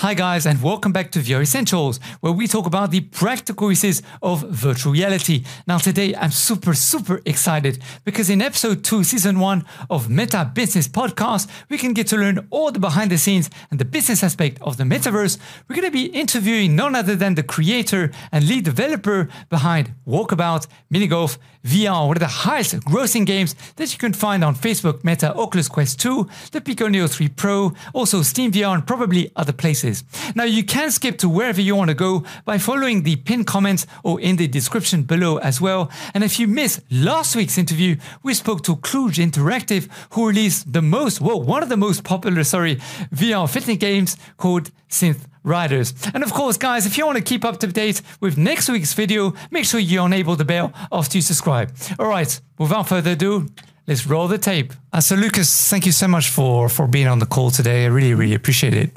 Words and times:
Hi, 0.00 0.14
guys, 0.14 0.46
and 0.46 0.62
welcome 0.62 0.92
back 0.92 1.10
to 1.10 1.18
VR 1.18 1.42
Essentials, 1.42 2.00
where 2.20 2.32
we 2.32 2.46
talk 2.46 2.64
about 2.64 2.90
the 2.90 3.02
practical 3.02 3.68
uses 3.68 4.02
of 4.22 4.40
virtual 4.48 4.94
reality. 4.94 5.44
Now, 5.66 5.76
today 5.76 6.14
I'm 6.14 6.30
super, 6.30 6.72
super 6.72 7.20
excited 7.26 7.82
because 8.06 8.30
in 8.30 8.40
episode 8.40 8.82
two, 8.82 9.04
season 9.04 9.38
one 9.40 9.66
of 9.90 10.08
Meta 10.08 10.50
Business 10.54 10.88
Podcast, 10.88 11.50
we 11.68 11.76
can 11.76 11.92
get 11.92 12.06
to 12.06 12.16
learn 12.16 12.46
all 12.48 12.72
the 12.72 12.78
behind 12.78 13.10
the 13.10 13.18
scenes 13.18 13.50
and 13.70 13.78
the 13.78 13.84
business 13.84 14.24
aspect 14.24 14.56
of 14.62 14.78
the 14.78 14.84
metaverse. 14.84 15.36
We're 15.68 15.76
going 15.76 15.88
to 15.88 15.92
be 15.92 16.06
interviewing 16.06 16.74
none 16.74 16.94
other 16.94 17.14
than 17.14 17.34
the 17.34 17.42
creator 17.42 18.10
and 18.32 18.48
lead 18.48 18.64
developer 18.64 19.28
behind 19.50 19.92
Walkabout 20.08 20.66
Mini 20.88 21.08
Golf 21.08 21.38
VR, 21.62 22.08
one 22.08 22.16
of 22.16 22.20
the 22.20 22.26
highest 22.26 22.74
grossing 22.86 23.26
games 23.26 23.54
that 23.76 23.92
you 23.92 23.98
can 23.98 24.14
find 24.14 24.42
on 24.42 24.54
Facebook, 24.54 25.04
Meta, 25.04 25.34
Oculus 25.34 25.68
Quest 25.68 26.00
2, 26.00 26.26
the 26.52 26.60
Pico 26.62 26.88
Neo 26.88 27.06
3 27.06 27.28
Pro, 27.28 27.74
also 27.92 28.22
Steam 28.22 28.50
VR, 28.50 28.72
and 28.72 28.86
probably 28.86 29.30
other 29.36 29.52
places. 29.52 29.89
Now, 30.34 30.44
you 30.44 30.64
can 30.64 30.90
skip 30.90 31.18
to 31.18 31.28
wherever 31.28 31.60
you 31.60 31.76
want 31.76 31.88
to 31.88 31.94
go 31.94 32.24
by 32.44 32.58
following 32.58 33.02
the 33.02 33.16
pinned 33.16 33.46
comments 33.46 33.86
or 34.02 34.20
in 34.20 34.36
the 34.36 34.48
description 34.48 35.02
below 35.02 35.38
as 35.38 35.60
well. 35.60 35.90
And 36.14 36.24
if 36.24 36.38
you 36.38 36.46
missed 36.46 36.80
last 36.90 37.36
week's 37.36 37.58
interview, 37.58 37.96
we 38.22 38.34
spoke 38.34 38.62
to 38.64 38.76
Kluge 38.76 39.18
Interactive, 39.18 39.88
who 40.12 40.28
released 40.28 40.72
the 40.72 40.82
most, 40.82 41.20
well, 41.20 41.40
one 41.40 41.62
of 41.62 41.68
the 41.68 41.76
most 41.76 42.04
popular, 42.04 42.44
sorry, 42.44 42.76
VR 43.14 43.48
fitness 43.48 43.78
games 43.78 44.16
called 44.36 44.70
Synth 44.88 45.26
Riders. 45.42 45.94
And 46.12 46.22
of 46.22 46.32
course, 46.32 46.56
guys, 46.56 46.86
if 46.86 46.98
you 46.98 47.06
want 47.06 47.18
to 47.18 47.24
keep 47.24 47.44
up 47.44 47.58
to 47.60 47.66
date 47.66 48.02
with 48.20 48.36
next 48.36 48.68
week's 48.68 48.92
video, 48.92 49.34
make 49.50 49.64
sure 49.64 49.80
you 49.80 50.04
enable 50.04 50.36
the 50.36 50.44
bell 50.44 50.72
after 50.92 51.16
you 51.18 51.22
subscribe. 51.22 51.72
All 51.98 52.08
right, 52.08 52.40
without 52.58 52.88
further 52.88 53.12
ado, 53.12 53.48
let's 53.86 54.06
roll 54.06 54.28
the 54.28 54.38
tape. 54.38 54.72
Uh, 54.92 55.00
so, 55.00 55.14
Lucas, 55.16 55.70
thank 55.70 55.86
you 55.86 55.92
so 55.92 56.08
much 56.08 56.28
for 56.28 56.68
for 56.68 56.86
being 56.86 57.06
on 57.06 57.20
the 57.20 57.26
call 57.26 57.50
today. 57.50 57.84
I 57.84 57.88
really, 57.88 58.14
really 58.14 58.34
appreciate 58.34 58.74
it. 58.74 58.90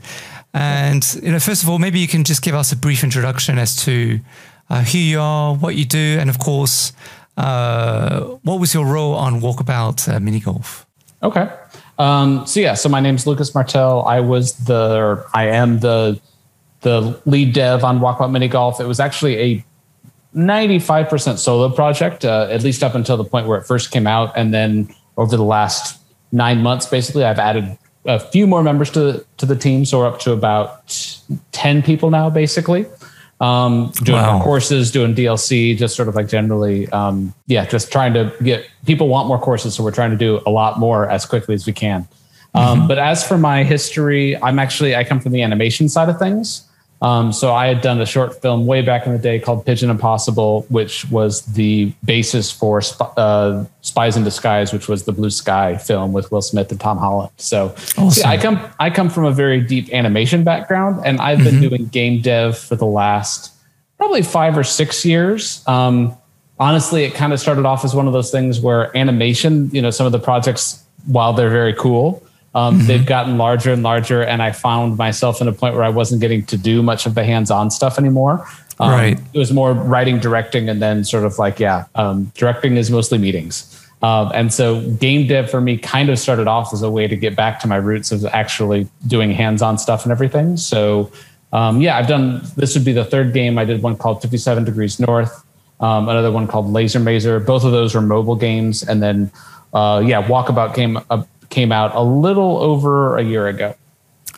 And 0.53 1.03
you 1.21 1.31
know, 1.31 1.39
first 1.39 1.63
of 1.63 1.69
all, 1.69 1.79
maybe 1.79 1.99
you 1.99 2.07
can 2.07 2.23
just 2.23 2.41
give 2.41 2.55
us 2.55 2.71
a 2.71 2.75
brief 2.75 3.03
introduction 3.03 3.57
as 3.57 3.75
to 3.85 4.19
uh, 4.69 4.83
who 4.83 4.97
you 4.97 5.19
are, 5.19 5.55
what 5.55 5.75
you 5.75 5.85
do, 5.85 6.17
and 6.19 6.29
of 6.29 6.39
course, 6.39 6.93
uh, 7.37 8.21
what 8.43 8.59
was 8.59 8.73
your 8.73 8.85
role 8.85 9.15
on 9.15 9.41
Walkabout 9.41 10.13
uh, 10.13 10.19
Mini 10.19 10.39
Golf? 10.39 10.85
Okay. 11.23 11.49
Um, 11.97 12.45
so 12.45 12.59
yeah, 12.59 12.73
so 12.73 12.89
my 12.89 12.99
name's 12.99 13.25
Lucas 13.25 13.55
Martell. 13.55 14.03
I 14.03 14.19
was 14.19 14.53
the, 14.65 15.25
I 15.33 15.47
am 15.47 15.79
the 15.79 16.19
the 16.81 17.19
lead 17.25 17.53
dev 17.53 17.83
on 17.83 17.99
Walkabout 17.99 18.31
Mini 18.31 18.47
Golf. 18.47 18.79
It 18.79 18.85
was 18.85 18.99
actually 18.99 19.37
a 19.37 19.65
95% 20.35 21.37
solo 21.37 21.69
project, 21.69 22.25
uh, 22.25 22.47
at 22.49 22.61
least 22.61 22.83
up 22.83 22.93
until 22.93 23.17
the 23.17 23.23
point 23.23 23.47
where 23.47 23.57
it 23.57 23.63
first 23.63 23.91
came 23.91 24.05
out. 24.05 24.33
And 24.35 24.53
then 24.53 24.93
over 25.15 25.37
the 25.37 25.43
last 25.43 25.99
nine 26.31 26.61
months, 26.61 26.85
basically, 26.85 27.23
I've 27.23 27.39
added 27.39 27.77
a 28.05 28.19
few 28.19 28.47
more 28.47 28.63
members 28.63 28.89
to 28.91 28.99
the, 28.99 29.25
to 29.37 29.45
the 29.45 29.55
team. 29.55 29.85
So 29.85 29.99
we're 29.99 30.07
up 30.07 30.19
to 30.21 30.31
about 30.31 31.17
10 31.51 31.83
people 31.83 32.09
now, 32.09 32.29
basically. 32.29 32.85
Um, 33.39 33.91
doing 34.03 34.21
wow. 34.21 34.37
more 34.37 34.43
courses, 34.43 34.91
doing 34.91 35.15
DLC, 35.15 35.75
just 35.77 35.95
sort 35.95 36.07
of 36.07 36.15
like 36.15 36.27
generally, 36.27 36.87
um, 36.89 37.33
yeah, 37.47 37.65
just 37.65 37.91
trying 37.91 38.13
to 38.13 38.33
get 38.41 38.65
people 38.85 39.09
want 39.09 39.27
more 39.27 39.39
courses. 39.39 39.75
So 39.75 39.83
we're 39.83 39.91
trying 39.91 40.11
to 40.11 40.17
do 40.17 40.41
a 40.45 40.49
lot 40.49 40.79
more 40.79 41.09
as 41.09 41.25
quickly 41.25 41.55
as 41.55 41.65
we 41.65 41.73
can. 41.73 42.07
Um, 42.53 42.79
mm-hmm. 42.79 42.87
But 42.87 42.99
as 42.99 43.27
for 43.27 43.37
my 43.37 43.63
history, 43.63 44.41
I'm 44.41 44.59
actually, 44.59 44.95
I 44.95 45.03
come 45.03 45.19
from 45.19 45.31
the 45.31 45.41
animation 45.41 45.89
side 45.89 46.07
of 46.07 46.19
things. 46.19 46.67
Um, 47.03 47.33
so 47.33 47.53
I 47.53 47.67
had 47.67 47.81
done 47.81 47.99
a 47.99 48.05
short 48.05 48.41
film 48.41 48.65
way 48.65 48.81
back 48.81 49.05
in 49.05 49.11
the 49.11 49.19
day 49.19 49.37
called 49.37 49.65
Pigeon 49.65 49.89
Impossible, 49.89 50.65
which 50.69 51.09
was 51.11 51.41
the 51.41 51.91
basis 52.05 52.49
for 52.49 52.79
Sp- 52.79 53.11
uh, 53.17 53.65
Spies 53.81 54.15
in 54.15 54.23
Disguise, 54.23 54.71
which 54.71 54.87
was 54.87 55.03
the 55.03 55.11
Blue 55.11 55.29
Sky 55.29 55.75
film 55.75 56.13
with 56.13 56.31
Will 56.31 56.41
Smith 56.41 56.71
and 56.71 56.79
Tom 56.79 56.97
Holland. 56.97 57.29
So 57.35 57.71
awesome. 57.97 58.09
see, 58.09 58.23
I 58.23 58.37
come 58.37 58.57
I 58.79 58.89
come 58.89 59.09
from 59.09 59.25
a 59.25 59.31
very 59.31 59.59
deep 59.59 59.93
animation 59.93 60.45
background, 60.45 61.05
and 61.05 61.19
I've 61.19 61.39
been 61.39 61.55
mm-hmm. 61.55 61.69
doing 61.69 61.85
game 61.87 62.21
dev 62.21 62.57
for 62.57 62.77
the 62.77 62.85
last 62.85 63.51
probably 63.97 64.21
five 64.21 64.57
or 64.57 64.63
six 64.63 65.05
years. 65.05 65.61
Um, 65.67 66.15
honestly, 66.57 67.03
it 67.03 67.15
kind 67.15 67.33
of 67.33 67.39
started 67.41 67.65
off 67.65 67.83
as 67.83 67.93
one 67.93 68.07
of 68.07 68.13
those 68.13 68.31
things 68.31 68.61
where 68.61 68.95
animation, 68.95 69.69
you 69.73 69.81
know, 69.81 69.91
some 69.91 70.05
of 70.05 70.13
the 70.13 70.19
projects, 70.19 70.81
while 71.05 71.33
they're 71.33 71.49
very 71.49 71.73
cool, 71.73 72.23
um, 72.55 72.77
mm-hmm. 72.77 72.87
They've 72.87 73.05
gotten 73.05 73.37
larger 73.37 73.73
and 73.73 73.83
larger, 73.83 74.21
and 74.23 74.41
I 74.41 74.51
found 74.51 74.97
myself 74.97 75.41
in 75.41 75.47
a 75.47 75.53
point 75.53 75.75
where 75.75 75.83
I 75.83 75.89
wasn't 75.89 76.21
getting 76.21 76.45
to 76.45 76.57
do 76.57 76.83
much 76.83 77.05
of 77.05 77.15
the 77.15 77.23
hands-on 77.23 77.71
stuff 77.71 77.97
anymore. 77.97 78.45
Um, 78.79 78.91
right. 78.91 79.19
It 79.33 79.39
was 79.39 79.51
more 79.51 79.73
writing, 79.73 80.19
directing, 80.19 80.69
and 80.69 80.81
then 80.81 81.03
sort 81.03 81.25
of 81.25 81.39
like, 81.39 81.59
yeah, 81.59 81.85
um, 81.95 82.31
directing 82.35 82.77
is 82.77 82.91
mostly 82.91 83.17
meetings. 83.17 83.79
Um, 84.01 84.31
and 84.35 84.53
so 84.53 84.81
game 84.91 85.27
dev 85.27 85.49
for 85.49 85.61
me 85.61 85.77
kind 85.77 86.09
of 86.09 86.19
started 86.19 86.47
off 86.47 86.73
as 86.73 86.81
a 86.81 86.91
way 86.91 87.07
to 87.07 87.15
get 87.15 87.37
back 87.37 87.59
to 87.61 87.67
my 87.67 87.77
roots 87.77 88.11
of 88.11 88.25
actually 88.25 88.87
doing 89.07 89.31
hands-on 89.31 89.77
stuff 89.77 90.03
and 90.03 90.11
everything. 90.11 90.57
So 90.57 91.11
um, 91.53 91.79
yeah, 91.81 91.97
I've 91.97 92.07
done. 92.07 92.41
This 92.57 92.75
would 92.75 92.83
be 92.83 92.93
the 92.93 93.05
third 93.05 93.31
game. 93.33 93.57
I 93.57 93.63
did 93.63 93.81
one 93.81 93.95
called 93.95 94.21
Fifty 94.21 94.37
Seven 94.37 94.65
Degrees 94.65 94.99
North. 94.99 95.45
Um, 95.79 96.09
another 96.09 96.31
one 96.31 96.47
called 96.47 96.67
Laser 96.67 96.99
Mazer. 96.99 97.39
Both 97.39 97.63
of 97.63 97.71
those 97.71 97.95
were 97.95 98.01
mobile 98.01 98.35
games, 98.35 98.83
and 98.83 99.01
then 99.01 99.31
uh, 99.73 100.03
yeah, 100.03 100.21
Walkabout 100.21 100.75
came 100.75 100.97
up 101.09 101.27
came 101.53 101.71
out 101.71 101.95
a 101.95 102.01
little 102.01 102.57
over 102.57 103.17
a 103.17 103.23
year 103.23 103.47
ago. 103.47 103.75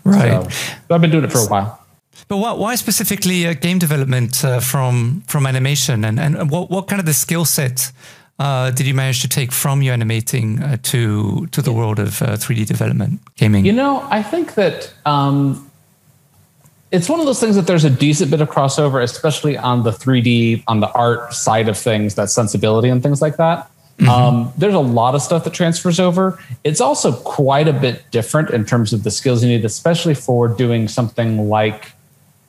Right. 0.04 0.52
So, 0.52 0.96
I've 0.96 1.02
been 1.02 1.12
doing 1.12 1.24
it 1.24 1.32
for 1.32 1.40
a 1.40 1.48
while. 1.48 1.80
But 2.28 2.38
why, 2.38 2.54
why 2.54 2.76
specifically 2.76 3.48
uh, 3.48 3.54
game 3.54 3.80
development 3.80 4.44
uh, 4.44 4.60
from 4.60 5.24
from 5.28 5.46
animation, 5.46 6.06
and 6.06 6.20
and 6.20 6.50
what 6.52 6.70
what 6.70 6.88
kind 6.88 7.00
of 7.00 7.06
the 7.06 7.14
skill 7.14 7.46
set 7.46 7.92
uh, 8.40 8.72
did 8.72 8.88
you 8.88 8.94
manage 8.94 9.22
to 9.22 9.28
take 9.28 9.52
from 9.52 9.82
your 9.82 9.94
animating 9.94 10.62
uh, 10.62 10.78
to 10.84 11.48
to 11.48 11.62
the 11.62 11.72
world 11.72 12.00
of 12.00 12.10
3D 12.10 12.62
uh, 12.62 12.66
development 12.66 13.20
gaming? 13.36 13.66
You 13.66 13.74
know, 13.74 14.06
I 14.10 14.24
think 14.24 14.56
that 14.56 14.94
um, 15.06 15.70
it's 16.92 17.10
one 17.10 17.20
of 17.20 17.26
those 17.26 17.40
things 17.40 17.56
that 17.56 17.68
there's 17.68 17.86
a 17.86 17.90
decent 17.90 18.32
bit 18.32 18.42
of 18.42 18.50
crossover, 18.50 19.04
especially 19.04 19.58
on 19.58 19.84
the 19.84 19.92
3D 19.92 20.64
on 20.68 20.80
the 20.80 20.92
art 20.92 21.34
side 21.34 21.68
of 21.70 21.78
things, 21.78 22.16
that 22.16 22.30
sensibility 22.30 22.90
and 22.90 23.04
things 23.04 23.22
like 23.22 23.38
that. 23.38 23.70
Mm-hmm. 23.98 24.10
Um, 24.10 24.54
there's 24.58 24.74
a 24.74 24.80
lot 24.80 25.16
of 25.16 25.22
stuff 25.22 25.46
that 25.46 25.54
transfers 25.54 26.00
over. 26.00 26.38
It's 26.66 26.82
also 26.82 27.14
quite 27.14 27.68
a 27.68 27.74
bit 27.74 28.04
different 28.12 28.50
in 28.50 28.66
terms 28.66 28.92
of 28.92 29.04
the 29.04 29.12
skills 29.12 29.42
you 29.42 29.50
need, 29.50 29.64
especially 29.64 30.16
for 30.16 30.50
doing 30.50 30.88
something 30.90 31.50
like 31.50 31.94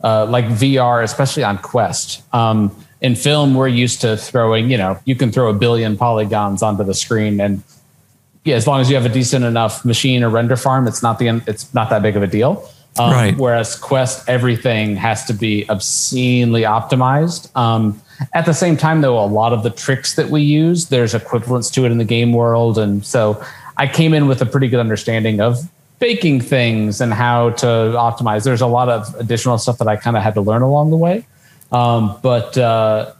uh, 0.02 0.26
like 0.26 0.44
VR, 0.46 1.02
especially 1.02 1.44
on 1.44 1.58
Quest. 1.58 2.22
Um, 2.34 2.74
in 3.00 3.14
film, 3.14 3.54
we're 3.54 3.68
used 3.68 4.00
to 4.00 4.16
throwing, 4.16 4.70
you 4.70 4.78
know, 4.78 4.98
you 5.04 5.14
can 5.14 5.30
throw 5.30 5.48
a 5.48 5.54
billion 5.54 5.96
polygons 5.96 6.62
onto 6.62 6.82
the 6.82 6.94
screen, 6.94 7.40
and 7.40 7.62
yeah, 8.44 8.56
as 8.56 8.66
long 8.66 8.80
as 8.80 8.88
you 8.88 8.96
have 8.96 9.06
a 9.06 9.10
decent 9.10 9.44
enough 9.44 9.84
machine 9.84 10.22
or 10.24 10.30
render 10.30 10.56
farm, 10.56 10.86
it's 10.86 11.02
not 11.02 11.18
the 11.18 11.28
it's 11.46 11.72
not 11.74 11.90
that 11.90 12.02
big 12.02 12.16
of 12.16 12.22
a 12.22 12.26
deal. 12.26 12.68
Um, 12.98 13.12
right. 13.12 13.36
Whereas 13.36 13.76
Quest, 13.76 14.28
everything 14.28 14.96
has 14.96 15.24
to 15.26 15.34
be 15.34 15.68
obscenely 15.68 16.62
optimized. 16.62 17.54
Um, 17.54 18.00
at 18.34 18.46
the 18.46 18.52
same 18.52 18.76
time, 18.76 19.00
though, 19.00 19.18
a 19.18 19.26
lot 19.26 19.52
of 19.52 19.62
the 19.62 19.70
tricks 19.70 20.14
that 20.16 20.30
we 20.30 20.42
use, 20.42 20.86
there's 20.86 21.14
equivalents 21.14 21.70
to 21.70 21.84
it 21.84 21.92
in 21.92 21.98
the 21.98 22.04
game 22.04 22.32
world. 22.32 22.78
And 22.78 23.04
so 23.04 23.42
I 23.76 23.86
came 23.86 24.14
in 24.14 24.26
with 24.26 24.40
a 24.42 24.46
pretty 24.46 24.68
good 24.68 24.80
understanding 24.80 25.40
of 25.40 25.58
baking 25.98 26.40
things 26.40 27.00
and 27.00 27.12
how 27.12 27.50
to 27.50 27.66
optimize. 27.66 28.44
There's 28.44 28.60
a 28.60 28.66
lot 28.66 28.88
of 28.88 29.14
additional 29.16 29.58
stuff 29.58 29.78
that 29.78 29.88
I 29.88 29.96
kind 29.96 30.16
of 30.16 30.22
had 30.22 30.34
to 30.34 30.40
learn 30.40 30.62
along 30.62 30.90
the 30.90 30.96
way. 30.96 31.26
Um, 31.72 32.18
but 32.22 32.56
uh, 32.58 33.12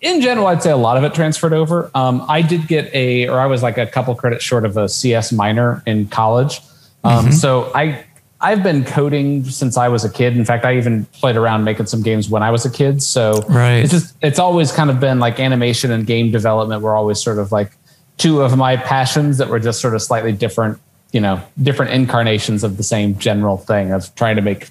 in 0.00 0.20
general, 0.20 0.46
I'd 0.48 0.62
say 0.62 0.70
a 0.70 0.76
lot 0.76 0.96
of 0.96 1.04
it 1.04 1.14
transferred 1.14 1.52
over. 1.52 1.90
Um, 1.94 2.24
I 2.28 2.42
did 2.42 2.66
get 2.66 2.92
a, 2.94 3.28
or 3.28 3.38
I 3.38 3.46
was 3.46 3.62
like 3.62 3.78
a 3.78 3.86
couple 3.86 4.14
credits 4.14 4.44
short 4.44 4.64
of 4.64 4.76
a 4.76 4.88
CS 4.88 5.32
minor 5.32 5.82
in 5.86 6.08
college. 6.08 6.60
Um, 7.04 7.26
mm-hmm. 7.26 7.32
So 7.32 7.70
I 7.74 8.04
I've 8.42 8.64
been 8.64 8.84
coding 8.84 9.44
since 9.44 9.76
I 9.76 9.86
was 9.86 10.04
a 10.04 10.10
kid. 10.10 10.36
In 10.36 10.44
fact, 10.44 10.64
I 10.64 10.76
even 10.76 11.04
played 11.06 11.36
around 11.36 11.62
making 11.62 11.86
some 11.86 12.02
games 12.02 12.28
when 12.28 12.42
I 12.42 12.50
was 12.50 12.66
a 12.66 12.70
kid. 12.70 13.00
So 13.00 13.40
right. 13.48 13.76
it's 13.76 13.92
just 13.92 14.16
it's 14.20 14.40
always 14.40 14.72
kind 14.72 14.90
of 14.90 14.98
been 14.98 15.20
like 15.20 15.38
animation 15.38 15.92
and 15.92 16.04
game 16.04 16.32
development 16.32 16.82
were 16.82 16.96
always 16.96 17.22
sort 17.22 17.38
of 17.38 17.52
like 17.52 17.72
two 18.18 18.42
of 18.42 18.56
my 18.56 18.76
passions 18.76 19.38
that 19.38 19.48
were 19.48 19.60
just 19.60 19.80
sort 19.80 19.94
of 19.94 20.02
slightly 20.02 20.32
different, 20.32 20.78
you 21.12 21.20
know, 21.20 21.40
different 21.62 21.92
incarnations 21.92 22.64
of 22.64 22.76
the 22.78 22.82
same 22.82 23.16
general 23.18 23.56
thing 23.56 23.92
of 23.92 24.12
trying 24.16 24.34
to 24.36 24.42
make 24.42 24.70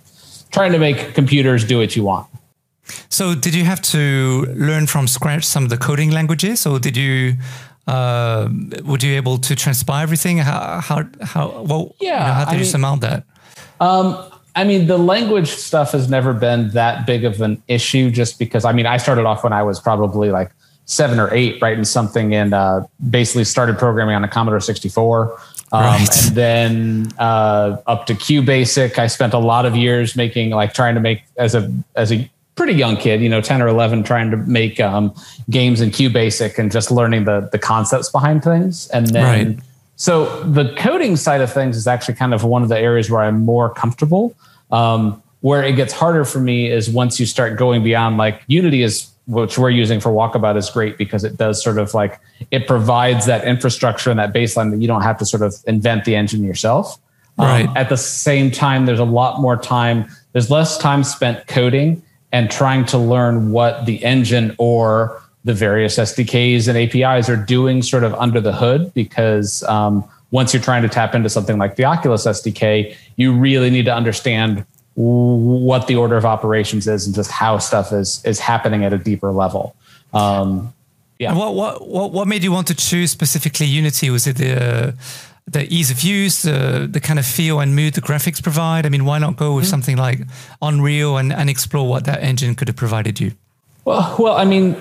trying 0.52 0.74
to 0.74 0.80
make 0.80 1.14
computers 1.14 1.64
do 1.64 1.78
what 1.78 1.96
you 1.96 2.04
want. 2.04 2.28
So 3.08 3.36
did 3.36 3.56
you 3.56 3.64
have 3.64 3.82
to 3.84 4.48
learn 4.54 4.86
from 4.86 5.08
scratch 5.08 5.46
some 5.46 5.64
of 5.64 5.70
the 5.70 5.78
coding 5.78 6.12
languages 6.12 6.66
or 6.66 6.78
did 6.78 6.98
you 6.98 7.36
uh, 7.88 8.50
were 8.84 8.98
you 9.00 9.16
able 9.16 9.38
to 9.38 9.56
transpire 9.56 10.04
everything? 10.04 10.40
How 10.40 10.82
how 10.82 11.08
how 11.22 11.62
well 11.62 11.96
yeah, 12.02 12.20
you 12.20 12.28
know, 12.28 12.34
how 12.34 12.46
did 12.46 12.50
I 12.50 12.54
you 12.54 12.60
mean, 12.60 12.70
surmount 12.70 13.02
that? 13.02 13.24
Um, 13.82 14.32
I 14.56 14.64
mean, 14.64 14.88
the 14.88 14.98
language 14.98 15.50
stuff 15.50 15.92
has 15.94 16.10
never 16.10 16.34
been 16.34 16.70
that 16.70 17.06
big 17.06 17.26
of 17.26 17.42
an 17.42 17.62
issue 17.68 18.12
just 18.12 18.38
because, 18.38 18.64
I 18.64 18.74
mean, 18.74 18.86
I 18.86 18.98
started 18.98 19.26
off 19.26 19.44
when 19.44 19.54
I 19.54 19.64
was 19.64 19.80
probably 19.80 20.30
like 20.30 20.52
seven 20.86 21.20
or 21.20 21.34
eight, 21.34 21.62
writing 21.62 21.84
something 21.84 22.34
and 22.36 22.54
uh, 22.54 22.82
basically 23.10 23.44
started 23.44 23.78
programming 23.78 24.16
on 24.16 24.24
a 24.24 24.28
Commodore 24.28 24.60
64. 24.60 25.40
Um, 25.72 25.84
right. 25.84 26.26
And 26.28 26.36
then 26.36 27.12
uh, 27.18 27.78
up 27.88 28.06
to 28.08 28.14
QBasic, 28.14 29.00
I 29.00 29.08
spent 29.08 29.34
a 29.34 29.40
lot 29.40 29.66
of 29.66 29.76
years 29.76 30.16
making, 30.16 30.52
like 30.52 30.74
trying 30.74 30.96
to 30.96 31.02
make 31.02 31.24
as 31.38 31.56
a, 31.56 31.74
as 31.96 32.12
a 32.12 32.30
pretty 32.56 32.74
young 32.74 32.98
kid, 32.98 33.22
you 33.22 33.30
know, 33.30 33.42
10 33.42 33.62
or 33.62 33.68
11, 33.68 34.04
trying 34.04 34.30
to 34.30 34.38
make 34.38 34.80
um, 34.80 35.16
games 35.50 35.82
in 35.82 35.90
QBasic 35.90 36.60
and 36.60 36.72
just 36.72 36.92
learning 36.92 37.24
the, 37.24 37.50
the 37.52 37.58
concepts 37.58 38.12
behind 38.12 38.44
things. 38.44 38.90
And 38.90 39.08
then, 39.08 39.48
right 39.48 39.60
so 40.02 40.42
the 40.42 40.74
coding 40.80 41.16
side 41.16 41.42
of 41.42 41.54
things 41.54 41.78
is 41.78 41.86
actually 41.86 42.16
kind 42.16 42.34
of 42.34 42.44
one 42.44 42.64
of 42.64 42.70
the 42.70 42.80
areas 42.80 43.12
where 43.12 43.22
I'm 43.22 43.46
more 43.46 43.72
comfortable. 43.72 44.36
Um, 44.72 45.22
where 45.42 45.64
it 45.64 45.74
gets 45.74 45.94
harder 45.94 46.26
for 46.26 46.40
me 46.40 46.72
is 46.72 46.90
once 46.90 47.20
you 47.20 47.28
start 47.28 47.56
going 47.56 47.84
beyond 47.84 48.18
like 48.18 48.42
Unity 48.48 48.82
is 48.82 49.12
which 49.28 49.60
we're 49.60 49.70
using 49.70 50.00
for 50.00 50.10
Walkabout 50.10 50.58
is 50.58 50.72
great 50.72 50.98
because 50.98 51.24
it 51.24 51.38
does 51.38 51.64
sort 51.64 51.78
of 51.78 51.94
like 51.94 52.20
it 52.50 52.66
provides 52.66 53.28
that 53.28 53.46
infrastructure 53.46 54.10
and 54.10 54.18
that 54.18 54.34
baseline 54.34 54.72
that 54.72 54.82
you 54.82 54.88
don't 54.88 55.04
have 55.04 55.20
to 55.20 55.26
sort 55.26 55.44
of 55.44 55.54
invent 55.68 56.06
the 56.06 56.16
engine 56.16 56.44
yourself. 56.44 56.98
Um, 57.38 57.46
right. 57.46 57.68
Um, 57.68 57.78
at 57.78 57.90
the 57.90 57.98
same 57.98 58.50
time, 58.50 58.88
there's 58.88 58.98
a 58.98 59.06
lot 59.06 59.40
more 59.40 59.56
time. 59.56 60.10
There's 60.32 60.50
less 60.50 60.80
time 60.80 61.04
spent 61.04 61.46
coding 61.46 62.02
and 62.32 62.50
trying 62.50 62.86
to 62.86 62.98
learn 62.98 63.52
what 63.52 63.86
the 63.86 64.04
engine 64.04 64.56
or 64.58 65.22
the 65.44 65.54
various 65.54 65.98
SDKs 65.98 66.68
and 66.68 66.78
APIs 66.78 67.30
are 67.30 67.36
doing 67.36 67.82
sort 67.82 68.04
of 68.04 68.14
under 68.16 68.40
the 68.40 68.54
hood 68.54 68.94
because 68.94 69.64
um, 69.64 70.08
once 70.30 70.54
you're 70.54 70.62
trying 70.62 70.84
to 70.84 70.90
tap 70.90 71.16
into 71.16 71.30
something 71.30 71.58
like 71.58 71.76
the 71.76 71.86
Oculus 71.86 72.26
SDK, 72.26 72.96
you 73.16 73.34
really 73.34 73.70
need 73.70 73.86
to 73.86 73.94
understand 73.94 74.66
what 74.96 75.88
the 75.88 75.96
order 75.96 76.18
of 76.18 76.26
operations 76.26 76.88
is 76.88 77.06
and 77.06 77.16
just 77.16 77.32
how 77.32 77.58
stuff 77.58 77.92
is 77.92 78.24
is 78.26 78.40
happening 78.40 78.84
at 78.84 78.94
a 78.94 78.98
deeper 78.98 79.32
level. 79.32 79.76
Um, 80.14 80.74
yeah. 81.18 81.34
what, 81.34 81.56
what 81.56 81.88
what 81.88 82.12
what 82.12 82.28
made 82.28 82.44
you 82.44 82.52
want 82.52 82.68
to 82.68 82.76
choose 82.76 83.12
specifically 83.12 83.66
Unity? 83.66 84.10
Was 84.10 84.28
it 84.28 84.38
the 84.38 84.96
the 85.48 85.72
ease 85.74 85.92
of 85.92 86.02
use, 86.02 86.44
the 86.44 86.88
the 86.90 87.00
kind 87.00 87.20
of 87.20 87.26
feel 87.26 87.60
and 87.60 87.76
mood 87.76 87.94
the 87.94 88.02
graphics 88.02 88.44
provide? 88.44 88.86
I 88.86 88.90
mean, 88.90 89.06
why 89.06 89.18
not 89.18 89.38
go 89.38 89.56
with 89.56 89.66
mm-hmm. 89.66 89.70
something 89.70 89.98
like 89.98 90.20
Unreal 90.62 91.18
and, 91.18 91.32
and 91.32 91.50
explore 91.50 91.88
what 91.88 92.06
that 92.06 92.22
engine 92.22 92.56
could 92.56 92.68
have 92.68 92.78
provided 92.78 93.20
you? 93.20 93.32
Well, 93.84 94.16
well, 94.20 94.38
I 94.38 94.46
mean, 94.46 94.78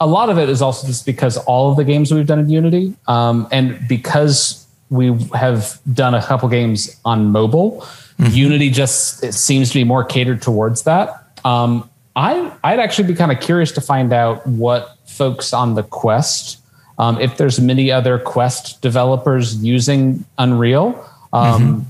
a 0.00 0.06
lot 0.06 0.28
of 0.28 0.38
it 0.38 0.48
is 0.48 0.60
also 0.60 0.86
just 0.86 1.06
because 1.06 1.38
all 1.38 1.70
of 1.70 1.76
the 1.76 1.84
games 1.84 2.12
we've 2.12 2.26
done 2.26 2.38
in 2.38 2.50
Unity, 2.50 2.94
um, 3.08 3.48
and 3.50 3.78
because 3.88 4.66
we 4.90 5.16
have 5.34 5.78
done 5.92 6.14
a 6.14 6.22
couple 6.22 6.48
games 6.50 7.00
on 7.04 7.30
mobile, 7.30 7.86
Mm-hmm. 8.22 8.34
Unity 8.34 8.70
just 8.70 9.24
it 9.24 9.34
seems 9.34 9.68
to 9.70 9.74
be 9.74 9.84
more 9.84 10.04
catered 10.04 10.42
towards 10.42 10.82
that. 10.82 11.40
Um, 11.44 11.88
I 12.14 12.52
I'd 12.62 12.78
actually 12.78 13.08
be 13.08 13.14
kind 13.14 13.32
of 13.32 13.40
curious 13.40 13.72
to 13.72 13.80
find 13.80 14.12
out 14.12 14.46
what 14.46 14.96
folks 15.06 15.52
on 15.52 15.74
the 15.74 15.82
Quest, 15.82 16.58
um, 16.98 17.20
if 17.20 17.36
there's 17.36 17.58
many 17.58 17.90
other 17.90 18.18
Quest 18.18 18.80
developers 18.80 19.56
using 19.56 20.24
Unreal. 20.38 20.88
Um, 21.32 21.62
mm-hmm. 21.62 21.80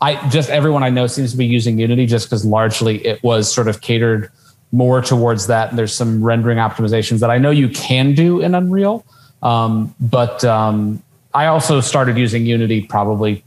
I 0.00 0.28
just 0.30 0.50
everyone 0.50 0.82
I 0.82 0.90
know 0.90 1.06
seems 1.06 1.32
to 1.32 1.36
be 1.36 1.46
using 1.46 1.78
Unity 1.78 2.06
just 2.06 2.26
because 2.26 2.44
largely 2.44 3.06
it 3.06 3.22
was 3.22 3.52
sort 3.52 3.68
of 3.68 3.82
catered 3.82 4.32
more 4.72 5.00
towards 5.00 5.46
that. 5.46 5.70
And 5.70 5.78
there's 5.78 5.94
some 5.94 6.24
rendering 6.24 6.58
optimizations 6.58 7.20
that 7.20 7.30
I 7.30 7.38
know 7.38 7.50
you 7.50 7.68
can 7.68 8.14
do 8.14 8.40
in 8.40 8.54
Unreal, 8.54 9.04
um, 9.42 9.94
but 10.00 10.44
um, 10.44 11.02
I 11.34 11.46
also 11.46 11.80
started 11.80 12.16
using 12.18 12.46
Unity 12.46 12.86
probably 12.86 13.44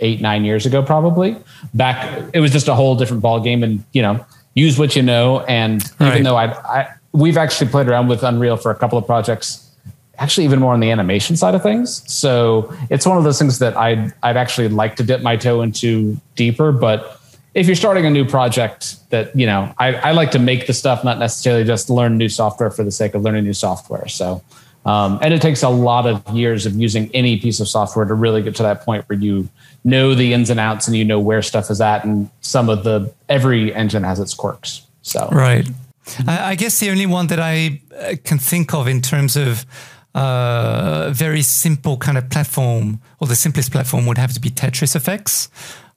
eight 0.00 0.20
nine 0.20 0.44
years 0.44 0.66
ago 0.66 0.82
probably 0.82 1.36
back 1.74 2.24
it 2.32 2.40
was 2.40 2.50
just 2.50 2.68
a 2.68 2.74
whole 2.74 2.96
different 2.96 3.22
ball 3.22 3.40
game 3.40 3.62
and 3.62 3.84
you 3.92 4.02
know 4.02 4.24
use 4.54 4.78
what 4.78 4.96
you 4.96 5.02
know 5.02 5.40
and 5.40 5.84
right. 6.00 6.12
even 6.12 6.22
though 6.22 6.36
I, 6.36 6.46
I 6.46 6.94
we've 7.12 7.36
actually 7.36 7.70
played 7.70 7.88
around 7.88 8.08
with 8.08 8.22
unreal 8.22 8.56
for 8.56 8.70
a 8.70 8.74
couple 8.74 8.98
of 8.98 9.06
projects 9.06 9.70
actually 10.18 10.44
even 10.44 10.58
more 10.58 10.72
on 10.72 10.80
the 10.80 10.90
animation 10.90 11.36
side 11.36 11.54
of 11.54 11.62
things 11.62 12.02
so 12.10 12.74
it's 12.90 13.06
one 13.06 13.18
of 13.18 13.24
those 13.24 13.38
things 13.38 13.58
that 13.58 13.76
i'd 13.76 14.12
i'd 14.22 14.36
actually 14.36 14.68
like 14.68 14.96
to 14.96 15.02
dip 15.02 15.22
my 15.22 15.36
toe 15.36 15.62
into 15.62 16.18
deeper 16.34 16.72
but 16.72 17.19
if 17.54 17.66
you're 17.66 17.76
starting 17.76 18.06
a 18.06 18.10
new 18.10 18.24
project 18.24 19.08
that 19.10 19.34
you 19.36 19.46
know 19.46 19.74
I, 19.78 19.94
I 19.94 20.12
like 20.12 20.30
to 20.32 20.38
make 20.38 20.66
the 20.66 20.72
stuff 20.72 21.04
not 21.04 21.18
necessarily 21.18 21.64
just 21.64 21.90
learn 21.90 22.16
new 22.16 22.28
software 22.28 22.70
for 22.70 22.84
the 22.84 22.92
sake 22.92 23.14
of 23.14 23.22
learning 23.22 23.44
new 23.44 23.54
software. 23.54 24.08
So 24.08 24.42
um, 24.86 25.18
and 25.20 25.34
it 25.34 25.42
takes 25.42 25.62
a 25.62 25.68
lot 25.68 26.06
of 26.06 26.26
years 26.34 26.64
of 26.64 26.74
using 26.74 27.10
any 27.12 27.38
piece 27.38 27.60
of 27.60 27.68
software 27.68 28.06
to 28.06 28.14
really 28.14 28.42
get 28.42 28.54
to 28.56 28.62
that 28.62 28.82
point 28.82 29.06
where 29.08 29.18
you 29.18 29.48
know 29.84 30.14
the 30.14 30.32
ins 30.32 30.48
and 30.48 30.58
outs 30.58 30.86
and 30.86 30.96
you 30.96 31.04
know 31.04 31.20
where 31.20 31.42
stuff 31.42 31.70
is 31.70 31.80
at 31.80 32.04
and 32.04 32.30
some 32.40 32.68
of 32.68 32.84
the 32.84 33.12
every 33.28 33.74
engine 33.74 34.04
has 34.04 34.18
its 34.18 34.32
quirks. 34.32 34.86
So. 35.02 35.28
Right. 35.30 35.68
I, 36.26 36.54
guess 36.56 36.80
the 36.80 36.90
only 36.90 37.06
one 37.06 37.28
that 37.28 37.38
i 37.38 37.80
uh, 37.96 38.14
can 38.24 38.38
think 38.38 38.74
of 38.74 38.88
in 38.88 39.00
terms 39.00 39.36
of 39.36 39.64
uh, 40.14 41.10
very 41.12 41.42
simple 41.42 41.96
kind 41.98 42.18
of 42.18 42.28
platform 42.30 43.00
or 43.20 43.28
the 43.28 43.36
simplest 43.36 43.70
platform 43.70 44.06
would 44.06 44.18
have 44.18 44.32
to 44.32 44.40
be 44.40 44.50
tetris 44.50 44.96
effects 44.96 45.48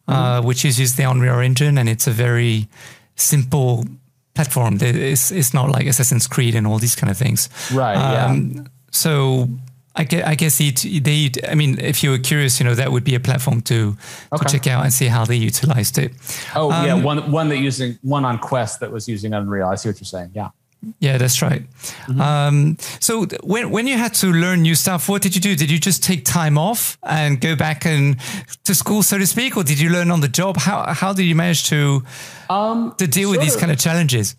uh, 0.07 0.37
mm-hmm. 0.39 0.47
which 0.47 0.63
uses 0.63 0.95
the 0.95 1.03
unreal 1.03 1.39
engine 1.39 1.77
and 1.77 1.87
it's 1.89 2.07
a 2.07 2.11
very 2.11 2.67
simple 3.15 3.85
platform 4.33 4.77
it's, 4.81 5.31
it's 5.31 5.53
not 5.53 5.69
like 5.69 5.85
assassin's 5.85 6.27
creed 6.27 6.55
and 6.55 6.65
all 6.65 6.79
these 6.79 6.95
kind 6.95 7.11
of 7.11 7.17
things 7.17 7.49
right 7.71 7.95
um, 7.95 8.51
yeah. 8.55 8.63
so 8.91 9.47
I 9.95 10.05
guess, 10.05 10.25
I 10.25 10.35
guess 10.35 10.57
they, 10.57 11.29
I 11.47 11.53
mean, 11.53 11.79
if 11.79 12.03
you 12.03 12.09
were 12.09 12.17
curious, 12.17 12.59
you 12.59 12.65
know, 12.65 12.73
that 12.73 12.91
would 12.91 13.03
be 13.03 13.13
a 13.13 13.19
platform 13.19 13.61
to, 13.63 13.95
okay. 14.31 14.43
to 14.43 14.51
check 14.51 14.67
out 14.67 14.83
and 14.83 14.91
see 14.91 15.05
how 15.05 15.23
they 15.23 15.35
utilized 15.35 15.99
it. 15.99 16.13
Oh 16.55 16.71
um, 16.71 16.85
yeah, 16.85 16.95
one 16.95 17.31
one 17.31 17.49
that 17.49 17.59
using 17.59 17.99
one 18.01 18.25
on 18.25 18.39
Quest 18.39 18.79
that 18.79 18.91
was 18.91 19.07
using 19.07 19.33
Unreal. 19.33 19.67
I 19.67 19.75
see 19.75 19.89
what 19.89 19.99
you're 19.99 20.05
saying. 20.05 20.31
Yeah. 20.33 20.49
Yeah, 20.99 21.17
that's 21.17 21.41
right. 21.41 21.63
Mm-hmm. 22.07 22.21
Um, 22.21 22.77
so 22.99 23.25
when 23.43 23.69
when 23.69 23.87
you 23.87 23.97
had 23.97 24.13
to 24.15 24.27
learn 24.27 24.61
new 24.61 24.75
stuff, 24.75 25.07
what 25.09 25.21
did 25.21 25.35
you 25.35 25.41
do? 25.41 25.55
Did 25.55 25.71
you 25.71 25.79
just 25.79 26.03
take 26.03 26.25
time 26.25 26.57
off 26.57 26.97
and 27.03 27.39
go 27.39 27.55
back 27.55 27.85
and 27.85 28.17
to 28.65 28.75
school, 28.75 29.03
so 29.03 29.17
to 29.17 29.27
speak, 29.27 29.55
or 29.57 29.63
did 29.63 29.79
you 29.79 29.89
learn 29.89 30.11
on 30.11 30.21
the 30.21 30.27
job? 30.27 30.57
How 30.57 30.93
how 30.93 31.13
did 31.13 31.23
you 31.23 31.35
manage 31.35 31.69
to 31.69 32.03
um, 32.49 32.95
to 32.97 33.07
deal 33.07 33.29
with 33.29 33.41
these 33.41 33.55
of. 33.55 33.59
kind 33.59 33.71
of 33.71 33.79
challenges? 33.79 34.35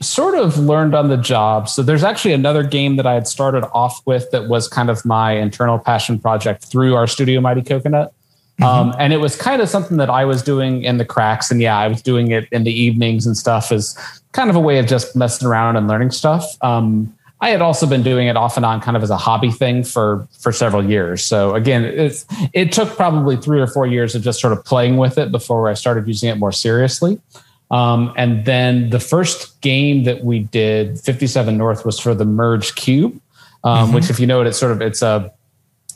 sort 0.00 0.34
of 0.34 0.58
learned 0.58 0.94
on 0.94 1.08
the 1.08 1.16
job. 1.16 1.68
So 1.68 1.82
there's 1.82 2.02
actually 2.02 2.34
another 2.34 2.62
game 2.62 2.96
that 2.96 3.06
I 3.06 3.14
had 3.14 3.28
started 3.28 3.64
off 3.72 4.04
with 4.04 4.30
that 4.32 4.48
was 4.48 4.68
kind 4.68 4.90
of 4.90 5.04
my 5.04 5.32
internal 5.32 5.78
passion 5.78 6.18
project 6.18 6.64
through 6.64 6.94
our 6.96 7.06
studio, 7.06 7.40
Mighty 7.40 7.62
Coconut. 7.62 8.12
Mm-hmm. 8.60 8.64
Um, 8.64 8.94
and 8.98 9.12
it 9.12 9.18
was 9.18 9.34
kind 9.34 9.62
of 9.62 9.68
something 9.68 9.96
that 9.96 10.10
I 10.10 10.24
was 10.24 10.42
doing 10.42 10.84
in 10.84 10.98
the 10.98 11.04
cracks. 11.04 11.50
And 11.50 11.60
yeah, 11.60 11.78
I 11.78 11.88
was 11.88 12.02
doing 12.02 12.30
it 12.30 12.48
in 12.52 12.64
the 12.64 12.72
evenings 12.72 13.26
and 13.26 13.36
stuff 13.36 13.72
as 13.72 13.96
kind 14.32 14.50
of 14.50 14.56
a 14.56 14.60
way 14.60 14.78
of 14.78 14.86
just 14.86 15.16
messing 15.16 15.48
around 15.48 15.76
and 15.76 15.88
learning 15.88 16.10
stuff. 16.10 16.56
Um, 16.62 17.14
I 17.40 17.48
had 17.48 17.60
also 17.60 17.86
been 17.86 18.04
doing 18.04 18.28
it 18.28 18.36
off 18.36 18.56
and 18.56 18.64
on 18.64 18.80
kind 18.80 18.96
of 18.96 19.02
as 19.02 19.10
a 19.10 19.16
hobby 19.16 19.50
thing 19.50 19.82
for 19.82 20.28
for 20.38 20.52
several 20.52 20.88
years. 20.88 21.24
So 21.24 21.56
again, 21.56 21.84
it's 21.84 22.24
it 22.52 22.70
took 22.70 22.90
probably 22.90 23.36
three 23.36 23.60
or 23.60 23.66
four 23.66 23.84
years 23.84 24.14
of 24.14 24.22
just 24.22 24.40
sort 24.40 24.52
of 24.52 24.64
playing 24.64 24.96
with 24.96 25.18
it 25.18 25.32
before 25.32 25.68
I 25.68 25.74
started 25.74 26.06
using 26.06 26.28
it 26.28 26.36
more 26.36 26.52
seriously. 26.52 27.20
Um, 27.72 28.12
and 28.16 28.44
then 28.44 28.90
the 28.90 29.00
first 29.00 29.60
game 29.60 30.04
that 30.04 30.24
we 30.24 30.40
did, 30.40 31.00
57 31.00 31.56
North, 31.56 31.86
was 31.86 31.98
for 31.98 32.14
the 32.14 32.26
Merge 32.26 32.74
Cube, 32.74 33.18
um, 33.64 33.86
mm-hmm. 33.86 33.94
which, 33.94 34.10
if 34.10 34.20
you 34.20 34.26
know 34.26 34.42
it, 34.42 34.46
it's 34.46 34.58
sort 34.58 34.72
of 34.72 34.80
it's 34.80 35.02
a 35.02 35.32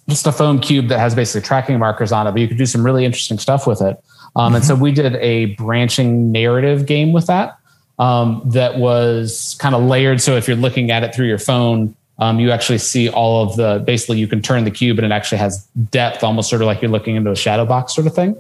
just 0.09 0.27
a 0.27 0.33
foam 0.33 0.61
cube 0.61 0.89
that 0.89 0.99
has 0.99 1.15
basically 1.15 1.47
tracking 1.47 1.79
markers 1.79 2.13
on 2.13 2.27
it, 2.27 2.33
but 2.33 2.41
you 2.41 2.49
could 2.49 2.59
do 2.59 2.67
some 2.67 2.85
really 2.85 3.05
interesting 3.05 3.39
stuff 3.39 3.67
with 3.67 3.81
it. 3.81 4.03
Um, 4.37 4.49
mm-hmm. 4.49 4.57
And 4.57 4.65
so 4.65 4.75
mm-hmm. 4.75 4.83
we 4.83 4.93
did 4.93 5.17
a 5.17 5.47
branching 5.55 6.31
narrative 6.31 6.87
game 6.87 7.13
with 7.13 7.27
that 7.27 7.59
um, 7.99 8.43
that 8.47 8.79
was 8.79 9.57
kind 9.59 9.75
of 9.75 9.83
layered. 9.83 10.21
So 10.21 10.37
if 10.37 10.47
you're 10.47 10.57
looking 10.57 10.91
at 10.91 11.03
it 11.03 11.15
through 11.15 11.27
your 11.27 11.39
phone, 11.39 11.97
um, 12.19 12.41
you 12.41 12.51
actually 12.51 12.79
see 12.79 13.09
all 13.09 13.43
of 13.43 13.57
the 13.57 13.83
basically 13.85 14.19
you 14.19 14.27
can 14.27 14.41
turn 14.41 14.65
the 14.65 14.71
cube 14.71 14.99
and 14.99 15.05
it 15.05 15.13
actually 15.13 15.39
has 15.39 15.67
depth, 15.91 16.23
almost 16.23 16.49
sort 16.49 16.63
of 16.63 16.67
like 16.67 16.81
you're 16.81 16.91
looking 16.91 17.17
into 17.17 17.31
a 17.31 17.37
shadow 17.37 17.67
box 17.67 17.95
sort 17.95 18.07
of 18.07 18.15
thing. 18.15 18.37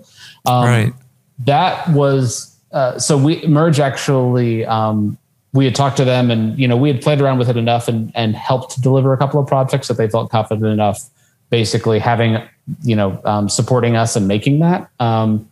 Um, 0.47 0.65
right. 0.65 0.93
That 1.41 1.89
was 1.91 2.57
uh, 2.73 2.99
so 2.99 3.19
we 3.19 3.47
merge 3.47 3.81
actually 3.81 4.65
um, 4.65 5.19
we 5.53 5.65
had 5.65 5.75
talked 5.75 5.97
to 5.99 6.05
them 6.05 6.31
and 6.31 6.59
you 6.59 6.67
know 6.69 6.77
we 6.77 6.89
had 6.89 7.03
played 7.03 7.21
around 7.21 7.39
with 7.39 7.49
it 7.49 7.57
enough 7.57 7.89
and 7.89 8.13
and 8.15 8.35
helped 8.35 8.81
deliver 8.81 9.13
a 9.13 9.19
couple 9.19 9.41
of 9.41 9.47
projects 9.47 9.89
that 9.89 9.95
they 9.95 10.09
felt 10.09 10.31
confident 10.31 10.67
enough 10.67 11.11
basically 11.51 11.99
having 11.99 12.43
you 12.83 12.97
know 12.97 13.21
um, 13.25 13.49
supporting 13.49 13.97
us 13.97 14.17
and 14.17 14.27
making 14.27 14.59
that 14.61 14.91
um, 15.01 15.49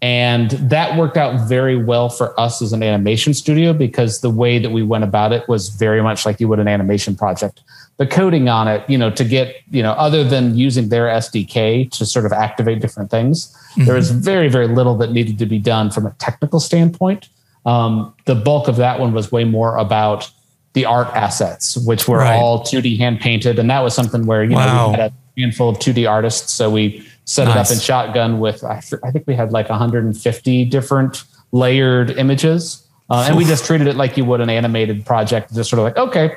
and 0.00 0.50
that 0.50 0.96
worked 0.96 1.16
out 1.16 1.48
very 1.48 1.76
well 1.76 2.08
for 2.08 2.38
us 2.38 2.62
as 2.62 2.72
an 2.72 2.82
animation 2.82 3.34
studio 3.34 3.72
because 3.72 4.20
the 4.20 4.30
way 4.30 4.58
that 4.58 4.70
we 4.70 4.82
went 4.82 5.04
about 5.04 5.32
it 5.32 5.48
was 5.48 5.70
very 5.70 6.02
much 6.02 6.24
like 6.24 6.38
you 6.40 6.48
would 6.48 6.58
an 6.58 6.68
animation 6.68 7.16
project 7.16 7.62
the 7.98 8.06
coding 8.06 8.48
on 8.48 8.68
it, 8.68 8.88
you 8.88 8.96
know, 8.96 9.10
to 9.10 9.24
get, 9.24 9.56
you 9.70 9.82
know, 9.82 9.92
other 9.92 10.22
than 10.22 10.56
using 10.56 10.88
their 10.88 11.06
SDK 11.06 11.90
to 11.90 12.06
sort 12.06 12.24
of 12.24 12.32
activate 12.32 12.80
different 12.80 13.10
things, 13.10 13.52
mm-hmm. 13.72 13.84
there 13.84 13.96
was 13.96 14.12
very, 14.12 14.48
very 14.48 14.68
little 14.68 14.96
that 14.98 15.10
needed 15.10 15.36
to 15.38 15.46
be 15.46 15.58
done 15.58 15.90
from 15.90 16.06
a 16.06 16.12
technical 16.12 16.60
standpoint. 16.60 17.28
Um, 17.66 18.14
the 18.24 18.36
bulk 18.36 18.68
of 18.68 18.76
that 18.76 19.00
one 19.00 19.12
was 19.12 19.32
way 19.32 19.42
more 19.42 19.76
about 19.76 20.30
the 20.74 20.84
art 20.84 21.08
assets, 21.08 21.76
which 21.76 22.06
were 22.06 22.18
right. 22.18 22.36
all 22.36 22.62
2D 22.62 22.98
hand 22.98 23.18
painted. 23.18 23.58
And 23.58 23.68
that 23.68 23.80
was 23.80 23.94
something 23.94 24.26
where, 24.26 24.44
you 24.44 24.54
wow. 24.54 24.86
know, 24.86 24.92
we 24.92 24.96
had 24.96 25.10
a 25.10 25.14
handful 25.38 25.68
of 25.68 25.78
2D 25.78 26.08
artists. 26.08 26.52
So 26.52 26.70
we 26.70 27.06
set 27.24 27.44
nice. 27.44 27.54
it 27.54 27.58
up 27.58 27.70
in 27.72 27.78
Shotgun 27.80 28.40
with, 28.40 28.64
I, 28.64 28.82
I, 29.04 29.10
think 29.10 29.26
we 29.26 29.34
had 29.34 29.52
like 29.52 29.68
150 29.68 30.64
different 30.66 31.24
layered 31.52 32.10
images. 32.10 32.84
Uh, 33.10 33.24
and 33.26 33.36
we 33.36 33.44
just 33.44 33.64
treated 33.64 33.86
it 33.86 33.96
like 33.96 34.16
you 34.16 34.24
would 34.24 34.40
an 34.40 34.50
animated 34.50 35.06
project, 35.06 35.54
just 35.54 35.70
sort 35.70 35.78
of 35.78 35.84
like, 35.84 35.96
okay, 35.96 36.36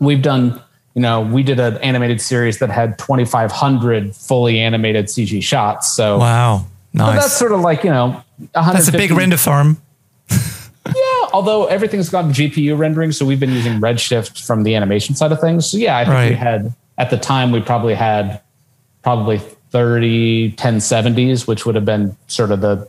we've 0.00 0.22
done 0.22 0.60
you 0.98 1.02
know, 1.02 1.20
we 1.20 1.44
did 1.44 1.60
an 1.60 1.76
animated 1.78 2.20
series 2.20 2.58
that 2.58 2.70
had 2.70 2.98
2,500 2.98 4.16
fully 4.16 4.58
animated 4.58 5.06
CG 5.06 5.40
shots. 5.44 5.92
So 5.92 6.18
wow, 6.18 6.66
nice. 6.92 7.20
that's 7.20 7.36
sort 7.36 7.52
of 7.52 7.60
like 7.60 7.84
you 7.84 7.90
know, 7.90 8.20
that's 8.52 8.88
a 8.88 8.92
big 8.92 9.12
render 9.12 9.36
farm. 9.36 9.80
yeah, 10.30 11.28
although 11.32 11.66
everything's 11.66 12.08
got 12.08 12.24
GPU 12.24 12.76
rendering, 12.76 13.12
so 13.12 13.24
we've 13.24 13.38
been 13.38 13.52
using 13.52 13.74
Redshift 13.74 14.44
from 14.44 14.64
the 14.64 14.74
animation 14.74 15.14
side 15.14 15.30
of 15.30 15.40
things. 15.40 15.70
So 15.70 15.76
yeah, 15.76 15.98
I 15.98 16.04
think 16.04 16.14
right. 16.14 16.30
we 16.30 16.34
had 16.34 16.74
at 16.98 17.10
the 17.10 17.16
time 17.16 17.52
we 17.52 17.60
probably 17.60 17.94
had 17.94 18.42
probably 19.02 19.38
30 19.70 20.52
1070s, 20.52 21.46
which 21.46 21.64
would 21.64 21.74
have 21.74 21.84
been 21.84 22.16
sort 22.26 22.50
of 22.50 22.60
the 22.60 22.88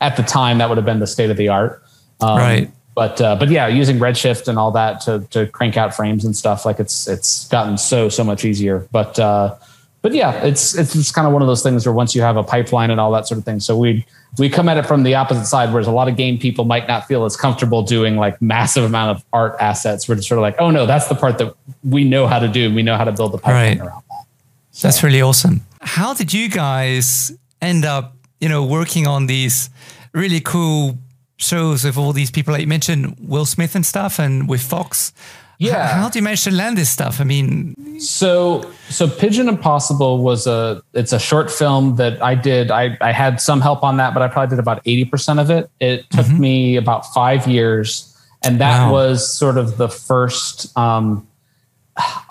at 0.00 0.16
the 0.16 0.22
time 0.22 0.58
that 0.58 0.68
would 0.68 0.78
have 0.78 0.84
been 0.86 1.00
the 1.00 1.06
state 1.06 1.30
of 1.30 1.36
the 1.36 1.48
art. 1.48 1.82
Um, 2.20 2.38
right. 2.38 2.70
But 2.94 3.20
uh, 3.20 3.36
but 3.36 3.48
yeah, 3.50 3.68
using 3.68 3.98
Redshift 3.98 4.48
and 4.48 4.58
all 4.58 4.72
that 4.72 5.00
to 5.02 5.26
to 5.30 5.46
crank 5.46 5.76
out 5.76 5.94
frames 5.94 6.24
and 6.24 6.36
stuff 6.36 6.66
like 6.66 6.80
it's 6.80 7.06
it's 7.06 7.46
gotten 7.48 7.78
so 7.78 8.08
so 8.08 8.24
much 8.24 8.44
easier. 8.44 8.88
But 8.90 9.18
uh, 9.18 9.56
but 10.02 10.12
yeah, 10.12 10.44
it's 10.44 10.76
it's 10.76 10.92
just 10.92 11.14
kind 11.14 11.26
of 11.26 11.32
one 11.32 11.42
of 11.42 11.48
those 11.48 11.62
things 11.62 11.86
where 11.86 11.92
once 11.92 12.14
you 12.14 12.22
have 12.22 12.36
a 12.36 12.42
pipeline 12.42 12.90
and 12.90 13.00
all 13.00 13.12
that 13.12 13.28
sort 13.28 13.38
of 13.38 13.44
thing. 13.44 13.60
So 13.60 13.76
we 13.76 14.04
we 14.38 14.48
come 14.48 14.68
at 14.68 14.76
it 14.76 14.86
from 14.86 15.02
the 15.02 15.14
opposite 15.14 15.46
side, 15.46 15.72
whereas 15.72 15.86
a 15.86 15.92
lot 15.92 16.08
of 16.08 16.16
game 16.16 16.38
people 16.38 16.64
might 16.64 16.86
not 16.86 17.06
feel 17.06 17.24
as 17.24 17.36
comfortable 17.36 17.82
doing 17.82 18.16
like 18.16 18.40
massive 18.40 18.84
amount 18.84 19.16
of 19.16 19.24
art 19.32 19.56
assets. 19.60 20.08
We're 20.08 20.16
just 20.16 20.28
sort 20.28 20.38
of 20.38 20.42
like, 20.42 20.56
oh 20.58 20.70
no, 20.70 20.86
that's 20.86 21.08
the 21.08 21.14
part 21.14 21.38
that 21.38 21.54
we 21.82 22.04
know 22.04 22.26
how 22.26 22.38
to 22.38 22.48
do. 22.48 22.72
We 22.72 22.82
know 22.82 22.96
how 22.96 23.04
to 23.04 23.12
build 23.12 23.32
the 23.32 23.38
pipeline 23.38 23.78
right. 23.78 23.86
around 23.86 24.02
that. 24.08 24.24
So. 24.70 24.88
That's 24.88 25.02
really 25.02 25.20
awesome. 25.20 25.62
How 25.80 26.14
did 26.14 26.32
you 26.32 26.48
guys 26.48 27.32
end 27.60 27.84
up, 27.84 28.16
you 28.40 28.48
know, 28.48 28.64
working 28.64 29.06
on 29.06 29.26
these 29.26 29.68
really 30.12 30.40
cool 30.40 30.98
shows 31.36 31.84
with 31.84 31.96
all 31.96 32.12
these 32.12 32.30
people 32.30 32.52
like 32.52 32.60
you 32.60 32.68
mentioned, 32.68 33.16
Will 33.18 33.46
Smith 33.46 33.74
and 33.74 33.84
stuff, 33.84 34.18
and 34.18 34.48
with 34.48 34.60
Fox? 34.60 35.12
Yeah. 35.60 35.88
How, 35.88 36.02
how 36.02 36.08
do 36.08 36.18
you 36.18 36.22
manage 36.22 36.44
to 36.44 36.50
land 36.50 36.78
this 36.78 36.88
stuff? 36.88 37.20
I 37.20 37.24
mean, 37.24 38.00
so 38.00 38.64
so 38.88 39.06
Pigeon 39.06 39.46
Impossible 39.46 40.22
was 40.22 40.46
a 40.46 40.82
it's 40.94 41.12
a 41.12 41.18
short 41.18 41.50
film 41.50 41.96
that 41.96 42.20
I 42.22 42.34
did. 42.34 42.70
I 42.70 42.96
I 43.02 43.12
had 43.12 43.42
some 43.42 43.60
help 43.60 43.84
on 43.84 43.98
that, 43.98 44.14
but 44.14 44.22
I 44.22 44.28
probably 44.28 44.56
did 44.56 44.58
about 44.58 44.80
eighty 44.86 45.04
percent 45.04 45.38
of 45.38 45.50
it. 45.50 45.70
It 45.78 46.08
took 46.10 46.24
mm-hmm. 46.24 46.40
me 46.40 46.76
about 46.76 47.12
five 47.12 47.46
years, 47.46 48.18
and 48.42 48.58
that 48.58 48.86
wow. 48.86 48.92
was 48.92 49.30
sort 49.36 49.58
of 49.58 49.76
the 49.76 49.90
first. 49.90 50.74
Um, 50.78 51.28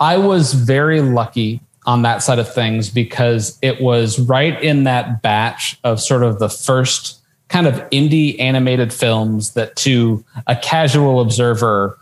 I 0.00 0.16
was 0.16 0.52
very 0.52 1.00
lucky 1.00 1.60
on 1.86 2.02
that 2.02 2.24
side 2.24 2.40
of 2.40 2.52
things 2.52 2.90
because 2.90 3.56
it 3.62 3.80
was 3.80 4.18
right 4.18 4.60
in 4.60 4.82
that 4.84 5.22
batch 5.22 5.78
of 5.84 6.00
sort 6.00 6.24
of 6.24 6.40
the 6.40 6.48
first 6.48 7.20
kind 7.46 7.68
of 7.68 7.74
indie 7.90 8.38
animated 8.40 8.92
films 8.92 9.54
that 9.54 9.76
to 9.76 10.24
a 10.48 10.56
casual 10.56 11.20
observer 11.20 11.96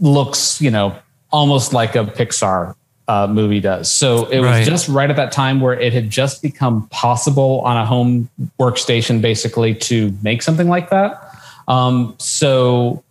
looks, 0.00 0.60
you 0.60 0.70
know, 0.70 0.98
almost 1.30 1.72
like 1.72 1.96
a 1.96 2.04
Pixar 2.04 2.74
uh, 3.08 3.26
movie 3.26 3.60
does. 3.60 3.90
So 3.90 4.26
it 4.26 4.40
was 4.40 4.50
right. 4.50 4.66
just 4.66 4.88
right 4.88 5.08
at 5.08 5.16
that 5.16 5.32
time 5.32 5.60
where 5.60 5.78
it 5.78 5.92
had 5.92 6.10
just 6.10 6.42
become 6.42 6.88
possible 6.88 7.60
on 7.62 7.76
a 7.76 7.86
home 7.86 8.28
workstation, 8.60 9.20
basically, 9.20 9.74
to 9.74 10.16
make 10.22 10.42
something 10.42 10.68
like 10.68 10.90
that. 10.90 11.34
Um, 11.66 12.14
so 12.18 13.02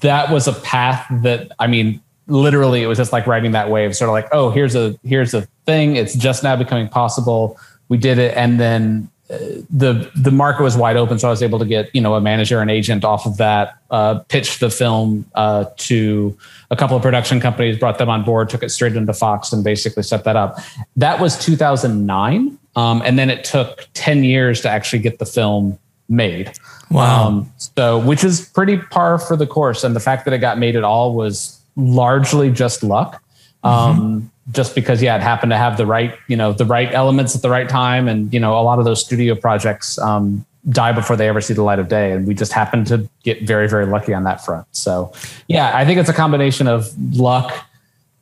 that 0.00 0.30
was 0.30 0.48
a 0.48 0.52
path 0.52 1.06
that, 1.22 1.52
I 1.58 1.66
mean, 1.66 2.00
literally, 2.26 2.82
it 2.82 2.86
was 2.86 2.98
just 2.98 3.12
like 3.12 3.26
riding 3.26 3.52
that 3.52 3.70
wave, 3.70 3.96
sort 3.96 4.08
of 4.08 4.12
like, 4.12 4.28
oh, 4.32 4.50
here's 4.50 4.74
a 4.74 4.98
here's 5.04 5.34
a 5.34 5.42
thing. 5.66 5.96
It's 5.96 6.14
just 6.14 6.42
now 6.42 6.56
becoming 6.56 6.88
possible. 6.88 7.58
We 7.88 7.98
did 7.98 8.18
it, 8.18 8.36
and 8.36 8.60
then 8.60 9.10
the 9.30 10.10
the 10.16 10.32
market 10.32 10.64
was 10.64 10.76
wide 10.76 10.96
open, 10.96 11.18
so 11.18 11.28
I 11.28 11.30
was 11.30 11.42
able 11.42 11.60
to 11.60 11.64
get 11.64 11.94
you 11.94 12.00
know 12.00 12.14
a 12.14 12.20
manager 12.20 12.60
and 12.60 12.70
agent 12.70 13.04
off 13.04 13.26
of 13.26 13.36
that. 13.36 13.78
Uh, 13.90 14.20
pitched 14.28 14.58
the 14.58 14.70
film 14.70 15.24
uh, 15.36 15.66
to 15.76 16.36
a 16.70 16.76
couple 16.76 16.96
of 16.96 17.02
production 17.02 17.38
companies, 17.38 17.78
brought 17.78 17.98
them 17.98 18.08
on 18.08 18.24
board, 18.24 18.50
took 18.50 18.62
it 18.62 18.70
straight 18.70 18.96
into 18.96 19.12
Fox, 19.12 19.52
and 19.52 19.62
basically 19.62 20.02
set 20.02 20.24
that 20.24 20.34
up. 20.34 20.58
That 20.96 21.20
was 21.20 21.38
2009, 21.38 22.58
um, 22.74 23.02
and 23.04 23.18
then 23.18 23.30
it 23.30 23.44
took 23.44 23.86
10 23.94 24.24
years 24.24 24.60
to 24.62 24.68
actually 24.68 25.00
get 25.00 25.20
the 25.20 25.26
film 25.26 25.78
made. 26.08 26.52
Wow! 26.90 27.28
Um, 27.28 27.52
so 27.56 27.98
which 28.00 28.24
is 28.24 28.48
pretty 28.48 28.78
par 28.78 29.18
for 29.18 29.36
the 29.36 29.46
course, 29.46 29.84
and 29.84 29.94
the 29.94 30.00
fact 30.00 30.24
that 30.24 30.34
it 30.34 30.38
got 30.38 30.58
made 30.58 30.74
at 30.74 30.82
all 30.82 31.14
was 31.14 31.60
largely 31.76 32.50
just 32.50 32.82
luck. 32.82 33.22
Mm-hmm. 33.64 34.26
Just 34.52 34.74
because 34.74 35.02
yeah 35.02 35.16
it 35.16 35.22
happened 35.22 35.50
to 35.50 35.56
have 35.56 35.76
the 35.76 35.86
right 35.86 36.16
you 36.28 36.36
know 36.36 36.52
the 36.52 36.64
right 36.64 36.92
elements 36.92 37.34
at 37.34 37.42
the 37.42 37.50
right 37.50 37.68
time. 37.68 38.08
And 38.08 38.32
you 38.32 38.40
know 38.40 38.58
a 38.58 38.62
lot 38.62 38.78
of 38.78 38.84
those 38.84 39.04
studio 39.04 39.34
projects 39.34 39.98
um, 39.98 40.44
die 40.68 40.92
before 40.92 41.16
they 41.16 41.28
ever 41.28 41.40
see 41.40 41.54
the 41.54 41.62
light 41.62 41.78
of 41.78 41.88
day. 41.88 42.12
And 42.12 42.26
we 42.26 42.34
just 42.34 42.52
happened 42.52 42.86
to 42.88 43.08
get 43.22 43.42
very 43.42 43.68
very 43.68 43.86
lucky 43.86 44.14
on 44.14 44.24
that 44.24 44.44
front. 44.44 44.66
So 44.72 45.12
yeah 45.48 45.76
i 45.76 45.84
think 45.84 45.98
it's 45.98 46.08
a 46.08 46.14
combination 46.14 46.66
of 46.66 46.90
luck 47.16 47.52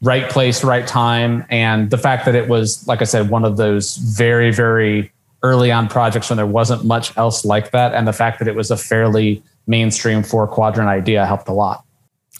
right 0.01 0.31
place 0.31 0.63
right 0.63 0.87
time 0.87 1.45
and 1.51 1.91
the 1.91 1.99
fact 1.99 2.25
that 2.25 2.37
it 2.37 2.49
was 2.49 2.87
like 2.87 3.01
i 3.01 3.05
said 3.05 3.31
one 3.31 3.45
of 3.45 3.57
those 3.57 3.97
very 3.97 4.53
very 4.53 5.11
early 5.43 5.71
on 5.71 5.89
projects 5.89 6.31
when 6.31 6.37
there 6.37 6.47
wasn't 6.47 6.85
much 6.85 7.17
else 7.17 7.45
like 7.45 7.71
that. 7.71 7.95
And 7.95 8.07
the 8.09 8.13
fact 8.13 8.39
that 8.39 8.49
it 8.49 8.55
was 8.55 8.71
a 8.71 8.77
fairly 8.77 9.43
mainstream 9.67 10.23
four 10.23 10.47
quadrant 10.47 10.89
idea 10.89 11.27
helped 11.27 11.49
a 11.49 11.53
lot. 11.53 11.85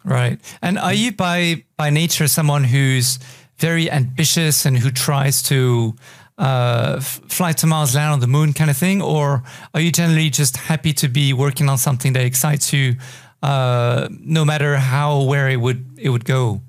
Right. 0.05 0.39
And 0.63 0.79
are 0.79 0.95
you 0.95 1.13
by 1.13 1.65
by 1.77 1.91
nature 1.91 2.29
someone 2.29 2.65
who's 2.65 3.19
very 3.59 3.91
ambitious 3.91 4.65
and 4.65 4.79
who 4.79 4.91
tries 4.91 5.43
to 5.45 5.95
uh, 6.39 7.01
fly 7.01 7.53
to 7.53 7.67
Mars, 7.67 7.95
land 7.95 8.13
on 8.13 8.21
the 8.21 8.27
moon 8.27 8.53
kind 8.53 8.71
of 8.71 8.77
thing? 8.77 9.03
Or 9.03 9.43
are 9.75 9.81
you 9.81 9.91
generally 9.91 10.31
just 10.31 10.57
happy 10.57 10.93
to 10.95 11.09
be 11.09 11.33
working 11.33 11.69
on 11.69 11.79
something 11.79 12.13
that 12.13 12.25
excites 12.25 12.73
you, 12.73 12.97
uh, 13.43 14.09
no 14.21 14.45
matter 14.45 14.77
how 14.77 15.23
where 15.23 15.49
it 15.49 15.57
would 15.57 15.85
it 15.99 16.11
would 16.11 16.25
go? 16.25 16.61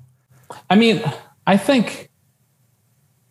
I 0.68 0.74
mean, 0.74 1.02
I 1.46 1.56
think 1.56 2.10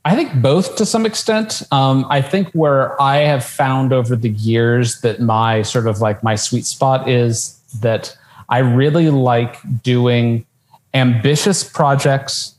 I 0.06 0.16
think 0.16 0.42
both 0.42 0.78
to 0.78 0.86
some 0.86 1.06
extent. 1.06 1.62
Um, 1.72 2.06
I 2.10 2.22
think 2.22 2.50
where 2.52 3.00
I 3.02 3.18
have 3.18 3.44
found 3.44 3.92
over 3.92 4.16
the 4.16 4.30
years 4.30 5.02
that 5.02 5.20
my 5.20 5.62
sort 5.62 5.88
of 5.88 6.00
like 6.00 6.24
my 6.24 6.36
sweet 6.36 6.66
spot 6.66 7.10
is 7.10 7.60
that 7.82 8.16
I 8.48 8.60
really 8.60 9.10
like 9.10 9.58
doing 9.84 10.46
ambitious 10.94 11.64
projects 11.64 12.56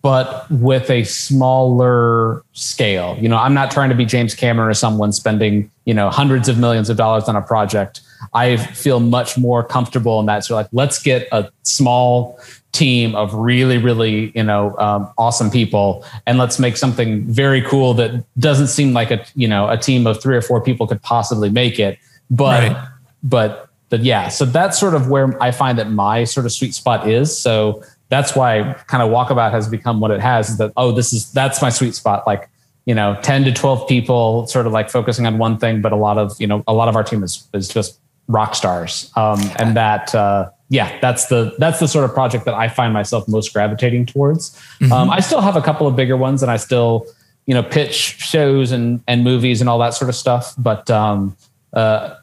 but 0.00 0.48
with 0.50 0.88
a 0.90 1.02
smaller 1.04 2.42
scale. 2.52 3.16
You 3.20 3.28
know, 3.28 3.36
I'm 3.36 3.54
not 3.54 3.70
trying 3.70 3.88
to 3.88 3.96
be 3.96 4.04
James 4.04 4.34
Cameron 4.34 4.68
or 4.68 4.74
someone 4.74 5.12
spending, 5.12 5.70
you 5.84 5.94
know, 5.94 6.08
hundreds 6.08 6.48
of 6.48 6.58
millions 6.58 6.88
of 6.88 6.96
dollars 6.96 7.24
on 7.24 7.34
a 7.34 7.42
project. 7.42 8.00
I 8.32 8.56
feel 8.56 9.00
much 9.00 9.36
more 9.36 9.64
comfortable 9.64 10.20
in 10.20 10.26
that. 10.26 10.44
So 10.44 10.54
like, 10.54 10.68
let's 10.70 11.02
get 11.02 11.26
a 11.32 11.50
small 11.64 12.38
team 12.70 13.16
of 13.16 13.34
really, 13.34 13.76
really, 13.76 14.32
you 14.36 14.44
know, 14.44 14.76
um, 14.78 15.12
awesome 15.18 15.50
people, 15.50 16.04
and 16.26 16.38
let's 16.38 16.58
make 16.58 16.76
something 16.76 17.24
very 17.24 17.60
cool 17.60 17.92
that 17.94 18.24
doesn't 18.38 18.68
seem 18.68 18.92
like 18.92 19.10
a, 19.10 19.24
you 19.34 19.48
know, 19.48 19.68
a 19.68 19.76
team 19.76 20.06
of 20.06 20.22
three 20.22 20.36
or 20.36 20.42
four 20.42 20.60
people 20.60 20.86
could 20.86 21.02
possibly 21.02 21.50
make 21.50 21.78
it. 21.80 21.98
But, 22.30 22.72
right. 22.72 22.88
but, 23.22 23.68
but 23.90 24.00
yeah, 24.00 24.28
so 24.28 24.46
that's 24.46 24.78
sort 24.78 24.94
of 24.94 25.10
where 25.10 25.42
I 25.42 25.50
find 25.50 25.76
that 25.78 25.90
my 25.90 26.24
sort 26.24 26.46
of 26.46 26.52
sweet 26.52 26.72
spot 26.72 27.08
is. 27.08 27.36
So 27.36 27.82
that's 28.12 28.36
why 28.36 28.74
kind 28.88 29.02
of 29.02 29.08
walkabout 29.08 29.52
has 29.52 29.66
become 29.66 29.98
what 29.98 30.10
it 30.10 30.20
has 30.20 30.50
is 30.50 30.58
that 30.58 30.70
oh 30.76 30.92
this 30.92 31.14
is 31.14 31.32
that's 31.32 31.62
my 31.62 31.70
sweet 31.70 31.94
spot. 31.94 32.26
Like 32.26 32.50
you 32.84 32.94
know 32.94 33.18
10 33.22 33.44
to 33.44 33.52
12 33.52 33.88
people 33.88 34.46
sort 34.46 34.66
of 34.66 34.72
like 34.72 34.90
focusing 34.90 35.24
on 35.24 35.38
one 35.38 35.56
thing 35.56 35.80
but 35.80 35.92
a 35.92 35.96
lot 35.96 36.18
of 36.18 36.38
you 36.38 36.46
know 36.46 36.62
a 36.66 36.74
lot 36.74 36.88
of 36.88 36.94
our 36.94 37.02
team 37.02 37.22
is 37.22 37.48
is 37.54 37.68
just 37.68 37.98
rock 38.28 38.54
stars. 38.54 39.10
Um, 39.16 39.40
and 39.56 39.74
that 39.76 40.14
uh, 40.14 40.50
yeah 40.68 40.98
that's 41.00 41.26
the 41.26 41.54
that's 41.58 41.80
the 41.80 41.88
sort 41.88 42.04
of 42.04 42.12
project 42.12 42.44
that 42.44 42.54
i 42.54 42.68
find 42.68 42.92
myself 42.92 43.26
most 43.28 43.52
gravitating 43.54 44.04
towards. 44.04 44.50
Mm-hmm. 44.80 44.92
um, 44.92 45.10
i 45.10 45.20
still 45.20 45.40
have 45.40 45.56
a 45.56 45.62
couple 45.62 45.86
of 45.86 45.96
bigger 45.96 46.16
ones 46.16 46.42
and 46.42 46.50
i 46.50 46.58
still 46.58 47.06
you 47.46 47.54
know 47.54 47.62
pitch 47.62 47.94
shows 47.94 48.72
and 48.72 49.02
and 49.08 49.24
movies 49.24 49.60
and 49.62 49.70
all 49.70 49.78
that 49.78 49.94
sort 49.94 50.10
of 50.10 50.14
stuff 50.14 50.54
but 50.58 50.90
um, 50.90 51.34
uh, 51.72 52.14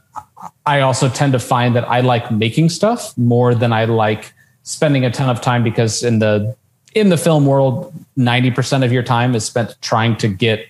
i 0.67 0.81
also 0.81 1.09
tend 1.09 1.33
to 1.33 1.39
find 1.39 1.75
that 1.75 1.87
i 1.89 1.99
like 2.01 2.31
making 2.31 2.69
stuff 2.69 3.17
more 3.17 3.55
than 3.55 3.73
i 3.73 3.85
like 3.85 4.33
spending 4.69 5.03
a 5.03 5.09
ton 5.09 5.29
of 5.29 5.41
time 5.41 5.63
because 5.63 6.03
in 6.03 6.19
the 6.19 6.55
in 6.93 7.09
the 7.09 7.17
film 7.17 7.45
world 7.45 7.93
90% 8.17 8.85
of 8.85 8.91
your 8.91 9.03
time 9.03 9.33
is 9.35 9.43
spent 9.43 9.75
trying 9.81 10.15
to 10.17 10.27
get 10.27 10.65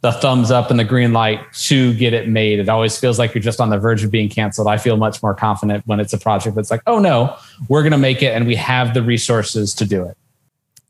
the 0.00 0.12
thumbs 0.12 0.50
up 0.50 0.70
and 0.70 0.80
the 0.80 0.84
green 0.84 1.12
light 1.12 1.40
to 1.52 1.94
get 1.94 2.12
it 2.12 2.28
made. 2.28 2.58
It 2.58 2.68
always 2.68 2.98
feels 2.98 3.18
like 3.18 3.34
you're 3.34 3.42
just 3.42 3.60
on 3.60 3.70
the 3.70 3.78
verge 3.78 4.02
of 4.02 4.10
being 4.10 4.28
canceled. 4.28 4.68
I 4.68 4.76
feel 4.76 4.96
much 4.96 5.22
more 5.22 5.34
confident 5.34 5.86
when 5.86 6.00
it's 6.00 6.12
a 6.12 6.18
project 6.18 6.56
that's 6.56 6.70
like 6.70 6.82
oh 6.86 6.98
no 6.98 7.36
we're 7.68 7.82
going 7.82 7.92
to 7.92 7.98
make 7.98 8.22
it 8.22 8.34
and 8.34 8.46
we 8.46 8.56
have 8.56 8.94
the 8.94 9.02
resources 9.02 9.74
to 9.74 9.84
do 9.84 10.04
it. 10.04 10.16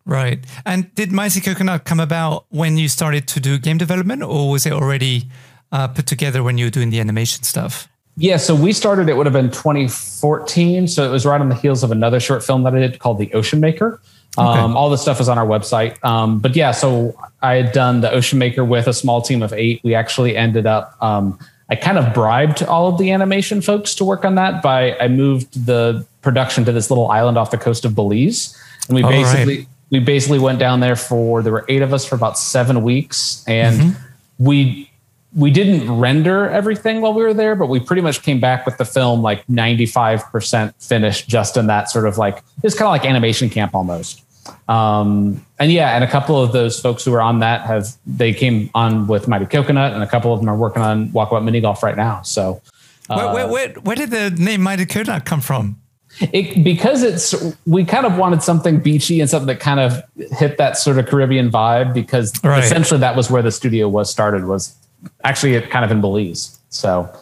Right. 0.04 0.45
And 0.64 0.92
did 0.95 1.12
mighty 1.12 1.40
coconut 1.40 1.85
come 1.85 2.00
about 2.00 2.47
when 2.50 2.76
you 2.76 2.88
started 2.88 3.26
to 3.28 3.40
do 3.40 3.59
game 3.59 3.78
development 3.78 4.23
or 4.23 4.50
was 4.50 4.66
it 4.66 4.73
already 4.73 5.25
uh, 5.73 5.88
put 5.88 6.07
together 6.07 6.42
when 6.42 6.59
you 6.59 6.66
were 6.66 6.71
doing 6.71 6.90
the 6.90 7.00
animation 7.00 7.42
stuff 7.42 7.88
yeah, 8.16 8.37
so 8.37 8.54
we 8.54 8.73
started, 8.73 9.09
it 9.09 9.16
would 9.16 9.26
have 9.26 9.33
been 9.33 9.50
2014. 9.50 10.87
So 10.87 11.04
it 11.04 11.11
was 11.11 11.25
right 11.25 11.40
on 11.40 11.49
the 11.49 11.54
heels 11.54 11.83
of 11.83 11.90
another 11.90 12.21
short 12.21 12.45
film 12.45 12.62
that 12.64 12.75
I 12.75 12.81
did 12.81 12.99
called 12.99 13.19
The 13.19 13.33
Ocean 13.33 13.61
Maker. 13.61 14.00
Okay. 14.38 14.61
Um, 14.61 14.76
all 14.76 14.90
the 14.90 14.99
stuff 14.99 15.21
is 15.21 15.28
on 15.28 15.38
our 15.38 15.47
website. 15.47 16.02
Um, 16.04 16.38
but 16.38 16.54
yeah, 16.54 16.73
so 16.73 17.14
I 17.42 17.54
had 17.54 17.73
done 17.73 18.00
The 18.00 18.11
Ocean 18.11 18.38
Maker 18.38 18.64
with 18.64 18.87
a 18.87 18.92
small 18.92 19.23
team 19.23 19.42
of 19.42 19.52
eight. 19.52 19.81
We 19.83 19.95
actually 19.95 20.37
ended 20.37 20.66
up, 20.66 20.97
um, 21.02 21.38
I 21.71 21.76
kind 21.76 21.99
of 21.99 22.12
bribed 22.12 22.62
all 22.62 22.88
of 22.88 22.99
the 22.99 23.12
animation 23.12 23.62
folks 23.62 23.95
to 23.97 24.04
work 24.04 24.25
on 24.25 24.35
that 24.35 24.62
by 24.62 24.97
I 24.99 25.09
moved 25.09 25.66
the 25.66 26.07
production 26.21 26.64
to 26.66 26.73
this 26.73 26.90
little 26.90 27.11
island 27.11 27.38
off 27.38 27.50
the 27.50 27.59
coast 27.59 27.85
of 27.87 27.95
Belize. 27.95 28.57
And 28.88 28.97
we 28.97 29.02
all 29.02 29.11
basically, 29.11 29.59
right. 29.59 29.69
we 29.90 30.00
basically 30.00 30.38
went 30.38 30.59
down 30.59 30.81
there 30.81 30.97
for, 30.97 31.42
there 31.42 31.52
were 31.52 31.64
eight 31.69 31.83
of 31.83 31.95
us 31.95 32.04
for 32.04 32.14
about 32.14 32.38
seven 32.38 32.83
weeks. 32.83 33.42
And 33.47 33.81
mm-hmm. 33.81 34.45
we, 34.45 34.92
we 35.35 35.51
didn't 35.51 35.91
render 35.99 36.49
everything 36.51 37.01
while 37.01 37.15
we 37.15 37.23
were 37.23 37.35
there, 37.35 37.55
but 37.55 37.67
we 37.67 37.81
pretty 37.81 38.03
much 38.03 38.23
came 38.23 38.41
back 38.41 38.67
with 38.67 38.77
the 38.77 38.85
film 38.85 39.23
like 39.23 39.47
95% 39.47 40.75
finished 40.83 41.29
just 41.29 41.57
in 41.57 41.67
that 41.69 41.91
sort 41.91 42.07
of 42.07 42.19
like, 42.19 42.43
it's 42.62 42.75
kind 42.75 42.87
of 42.87 42.91
like 42.91 43.05
animation 43.05 43.49
camp 43.49 43.75
almost. 43.75 44.23
Um, 44.69 45.45
and 45.59 45.73
yeah, 45.73 45.95
and 45.95 46.05
a 46.05 46.09
couple 46.09 46.43
of 46.43 46.53
those 46.53 46.81
folks 46.81 47.05
who 47.05 47.12
were 47.12 47.23
on 47.23 47.39
that 47.41 47.62
have, 47.62 47.89
they 48.07 48.35
came 48.35 48.71
on 48.75 49.07
with 49.07 49.29
Mighty 49.29 49.47
Coconut 49.47 49.93
and 49.95 50.03
a 50.03 50.07
couple 50.07 50.33
of 50.35 50.41
them 50.41 50.49
are 50.49 50.57
working 50.57 50.83
on 50.83 51.09
Walkabout 51.11 51.45
Mini 51.45 51.61
Golf 51.61 51.83
right 51.83 51.97
now. 51.97 52.23
So 52.23 52.61
where, 53.09 53.33
where, 53.33 53.49
where, 53.49 53.69
where 53.75 53.97
did 53.97 54.11
the 54.11 54.31
name 54.31 54.62
Mighty 54.62 54.87
Coconut 54.87 55.25
come 55.25 55.41
from? 55.41 55.79
It, 56.21 56.62
because 56.62 57.03
it's 57.03 57.57
we 57.67 57.87
kind 57.87 58.05
of 58.05 58.19
wanted 58.19 58.43
something 58.43 58.81
beachy 58.81 59.21
and 59.21 59.31
something 59.31 59.47
that 59.47 59.61
kind 59.61 59.81
of 59.81 60.03
hit 60.37 60.59
that 60.59 60.77
sort 60.77 60.99
of 60.99 61.07
Caribbean 61.07 61.51
vibe 61.51 61.95
because 61.95 62.33
right. 62.45 62.62
essentially 62.62 63.01
that 63.01 63.17
was 63.17 63.31
where 63.31 63.41
the 63.41 63.51
studio 63.51 63.89
was 63.89 64.11
started 64.11 64.45
was 64.45 64.77
actually 65.25 65.54
it 65.54 65.71
kind 65.71 65.85
of 65.85 65.90
in 65.90 66.00
Belize. 66.00 66.59
So, 66.68 67.12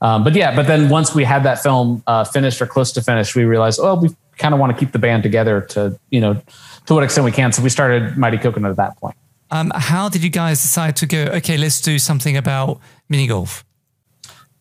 um, 0.00 0.24
but 0.24 0.34
yeah, 0.34 0.54
but 0.54 0.66
then 0.66 0.88
once 0.88 1.14
we 1.14 1.24
had 1.24 1.42
that 1.44 1.62
film 1.62 2.02
uh, 2.06 2.24
finished 2.24 2.60
or 2.60 2.66
close 2.66 2.92
to 2.92 3.02
finished, 3.02 3.34
we 3.34 3.44
realized, 3.44 3.80
oh, 3.82 3.96
we 3.96 4.10
kind 4.38 4.54
of 4.54 4.60
want 4.60 4.72
to 4.72 4.78
keep 4.78 4.92
the 4.92 4.98
band 4.98 5.22
together 5.22 5.60
to 5.60 5.98
you 6.10 6.20
know 6.20 6.40
to 6.86 6.94
what 6.94 7.02
extent 7.02 7.24
we 7.24 7.32
can. 7.32 7.52
So 7.52 7.62
we 7.62 7.68
started 7.68 8.16
Mighty 8.16 8.38
Coconut 8.38 8.70
at 8.70 8.76
that 8.76 8.96
point. 8.98 9.16
Um, 9.50 9.72
how 9.74 10.08
did 10.08 10.22
you 10.22 10.30
guys 10.30 10.62
decide 10.62 10.96
to 10.96 11.06
go? 11.06 11.24
Okay, 11.34 11.56
let's 11.56 11.80
do 11.80 11.98
something 11.98 12.36
about 12.36 12.80
mini 13.08 13.26
golf. 13.26 13.64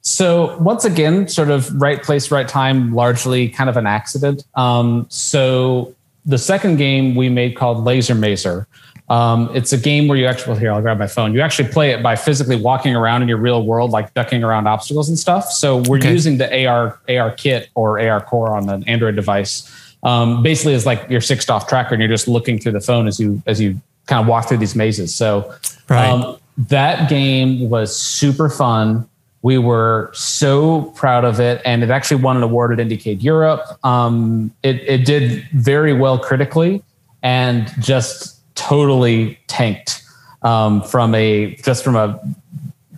So 0.02 0.58
once 0.60 0.86
again, 0.86 1.28
sort 1.28 1.50
of 1.50 1.82
right 1.82 2.02
place, 2.02 2.32
right 2.32 2.48
time, 2.48 2.94
largely 2.94 3.50
kind 3.50 3.70
of 3.70 3.78
an 3.78 3.86
accident. 3.86 4.44
Um, 4.56 5.06
so 5.10 5.94
the 6.26 6.38
second 6.38 6.78
game 6.78 7.16
we 7.16 7.30
made 7.30 7.56
called 7.56 7.84
Laser 7.84 8.16
Mazer. 8.16 8.68
Um, 9.10 9.50
it's 9.56 9.74
a 9.74 9.78
game 9.78 10.08
where 10.08 10.18
you 10.18 10.28
actually 10.28 10.52
well, 10.52 10.60
here 10.60 10.72
I'll 10.72 10.82
grab 10.82 11.00
my 11.00 11.08
phone. 11.08 11.34
You 11.34 11.42
actually 11.42 11.70
play 11.70 11.92
it 11.92 12.04
by 12.04 12.16
physically 12.16 12.56
walking 12.56 12.96
around 12.96 13.24
in 13.24 13.28
your 13.28 13.38
real 13.38 13.66
world, 13.66 13.92
like 13.92 14.14
ducking 14.14 14.44
around 14.44 14.68
obstacles 14.68 15.10
and 15.10 15.18
stuff. 15.18 15.52
So 15.52 15.78
we're 15.88 15.98
okay. 15.98 16.12
using 16.12 16.38
the 16.38 16.68
AR 16.68 17.00
ARKit 17.08 17.68
or 17.74 17.98
ARCore 17.98 18.52
on 18.52 18.70
an 18.70 18.84
Android 18.88 19.16
device. 19.16 19.70
Um, 20.04 20.44
basically, 20.44 20.76
it's 20.76 20.86
like 20.86 21.10
your 21.10 21.22
six 21.22 21.46
DoF 21.46 21.68
tracker, 21.68 21.96
and 21.96 22.02
you're 22.02 22.10
just 22.10 22.28
looking 22.28 22.60
through 22.60 22.74
the 22.74 22.82
phone 22.82 23.08
as 23.08 23.20
you 23.20 23.42
as 23.48 23.60
you 23.60 23.82
kind 24.06 24.22
of 24.22 24.28
walk 24.28 24.48
through 24.48 24.58
these 24.58 24.76
mazes. 24.76 25.14
So 25.14 25.54
right. 25.90 26.10
um, 26.10 26.38
that 26.58 27.10
game 27.10 27.70
was 27.70 27.98
super 27.98 28.50
fun. 28.50 29.08
We 29.42 29.58
were 29.58 30.12
so 30.14 30.94
proud 30.96 31.26
of 31.26 31.40
it, 31.40 31.62
and 31.66 31.82
it 31.82 31.90
actually 31.90 32.22
won 32.22 32.38
an 32.38 32.44
award 32.44 32.78
at 32.78 32.86
IndieCade 32.86 33.24
Europe. 33.24 33.64
Um, 33.84 34.54
it, 34.64 34.78
it 34.82 35.06
did 35.06 35.48
very 35.54 35.94
well 35.94 36.20
critically, 36.20 36.84
and 37.24 37.72
just 37.80 38.39
totally 38.60 39.40
tanked 39.48 40.04
um, 40.42 40.82
from 40.84 41.16
a 41.16 41.56
just 41.56 41.84
from 41.84 41.96
a 41.96 42.20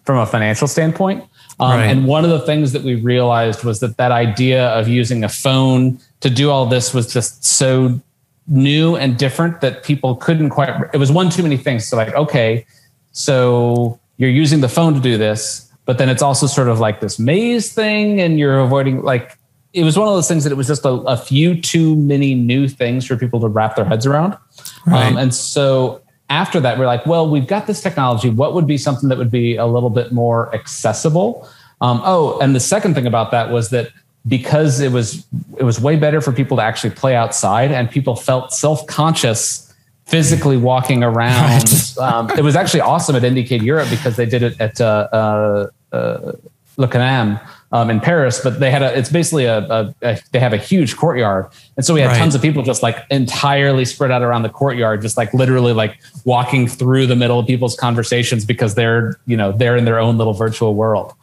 from 0.03 0.17
a 0.17 0.25
financial 0.25 0.67
standpoint. 0.67 1.23
Um, 1.59 1.71
right. 1.71 1.85
And 1.85 2.07
one 2.07 2.23
of 2.23 2.31
the 2.31 2.39
things 2.39 2.71
that 2.71 2.81
we 2.81 2.95
realized 2.95 3.63
was 3.63 3.79
that 3.81 3.97
that 3.97 4.11
idea 4.11 4.69
of 4.69 4.87
using 4.87 5.23
a 5.23 5.29
phone 5.29 5.99
to 6.21 6.29
do 6.29 6.49
all 6.49 6.65
this 6.65 6.93
was 6.93 7.13
just 7.13 7.45
so 7.45 7.99
new 8.47 8.95
and 8.95 9.17
different 9.17 9.61
that 9.61 9.83
people 9.83 10.15
couldn't 10.15 10.49
quite. 10.49 10.69
It 10.93 10.97
was 10.97 11.11
one 11.11 11.29
too 11.29 11.43
many 11.43 11.57
things. 11.57 11.87
So 11.87 11.97
like, 11.97 12.13
okay, 12.15 12.65
so 13.11 13.99
you're 14.17 14.31
using 14.31 14.61
the 14.61 14.69
phone 14.69 14.95
to 14.95 14.99
do 14.99 15.17
this, 15.17 15.71
but 15.85 15.99
then 15.99 16.09
it's 16.09 16.23
also 16.23 16.47
sort 16.47 16.67
of 16.67 16.79
like 16.79 16.99
this 16.99 17.19
maze 17.19 17.73
thing 17.73 18.19
and 18.19 18.39
you're 18.39 18.59
avoiding 18.59 19.03
like 19.03 19.37
it 19.73 19.83
was 19.83 19.97
one 19.97 20.07
of 20.07 20.13
those 20.13 20.27
things 20.27 20.43
that 20.43 20.51
it 20.51 20.55
was 20.55 20.67
just 20.67 20.85
a, 20.85 20.89
a 20.89 21.17
few 21.17 21.59
too 21.59 21.95
many 21.95 22.35
new 22.35 22.67
things 22.67 23.05
for 23.05 23.15
people 23.15 23.39
to 23.39 23.47
wrap 23.47 23.75
their 23.75 23.85
heads 23.85 24.05
around 24.05 24.37
right. 24.85 25.07
um, 25.07 25.17
and 25.17 25.33
so 25.33 26.01
after 26.29 26.59
that 26.59 26.77
we're 26.77 26.85
like 26.85 27.05
well 27.05 27.29
we've 27.29 27.47
got 27.47 27.67
this 27.67 27.81
technology 27.81 28.29
what 28.29 28.53
would 28.53 28.67
be 28.67 28.77
something 28.77 29.09
that 29.09 29.17
would 29.17 29.31
be 29.31 29.55
a 29.55 29.65
little 29.65 29.89
bit 29.89 30.11
more 30.11 30.53
accessible 30.55 31.47
um, 31.81 32.01
oh 32.03 32.39
and 32.39 32.55
the 32.55 32.59
second 32.59 32.93
thing 32.93 33.07
about 33.07 33.31
that 33.31 33.49
was 33.49 33.69
that 33.69 33.89
because 34.27 34.79
it 34.79 34.91
was 34.91 35.25
it 35.57 35.63
was 35.63 35.79
way 35.79 35.95
better 35.95 36.21
for 36.21 36.31
people 36.31 36.57
to 36.57 36.63
actually 36.63 36.91
play 36.91 37.15
outside 37.15 37.71
and 37.71 37.89
people 37.89 38.15
felt 38.15 38.53
self-conscious 38.53 39.71
physically 40.11 40.57
walking 40.57 41.03
around. 41.03 41.63
Right. 41.63 41.77
Um, 42.01 42.31
it 42.31 42.41
was 42.41 42.55
actually 42.55 42.81
awesome 42.81 43.15
at 43.15 43.21
IndieCade 43.21 43.61
Europe 43.61 43.87
because 43.91 44.15
they 44.15 44.25
did 44.25 44.41
it 44.41 44.59
at 44.59 44.81
uh, 44.81 45.07
uh, 45.11 45.67
uh, 45.91 46.31
Le 46.77 46.87
CNAM 46.87 47.39
um, 47.71 47.89
in 47.89 47.99
Paris, 47.99 48.41
but 48.43 48.59
they 48.59 48.69
had 48.69 48.81
a, 48.81 48.97
it's 48.97 49.09
basically 49.09 49.45
a, 49.45 49.59
a, 49.59 49.95
a, 50.01 50.19
they 50.31 50.39
have 50.39 50.53
a 50.53 50.57
huge 50.57 50.97
courtyard. 50.97 51.47
And 51.77 51.85
so 51.85 51.93
we 51.93 52.01
had 52.01 52.07
right. 52.07 52.17
tons 52.17 52.35
of 52.35 52.41
people 52.41 52.63
just 52.63 52.83
like 52.83 52.97
entirely 53.09 53.85
spread 53.85 54.11
out 54.11 54.21
around 54.21 54.43
the 54.43 54.49
courtyard, 54.49 55.01
just 55.01 55.15
like 55.15 55.33
literally 55.33 55.73
like 55.73 55.97
walking 56.25 56.67
through 56.67 57.07
the 57.07 57.15
middle 57.15 57.39
of 57.39 57.47
people's 57.47 57.75
conversations 57.75 58.43
because 58.45 58.75
they're, 58.75 59.19
you 59.25 59.37
know, 59.37 59.51
they're 59.53 59.77
in 59.77 59.85
their 59.85 59.99
own 59.99 60.17
little 60.17 60.33
virtual 60.33 60.75
world. 60.75 61.13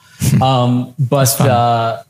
um, 0.40 0.94
but, 0.98 1.38
uh, 1.40 2.02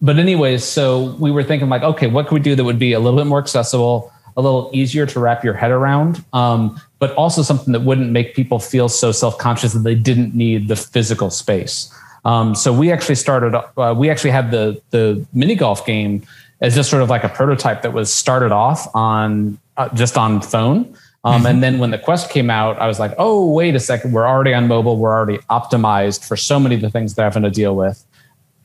but 0.00 0.18
anyways, 0.18 0.64
so 0.64 1.14
we 1.20 1.30
were 1.30 1.44
thinking 1.44 1.68
like, 1.68 1.82
okay, 1.82 2.06
what 2.06 2.26
could 2.26 2.34
we 2.34 2.40
do 2.40 2.56
that 2.56 2.64
would 2.64 2.78
be 2.78 2.94
a 2.94 2.98
little 2.98 3.18
bit 3.18 3.26
more 3.26 3.38
accessible, 3.38 4.10
a 4.36 4.40
little 4.40 4.70
easier 4.72 5.04
to 5.04 5.20
wrap 5.20 5.44
your 5.44 5.54
head 5.54 5.70
around, 5.70 6.24
um, 6.32 6.80
but 6.98 7.12
also 7.14 7.42
something 7.42 7.72
that 7.72 7.82
wouldn't 7.82 8.10
make 8.10 8.34
people 8.34 8.58
feel 8.58 8.88
so 8.88 9.12
self-conscious 9.12 9.74
that 9.74 9.80
they 9.80 9.94
didn't 9.94 10.34
need 10.34 10.68
the 10.68 10.76
physical 10.76 11.28
space. 11.28 11.92
Um, 12.24 12.54
so 12.54 12.72
we 12.72 12.92
actually 12.92 13.16
started. 13.16 13.54
Uh, 13.54 13.94
we 13.96 14.10
actually 14.10 14.30
had 14.30 14.50
the 14.50 14.80
the 14.90 15.26
mini 15.32 15.54
golf 15.54 15.84
game 15.84 16.22
as 16.60 16.74
just 16.74 16.88
sort 16.88 17.02
of 17.02 17.10
like 17.10 17.24
a 17.24 17.28
prototype 17.28 17.82
that 17.82 17.92
was 17.92 18.12
started 18.12 18.52
off 18.52 18.88
on 18.94 19.58
uh, 19.76 19.88
just 19.94 20.16
on 20.16 20.40
phone. 20.40 20.96
Um, 21.24 21.38
mm-hmm. 21.38 21.46
And 21.46 21.62
then 21.62 21.78
when 21.78 21.90
the 21.90 21.98
Quest 21.98 22.30
came 22.30 22.50
out, 22.50 22.78
I 22.80 22.86
was 22.86 22.98
like, 22.98 23.12
oh, 23.18 23.52
wait 23.52 23.74
a 23.74 23.80
second, 23.80 24.12
we're 24.12 24.26
already 24.26 24.54
on 24.54 24.66
mobile. 24.66 24.96
We're 24.96 25.12
already 25.12 25.38
optimized 25.50 26.26
for 26.26 26.36
so 26.36 26.58
many 26.58 26.74
of 26.74 26.80
the 26.80 26.90
things 26.90 27.14
they're 27.14 27.24
having 27.24 27.42
to 27.42 27.50
deal 27.50 27.76
with. 27.76 28.04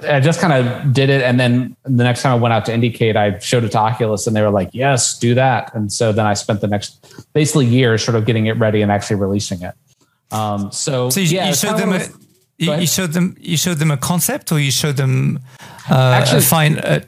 I 0.01 0.19
just 0.19 0.39
kind 0.39 0.53
of 0.53 0.93
did 0.93 1.09
it. 1.09 1.23
And 1.23 1.39
then 1.39 1.75
the 1.83 2.03
next 2.03 2.21
time 2.21 2.31
I 2.31 2.35
went 2.35 2.53
out 2.53 2.65
to 2.65 2.71
IndieCade, 2.71 3.15
I 3.15 3.39
showed 3.39 3.63
it 3.63 3.71
to 3.71 3.79
Oculus 3.79 4.27
and 4.27 4.35
they 4.35 4.41
were 4.41 4.51
like, 4.51 4.69
yes, 4.73 5.17
do 5.17 5.33
that. 5.35 5.73
And 5.73 5.91
so 5.91 6.11
then 6.11 6.27
I 6.27 6.35
spent 6.35 6.61
the 6.61 6.67
next 6.67 7.33
basically 7.33 7.65
year 7.65 7.97
sort 7.97 8.15
of 8.15 8.25
getting 8.25 8.45
it 8.45 8.57
ready 8.57 8.83
and 8.83 8.91
actually 8.91 9.15
releasing 9.17 9.61
it. 9.63 9.73
Um, 10.31 10.71
so, 10.71 11.09
so 11.09 11.19
you, 11.19 11.35
yeah, 11.35 11.49
you 11.49 11.55
showed 11.55 11.77
them, 11.77 11.93
a, 11.93 12.05
you, 12.57 12.73
you, 12.75 12.87
showed 12.87 13.13
them 13.13 13.35
you 13.39 13.57
showed 13.57 13.77
them 13.77 13.91
a 13.91 13.97
concept 13.97 14.51
or 14.51 14.59
you 14.59 14.71
showed 14.71 14.97
them 14.97 15.39
uh, 15.89 16.19
Actually, 16.21 16.41
fine 16.41 16.79
uh, 16.79 17.03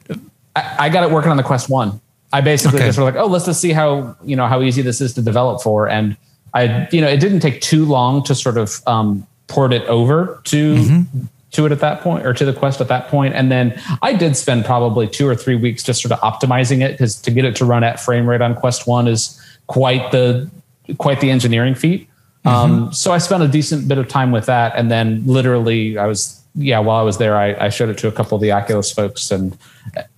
I, 0.55 0.75
I, 0.79 0.89
got 0.89 1.03
it 1.03 1.11
working 1.11 1.31
on 1.31 1.37
the 1.37 1.43
quest 1.43 1.69
one 1.69 1.99
i 2.31 2.41
basically 2.41 2.77
okay. 2.77 2.87
just 2.87 2.97
were 2.97 3.03
like 3.03 3.15
oh 3.15 3.25
let's 3.25 3.45
just 3.45 3.59
see 3.59 3.71
how 3.71 4.15
you 4.23 4.35
know 4.35 4.47
how 4.47 4.61
easy 4.61 4.81
this 4.81 5.01
is 5.01 5.13
to 5.15 5.21
develop 5.21 5.61
for 5.61 5.89
and 5.89 6.15
i 6.53 6.87
you 6.91 7.01
know 7.01 7.07
it 7.07 7.19
didn't 7.19 7.39
take 7.39 7.61
too 7.61 7.85
long 7.85 8.23
to 8.23 8.35
sort 8.35 8.57
of 8.57 8.81
um, 8.87 9.25
port 9.47 9.73
it 9.73 9.83
over 9.87 10.39
to 10.45 10.75
mm-hmm. 10.75 11.25
to 11.51 11.65
it 11.65 11.71
at 11.71 11.79
that 11.79 12.01
point 12.01 12.25
or 12.25 12.33
to 12.33 12.45
the 12.45 12.53
quest 12.53 12.79
at 12.79 12.87
that 12.87 13.07
point. 13.07 13.33
point 13.33 13.33
and 13.33 13.51
then 13.51 13.79
i 14.03 14.13
did 14.13 14.37
spend 14.37 14.63
probably 14.65 15.07
two 15.07 15.27
or 15.27 15.35
three 15.35 15.55
weeks 15.55 15.81
just 15.81 16.01
sort 16.01 16.11
of 16.11 16.19
optimizing 16.19 16.83
it 16.83 16.91
because 16.91 17.19
to 17.19 17.31
get 17.31 17.43
it 17.43 17.55
to 17.55 17.65
run 17.65 17.83
at 17.83 17.99
frame 17.99 18.29
rate 18.29 18.41
on 18.41 18.53
quest 18.53 18.85
one 18.85 19.07
is 19.07 19.41
quite 19.67 20.11
the 20.11 20.49
quite 20.97 21.19
the 21.21 21.31
engineering 21.31 21.73
feat 21.73 22.07
um, 22.45 22.71
mm-hmm. 22.71 22.91
so 22.91 23.11
I 23.11 23.17
spent 23.17 23.43
a 23.43 23.47
decent 23.47 23.87
bit 23.87 23.97
of 23.97 24.07
time 24.07 24.31
with 24.31 24.45
that, 24.45 24.73
and 24.75 24.89
then 24.89 25.23
literally, 25.25 25.97
I 25.97 26.07
was 26.07 26.41
yeah. 26.55 26.79
While 26.79 26.97
I 26.97 27.03
was 27.03 27.17
there, 27.17 27.37
I, 27.37 27.65
I, 27.65 27.69
showed 27.69 27.89
it 27.89 27.97
to 27.99 28.07
a 28.07 28.11
couple 28.11 28.35
of 28.35 28.41
the 28.41 28.51
Oculus 28.51 28.91
folks, 28.91 29.29
and 29.29 29.57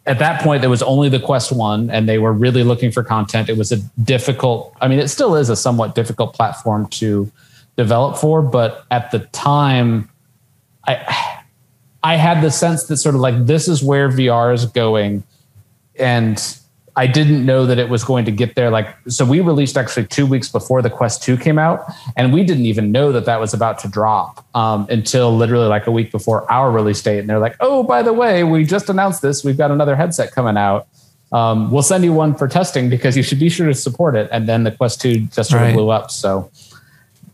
at 0.06 0.20
that 0.20 0.42
point, 0.42 0.62
there 0.62 0.70
was 0.70 0.84
only 0.84 1.10
the 1.10 1.20
Quest 1.20 1.52
One, 1.52 1.90
and 1.90 2.08
they 2.08 2.20
were 2.20 2.32
really 2.32 2.64
looking 2.64 2.92
for 2.92 3.04
content. 3.04 3.50
It 3.50 3.58
was 3.58 3.72
a 3.72 3.78
difficult. 4.04 4.76
I 4.82 4.88
mean, 4.88 5.00
it 5.00 5.08
still 5.08 5.36
is 5.36 5.50
a 5.50 5.56
somewhat 5.56 5.96
difficult 5.96 6.34
platform 6.34 6.88
to 6.90 7.32
develop 7.76 8.18
for, 8.18 8.44
but 8.44 8.86
at 8.92 9.10
the 9.10 9.20
time, 9.20 10.08
I 10.88 11.42
I 12.04 12.18
had 12.18 12.42
the 12.42 12.52
sense 12.52 12.84
that 12.84 12.98
sort 12.98 13.16
of 13.16 13.22
like 13.22 13.48
this 13.48 13.68
is 13.68 13.84
where 13.84 14.10
VR 14.10 14.54
is 14.54 14.66
going, 14.66 15.24
and 15.98 16.38
I 16.96 17.08
didn't 17.08 17.46
know 17.46 17.66
that 17.66 17.80
it 17.80 17.90
was 17.90 18.04
going 18.04 18.26
to 18.26 18.32
get 18.32 18.56
there. 18.56 18.70
Like, 18.70 18.94
so 19.08 19.24
we 19.24 19.40
released 19.40 19.78
actually 19.78 20.08
two 20.08 20.26
weeks 20.26 20.50
before 20.50 20.82
the 20.82 20.90
Quest 20.90 21.24
2 21.24 21.38
came 21.38 21.58
out, 21.58 21.86
and 22.18 22.34
we 22.34 22.44
didn't 22.44 22.66
even 22.66 22.92
know 22.92 23.14
that 23.14 23.26
that 23.26 23.40
was 23.40 23.54
about 23.54 23.80
to 23.80 23.88
drop 23.88 24.46
um, 24.56 24.88
until 24.90 25.36
literally 25.36 25.68
like 25.68 25.88
a 25.88 25.92
week 25.92 26.12
before 26.12 26.50
our 26.52 26.70
release 26.70 27.02
date. 27.02 27.20
And 27.20 27.30
they're 27.30 27.40
like, 27.40 27.56
oh, 27.62 27.84
by 27.84 28.02
the 28.02 28.12
way, 28.12 28.44
we 28.44 28.66
just 28.66 28.90
announced 28.90 29.22
this. 29.22 29.44
We've 29.44 29.58
got 29.58 29.72
another 29.72 29.96
headset 29.96 30.32
coming 30.32 30.58
out. 30.58 30.88
Um, 31.32 31.72
we'll 31.72 31.84
send 31.84 32.04
you 32.04 32.12
one 32.12 32.36
for 32.36 32.50
testing 32.50 32.90
because 32.90 33.16
you 33.16 33.24
should 33.24 33.40
be 33.40 33.48
sure 33.48 33.68
to 33.68 33.74
support 33.74 34.16
it. 34.16 34.28
And 34.34 34.50
then 34.50 34.66
the 34.66 34.72
Quest 34.72 35.00
2 35.00 35.28
just 35.28 35.52
sort 35.52 35.62
of 35.62 35.68
right. 35.70 35.74
blew 35.74 35.90
up. 35.90 36.12
So, 36.12 36.52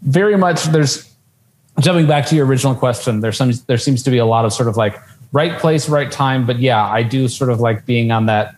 very 0.03 0.37
much 0.37 0.65
there's 0.65 1.11
jumping 1.79 2.05
back 2.05 2.27
to 2.27 2.35
your 2.35 2.45
original 2.45 2.75
question, 2.75 3.21
there's 3.21 3.37
some, 3.37 3.51
there 3.65 3.79
seems 3.79 4.03
to 4.03 4.11
be 4.11 4.19
a 4.19 4.25
lot 4.25 4.45
of 4.45 4.53
sort 4.53 4.69
of 4.69 4.77
like 4.77 4.99
right 5.31 5.57
place, 5.57 5.89
right 5.89 6.11
time. 6.11 6.45
But 6.45 6.59
yeah, 6.59 6.85
I 6.85 7.01
do 7.01 7.27
sort 7.27 7.49
of 7.49 7.59
like 7.59 7.85
being 7.85 8.11
on 8.11 8.27
that 8.27 8.55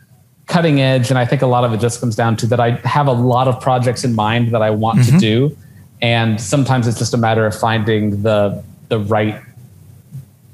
cutting 0.49 0.81
edge. 0.81 1.09
And 1.09 1.17
I 1.17 1.25
think 1.25 1.41
a 1.41 1.47
lot 1.47 1.63
of 1.63 1.73
it 1.73 1.79
just 1.79 2.01
comes 2.01 2.15
down 2.15 2.35
to 2.37 2.47
that 2.47 2.59
I 2.59 2.71
have 2.83 3.07
a 3.07 3.13
lot 3.13 3.47
of 3.47 3.61
projects 3.61 4.03
in 4.03 4.13
mind 4.13 4.53
that 4.53 4.61
I 4.61 4.71
want 4.71 4.99
mm-hmm. 4.99 5.17
to 5.17 5.19
do. 5.19 5.57
And 6.01 6.41
sometimes 6.41 6.87
it's 6.87 6.97
just 6.97 7.13
a 7.13 7.17
matter 7.17 7.45
of 7.45 7.57
finding 7.57 8.21
the 8.23 8.63
the 8.89 8.99
right 8.99 9.41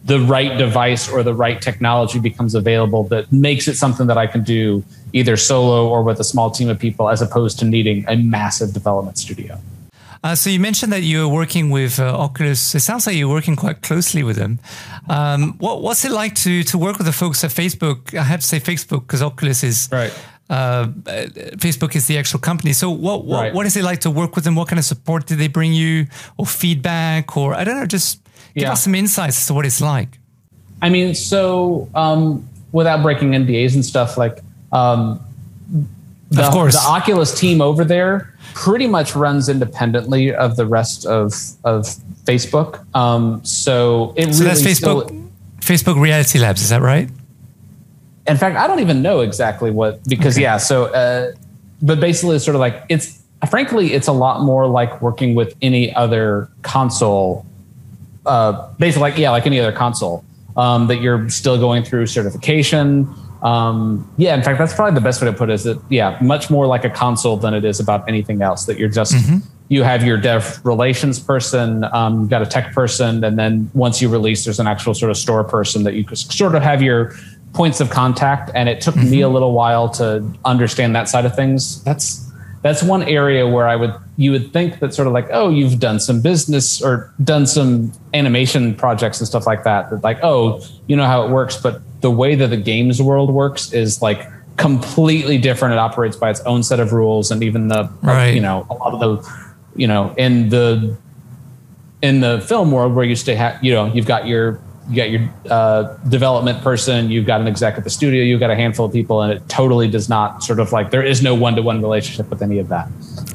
the 0.04 0.20
right 0.20 0.58
device 0.58 1.10
or 1.10 1.24
the 1.24 1.34
right 1.34 1.60
technology 1.60 2.20
becomes 2.20 2.54
available 2.54 3.06
that 3.06 3.32
makes 3.32 3.68
it 3.68 3.76
something 3.76 4.06
that 4.06 4.20
I 4.20 4.28
can 4.28 4.44
do 4.44 4.84
either 5.14 5.36
solo 5.36 5.88
or 5.88 6.04
with 6.04 6.20
a 6.20 6.24
small 6.24 6.52
team 6.52 6.70
of 6.70 6.78
people 6.78 7.10
as 7.10 7.24
opposed 7.24 7.58
to 7.60 7.66
needing 7.66 8.06
a 8.08 8.16
massive 8.16 8.72
development 8.72 9.18
studio. 9.18 9.60
Uh, 10.26 10.34
so 10.34 10.50
you 10.50 10.60
mentioned 10.60 10.92
that 10.92 11.04
you're 11.04 11.28
working 11.28 11.70
with 11.70 12.00
uh, 12.00 12.18
Oculus. 12.18 12.74
It 12.74 12.80
sounds 12.80 13.06
like 13.06 13.16
you're 13.16 13.30
working 13.30 13.56
quite 13.56 13.84
closely 13.84 14.24
with 14.24 14.38
them. 14.38 14.58
Um, 15.08 15.54
what, 15.60 15.84
what's 15.84 16.04
it 16.04 16.12
like 16.12 16.34
to 16.46 16.64
to 16.64 16.80
work 16.80 16.98
with 16.98 17.06
the 17.06 17.14
folks 17.14 17.44
at 17.44 17.52
Facebook? 17.52 18.18
I 18.18 18.24
have 18.24 18.40
to 18.40 18.48
say 18.48 18.60
Facebook 18.60 19.02
because 19.02 19.22
Oculus 19.22 19.64
is 19.64 19.88
right. 19.92 20.12
Uh, 20.50 20.88
Facebook 21.58 21.96
is 21.96 22.08
the 22.08 22.18
actual 22.18 22.40
company. 22.40 22.74
So 22.74 22.90
what 22.90 23.24
what, 23.24 23.40
right. 23.40 23.54
what 23.54 23.68
is 23.68 23.78
it 23.78 23.84
like 23.84 24.00
to 24.00 24.10
work 24.10 24.34
with 24.34 24.46
them? 24.46 24.56
What 24.56 24.68
kind 24.68 24.80
of 24.80 24.86
support 24.86 25.28
did 25.28 25.38
they 25.38 25.48
bring 25.48 25.74
you, 25.74 26.08
or 26.38 26.48
feedback, 26.48 27.38
or 27.38 27.54
I 27.54 27.64
don't 27.64 27.80
know, 27.80 27.86
just 27.86 28.20
give 28.56 28.64
yeah. 28.64 28.72
us 28.72 28.84
some 28.84 28.96
insights 28.96 29.38
as 29.38 29.46
to 29.46 29.54
what 29.54 29.64
it's 29.64 29.80
like. 29.80 30.18
I 30.82 30.90
mean, 30.90 31.14
so 31.14 31.88
um, 31.94 32.50
without 32.72 33.04
breaking 33.04 33.34
NDAs 33.34 33.76
and 33.76 33.86
stuff, 33.86 34.18
like 34.18 34.40
um, 34.72 35.20
the, 36.36 36.48
of 36.48 36.54
course. 36.54 36.74
the 36.74 36.88
Oculus 36.88 37.38
team 37.38 37.62
over 37.62 37.84
there 37.84 38.34
pretty 38.54 38.88
much 38.88 39.16
runs 39.16 39.50
independently 39.50 40.34
of 40.34 40.56
the 40.56 40.66
rest 40.66 41.06
of 41.06 41.34
of 41.64 41.86
Facebook. 42.26 42.86
Um, 42.96 43.44
so 43.44 44.14
it 44.16 44.34
so 44.34 44.44
really 44.44 44.46
that's 44.46 44.62
Facebook. 44.62 45.06
Still, 45.08 45.26
Facebook 45.60 46.02
Reality 46.02 46.40
Labs, 46.40 46.62
is 46.62 46.70
that 46.70 46.82
right? 46.82 47.10
In 48.28 48.38
fact, 48.38 48.58
I 48.58 48.68
don't 48.68 48.80
even 48.80 49.02
know 49.02 49.22
exactly 49.22 49.72
what 49.72 50.04
because 50.08 50.36
okay. 50.36 50.44
yeah. 50.44 50.58
So, 50.58 50.86
uh, 50.86 51.34
but 51.82 52.00
basically, 52.00 52.36
it's 52.38 52.46
sort 52.46 52.56
of 52.56 52.60
like 52.60 52.84
it's 52.90 53.22
frankly, 53.50 53.94
it's 53.94 54.08
a 54.08 54.14
lot 54.14 54.42
more 54.42 54.68
like 54.68 55.02
working 55.02 55.36
with 55.36 55.56
any 55.62 55.94
other 55.94 56.50
console. 56.62 57.46
Uh, 58.26 58.72
basically, 58.80 59.02
like 59.02 59.18
yeah, 59.18 59.32
like 59.32 59.46
any 59.46 59.60
other 59.60 59.76
console 59.76 60.24
um, 60.58 60.88
that 60.88 61.02
you're 61.02 61.30
still 61.30 61.60
going 61.60 61.84
through 61.84 62.08
certification. 62.08 63.14
Um, 63.46 64.12
yeah, 64.18 64.34
in 64.34 64.42
fact, 64.42 64.58
that's 64.58 64.74
probably 64.74 64.96
the 64.96 65.02
best 65.02 65.22
way 65.22 65.30
to 65.30 65.38
put 65.38 65.52
it. 65.52 65.54
Is 65.54 65.64
that 65.66 65.80
yeah, 65.90 66.18
much 66.20 66.50
more 66.50 66.66
like 66.66 66.84
a 66.84 66.90
console 66.90 67.38
than 67.38 67.54
it 67.54 67.64
is 67.64 67.80
about 67.80 68.10
anything 68.10 68.42
else. 68.42 68.66
That 68.66 68.80
you're 68.80 68.90
just 68.90 69.14
mm-hmm. 69.14 69.38
you 69.70 69.84
have 69.84 70.04
your 70.04 70.18
dev 70.18 70.60
relations 70.64 71.20
person, 71.20 71.84
um, 71.94 72.22
you've 72.22 72.30
got 72.32 72.42
a 72.42 72.48
tech 72.48 72.74
person, 72.74 73.24
and 73.24 73.38
then 73.38 73.70
once 73.76 74.02
you 74.02 74.10
release, 74.10 74.46
there's 74.46 74.60
an 74.60 74.66
actual 74.66 74.96
sort 74.96 75.12
of 75.12 75.18
store 75.18 75.44
person 75.44 75.84
that 75.84 75.94
you 75.94 76.04
sort 76.16 76.56
of 76.56 76.64
have 76.64 76.82
your 76.82 77.14
points 77.54 77.80
of 77.80 77.92
contact. 77.92 78.50
And 78.56 78.68
it 78.68 78.82
took 78.82 78.96
mm-hmm. 78.96 79.12
me 79.12 79.22
a 79.22 79.30
little 79.30 79.54
while 79.54 79.90
to 79.92 80.26
understand 80.44 80.96
that 80.96 81.08
side 81.08 81.26
of 81.26 81.36
things. 81.36 81.84
That's 81.84 82.26
that's 82.66 82.82
one 82.82 83.04
area 83.04 83.48
where 83.48 83.68
I 83.68 83.76
would 83.76 83.94
you 84.18 84.32
would 84.32 84.52
think 84.52 84.80
that 84.80 84.92
sort 84.92 85.08
of 85.08 85.14
like 85.14 85.28
oh 85.32 85.50
you've 85.50 85.80
done 85.80 86.00
some 86.00 86.20
business 86.20 86.82
or 86.82 87.14
done 87.24 87.46
some 87.46 87.92
animation 88.16 88.74
projects 88.74 89.20
and 89.20 89.28
stuff 89.28 89.46
like 89.46 89.64
that 89.66 89.92
that 89.92 90.04
like 90.04 90.18
oh 90.24 90.66
you 90.88 90.96
know 90.96 91.06
how 91.06 91.24
it 91.24 91.30
works 91.30 91.56
but 91.62 91.80
the 92.06 92.12
way 92.12 92.36
that 92.36 92.52
the 92.52 92.58
games 92.58 93.02
world 93.02 93.32
works 93.32 93.74
is 93.74 94.00
like 94.00 94.28
completely 94.58 95.40
different 95.40 95.74
it 95.74 95.80
operates 95.80 96.16
by 96.16 96.30
its 96.30 96.40
own 96.42 96.62
set 96.62 96.80
of 96.80 96.94
rules 96.94 97.32
and 97.32 97.42
even 97.42 97.68
the 97.68 97.90
right. 98.04 98.36
you 98.36 98.40
know 98.40 98.68
a 98.70 98.76
lot 98.76 98.94
of 98.94 99.00
the 99.00 99.10
you 99.76 99.88
know 99.88 100.14
in 100.20 100.50
the 100.50 100.96
in 102.04 102.20
the 102.20 102.40
film 102.42 102.72
world 102.72 102.94
where 102.94 103.04
you 103.04 103.16
stay 103.16 103.34
ha- 103.34 103.58
you 103.64 103.74
know 103.74 103.92
you've 103.92 104.06
got 104.06 104.28
your 104.28 104.62
you 104.88 104.96
got 104.96 105.10
your 105.10 105.34
uh, 105.50 105.98
development 106.10 106.62
person, 106.62 107.10
you've 107.10 107.26
got 107.26 107.42
an 107.42 107.48
exec 107.48 107.76
at 107.76 107.84
the 107.84 107.90
studio, 107.90 108.22
you've 108.22 108.40
got 108.40 108.52
a 108.52 108.56
handful 108.56 108.86
of 108.86 108.94
people, 108.94 109.24
and 109.24 109.34
it 109.34 109.50
totally 109.50 109.88
does 109.88 110.10
not 110.10 110.44
sort 110.44 110.60
of 110.60 110.72
like 110.72 110.92
there 110.92 111.02
is 111.02 111.24
no 111.24 111.34
one 111.34 111.56
to 111.56 111.64
one 111.64 111.82
relationship 111.82 112.30
with 112.30 112.44
any 112.44 112.60
of 112.60 112.68
that. 112.68 112.88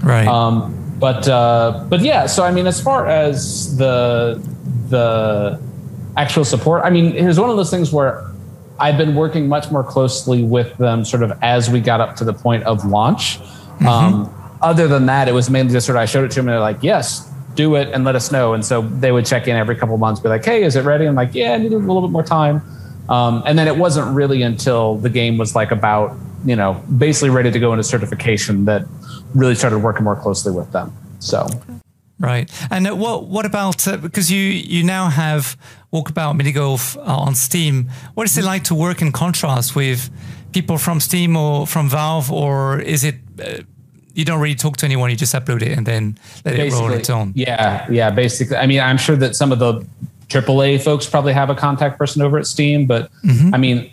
Right. 0.04 0.28
Um, 0.28 0.72
but 1.00 1.26
uh, 1.26 1.86
but 1.88 2.02
yeah, 2.02 2.26
so 2.26 2.44
I 2.44 2.52
mean, 2.52 2.68
as 2.68 2.80
far 2.80 3.08
as 3.08 3.76
the 3.78 4.40
the 4.90 5.60
actual 6.16 6.44
support, 6.44 6.84
I 6.84 6.90
mean, 6.90 7.16
it 7.16 7.26
was 7.26 7.40
one 7.40 7.50
of 7.50 7.56
those 7.56 7.70
things 7.70 7.92
where 7.92 8.29
I've 8.80 8.96
been 8.96 9.14
working 9.14 9.46
much 9.46 9.70
more 9.70 9.84
closely 9.84 10.42
with 10.42 10.76
them, 10.78 11.04
sort 11.04 11.22
of 11.22 11.38
as 11.42 11.70
we 11.70 11.80
got 11.80 12.00
up 12.00 12.16
to 12.16 12.24
the 12.24 12.32
point 12.32 12.64
of 12.64 12.84
launch. 12.84 13.38
Mm-hmm. 13.38 13.86
Um, 13.86 14.58
other 14.62 14.88
than 14.88 15.06
that, 15.06 15.28
it 15.28 15.32
was 15.32 15.50
mainly 15.50 15.72
just 15.72 15.86
sort 15.86 15.96
of 15.96 16.02
I 16.02 16.06
showed 16.06 16.24
it 16.24 16.30
to 16.32 16.36
them 16.36 16.48
and 16.48 16.54
they're 16.54 16.60
like, 16.60 16.82
yes, 16.82 17.30
do 17.54 17.74
it 17.76 17.88
and 17.92 18.04
let 18.04 18.16
us 18.16 18.32
know. 18.32 18.54
And 18.54 18.64
so 18.64 18.82
they 18.82 19.12
would 19.12 19.26
check 19.26 19.48
in 19.48 19.56
every 19.56 19.76
couple 19.76 19.94
of 19.94 20.00
months, 20.00 20.20
be 20.20 20.28
like, 20.28 20.44
hey, 20.44 20.62
is 20.62 20.76
it 20.76 20.84
ready? 20.84 21.06
I'm 21.06 21.14
like, 21.14 21.34
yeah, 21.34 21.52
I 21.52 21.58
need 21.58 21.72
a 21.72 21.78
little 21.78 22.00
bit 22.00 22.10
more 22.10 22.22
time. 22.22 22.62
Um, 23.08 23.42
and 23.44 23.58
then 23.58 23.68
it 23.68 23.76
wasn't 23.76 24.14
really 24.14 24.42
until 24.42 24.96
the 24.96 25.10
game 25.10 25.36
was 25.36 25.54
like 25.54 25.70
about, 25.70 26.16
you 26.44 26.56
know, 26.56 26.82
basically 26.96 27.30
ready 27.30 27.50
to 27.50 27.58
go 27.58 27.72
into 27.72 27.82
certification 27.82 28.64
that 28.66 28.86
really 29.34 29.54
started 29.54 29.78
working 29.78 30.04
more 30.04 30.16
closely 30.16 30.52
with 30.52 30.70
them. 30.72 30.92
So. 31.18 31.46
Right, 32.20 32.50
and 32.70 32.86
uh, 32.86 32.94
what 32.94 33.28
what 33.28 33.46
about 33.46 33.88
uh, 33.88 33.96
because 33.96 34.30
you 34.30 34.42
you 34.42 34.84
now 34.84 35.08
have 35.08 35.56
Walkabout 35.90 36.36
Mini 36.36 36.52
Golf 36.52 36.96
uh, 36.98 37.00
on 37.00 37.34
Steam? 37.34 37.90
What 38.12 38.26
is 38.26 38.36
it 38.36 38.44
like 38.44 38.64
to 38.64 38.74
work 38.74 39.00
in 39.00 39.10
contrast 39.10 39.74
with 39.74 40.10
people 40.52 40.76
from 40.76 41.00
Steam 41.00 41.34
or 41.34 41.66
from 41.66 41.88
Valve, 41.88 42.30
or 42.30 42.78
is 42.80 43.04
it 43.04 43.14
uh, 43.42 43.62
you 44.14 44.24
don't 44.24 44.40
really 44.40 44.54
talk 44.54 44.76
to 44.78 44.86
anyone. 44.86 45.10
You 45.10 45.16
just 45.16 45.34
upload 45.34 45.62
it 45.62 45.76
and 45.76 45.86
then 45.86 46.18
let 46.44 46.56
basically, 46.56 46.66
it 46.66 46.72
roll 46.72 46.84
on 46.84 46.92
its 46.92 47.10
own. 47.10 47.32
Yeah, 47.34 47.86
yeah. 47.90 48.10
Basically, 48.10 48.56
I 48.56 48.66
mean, 48.66 48.80
I'm 48.80 48.98
sure 48.98 49.16
that 49.16 49.36
some 49.36 49.52
of 49.52 49.58
the 49.58 49.86
AAA 50.28 50.82
folks 50.82 51.08
probably 51.08 51.32
have 51.32 51.50
a 51.50 51.54
contact 51.54 51.98
person 51.98 52.22
over 52.22 52.38
at 52.38 52.46
Steam, 52.46 52.86
but 52.86 53.10
mm-hmm. 53.22 53.54
I 53.54 53.58
mean, 53.58 53.90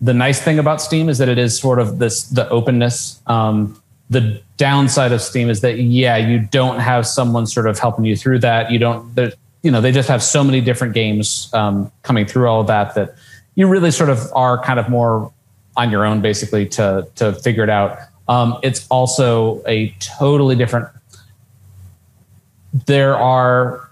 the 0.00 0.14
nice 0.14 0.40
thing 0.40 0.58
about 0.58 0.80
Steam 0.80 1.08
is 1.08 1.18
that 1.18 1.28
it 1.28 1.38
is 1.38 1.58
sort 1.58 1.78
of 1.78 1.98
this 1.98 2.24
the 2.24 2.48
openness. 2.48 3.20
Um, 3.26 3.80
the 4.10 4.42
downside 4.56 5.12
of 5.12 5.22
Steam 5.22 5.48
is 5.48 5.60
that 5.60 5.78
yeah, 5.78 6.16
you 6.16 6.40
don't 6.40 6.80
have 6.80 7.06
someone 7.06 7.46
sort 7.46 7.66
of 7.66 7.78
helping 7.78 8.04
you 8.04 8.16
through 8.16 8.40
that. 8.40 8.70
You 8.70 8.78
don't. 8.78 9.18
You 9.62 9.70
know, 9.70 9.80
they 9.80 9.92
just 9.92 10.08
have 10.08 10.22
so 10.22 10.42
many 10.42 10.60
different 10.60 10.94
games 10.94 11.50
um, 11.52 11.92
coming 12.02 12.26
through 12.26 12.48
all 12.48 12.62
of 12.62 12.66
that 12.68 12.94
that 12.94 13.14
you 13.54 13.68
really 13.68 13.90
sort 13.90 14.08
of 14.08 14.18
are 14.34 14.62
kind 14.62 14.80
of 14.80 14.88
more 14.88 15.30
on 15.76 15.90
your 15.90 16.04
own, 16.04 16.20
basically, 16.20 16.66
to 16.70 17.06
to 17.16 17.34
figure 17.34 17.62
it 17.62 17.70
out. 17.70 17.98
Um, 18.28 18.58
it's 18.62 18.86
also 18.88 19.62
a 19.66 19.94
totally 20.00 20.56
different. 20.56 20.88
There 22.86 23.16
are 23.16 23.89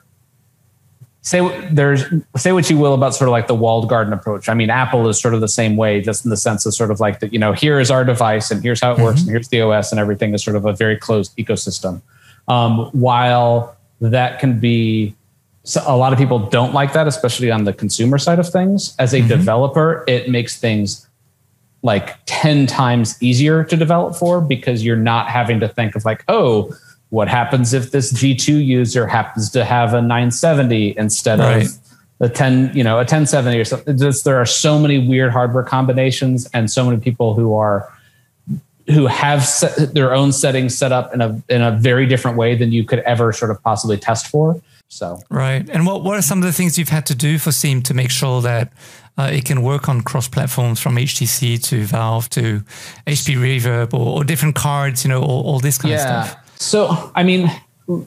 say 1.28 1.68
there's 1.70 2.04
say 2.36 2.52
what 2.52 2.68
you 2.70 2.78
will 2.78 2.94
about 2.94 3.14
sort 3.14 3.28
of 3.28 3.32
like 3.32 3.46
the 3.46 3.54
walled 3.54 3.88
garden 3.88 4.12
approach. 4.12 4.48
I 4.48 4.54
mean, 4.54 4.70
Apple 4.70 5.08
is 5.08 5.20
sort 5.20 5.34
of 5.34 5.40
the 5.40 5.48
same 5.48 5.76
way, 5.76 6.00
just 6.00 6.24
in 6.24 6.30
the 6.30 6.36
sense 6.36 6.64
of 6.64 6.74
sort 6.74 6.90
of 6.90 7.00
like 7.00 7.20
that. 7.20 7.32
You 7.32 7.38
know, 7.38 7.52
here 7.52 7.78
is 7.78 7.90
our 7.90 8.04
device, 8.04 8.50
and 8.50 8.62
here's 8.62 8.80
how 8.80 8.92
it 8.92 8.94
mm-hmm. 8.94 9.04
works, 9.04 9.20
and 9.20 9.30
here's 9.30 9.48
the 9.48 9.60
OS, 9.60 9.92
and 9.92 10.00
everything 10.00 10.32
is 10.34 10.42
sort 10.42 10.56
of 10.56 10.64
a 10.64 10.72
very 10.72 10.96
closed 10.96 11.36
ecosystem. 11.36 12.00
Um, 12.48 12.90
while 12.92 13.76
that 14.00 14.38
can 14.40 14.58
be 14.58 15.14
so 15.64 15.82
a 15.86 15.96
lot 15.96 16.14
of 16.14 16.18
people 16.18 16.38
don't 16.38 16.72
like 16.72 16.94
that, 16.94 17.06
especially 17.06 17.50
on 17.50 17.64
the 17.64 17.74
consumer 17.74 18.16
side 18.16 18.38
of 18.38 18.48
things. 18.48 18.96
As 18.98 19.12
a 19.12 19.18
mm-hmm. 19.18 19.28
developer, 19.28 20.04
it 20.08 20.30
makes 20.30 20.58
things 20.58 21.06
like 21.82 22.16
10 22.24 22.66
times 22.66 23.22
easier 23.22 23.64
to 23.64 23.76
develop 23.76 24.16
for 24.16 24.40
because 24.40 24.82
you're 24.82 24.96
not 24.96 25.28
having 25.28 25.60
to 25.60 25.68
think 25.68 25.94
of 25.94 26.06
like, 26.06 26.24
oh, 26.28 26.74
what 27.10 27.28
happens 27.28 27.72
if 27.72 27.90
this 27.90 28.12
G2 28.12 28.64
user 28.64 29.06
happens 29.06 29.50
to 29.50 29.64
have 29.64 29.94
a 29.94 30.02
970 30.02 30.96
instead 30.98 31.38
right. 31.38 31.66
of 31.66 31.78
the 32.18 32.28
10, 32.28 32.72
you 32.74 32.84
know, 32.84 32.94
a 32.94 33.06
1070 33.06 33.58
or 33.58 33.64
something. 33.64 33.96
Just, 33.96 34.24
there 34.24 34.36
are 34.36 34.46
so 34.46 34.78
many 34.78 34.98
weird 35.06 35.32
hardware 35.32 35.62
combinations 35.62 36.48
and 36.52 36.70
so 36.70 36.84
many 36.84 37.00
people 37.00 37.34
who 37.34 37.54
are 37.54 37.92
who 38.88 39.06
have 39.06 39.44
set 39.44 39.94
their 39.94 40.14
own 40.14 40.32
settings 40.32 40.76
set 40.76 40.92
up 40.92 41.12
in 41.12 41.20
a 41.20 41.42
in 41.50 41.60
a 41.60 41.72
very 41.72 42.06
different 42.06 42.38
way 42.38 42.54
than 42.54 42.72
you 42.72 42.84
could 42.84 43.00
ever 43.00 43.32
sort 43.32 43.50
of 43.50 43.62
possibly 43.62 43.98
test 43.98 44.28
for. 44.28 44.60
So 44.88 45.20
right. 45.28 45.68
And 45.68 45.86
what 45.86 46.02
what 46.02 46.18
are 46.18 46.22
some 46.22 46.38
of 46.38 46.44
the 46.44 46.52
things 46.52 46.78
you've 46.78 46.88
had 46.88 47.04
to 47.06 47.14
do 47.14 47.38
for 47.38 47.52
Steam 47.52 47.82
to 47.82 47.94
make 47.94 48.10
sure 48.10 48.40
that 48.40 48.72
uh, 49.18 49.30
it 49.32 49.44
can 49.44 49.62
work 49.62 49.88
on 49.88 50.00
cross 50.00 50.28
platforms 50.28 50.80
from 50.80 50.96
HTC 50.96 51.62
to 51.64 51.84
Valve 51.84 52.30
to 52.30 52.60
HP 53.06 53.36
Reverb 53.36 53.92
or, 53.92 54.20
or 54.20 54.24
different 54.24 54.54
cards, 54.54 55.04
you 55.04 55.10
know, 55.10 55.22
all, 55.22 55.42
all 55.42 55.60
this 55.60 55.76
kind 55.76 55.92
yeah. 55.92 56.20
of 56.20 56.28
stuff. 56.28 56.47
So, 56.58 57.12
I 57.14 57.22
mean, 57.22 57.50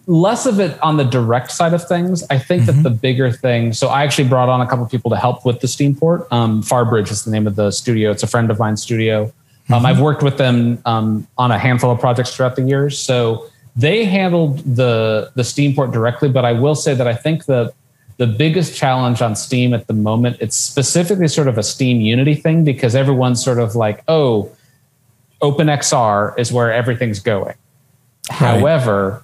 less 0.05 0.45
of 0.45 0.59
it 0.59 0.81
on 0.81 0.97
the 0.97 1.03
direct 1.03 1.51
side 1.51 1.73
of 1.73 1.87
things. 1.87 2.23
I 2.29 2.37
think 2.37 2.63
mm-hmm. 2.63 2.83
that 2.83 2.89
the 2.89 2.95
bigger 2.95 3.31
thing. 3.31 3.73
So, 3.73 3.87
I 3.87 4.03
actually 4.03 4.27
brought 4.27 4.49
on 4.49 4.61
a 4.61 4.67
couple 4.67 4.85
people 4.87 5.09
to 5.11 5.17
help 5.17 5.45
with 5.45 5.61
the 5.61 5.67
Steam 5.67 5.95
port. 5.95 6.27
Um, 6.31 6.61
Farbridge 6.61 7.11
is 7.11 7.23
the 7.23 7.31
name 7.31 7.47
of 7.47 7.55
the 7.55 7.71
studio. 7.71 8.11
It's 8.11 8.23
a 8.23 8.27
friend 8.27 8.51
of 8.51 8.59
mine's 8.59 8.81
studio. 8.81 9.23
Um, 9.23 9.31
mm-hmm. 9.77 9.85
I've 9.85 9.99
worked 9.99 10.23
with 10.23 10.37
them 10.37 10.81
um, 10.85 11.27
on 11.37 11.51
a 11.51 11.57
handful 11.57 11.91
of 11.91 11.99
projects 11.99 12.35
throughout 12.35 12.55
the 12.55 12.63
years. 12.63 12.99
So 12.99 13.49
they 13.75 14.05
handled 14.05 14.59
the 14.75 15.31
the 15.35 15.43
Steam 15.43 15.73
port 15.75 15.91
directly, 15.91 16.29
but 16.29 16.45
I 16.45 16.51
will 16.51 16.75
say 16.75 16.93
that 16.93 17.07
I 17.07 17.13
think 17.13 17.45
the 17.45 17.73
the 18.17 18.27
biggest 18.27 18.75
challenge 18.75 19.21
on 19.21 19.35
Steam 19.35 19.73
at 19.73 19.87
the 19.87 19.93
moment, 19.93 20.37
it's 20.39 20.55
specifically 20.55 21.27
sort 21.27 21.47
of 21.47 21.57
a 21.57 21.63
Steam 21.63 22.01
Unity 22.01 22.35
thing 22.35 22.63
because 22.63 22.93
everyone's 22.93 23.43
sort 23.43 23.57
of 23.57 23.75
like, 23.75 24.03
oh, 24.07 24.51
OpenXR 25.41 26.37
is 26.37 26.51
where 26.51 26.71
everything's 26.71 27.19
going. 27.19 27.55
Right. 28.29 28.37
However, 28.37 29.23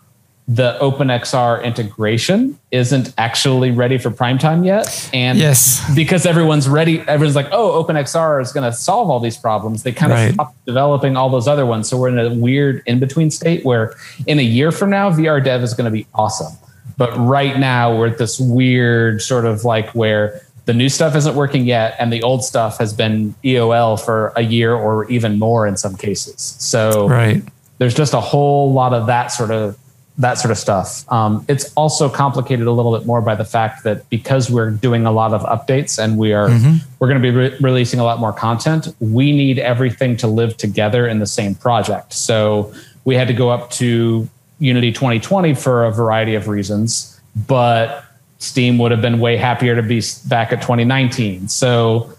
the 0.49 0.77
OpenXR 0.79 1.62
integration 1.63 2.57
isn't 2.71 3.13
actually 3.17 3.69
ready 3.69 3.97
for 3.97 4.10
prime 4.10 4.38
time 4.38 4.63
yet. 4.63 5.10
And 5.13 5.38
yes. 5.38 5.83
because 5.93 6.25
everyone's 6.25 6.69
ready, 6.69 7.01
everyone's 7.01 7.36
like, 7.36 7.49
oh, 7.51 7.83
OpenXR 7.83 8.41
is 8.41 8.53
going 8.53 8.63
to 8.63 8.75
solve 8.75 9.10
all 9.10 9.19
these 9.19 9.36
problems. 9.36 9.83
They 9.83 9.91
kind 9.91 10.13
right. 10.13 10.25
of 10.29 10.33
stopped 10.36 10.65
developing 10.65 11.17
all 11.17 11.29
those 11.29 11.49
other 11.49 11.65
ones. 11.65 11.89
So 11.89 11.97
we're 11.97 12.07
in 12.07 12.19
a 12.19 12.33
weird 12.33 12.81
in 12.86 12.99
between 12.99 13.29
state 13.29 13.65
where 13.65 13.95
in 14.25 14.39
a 14.39 14.43
year 14.43 14.71
from 14.71 14.89
now, 14.89 15.12
VR 15.12 15.43
dev 15.43 15.63
is 15.63 15.73
going 15.73 15.86
to 15.86 15.91
be 15.91 16.07
awesome. 16.13 16.53
But 16.95 17.15
right 17.17 17.60
now, 17.60 17.95
we're 17.95 18.07
at 18.07 18.17
this 18.17 18.39
weird 18.39 19.21
sort 19.21 19.45
of 19.45 19.65
like 19.65 19.89
where 19.91 20.41
the 20.65 20.73
new 20.73 20.89
stuff 20.89 21.15
isn't 21.15 21.36
working 21.36 21.65
yet, 21.65 21.95
and 21.99 22.12
the 22.12 22.23
old 22.23 22.43
stuff 22.43 22.77
has 22.79 22.93
been 22.93 23.36
EOL 23.43 24.03
for 24.03 24.33
a 24.36 24.41
year 24.41 24.73
or 24.73 25.10
even 25.10 25.38
more 25.39 25.67
in 25.67 25.77
some 25.77 25.95
cases. 25.95 26.55
So 26.60 27.07
right. 27.07 27.43
There's 27.77 27.93
just 27.93 28.13
a 28.13 28.21
whole 28.21 28.73
lot 28.73 28.93
of 28.93 29.07
that 29.07 29.27
sort 29.27 29.51
of 29.51 29.77
that 30.19 30.35
sort 30.35 30.51
of 30.51 30.57
stuff. 30.57 31.09
Um, 31.11 31.45
it's 31.47 31.71
also 31.75 32.09
complicated 32.09 32.65
a 32.65 32.71
little 32.71 32.97
bit 32.97 33.05
more 33.05 33.21
by 33.21 33.35
the 33.35 33.45
fact 33.45 33.83
that 33.83 34.09
because 34.09 34.49
we're 34.49 34.71
doing 34.71 35.05
a 35.05 35.11
lot 35.11 35.31
of 35.31 35.43
updates 35.43 36.03
and 36.03 36.17
we 36.17 36.33
are 36.33 36.49
mm-hmm. 36.49 36.77
we're 36.99 37.07
going 37.07 37.21
to 37.21 37.31
be 37.31 37.35
re- 37.35 37.55
releasing 37.61 37.99
a 37.99 38.03
lot 38.03 38.19
more 38.19 38.33
content, 38.33 38.87
we 38.99 39.31
need 39.31 39.59
everything 39.59 40.17
to 40.17 40.27
live 40.27 40.57
together 40.57 41.07
in 41.07 41.19
the 41.19 41.27
same 41.27 41.53
project. 41.53 42.13
So 42.13 42.73
we 43.05 43.15
had 43.15 43.27
to 43.27 43.33
go 43.33 43.49
up 43.49 43.69
to 43.71 44.27
Unity 44.59 44.91
2020 44.91 45.53
for 45.53 45.85
a 45.85 45.91
variety 45.91 46.33
of 46.33 46.47
reasons, 46.47 47.19
but 47.47 48.03
Steam 48.39 48.79
would 48.79 48.89
have 48.89 49.01
been 49.01 49.19
way 49.19 49.37
happier 49.37 49.75
to 49.75 49.83
be 49.83 50.01
back 50.27 50.51
at 50.51 50.61
2019. 50.61 51.47
So 51.47 52.11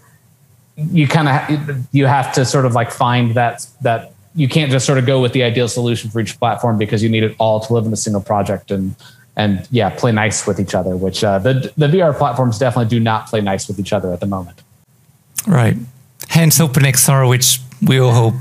you 0.77 1.05
kind 1.05 1.27
of 1.27 1.85
you 1.91 2.05
have 2.05 2.31
to 2.33 2.45
sort 2.45 2.65
of 2.65 2.73
like 2.73 2.91
find 2.91 3.35
that 3.35 3.67
that 3.81 4.13
you 4.35 4.47
can't 4.47 4.71
just 4.71 4.85
sort 4.85 4.97
of 4.97 5.05
go 5.05 5.21
with 5.21 5.33
the 5.33 5.43
ideal 5.43 5.67
solution 5.67 6.09
for 6.09 6.19
each 6.19 6.37
platform 6.39 6.77
because 6.77 7.01
you 7.03 7.09
need 7.09 7.23
it 7.23 7.35
all 7.39 7.59
to 7.59 7.73
live 7.73 7.85
in 7.85 7.93
a 7.93 7.97
single 7.97 8.21
project 8.21 8.71
and 8.71 8.95
and 9.35 9.67
yeah, 9.71 9.89
play 9.89 10.11
nice 10.11 10.45
with 10.45 10.59
each 10.59 10.75
other. 10.75 10.95
Which 10.95 11.23
uh, 11.23 11.39
the 11.39 11.71
the 11.77 11.87
VR 11.87 12.15
platforms 12.17 12.59
definitely 12.59 12.89
do 12.89 12.99
not 12.99 13.27
play 13.27 13.41
nice 13.41 13.67
with 13.67 13.79
each 13.79 13.93
other 13.93 14.11
at 14.13 14.19
the 14.19 14.25
moment. 14.25 14.61
Right. 15.47 15.77
Hence 16.27 16.59
OpenXR, 16.59 17.27
which 17.27 17.59
we 17.81 17.99
all 17.99 18.11
hope 18.11 18.33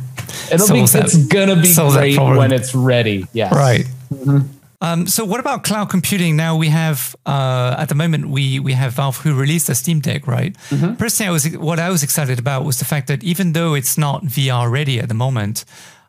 It'll 0.50 0.72
be, 0.72 0.84
that, 0.86 1.04
it's 1.04 1.16
gonna 1.16 1.56
be 1.56 1.74
great 1.74 2.18
when 2.18 2.52
it's 2.52 2.74
ready. 2.74 3.26
Yes. 3.32 3.54
Right. 3.54 3.86
Mm-hmm. 4.12 4.57
Um, 4.80 5.08
so 5.08 5.24
what 5.24 5.40
about 5.40 5.64
cloud 5.64 5.90
computing? 5.90 6.36
Now 6.36 6.56
we 6.56 6.68
have 6.68 7.16
uh, 7.26 7.74
at 7.78 7.88
the 7.88 7.94
moment 7.94 8.28
we 8.28 8.60
we 8.60 8.74
have 8.74 8.92
Valve 8.92 9.16
who 9.18 9.34
released 9.34 9.68
a 9.68 9.74
Steam 9.74 10.00
Deck, 10.00 10.26
right? 10.26 10.56
Mm-hmm. 10.70 10.94
Personally, 10.94 11.28
I 11.28 11.32
was 11.32 11.58
what 11.58 11.78
I 11.80 11.90
was 11.90 12.02
excited 12.02 12.38
about 12.38 12.64
was 12.64 12.78
the 12.78 12.84
fact 12.84 13.08
that 13.08 13.24
even 13.24 13.52
though 13.52 13.74
it's 13.74 13.98
not 13.98 14.24
VR 14.24 14.70
ready 14.70 15.00
at 15.00 15.08
the 15.08 15.14
moment, 15.14 15.64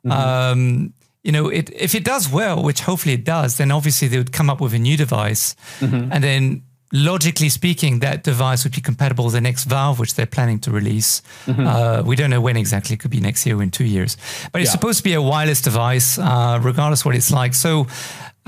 mm-hmm. 0.05 0.11
um, 0.11 0.93
you 1.23 1.31
know, 1.31 1.49
it, 1.49 1.71
if 1.73 1.95
it 1.95 2.03
does 2.03 2.31
well, 2.31 2.63
which 2.63 2.81
hopefully 2.81 3.15
it 3.15 3.25
does, 3.25 3.57
then 3.57 3.71
obviously 3.71 4.07
they 4.07 4.17
would 4.17 4.31
come 4.31 4.49
up 4.49 4.61
with 4.61 4.73
a 4.73 4.79
new 4.79 4.95
device, 4.95 5.55
mm-hmm. 5.79 6.11
and 6.11 6.23
then 6.23 6.63
logically 6.91 7.49
speaking, 7.49 7.99
that 7.99 8.23
device 8.23 8.63
would 8.63 8.73
be 8.73 8.81
compatible 8.81 9.25
with 9.25 9.33
the 9.33 9.41
next 9.41 9.65
Valve, 9.65 9.99
which 9.99 10.15
they're 10.15 10.25
planning 10.25 10.59
to 10.59 10.71
release. 10.71 11.21
Mm-hmm. 11.45 11.67
Uh, 11.67 12.01
we 12.03 12.15
don't 12.15 12.29
know 12.29 12.41
when 12.41 12.57
exactly. 12.57 12.95
It 12.95 12.99
could 12.99 13.11
be 13.11 13.19
next 13.19 13.45
year 13.45 13.57
or 13.57 13.63
in 13.63 13.71
two 13.71 13.83
years. 13.83 14.17
But 14.51 14.61
it's 14.61 14.69
yeah. 14.69 14.73
supposed 14.73 14.97
to 14.99 15.03
be 15.03 15.13
a 15.13 15.21
wireless 15.21 15.61
device, 15.61 16.17
uh, 16.17 16.59
regardless 16.61 17.05
what 17.05 17.15
it's 17.15 17.31
like. 17.31 17.53
So, 17.53 17.87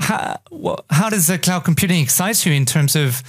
how, 0.02 0.36
how 0.90 1.08
does 1.08 1.28
the 1.28 1.38
cloud 1.38 1.64
computing 1.64 2.02
excite 2.02 2.44
you 2.44 2.52
in 2.52 2.66
terms 2.66 2.96
of 2.96 3.22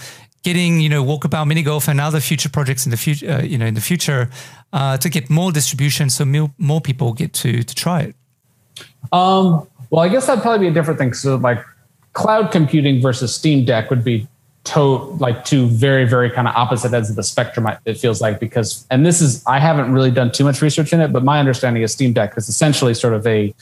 getting, 0.43 0.81
you 0.81 0.89
know, 0.89 1.03
Walkabout 1.03 1.47
Mini 1.47 1.63
Golf 1.63 1.87
and 1.87 2.01
other 2.01 2.19
future 2.19 2.49
projects 2.49 2.85
in 2.85 2.91
the 2.91 2.97
future, 2.97 3.29
uh, 3.31 3.41
you 3.41 3.57
know, 3.57 3.65
in 3.65 3.75
the 3.75 3.81
future, 3.81 4.29
uh, 4.73 4.97
to 4.97 5.09
get 5.09 5.29
more 5.29 5.51
distribution, 5.51 6.09
so 6.09 6.25
more, 6.57 6.81
people 6.81 7.13
get 7.13 7.33
to 7.33 7.63
to 7.63 7.75
try 7.75 8.01
it? 8.01 8.15
Um, 9.11 9.67
well, 9.89 10.01
I 10.01 10.09
guess 10.09 10.25
that'd 10.25 10.41
probably 10.41 10.65
be 10.65 10.67
a 10.67 10.73
different 10.73 10.99
thing. 10.99 11.13
So, 11.13 11.35
like, 11.35 11.63
cloud 12.13 12.51
computing 12.51 13.01
versus 13.01 13.33
Steam 13.33 13.65
Deck 13.65 13.89
would 13.89 14.03
be 14.03 14.27
to 14.63 14.81
like 15.19 15.43
two 15.43 15.67
very 15.67 16.05
very 16.05 16.29
kind 16.29 16.47
of 16.47 16.55
opposite 16.55 16.93
ends 16.93 17.09
of 17.09 17.17
the 17.17 17.23
spectrum 17.23 17.67
it 17.83 17.97
feels 17.97 18.21
like 18.21 18.39
because 18.39 18.87
and 18.89 19.05
this 19.05 19.21
is 19.21 19.43
i 19.45 19.59
haven't 19.59 19.91
really 19.91 20.09
done 20.09 20.31
too 20.31 20.45
much 20.45 20.61
research 20.61 20.93
in 20.93 21.01
it 21.01 21.11
but 21.11 21.21
my 21.21 21.37
understanding 21.37 21.83
is 21.83 21.91
steam 21.91 22.13
deck 22.13 22.33
is 22.37 22.47
essentially 22.47 22.93
sort 22.93 23.13
of 23.13 23.27
a 23.27 23.53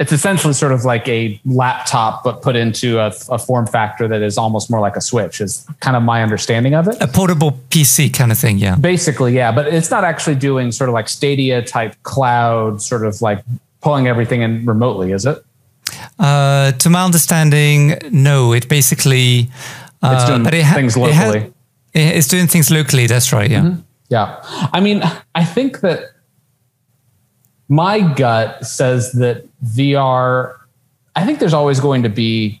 it's 0.00 0.12
essentially 0.12 0.52
sort 0.54 0.72
of 0.72 0.84
like 0.84 1.06
a 1.06 1.40
laptop 1.44 2.24
but 2.24 2.42
put 2.42 2.56
into 2.56 2.98
a, 2.98 3.12
a 3.28 3.38
form 3.38 3.66
factor 3.66 4.08
that 4.08 4.22
is 4.22 4.36
almost 4.36 4.70
more 4.70 4.80
like 4.80 4.96
a 4.96 5.00
switch 5.00 5.40
is 5.40 5.66
kind 5.80 5.96
of 5.96 6.02
my 6.02 6.22
understanding 6.22 6.74
of 6.74 6.88
it 6.88 6.96
a 7.00 7.06
portable 7.06 7.52
pc 7.68 8.12
kind 8.12 8.32
of 8.32 8.38
thing 8.38 8.58
yeah 8.58 8.74
basically 8.76 9.32
yeah 9.34 9.52
but 9.52 9.68
it's 9.68 9.90
not 9.90 10.02
actually 10.02 10.34
doing 10.34 10.72
sort 10.72 10.88
of 10.88 10.94
like 10.94 11.08
stadia 11.08 11.62
type 11.62 11.94
cloud 12.02 12.82
sort 12.82 13.06
of 13.06 13.22
like 13.22 13.44
pulling 13.80 14.08
everything 14.08 14.42
in 14.42 14.66
remotely 14.66 15.12
is 15.12 15.24
it 15.26 15.44
uh, 16.18 16.72
to 16.72 16.90
my 16.90 17.04
understanding 17.04 17.98
no 18.10 18.52
it 18.52 18.68
basically 18.68 19.48
it's 20.02 20.24
doing 20.24 20.46
uh, 20.46 20.50
it 20.52 20.64
ha- 20.64 20.74
things 20.74 20.96
locally. 20.96 21.38
It 21.38 21.52
ha- 21.94 22.16
it's 22.18 22.28
doing 22.28 22.46
things 22.46 22.70
locally. 22.70 23.06
That's 23.06 23.32
right. 23.32 23.50
Yeah. 23.50 23.62
Mm-hmm. 23.62 23.80
Yeah. 24.08 24.40
I 24.72 24.80
mean, 24.80 25.02
I 25.34 25.44
think 25.44 25.80
that 25.80 26.12
my 27.68 28.00
gut 28.14 28.66
says 28.66 29.12
that 29.12 29.46
VR, 29.64 30.56
I 31.16 31.24
think 31.24 31.38
there's 31.38 31.54
always 31.54 31.80
going 31.80 32.02
to 32.02 32.08
be, 32.08 32.60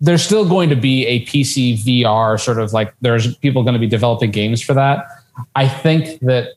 there's 0.00 0.22
still 0.22 0.48
going 0.48 0.68
to 0.70 0.76
be 0.76 1.06
a 1.06 1.24
PC 1.24 1.78
VR 1.78 2.38
sort 2.38 2.58
of 2.58 2.72
like 2.72 2.94
there's 3.00 3.36
people 3.36 3.62
going 3.62 3.74
to 3.74 3.80
be 3.80 3.86
developing 3.86 4.30
games 4.30 4.60
for 4.62 4.74
that. 4.74 5.06
I 5.54 5.68
think 5.68 6.20
that 6.20 6.54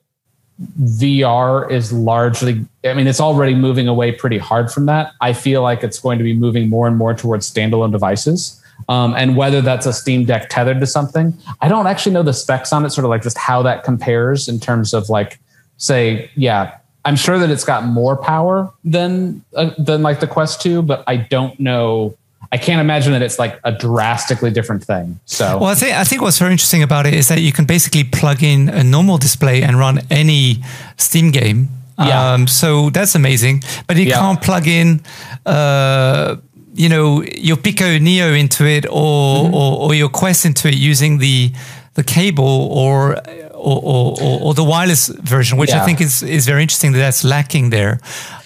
VR 0.82 1.70
is 1.72 1.94
largely, 1.94 2.66
I 2.84 2.94
mean, 2.94 3.08
it's 3.08 3.22
already 3.22 3.56
moving 3.56 3.88
away 3.88 4.12
pretty 4.12 4.38
hard 4.38 4.72
from 4.72 4.88
that. 4.88 5.14
I 5.22 5.34
feel 5.34 5.62
like 5.62 5.84
it's 5.84 6.00
going 6.00 6.18
to 6.18 6.24
be 6.24 6.34
moving 6.34 6.70
more 6.70 6.88
and 6.88 6.98
more 6.98 7.14
towards 7.14 7.50
standalone 7.52 7.92
devices 7.92 8.62
um, 8.88 9.14
and 9.16 9.36
whether 9.36 9.62
that's 9.62 9.86
a 9.86 9.94
Steam 9.94 10.26
Deck 10.26 10.50
tethered 10.50 10.80
to 10.80 10.88
something. 10.88 11.38
I 11.62 11.68
don't 11.68 11.88
actually 11.88 12.14
know 12.14 12.24
the 12.24 12.34
specs 12.34 12.72
on 12.72 12.86
it, 12.86 12.92
sort 12.92 13.06
of 13.06 13.10
like 13.10 13.24
just 13.24 13.38
how 13.38 13.62
that 13.64 13.84
compares 13.84 14.48
in 14.48 14.60
terms 14.60 14.94
of 14.94 15.10
like, 15.10 15.40
say, 15.78 16.30
yeah, 16.36 16.78
I'm 17.06 17.16
sure 17.16 17.40
that 17.40 17.50
it's 17.50 17.64
got 17.64 17.86
more 17.86 18.18
power 18.18 18.72
than 18.84 19.44
uh, 19.56 19.72
than 19.78 20.02
like 20.02 20.20
the 20.20 20.28
Quest 20.28 20.62
2, 20.62 20.82
but 20.82 21.04
I 21.08 21.18
don't 21.18 21.60
know. 21.60 22.16
I 22.52 22.58
can't 22.58 22.82
imagine 22.82 23.14
that 23.14 23.22
it's 23.22 23.38
like 23.38 23.60
a 23.64 23.72
drastically 23.72 24.50
different 24.50 24.84
thing. 24.84 25.20
So, 25.26 25.60
well, 25.60 25.70
I 25.70 25.76
think 25.76 25.96
I 25.96 26.04
think 26.04 26.22
what's 26.22 26.40
very 26.40 26.52
interesting 26.52 26.84
about 26.84 27.06
it 27.06 27.14
is 27.14 27.28
that 27.28 27.42
you 27.42 27.52
can 27.52 27.66
basically 27.66 28.04
plug 28.04 28.44
in 28.44 28.70
a 28.70 28.84
normal 28.84 29.18
display 29.18 29.62
and 29.62 29.78
run 29.78 30.00
any 30.10 30.64
Steam 30.98 31.32
game. 31.32 31.70
Yeah. 31.98 32.34
Um, 32.34 32.48
so 32.48 32.90
that's 32.90 33.14
amazing, 33.16 33.64
but 33.88 33.98
you 33.98 34.06
yeah. 34.06 34.20
can't 34.20 34.42
plug 34.42 34.68
in. 34.68 35.02
Uh, 35.46 36.38
you 36.76 36.88
know 36.88 37.24
your 37.24 37.58
Pico 37.58 37.98
Neo 37.98 38.32
into 38.32 38.66
it 38.66 38.86
or, 38.86 39.44
mm-hmm. 39.44 39.54
or, 39.54 39.80
or 39.80 39.94
your 39.94 40.08
Quest 40.08 40.46
into 40.46 40.70
it 40.70 40.76
using 40.76 41.18
the 41.18 41.52
the 41.96 42.04
cable 42.04 42.70
or 42.72 43.18
or, 43.60 44.14
or, 44.22 44.42
or 44.42 44.54
the 44.54 44.64
wireless 44.64 45.08
version, 45.08 45.58
which 45.58 45.70
yeah. 45.70 45.82
I 45.82 45.86
think 45.86 46.02
is 46.02 46.24
is 46.24 46.46
very 46.46 46.62
interesting 46.62 46.92
that 46.94 47.00
that's 47.00 47.24
lacking 47.24 47.70
there. 47.70 48.00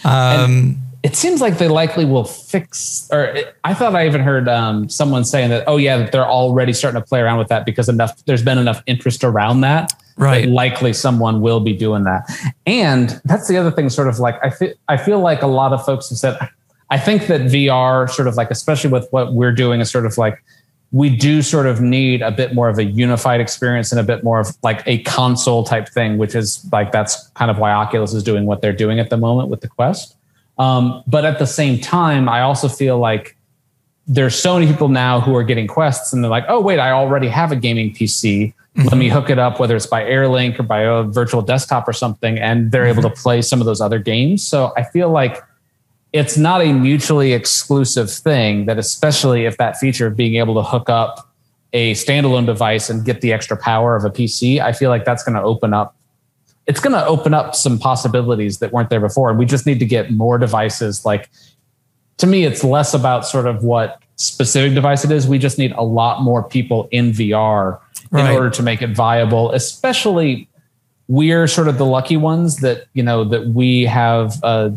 Um, 0.04 0.78
it 1.04 1.18
seems 1.18 1.42
like 1.42 1.58
they 1.58 1.68
likely 1.68 2.06
will 2.06 2.24
fix. 2.24 3.10
Or 3.12 3.36
I 3.66 3.74
thought 3.74 3.94
I 3.94 4.06
even 4.06 4.22
heard 4.22 4.48
um, 4.48 4.88
someone 4.88 5.26
saying 5.26 5.50
that, 5.50 5.66
oh 5.68 5.76
yeah, 5.76 6.10
they're 6.10 6.26
already 6.26 6.72
starting 6.72 7.02
to 7.02 7.06
play 7.06 7.20
around 7.20 7.40
with 7.40 7.50
that 7.50 7.66
because 7.66 7.90
enough 7.90 8.24
there's 8.26 8.44
been 8.44 8.58
enough 8.58 8.82
interest 8.86 9.24
around 9.24 9.62
that. 9.62 9.94
Right. 10.16 10.48
likely 10.48 10.94
someone 10.94 11.42
will 11.42 11.60
be 11.60 11.74
doing 11.74 12.04
that. 12.04 12.30
And 12.68 13.20
that's 13.26 13.48
the 13.48 13.58
other 13.58 13.72
thing, 13.72 13.90
sort 13.90 14.08
of 14.08 14.20
like 14.20 14.36
I 14.44 14.52
feel 14.52 14.74
I 14.88 14.98
feel 14.98 15.20
like 15.20 15.42
a 15.42 15.48
lot 15.48 15.74
of 15.74 15.84
folks 15.84 16.10
have 16.10 16.20
said, 16.20 16.38
I 16.90 17.00
think 17.00 17.26
that 17.28 17.42
VR, 17.42 18.08
sort 18.10 18.28
of 18.28 18.36
like, 18.36 18.52
especially 18.52 18.92
with 18.92 19.08
what 19.10 19.34
we're 19.34 19.52
doing, 19.52 19.82
is 19.82 19.90
sort 19.90 20.06
of 20.06 20.18
like 20.18 20.44
we 20.94 21.10
do 21.10 21.42
sort 21.42 21.66
of 21.66 21.82
need 21.82 22.22
a 22.22 22.32
bit 22.32 22.54
more 22.54 22.70
of 22.70 22.78
a 22.78 22.84
unified 22.84 23.42
experience 23.42 23.92
and 23.92 24.00
a 24.00 24.04
bit 24.04 24.24
more 24.24 24.40
of 24.40 24.56
like 24.62 24.84
a 24.86 25.00
console 25.00 25.64
type 25.64 25.90
thing, 25.90 26.20
which 26.20 26.36
is 26.36 26.64
like 26.72 26.92
that's 26.92 27.30
kind 27.30 27.50
of 27.50 27.58
why 27.58 27.72
Oculus 27.72 28.14
is 28.14 28.24
doing 28.24 28.46
what 28.46 28.62
they're 28.62 28.72
doing 28.72 29.00
at 29.00 29.10
the 29.10 29.18
moment 29.18 29.50
with 29.50 29.62
the 29.62 29.68
Quest. 29.68 30.16
Um, 30.60 31.04
but 31.08 31.26
at 31.26 31.40
the 31.40 31.48
same 31.48 31.80
time, 31.80 32.30
I 32.30 32.42
also 32.42 32.68
feel 32.68 33.00
like 33.00 33.36
there's 34.06 34.36
so 34.36 34.54
many 34.54 34.72
people 34.72 34.88
now 34.88 35.20
who 35.20 35.36
are 35.36 35.44
getting 35.44 35.66
quests 35.66 36.14
and 36.14 36.24
they're 36.24 36.30
like, 36.30 36.46
oh, 36.48 36.62
wait, 36.62 36.78
I 36.78 36.92
already 36.92 37.28
have 37.28 37.52
a 37.52 37.56
gaming 37.56 37.92
PC. 37.92 38.54
Mm-hmm. 38.54 38.88
Let 38.88 38.98
me 38.98 39.10
hook 39.10 39.32
it 39.32 39.40
up, 39.40 39.60
whether 39.60 39.76
it's 39.76 39.88
by 39.88 40.04
Airlink 40.04 40.60
or 40.60 40.64
by 40.64 40.82
a 40.82 41.02
virtual 41.02 41.42
desktop 41.42 41.88
or 41.88 41.94
something. 41.94 42.38
And 42.38 42.72
they're 42.72 42.84
mm-hmm. 42.84 43.00
able 43.00 43.10
to 43.10 43.16
play 43.16 43.42
some 43.42 43.60
of 43.62 43.66
those 43.66 43.82
other 43.82 43.98
games. 43.98 44.46
So 44.46 44.74
I 44.78 44.84
feel 44.84 45.10
like 45.10 45.42
it's 46.14 46.38
not 46.38 46.62
a 46.62 46.72
mutually 46.72 47.34
exclusive 47.34 48.10
thing 48.10 48.68
that 48.68 48.78
especially 48.78 49.46
if 49.46 49.58
that 49.58 49.78
feature 49.78 50.08
of 50.08 50.16
being 50.16 50.36
able 50.36 50.54
to 50.54 50.64
hook 50.64 50.90
up 50.90 51.30
a 51.74 51.94
standalone 51.94 52.46
device 52.46 52.90
and 52.90 53.04
get 53.04 53.22
the 53.22 53.34
extra 53.34 53.58
power 53.58 53.96
of 53.96 54.06
a 54.06 54.12
PC, 54.12 54.60
I 54.60 54.74
feel 54.74 54.92
like 54.92 55.06
that's 55.06 55.24
going 55.24 55.36
to 55.36 55.42
open 55.42 55.74
up 55.74 55.96
it's 56.66 56.80
going 56.80 56.94
to 56.94 57.06
open 57.06 57.34
up 57.34 57.56
some 57.56 57.78
possibilities 57.78 58.60
that 58.60 58.72
weren't 58.72 58.90
there 58.90 59.02
before 59.02 59.30
and 59.30 59.38
we 59.38 59.46
just 59.46 59.66
need 59.66 59.80
to 59.80 59.86
get 59.86 60.12
more 60.12 60.38
devices 60.38 61.04
like 61.04 61.30
to 62.18 62.26
me 62.26 62.46
it's 62.46 62.64
less 62.64 62.94
about 62.94 63.26
sort 63.26 63.46
of 63.48 63.64
what 63.66 64.02
specific 64.16 64.74
device 64.74 65.04
it 65.04 65.12
is 65.12 65.28
we 65.28 65.38
just 65.38 65.58
need 65.58 65.74
a 65.74 65.84
lot 65.84 66.22
more 66.22 66.42
people 66.42 66.88
in 66.92 67.12
VR 67.12 67.82
right. 68.12 68.30
in 68.30 68.32
order 68.32 68.50
to 68.50 68.64
make 68.64 68.82
it 68.82 68.92
viable 68.92 69.52
especially 69.52 70.48
we're 71.10 71.48
sort 71.48 71.68
of 71.68 71.78
the 71.78 71.86
lucky 71.86 72.16
ones 72.16 72.58
that 72.58 72.86
you 72.94 73.04
know 73.04 73.26
that 73.26 73.48
we 73.48 73.84
have 73.84 74.42
a 74.44 74.72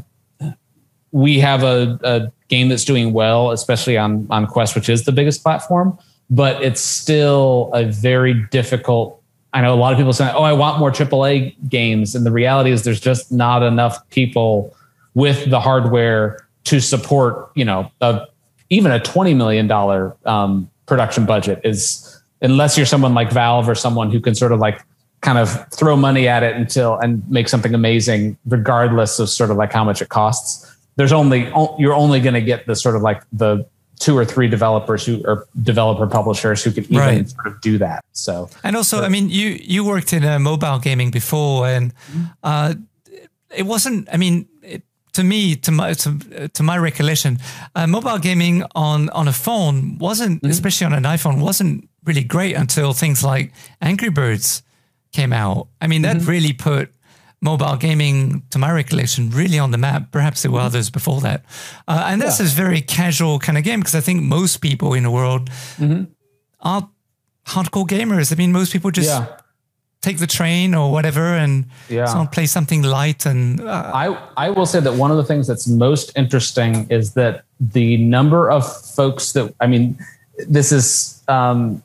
we 1.17 1.41
have 1.41 1.63
a, 1.63 1.99
a 2.03 2.31
game 2.49 2.69
that's 2.69 2.85
doing 2.85 3.15
well, 3.15 3.51
especially 3.51 3.97
on 3.97 4.27
on 4.29 4.47
Quest, 4.47 4.75
which 4.75 4.91
is 4.91 5.05
the 5.05 5.13
biggest 5.13 5.43
platform, 5.43 5.99
but 6.29 6.63
it's 6.63 6.83
still 6.83 7.71
a 7.73 7.87
very 7.87 8.35
difficult. 8.51 9.23
I 9.55 9.63
know 9.63 9.73
a 9.73 9.81
lot 9.81 9.95
of 9.95 9.99
people 9.99 10.13
say, 10.13 10.31
"Oh, 10.35 10.43
I 10.43 10.53
want 10.53 10.79
more 10.79 10.91
AAA 10.91 11.57
games," 11.71 12.15
and 12.15 12.27
the 12.27 12.31
reality 12.31 12.71
is 12.71 12.85
there's 12.85 13.01
just 13.01 13.33
not 13.33 13.63
enough 13.63 14.07
people 14.11 14.77
with 15.15 15.49
the 15.49 15.59
hardware 15.59 16.47
to 16.65 16.81
support, 16.81 17.51
you 17.55 17.65
know, 17.65 17.91
a, 18.03 18.27
even 18.69 18.93
a 18.93 19.01
twenty 19.01 19.33
million 19.33 19.67
dollar 19.67 20.15
um, 20.27 20.71
production 20.85 21.25
budget 21.25 21.63
is 21.65 22.23
unless 22.43 22.77
you're 22.77 22.85
someone 22.85 23.15
like 23.15 23.33
Valve 23.33 23.71
or 23.71 23.75
someone 23.75 24.11
who 24.11 24.21
can 24.21 24.35
sort 24.35 24.53
of 24.53 24.59
like 24.59 24.85
kind 25.23 25.39
of 25.39 25.67
throw 25.73 25.97
money 25.97 26.29
at 26.29 26.43
it 26.43 26.55
until 26.57 26.99
and 26.99 27.27
make 27.31 27.49
something 27.49 27.73
amazing, 27.73 28.37
regardless 28.45 29.19
of 29.19 29.31
sort 29.31 29.51
of 29.51 29.57
like 29.57 29.73
how 29.73 29.83
much 29.83 30.03
it 30.03 30.11
costs 30.11 30.76
there's 30.97 31.13
only 31.13 31.53
you're 31.79 31.95
only 31.95 32.21
going 32.21 32.35
to 32.35 32.41
get 32.41 32.67
the 32.67 32.75
sort 32.75 32.97
of 32.97 33.03
like 33.03 33.23
the 33.33 33.67
two 33.99 34.17
or 34.17 34.25
three 34.25 34.49
developers 34.49 35.07
who 35.07 35.25
are 35.27 35.47
developer 35.63 36.07
publishers 36.07 36.63
who 36.63 36.71
can 36.71 36.85
even 36.85 36.99
right. 36.99 37.29
sort 37.29 37.47
of 37.47 37.61
do 37.61 37.79
that. 37.79 38.05
So 38.13 38.49
and 38.63 38.77
also, 38.77 39.03
I 39.03 39.09
mean, 39.09 39.31
you 39.31 39.59
you 39.63 39.85
worked 39.85 40.13
in 40.13 40.25
a 40.25 40.39
mobile 40.39 40.79
gaming 40.79 41.11
before, 41.11 41.67
and 41.69 41.93
uh, 42.43 42.75
it 43.55 43.65
wasn't. 43.65 44.09
I 44.13 44.17
mean. 44.17 44.49
It, 44.63 44.83
to 45.13 45.25
me, 45.25 45.57
to 45.57 45.71
my 45.71 45.95
to, 45.95 46.49
to 46.49 46.63
my 46.63 46.77
recollection, 46.77 47.39
uh, 47.75 47.87
mobile 47.87 48.19
gaming 48.19 48.65
on 48.75 49.09
on 49.11 49.29
a 49.29 49.33
phone 49.33 49.97
wasn't, 49.97 50.43
mm-hmm. 50.43 50.51
especially 50.51 50.85
on 50.85 50.93
an 50.93 51.05
iPhone, 51.05 51.41
wasn't 51.41 51.89
really 52.05 52.23
great 52.23 52.55
until 52.55 52.93
things 52.93 53.25
like 53.25 53.51
Angry 53.81 54.11
Birds 54.11 54.63
came 55.13 55.33
out. 55.33 55.69
I 55.81 55.87
mean, 55.87 56.03
that 56.03 56.19
mm-hmm. 56.19 56.31
really 56.31 56.53
put 56.53 56.93
mobile 57.47 57.77
gaming, 57.77 58.43
to 58.51 58.59
my 58.59 58.71
recollection, 58.83 59.31
really 59.31 59.59
on 59.59 59.71
the 59.71 59.79
map. 59.79 60.03
Perhaps 60.11 60.43
there 60.43 60.51
were 60.51 60.59
mm-hmm. 60.59 60.67
others 60.67 60.91
before 60.91 61.21
that. 61.21 61.41
Uh, 61.87 62.11
and 62.11 62.21
that's 62.21 62.41
yeah. 62.41 62.47
a 62.47 62.49
very 62.65 62.81
casual 62.99 63.39
kind 63.39 63.57
of 63.59 63.65
game 63.65 63.81
because 63.81 63.95
I 63.95 64.03
think 64.03 64.23
most 64.23 64.61
people 64.69 64.97
in 64.99 65.03
the 65.09 65.11
world 65.11 65.51
mm-hmm. 65.79 66.05
are 66.61 66.83
hardcore 67.47 67.87
gamers. 67.87 68.33
I 68.33 68.37
mean, 68.37 68.53
most 68.53 68.73
people 68.73 68.91
just 68.91 69.09
yeah. 69.09 69.27
take 70.01 70.19
the 70.19 70.27
train 70.39 70.75
or 70.75 70.91
whatever 70.91 71.27
and 71.45 71.67
yeah. 71.89 72.27
play 72.33 72.47
something 72.47 72.83
light. 72.83 73.27
And 73.27 73.61
uh, 73.61 73.91
I, 74.05 74.07
I 74.47 74.51
will 74.51 74.67
say 74.67 74.81
that 74.81 74.95
one 74.95 75.11
of 75.15 75.17
the 75.17 75.25
things 75.25 75.47
that's 75.47 75.67
most 75.69 76.13
interesting 76.17 76.87
is 76.91 77.15
that 77.15 77.45
the 77.61 77.97
number 77.99 78.51
of 78.51 78.63
folks 78.95 79.33
that, 79.33 79.55
I 79.61 79.67
mean, 79.67 79.97
this 80.49 80.73
is, 80.73 81.23
um, 81.29 81.83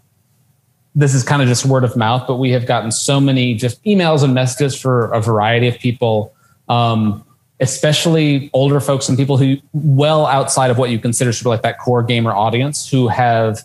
this 0.96 1.14
is 1.14 1.24
kind 1.24 1.42
of 1.42 1.48
just 1.48 1.66
word 1.66 1.84
of 1.84 1.96
mouth, 1.96 2.26
but 2.28 2.36
we 2.36 2.52
have 2.52 2.66
gotten 2.66 2.92
so 2.92 3.20
many 3.20 3.54
just 3.54 3.84
emails 3.84 4.24
and 4.24 4.34
messages 4.34 4.80
for 4.80 5.12
a 5.12 5.22
variety 5.22 5.68
of 5.68 5.78
people, 5.80 6.34
um, 6.68 7.24
especially 7.60 8.50
older 8.54 8.80
folks 8.80 9.08
and 9.08 9.18
people 9.18 9.38
who 9.38 9.58
well 9.74 10.26
outside 10.26 10.70
of 10.70 10.78
what 10.78 10.90
you 10.90 11.00
consider 11.00 11.32
sort 11.32 11.42
of 11.42 11.46
like 11.48 11.62
that 11.62 11.80
core 11.80 12.04
gamer 12.04 12.32
audience 12.32 12.90
who 12.90 13.08
have 13.08 13.62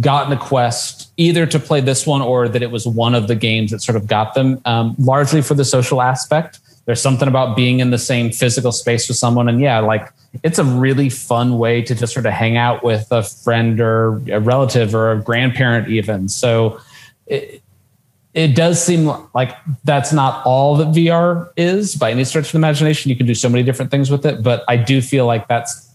gotten 0.00 0.32
a 0.32 0.36
quest 0.36 1.10
either 1.16 1.46
to 1.46 1.58
play 1.58 1.80
this 1.80 2.06
one 2.06 2.20
or 2.20 2.48
that 2.48 2.62
it 2.62 2.70
was 2.70 2.86
one 2.86 3.14
of 3.14 3.28
the 3.28 3.34
games 3.34 3.70
that 3.70 3.80
sort 3.80 3.96
of 3.96 4.06
got 4.06 4.34
them 4.34 4.60
um, 4.66 4.94
largely 4.98 5.40
for 5.40 5.54
the 5.54 5.64
social 5.64 6.02
aspect 6.02 6.60
there's 6.86 7.02
something 7.02 7.28
about 7.28 7.56
being 7.56 7.80
in 7.80 7.90
the 7.90 7.98
same 7.98 8.32
physical 8.32 8.72
space 8.72 9.08
with 9.08 9.16
someone 9.16 9.48
and 9.48 9.60
yeah 9.60 9.78
like 9.78 10.08
it's 10.42 10.58
a 10.58 10.64
really 10.64 11.08
fun 11.08 11.58
way 11.58 11.82
to 11.82 11.94
just 11.94 12.12
sort 12.12 12.26
of 12.26 12.32
hang 12.32 12.56
out 12.56 12.82
with 12.82 13.06
a 13.10 13.22
friend 13.22 13.80
or 13.80 14.22
a 14.30 14.40
relative 14.40 14.94
or 14.94 15.12
a 15.12 15.20
grandparent 15.20 15.88
even 15.88 16.28
so 16.28 16.80
it, 17.26 17.62
it 18.36 18.54
does 18.54 18.84
seem 18.84 19.10
like 19.34 19.56
that's 19.84 20.12
not 20.12 20.44
all 20.44 20.76
that 20.76 20.88
VR 20.88 21.50
is 21.56 21.94
by 21.94 22.10
any 22.10 22.22
stretch 22.22 22.44
of 22.44 22.52
the 22.52 22.58
imagination. 22.58 23.08
You 23.08 23.16
can 23.16 23.24
do 23.24 23.34
so 23.34 23.48
many 23.48 23.64
different 23.64 23.90
things 23.90 24.10
with 24.10 24.26
it, 24.26 24.42
but 24.42 24.62
I 24.68 24.76
do 24.76 25.00
feel 25.00 25.24
like 25.24 25.48
that's 25.48 25.90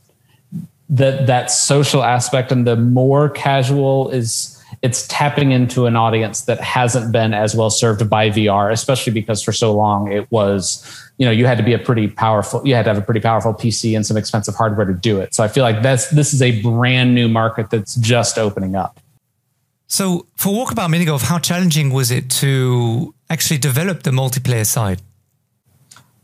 that 0.90 1.28
that 1.28 1.52
social 1.52 2.04
aspect 2.04 2.52
and 2.52 2.66
the 2.66 2.76
more 2.76 3.30
casual 3.30 4.10
is 4.10 4.61
it's 4.82 5.08
tapping 5.08 5.52
into 5.52 5.86
an 5.86 5.96
audience 5.96 6.42
that 6.42 6.60
hasn't 6.60 7.12
been 7.12 7.34
as 7.34 7.56
well 7.56 7.70
served 7.70 8.10
by 8.10 8.30
VR, 8.30 8.72
especially 8.72 9.14
because 9.14 9.42
for 9.44 9.52
so 9.52 9.74
long 9.74 10.12
it 10.12 10.30
was, 10.32 10.84
you 11.18 11.26
know, 11.26 11.32
you 11.32 11.46
had 11.46 11.58
to 11.58 11.64
be 11.64 11.74
a 11.74 11.80
pretty 11.80 12.08
powerful, 12.08 12.66
you 12.66 12.74
had 12.74 12.86
to 12.86 12.94
have 12.94 12.98
a 13.02 13.06
pretty 13.06 13.20
powerful 13.20 13.54
PC 13.54 13.96
and 13.96 14.06
some 14.06 14.18
expensive 14.18 14.56
hardware 14.56 14.86
to 14.86 14.94
do 14.94 15.20
it. 15.20 15.36
So 15.36 15.44
I 15.44 15.48
feel 15.48 15.64
like 15.64 15.84
that's 15.84 16.10
this 16.10 16.34
is 16.34 16.42
a 16.42 16.62
brand 16.62 17.14
new 17.14 17.30
market 17.30 17.70
that's 17.70 17.96
just 17.96 18.40
opening 18.40 18.76
up. 18.76 19.00
So 19.88 20.26
for 20.36 20.50
Walkabout 20.50 20.90
Minigolf, 20.90 21.24
how 21.24 21.38
challenging 21.38 21.92
was 21.92 22.10
it 22.10 22.30
to 22.42 23.14
actually 23.30 23.60
develop 23.60 24.04
the 24.04 24.12
multiplayer 24.12 24.66
side? 24.66 25.02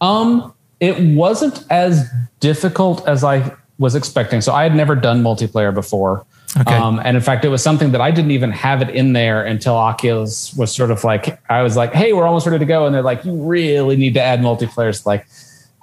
Um, 0.01 0.53
it 0.79 1.15
wasn't 1.15 1.63
as 1.69 2.09
difficult 2.39 3.07
as 3.07 3.23
I 3.23 3.55
was 3.77 3.93
expecting. 3.93 4.41
So 4.41 4.53
I 4.53 4.63
had 4.63 4.75
never 4.75 4.95
done 4.95 5.21
multiplayer 5.21 5.73
before. 5.73 6.25
Okay. 6.55 6.75
Um, 6.75 7.01
and 7.03 7.17
in 7.17 7.21
fact, 7.21 7.43
it 7.43 7.49
was 7.49 7.61
something 7.61 7.91
that 7.91 8.01
I 8.01 8.09
didn't 8.09 8.31
even 8.31 8.51
have 8.51 8.81
it 8.81 8.89
in 8.89 9.13
there 9.13 9.45
until 9.45 9.75
Oculus 9.75 10.53
was 10.55 10.73
sort 10.73 10.91
of 10.91 11.03
like, 11.03 11.39
I 11.49 11.61
was 11.61 11.75
like, 11.75 11.93
hey, 11.93 12.13
we're 12.13 12.25
almost 12.25 12.47
ready 12.47 12.59
to 12.59 12.65
go. 12.65 12.85
And 12.85 12.95
they're 12.95 13.01
like, 13.01 13.25
you 13.25 13.35
really 13.35 13.97
need 13.97 14.13
to 14.13 14.21
add 14.21 14.39
multiplayer. 14.39 14.89
It's 14.89 15.05
like, 15.05 15.27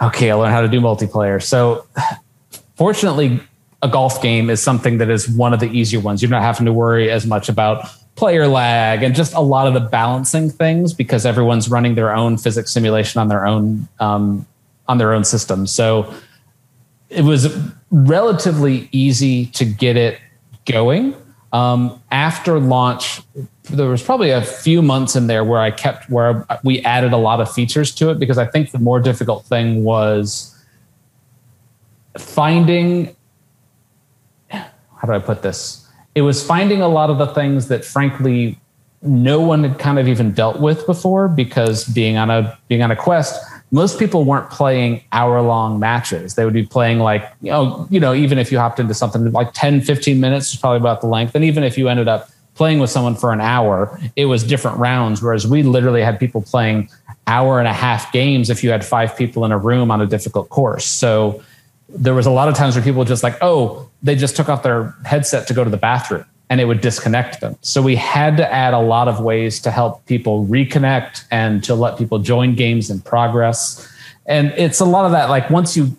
okay, 0.02 0.30
I'll 0.30 0.38
learn 0.38 0.52
how 0.52 0.62
to 0.62 0.68
do 0.68 0.80
multiplayer. 0.80 1.42
So 1.42 1.86
fortunately, 2.76 3.40
a 3.82 3.88
golf 3.88 4.22
game 4.22 4.48
is 4.48 4.62
something 4.62 4.98
that 4.98 5.10
is 5.10 5.28
one 5.28 5.52
of 5.52 5.60
the 5.60 5.66
easier 5.66 6.00
ones. 6.00 6.22
You're 6.22 6.30
not 6.30 6.42
having 6.42 6.64
to 6.64 6.72
worry 6.72 7.10
as 7.10 7.26
much 7.26 7.50
about 7.50 7.86
player 8.14 8.46
lag 8.46 9.02
and 9.02 9.14
just 9.14 9.34
a 9.34 9.40
lot 9.40 9.66
of 9.66 9.74
the 9.74 9.80
balancing 9.80 10.48
things 10.48 10.94
because 10.94 11.26
everyone's 11.26 11.68
running 11.68 11.94
their 11.94 12.14
own 12.14 12.38
physics 12.38 12.72
simulation 12.72 13.20
on 13.20 13.28
their 13.28 13.46
own 13.46 13.86
um, 14.00 14.46
on 14.88 14.98
their 14.98 15.12
own 15.12 15.24
system. 15.24 15.66
So 15.66 16.12
it 17.10 17.22
was 17.22 17.54
relatively 17.90 18.88
easy 18.92 19.46
to 19.46 19.64
get 19.64 19.96
it 19.96 20.18
going. 20.64 21.14
Um, 21.52 22.02
after 22.10 22.58
launch, 22.58 23.22
there 23.70 23.88
was 23.88 24.02
probably 24.02 24.30
a 24.30 24.42
few 24.42 24.82
months 24.82 25.14
in 25.14 25.28
there 25.28 25.44
where 25.44 25.60
I 25.60 25.70
kept 25.70 26.10
where 26.10 26.46
we 26.64 26.80
added 26.82 27.12
a 27.12 27.16
lot 27.16 27.40
of 27.40 27.50
features 27.52 27.94
to 27.96 28.10
it 28.10 28.18
because 28.18 28.38
I 28.38 28.46
think 28.46 28.72
the 28.72 28.78
more 28.78 29.00
difficult 29.00 29.44
thing 29.44 29.84
was 29.84 30.50
finding 32.18 33.14
how 35.04 35.06
do 35.06 35.12
I 35.12 35.18
put 35.18 35.42
this? 35.42 35.86
It 36.14 36.22
was 36.22 36.44
finding 36.44 36.80
a 36.80 36.88
lot 36.88 37.10
of 37.10 37.18
the 37.18 37.26
things 37.26 37.68
that 37.68 37.84
frankly 37.84 38.58
no 39.02 39.38
one 39.40 39.64
had 39.64 39.78
kind 39.78 39.98
of 39.98 40.08
even 40.08 40.32
dealt 40.32 40.60
with 40.60 40.86
before 40.86 41.28
because 41.28 41.84
being 41.84 42.16
on 42.16 42.30
a 42.30 42.58
being 42.68 42.82
on 42.82 42.90
a 42.90 42.96
quest 42.96 43.38
most 43.74 43.98
people 43.98 44.22
weren't 44.22 44.48
playing 44.50 45.02
hour 45.10 45.42
long 45.42 45.80
matches. 45.80 46.36
They 46.36 46.44
would 46.44 46.54
be 46.54 46.64
playing 46.64 47.00
like, 47.00 47.28
you 47.40 47.50
know, 47.50 47.88
you 47.90 47.98
know, 47.98 48.14
even 48.14 48.38
if 48.38 48.52
you 48.52 48.58
hopped 48.58 48.78
into 48.78 48.94
something 48.94 49.32
like 49.32 49.52
10, 49.52 49.80
15 49.80 50.20
minutes 50.20 50.52
is 50.52 50.60
probably 50.60 50.78
about 50.78 51.00
the 51.00 51.08
length. 51.08 51.34
And 51.34 51.44
even 51.44 51.64
if 51.64 51.76
you 51.76 51.88
ended 51.88 52.06
up 52.06 52.30
playing 52.54 52.78
with 52.78 52.88
someone 52.88 53.16
for 53.16 53.32
an 53.32 53.40
hour, 53.40 53.98
it 54.14 54.26
was 54.26 54.44
different 54.44 54.78
rounds. 54.78 55.20
Whereas 55.20 55.44
we 55.44 55.64
literally 55.64 56.02
had 56.02 56.20
people 56.20 56.40
playing 56.40 56.88
hour 57.26 57.58
and 57.58 57.66
a 57.66 57.72
half 57.72 58.12
games 58.12 58.48
if 58.48 58.62
you 58.62 58.70
had 58.70 58.84
five 58.84 59.16
people 59.16 59.44
in 59.44 59.50
a 59.50 59.58
room 59.58 59.90
on 59.90 60.00
a 60.00 60.06
difficult 60.06 60.50
course. 60.50 60.86
So 60.86 61.42
there 61.88 62.14
was 62.14 62.26
a 62.26 62.30
lot 62.30 62.48
of 62.48 62.54
times 62.54 62.76
where 62.76 62.84
people 62.84 63.04
just 63.04 63.24
like, 63.24 63.36
oh, 63.40 63.90
they 64.04 64.14
just 64.14 64.36
took 64.36 64.48
off 64.48 64.62
their 64.62 64.94
headset 65.04 65.48
to 65.48 65.54
go 65.54 65.64
to 65.64 65.70
the 65.70 65.76
bathroom 65.76 66.26
and 66.50 66.60
it 66.60 66.66
would 66.66 66.80
disconnect 66.80 67.40
them. 67.40 67.56
So 67.62 67.80
we 67.80 67.96
had 67.96 68.36
to 68.36 68.52
add 68.52 68.74
a 68.74 68.80
lot 68.80 69.08
of 69.08 69.20
ways 69.20 69.60
to 69.60 69.70
help 69.70 70.04
people 70.06 70.46
reconnect 70.46 71.24
and 71.30 71.64
to 71.64 71.74
let 71.74 71.98
people 71.98 72.18
join 72.18 72.54
games 72.54 72.90
in 72.90 73.00
progress. 73.00 73.88
And 74.26 74.52
it's 74.56 74.80
a 74.80 74.84
lot 74.84 75.06
of 75.06 75.12
that 75.12 75.30
like 75.30 75.50
once 75.50 75.76
you 75.76 75.96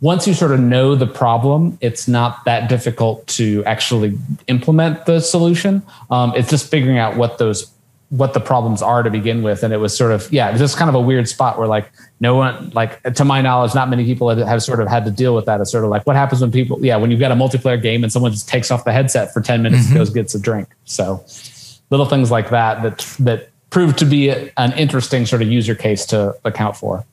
once 0.00 0.26
you 0.26 0.32
sort 0.32 0.52
of 0.52 0.60
know 0.60 0.94
the 0.94 1.06
problem, 1.06 1.76
it's 1.82 2.08
not 2.08 2.42
that 2.46 2.70
difficult 2.70 3.26
to 3.26 3.62
actually 3.66 4.18
implement 4.48 5.04
the 5.04 5.20
solution. 5.20 5.82
Um, 6.10 6.32
it's 6.34 6.48
just 6.48 6.70
figuring 6.70 6.96
out 6.96 7.16
what 7.16 7.36
those 7.36 7.70
what 8.10 8.34
the 8.34 8.40
problems 8.40 8.82
are 8.82 9.04
to 9.04 9.10
begin 9.10 9.40
with. 9.42 9.62
And 9.62 9.72
it 9.72 9.76
was 9.76 9.96
sort 9.96 10.10
of, 10.10 10.30
yeah, 10.32 10.48
it 10.48 10.52
was 10.52 10.60
just 10.60 10.76
kind 10.76 10.88
of 10.88 10.96
a 10.96 11.00
weird 11.00 11.28
spot 11.28 11.58
where 11.58 11.68
like 11.68 11.90
no 12.18 12.34
one, 12.34 12.70
like 12.70 13.00
to 13.14 13.24
my 13.24 13.40
knowledge, 13.40 13.72
not 13.74 13.88
many 13.88 14.04
people 14.04 14.28
have, 14.28 14.38
have 14.38 14.62
sort 14.62 14.80
of 14.80 14.88
had 14.88 15.04
to 15.04 15.12
deal 15.12 15.34
with 15.34 15.46
that. 15.46 15.60
It's 15.60 15.70
sort 15.70 15.84
of 15.84 15.90
like 15.90 16.06
what 16.06 16.16
happens 16.16 16.40
when 16.40 16.50
people, 16.50 16.84
yeah, 16.84 16.96
when 16.96 17.12
you've 17.12 17.20
got 17.20 17.30
a 17.30 17.36
multiplayer 17.36 17.80
game 17.80 18.02
and 18.02 18.12
someone 18.12 18.32
just 18.32 18.48
takes 18.48 18.72
off 18.72 18.84
the 18.84 18.92
headset 18.92 19.32
for 19.32 19.40
10 19.40 19.62
minutes 19.62 19.84
mm-hmm. 19.84 19.92
and 19.92 19.98
goes 20.00 20.10
gets 20.10 20.34
a 20.34 20.40
drink. 20.40 20.68
So 20.84 21.24
little 21.90 22.06
things 22.06 22.32
like 22.32 22.50
that, 22.50 22.82
that, 22.82 22.98
that 23.20 23.50
proved 23.70 23.96
to 23.98 24.04
be 24.04 24.28
a, 24.28 24.52
an 24.56 24.72
interesting 24.72 25.24
sort 25.24 25.40
of 25.40 25.48
user 25.48 25.76
case 25.76 26.04
to 26.06 26.34
account 26.44 26.76
for. 26.76 27.04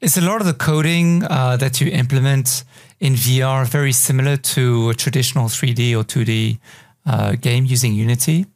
Is 0.00 0.16
a 0.16 0.20
lot 0.20 0.40
of 0.40 0.46
the 0.46 0.54
coding 0.54 1.24
uh, 1.24 1.56
that 1.56 1.80
you 1.80 1.90
implement 1.90 2.62
in 3.00 3.14
VR 3.14 3.66
very 3.66 3.92
similar 3.92 4.36
to 4.36 4.90
a 4.90 4.94
traditional 4.94 5.48
3D 5.48 5.92
or 5.94 6.04
2D 6.04 6.58
uh, 7.06 7.32
game 7.32 7.64
using 7.64 7.92
Unity? 7.94 8.46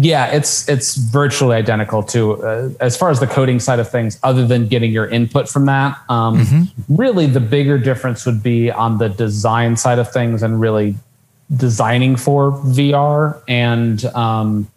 Yeah, 0.00 0.26
it's 0.26 0.68
it's 0.68 0.94
virtually 0.94 1.56
identical 1.56 2.04
to 2.04 2.40
uh, 2.44 2.70
as 2.78 2.96
far 2.96 3.10
as 3.10 3.18
the 3.18 3.26
coding 3.26 3.58
side 3.58 3.80
of 3.80 3.90
things. 3.90 4.16
Other 4.22 4.46
than 4.46 4.68
getting 4.68 4.92
your 4.92 5.08
input 5.08 5.48
from 5.48 5.66
that, 5.66 5.98
um, 6.08 6.38
mm-hmm. 6.38 6.94
really 6.94 7.26
the 7.26 7.40
bigger 7.40 7.78
difference 7.78 8.24
would 8.24 8.40
be 8.40 8.70
on 8.70 8.98
the 8.98 9.08
design 9.08 9.76
side 9.76 9.98
of 9.98 10.12
things 10.12 10.44
and 10.44 10.60
really 10.60 10.94
designing 11.56 12.14
for 12.14 12.52
VR 12.52 13.42
and 13.48 14.04
um, 14.04 14.70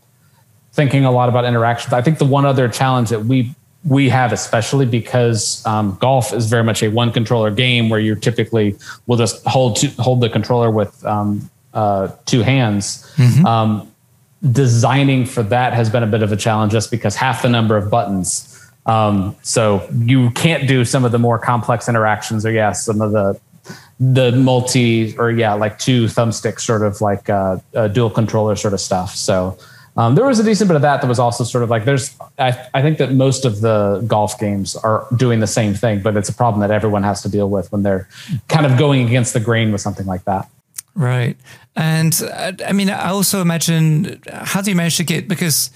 thinking 0.73 1.05
a 1.05 1.11
lot 1.11 1.29
about 1.29 1.45
interactions. 1.45 1.93
I 1.93 2.01
think 2.01 2.17
the 2.17 2.25
one 2.25 2.47
other 2.47 2.67
challenge 2.67 3.09
that 3.09 3.23
we 3.25 3.53
we 3.85 4.09
have, 4.09 4.33
especially 4.33 4.87
because 4.87 5.63
um, 5.67 5.99
golf 6.01 6.33
is 6.33 6.49
very 6.49 6.63
much 6.63 6.81
a 6.81 6.87
one 6.87 7.11
controller 7.11 7.51
game, 7.51 7.89
where 7.89 7.99
you 7.99 8.15
typically 8.15 8.75
will 9.05 9.17
just 9.17 9.45
hold 9.45 9.75
to, 9.75 9.87
hold 10.01 10.19
the 10.19 10.29
controller 10.29 10.71
with 10.71 11.05
um, 11.05 11.47
uh, 11.75 12.07
two 12.25 12.41
hands. 12.41 13.07
Mm-hmm 13.17 13.45
um, 13.45 13.90
designing 14.49 15.25
for 15.25 15.43
that 15.43 15.73
has 15.73 15.89
been 15.89 16.03
a 16.03 16.07
bit 16.07 16.23
of 16.23 16.31
a 16.31 16.37
challenge 16.37 16.71
just 16.71 16.89
because 16.89 17.15
half 17.15 17.41
the 17.41 17.49
number 17.49 17.77
of 17.77 17.91
buttons. 17.91 18.47
Um, 18.85 19.35
so 19.43 19.87
you 19.93 20.31
can't 20.31 20.67
do 20.67 20.83
some 20.85 21.05
of 21.05 21.11
the 21.11 21.19
more 21.19 21.37
complex 21.37 21.87
interactions 21.87 22.45
or 22.45 22.51
yeah, 22.51 22.71
some 22.71 23.01
of 23.01 23.11
the 23.11 23.39
the 23.99 24.31
multi 24.31 25.15
or 25.17 25.29
yeah, 25.29 25.53
like 25.53 25.77
two 25.77 26.05
thumbsticks 26.05 26.61
sort 26.61 26.81
of 26.81 27.01
like 27.01 27.29
uh, 27.29 27.57
dual 27.93 28.09
controller 28.09 28.55
sort 28.55 28.73
of 28.73 28.81
stuff. 28.81 29.15
So 29.15 29.57
um, 29.95 30.15
there 30.15 30.25
was 30.25 30.39
a 30.39 30.43
decent 30.43 30.69
bit 30.69 30.75
of 30.75 30.81
that 30.81 31.01
that 31.01 31.07
was 31.07 31.19
also 31.19 31.43
sort 31.43 31.63
of 31.63 31.69
like 31.69 31.85
there's 31.85 32.15
I, 32.39 32.67
I 32.73 32.81
think 32.81 32.97
that 32.97 33.11
most 33.11 33.45
of 33.45 33.61
the 33.61 34.03
golf 34.07 34.39
games 34.39 34.75
are 34.77 35.05
doing 35.15 35.39
the 35.39 35.47
same 35.47 35.75
thing, 35.75 36.01
but 36.01 36.17
it's 36.17 36.29
a 36.29 36.33
problem 36.33 36.61
that 36.61 36.71
everyone 36.71 37.03
has 37.03 37.21
to 37.21 37.29
deal 37.29 37.49
with 37.49 37.71
when 37.71 37.83
they're 37.83 38.07
kind 38.47 38.65
of 38.65 38.77
going 38.79 39.05
against 39.05 39.33
the 39.33 39.39
grain 39.39 39.71
with 39.71 39.81
something 39.81 40.07
like 40.07 40.23
that. 40.23 40.49
Right. 40.93 41.37
And 41.75 42.13
uh, 42.21 42.51
I 42.67 42.73
mean, 42.73 42.89
I 42.89 43.09
also 43.09 43.41
imagine 43.41 44.21
how 44.31 44.61
do 44.61 44.69
you 44.69 44.75
manage 44.75 44.97
to 44.97 45.03
get, 45.03 45.27
because 45.27 45.71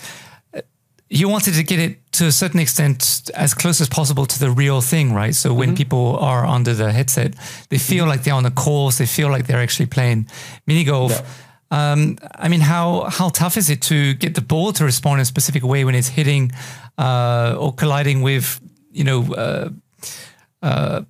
you 1.09 1.29
wanted 1.29 1.53
to 1.53 1.63
get 1.63 1.79
it 1.79 2.11
to 2.11 2.25
a 2.25 2.31
certain 2.31 2.59
extent 2.59 3.29
as 3.35 3.53
close 3.53 3.79
as 3.79 3.87
possible 3.87 4.25
to 4.25 4.39
the 4.39 4.49
real 4.49 4.81
thing, 4.81 5.13
right? 5.13 5.35
So 5.35 5.53
when 5.53 5.69
mm-hmm. 5.69 5.75
people 5.77 6.17
are 6.17 6.45
under 6.45 6.73
the 6.73 6.91
headset, 6.91 7.35
they 7.69 7.77
feel 7.77 8.03
mm-hmm. 8.03 8.09
like 8.09 8.23
they're 8.23 8.33
on 8.33 8.43
the 8.43 8.51
course, 8.51 8.97
they 8.97 9.05
feel 9.05 9.29
like 9.29 9.45
they're 9.47 9.61
actually 9.61 9.85
playing 9.85 10.27
mini 10.65 10.83
golf. 10.83 11.11
Yeah. 11.11 11.23
Um, 11.71 12.17
I 12.35 12.47
mean, 12.47 12.61
how 12.61 13.09
how 13.09 13.29
tough 13.29 13.57
is 13.57 13.69
it 13.69 13.81
to 13.83 14.13
get 14.13 14.35
the 14.35 14.41
ball 14.41 14.73
to 14.73 14.83
respond 14.83 15.19
in 15.19 15.21
a 15.21 15.25
specific 15.25 15.63
way 15.63 15.85
when 15.85 15.95
it's 15.95 16.09
hitting 16.09 16.51
uh, 16.97 17.55
or 17.57 17.73
colliding 17.73 18.21
with, 18.21 18.59
you 18.91 19.03
know, 19.03 19.33
uh, 19.33 19.69
uh, 20.61 21.01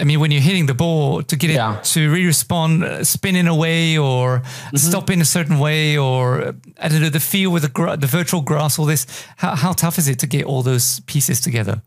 I 0.00 0.02
mean, 0.02 0.18
when 0.18 0.32
you're 0.32 0.42
hitting 0.42 0.66
the 0.66 0.74
ball 0.74 1.22
to 1.22 1.36
get 1.36 1.50
yeah. 1.50 1.78
it 1.78 1.84
to 1.84 2.10
re-respond, 2.10 2.82
uh, 2.82 3.04
spin 3.04 3.36
in 3.36 3.46
a 3.46 3.54
way 3.54 3.96
or 3.96 4.40
mm-hmm. 4.40 4.76
stop 4.76 5.10
in 5.10 5.20
a 5.20 5.24
certain 5.24 5.60
way, 5.60 5.96
or 5.96 6.54
I 6.80 6.88
don't 6.88 7.00
know, 7.00 7.08
the 7.08 7.20
feel 7.20 7.52
with 7.52 7.62
the, 7.62 7.68
gra- 7.68 7.96
the 7.96 8.08
virtual 8.08 8.40
grass, 8.40 8.80
all 8.80 8.84
this. 8.86 9.06
How, 9.36 9.54
how 9.54 9.72
tough 9.72 9.96
is 9.98 10.08
it 10.08 10.18
to 10.18 10.26
get 10.26 10.44
all 10.44 10.62
those 10.62 11.00
pieces 11.00 11.40
together? 11.40 11.82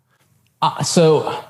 Uh, 0.61 0.81
so 0.81 1.43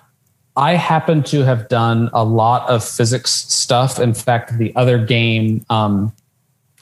I 0.56 0.74
happen 0.74 1.22
to 1.24 1.44
have 1.46 1.70
done 1.70 2.10
a 2.14 2.24
lot 2.24 2.68
of 2.68 2.84
physics 2.84 3.32
stuff. 3.32 4.00
In 4.00 4.16
fact, 4.16 4.58
the 4.58 4.76
other 4.76 4.98
game, 5.06 5.64
um, 5.70 6.12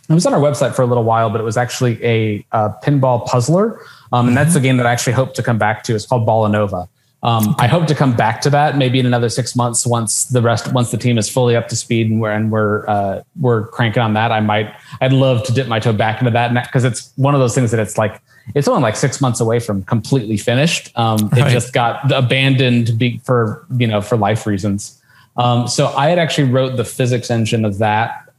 it 0.10 0.14
was 0.14 0.26
on 0.26 0.34
our 0.34 0.40
website 0.40 0.76
for 0.76 0.82
a 0.82 0.86
little 0.86 1.04
while, 1.04 1.30
but 1.30 1.42
it 1.42 1.44
was 1.44 1.58
actually 1.58 2.02
a, 2.06 2.46
a 2.54 2.70
pinball 2.84 3.26
puzzler. 3.26 3.82
Um, 4.14 4.30
and 4.30 4.38
that's 4.38 4.54
the 4.54 4.60
mm-hmm. 4.60 4.64
game 4.64 4.78
that 4.78 4.86
I 4.86 4.94
actually 4.94 5.14
hope 5.14 5.34
to 5.34 5.44
come 5.44 5.58
back 5.58 5.84
to. 5.84 5.96
It's 5.96 6.06
called 6.06 6.26
Ball 6.26 6.48
Nova. 6.48 6.88
Um, 7.24 7.56
I 7.58 7.66
hope 7.68 7.88
to 7.88 7.96
come 7.96 8.16
back 8.16 8.42
to 8.42 8.50
that 8.52 8.78
maybe 8.78 9.00
in 9.00 9.08
another 9.08 9.30
six 9.30 9.56
months 9.56 9.88
once 9.88 10.26
the 10.26 10.42
rest 10.42 10.72
once 10.72 10.92
the 10.92 10.98
team 10.98 11.18
is 11.18 11.28
fully 11.28 11.56
up 11.56 11.68
to 11.70 11.76
speed 11.76 12.12
and 12.12 12.22
we're 12.22 12.32
and 12.32 12.52
we're 12.52 12.88
uh, 12.88 13.24
we're 13.40 13.68
cranking 13.68 14.04
on 14.04 14.14
that. 14.14 14.32
I 14.32 14.40
might 14.40 14.74
I'd 15.02 15.14
love 15.14 15.44
to 15.46 15.52
dip 15.52 15.68
my 15.68 15.80
toe 15.80 15.94
back 15.94 16.20
into 16.20 16.32
that 16.32 16.54
because 16.66 16.84
it's 16.84 17.12
one 17.16 17.34
of 17.34 17.40
those 17.40 17.56
things 17.56 17.72
that 17.72 17.80
it's 17.80 17.98
like 17.98 18.22
it's 18.54 18.68
only 18.68 18.84
like 18.84 18.96
six 18.96 19.20
months 19.20 19.40
away 19.40 19.60
from 19.60 19.84
completely 19.84 20.38
finished. 20.38 20.92
Um, 20.96 21.30
right. 21.30 21.48
It 21.48 21.52
just 21.52 21.74
got 21.74 22.12
abandoned 22.12 22.92
for 23.24 23.66
you 23.78 23.88
know 23.88 24.02
for 24.02 24.16
life 24.16 24.46
reasons. 24.46 25.02
Um, 25.38 25.68
so 25.68 25.88
I 25.88 26.10
had 26.10 26.20
actually 26.20 26.50
wrote 26.52 26.78
the 26.78 26.86
physics 26.86 27.32
engine 27.32 27.66
of 27.66 27.80
that 27.80 28.32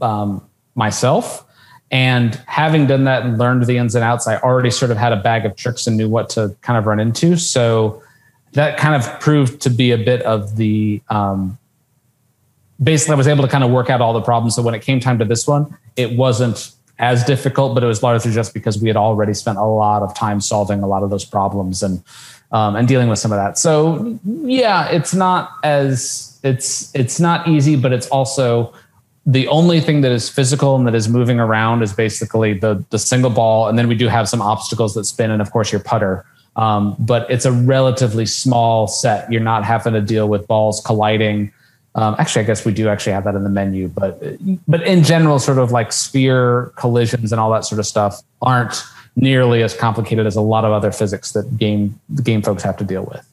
um, 0.00 0.46
myself. 0.74 1.44
And 1.90 2.34
having 2.46 2.86
done 2.86 3.04
that 3.04 3.24
and 3.24 3.38
learned 3.38 3.64
the 3.66 3.76
ins 3.76 3.94
and 3.94 4.02
outs, 4.02 4.26
I 4.26 4.38
already 4.38 4.70
sort 4.70 4.90
of 4.90 4.96
had 4.96 5.12
a 5.12 5.16
bag 5.16 5.46
of 5.46 5.54
tricks 5.54 5.86
and 5.86 5.96
knew 5.96 6.08
what 6.08 6.28
to 6.30 6.56
kind 6.62 6.76
of 6.76 6.86
run 6.86 6.98
into. 6.98 7.36
So 7.36 8.02
that 8.56 8.78
kind 8.78 8.94
of 8.94 9.20
proved 9.20 9.60
to 9.60 9.70
be 9.70 9.92
a 9.92 9.98
bit 9.98 10.22
of 10.22 10.56
the 10.56 11.00
um, 11.08 11.58
basically 12.82 13.12
I 13.12 13.16
was 13.16 13.28
able 13.28 13.44
to 13.44 13.50
kind 13.50 13.62
of 13.62 13.70
work 13.70 13.90
out 13.90 14.00
all 14.00 14.14
the 14.14 14.22
problems. 14.22 14.54
So 14.56 14.62
when 14.62 14.74
it 14.74 14.80
came 14.80 14.98
time 14.98 15.18
to 15.18 15.24
this 15.24 15.46
one, 15.46 15.76
it 15.94 16.16
wasn't 16.16 16.72
as 16.98 17.22
difficult, 17.24 17.74
but 17.74 17.84
it 17.84 17.86
was 17.86 18.02
largely 18.02 18.32
just 18.32 18.54
because 18.54 18.80
we 18.80 18.88
had 18.88 18.96
already 18.96 19.34
spent 19.34 19.58
a 19.58 19.64
lot 19.64 20.02
of 20.02 20.14
time 20.14 20.40
solving 20.40 20.82
a 20.82 20.86
lot 20.86 21.02
of 21.02 21.10
those 21.10 21.24
problems 21.24 21.82
and 21.82 22.02
um, 22.50 22.76
and 22.76 22.88
dealing 22.88 23.08
with 23.08 23.18
some 23.18 23.30
of 23.30 23.36
that. 23.36 23.58
So 23.58 24.18
yeah, 24.24 24.88
it's 24.88 25.12
not 25.12 25.50
as 25.62 26.38
it's 26.42 26.94
it's 26.94 27.20
not 27.20 27.46
easy, 27.48 27.76
but 27.76 27.92
it's 27.92 28.08
also 28.08 28.72
the 29.26 29.48
only 29.48 29.80
thing 29.80 30.00
that 30.00 30.12
is 30.12 30.30
physical 30.30 30.76
and 30.76 30.86
that 30.86 30.94
is 30.94 31.08
moving 31.08 31.40
around 31.40 31.82
is 31.82 31.92
basically 31.92 32.54
the 32.54 32.82
the 32.88 32.98
single 32.98 33.30
ball, 33.30 33.68
and 33.68 33.78
then 33.78 33.86
we 33.86 33.96
do 33.96 34.08
have 34.08 34.28
some 34.28 34.40
obstacles 34.40 34.94
that 34.94 35.04
spin, 35.04 35.30
and 35.30 35.42
of 35.42 35.50
course 35.50 35.70
your 35.70 35.80
putter. 35.80 36.24
Um, 36.56 36.96
but 36.98 37.30
it's 37.30 37.44
a 37.44 37.52
relatively 37.52 38.26
small 38.26 38.88
set. 38.88 39.30
You're 39.30 39.42
not 39.42 39.64
having 39.64 39.92
to 39.92 40.00
deal 40.00 40.28
with 40.28 40.46
balls 40.46 40.80
colliding. 40.84 41.52
Um, 41.94 42.16
actually, 42.18 42.42
I 42.42 42.46
guess 42.46 42.64
we 42.64 42.72
do 42.72 42.88
actually 42.88 43.12
have 43.12 43.24
that 43.24 43.34
in 43.34 43.44
the 43.44 43.50
menu, 43.50 43.88
but 43.88 44.22
but 44.66 44.82
in 44.82 45.04
general, 45.04 45.38
sort 45.38 45.58
of 45.58 45.70
like 45.70 45.92
sphere 45.92 46.72
collisions 46.76 47.32
and 47.32 47.40
all 47.40 47.50
that 47.52 47.64
sort 47.64 47.78
of 47.78 47.86
stuff 47.86 48.22
aren't 48.42 48.82
nearly 49.16 49.62
as 49.62 49.74
complicated 49.74 50.26
as 50.26 50.36
a 50.36 50.40
lot 50.42 50.64
of 50.64 50.72
other 50.72 50.92
physics 50.92 51.32
that 51.32 51.56
game 51.56 51.98
game 52.22 52.42
folks 52.42 52.62
have 52.62 52.76
to 52.78 52.84
deal 52.84 53.04
with. 53.04 53.26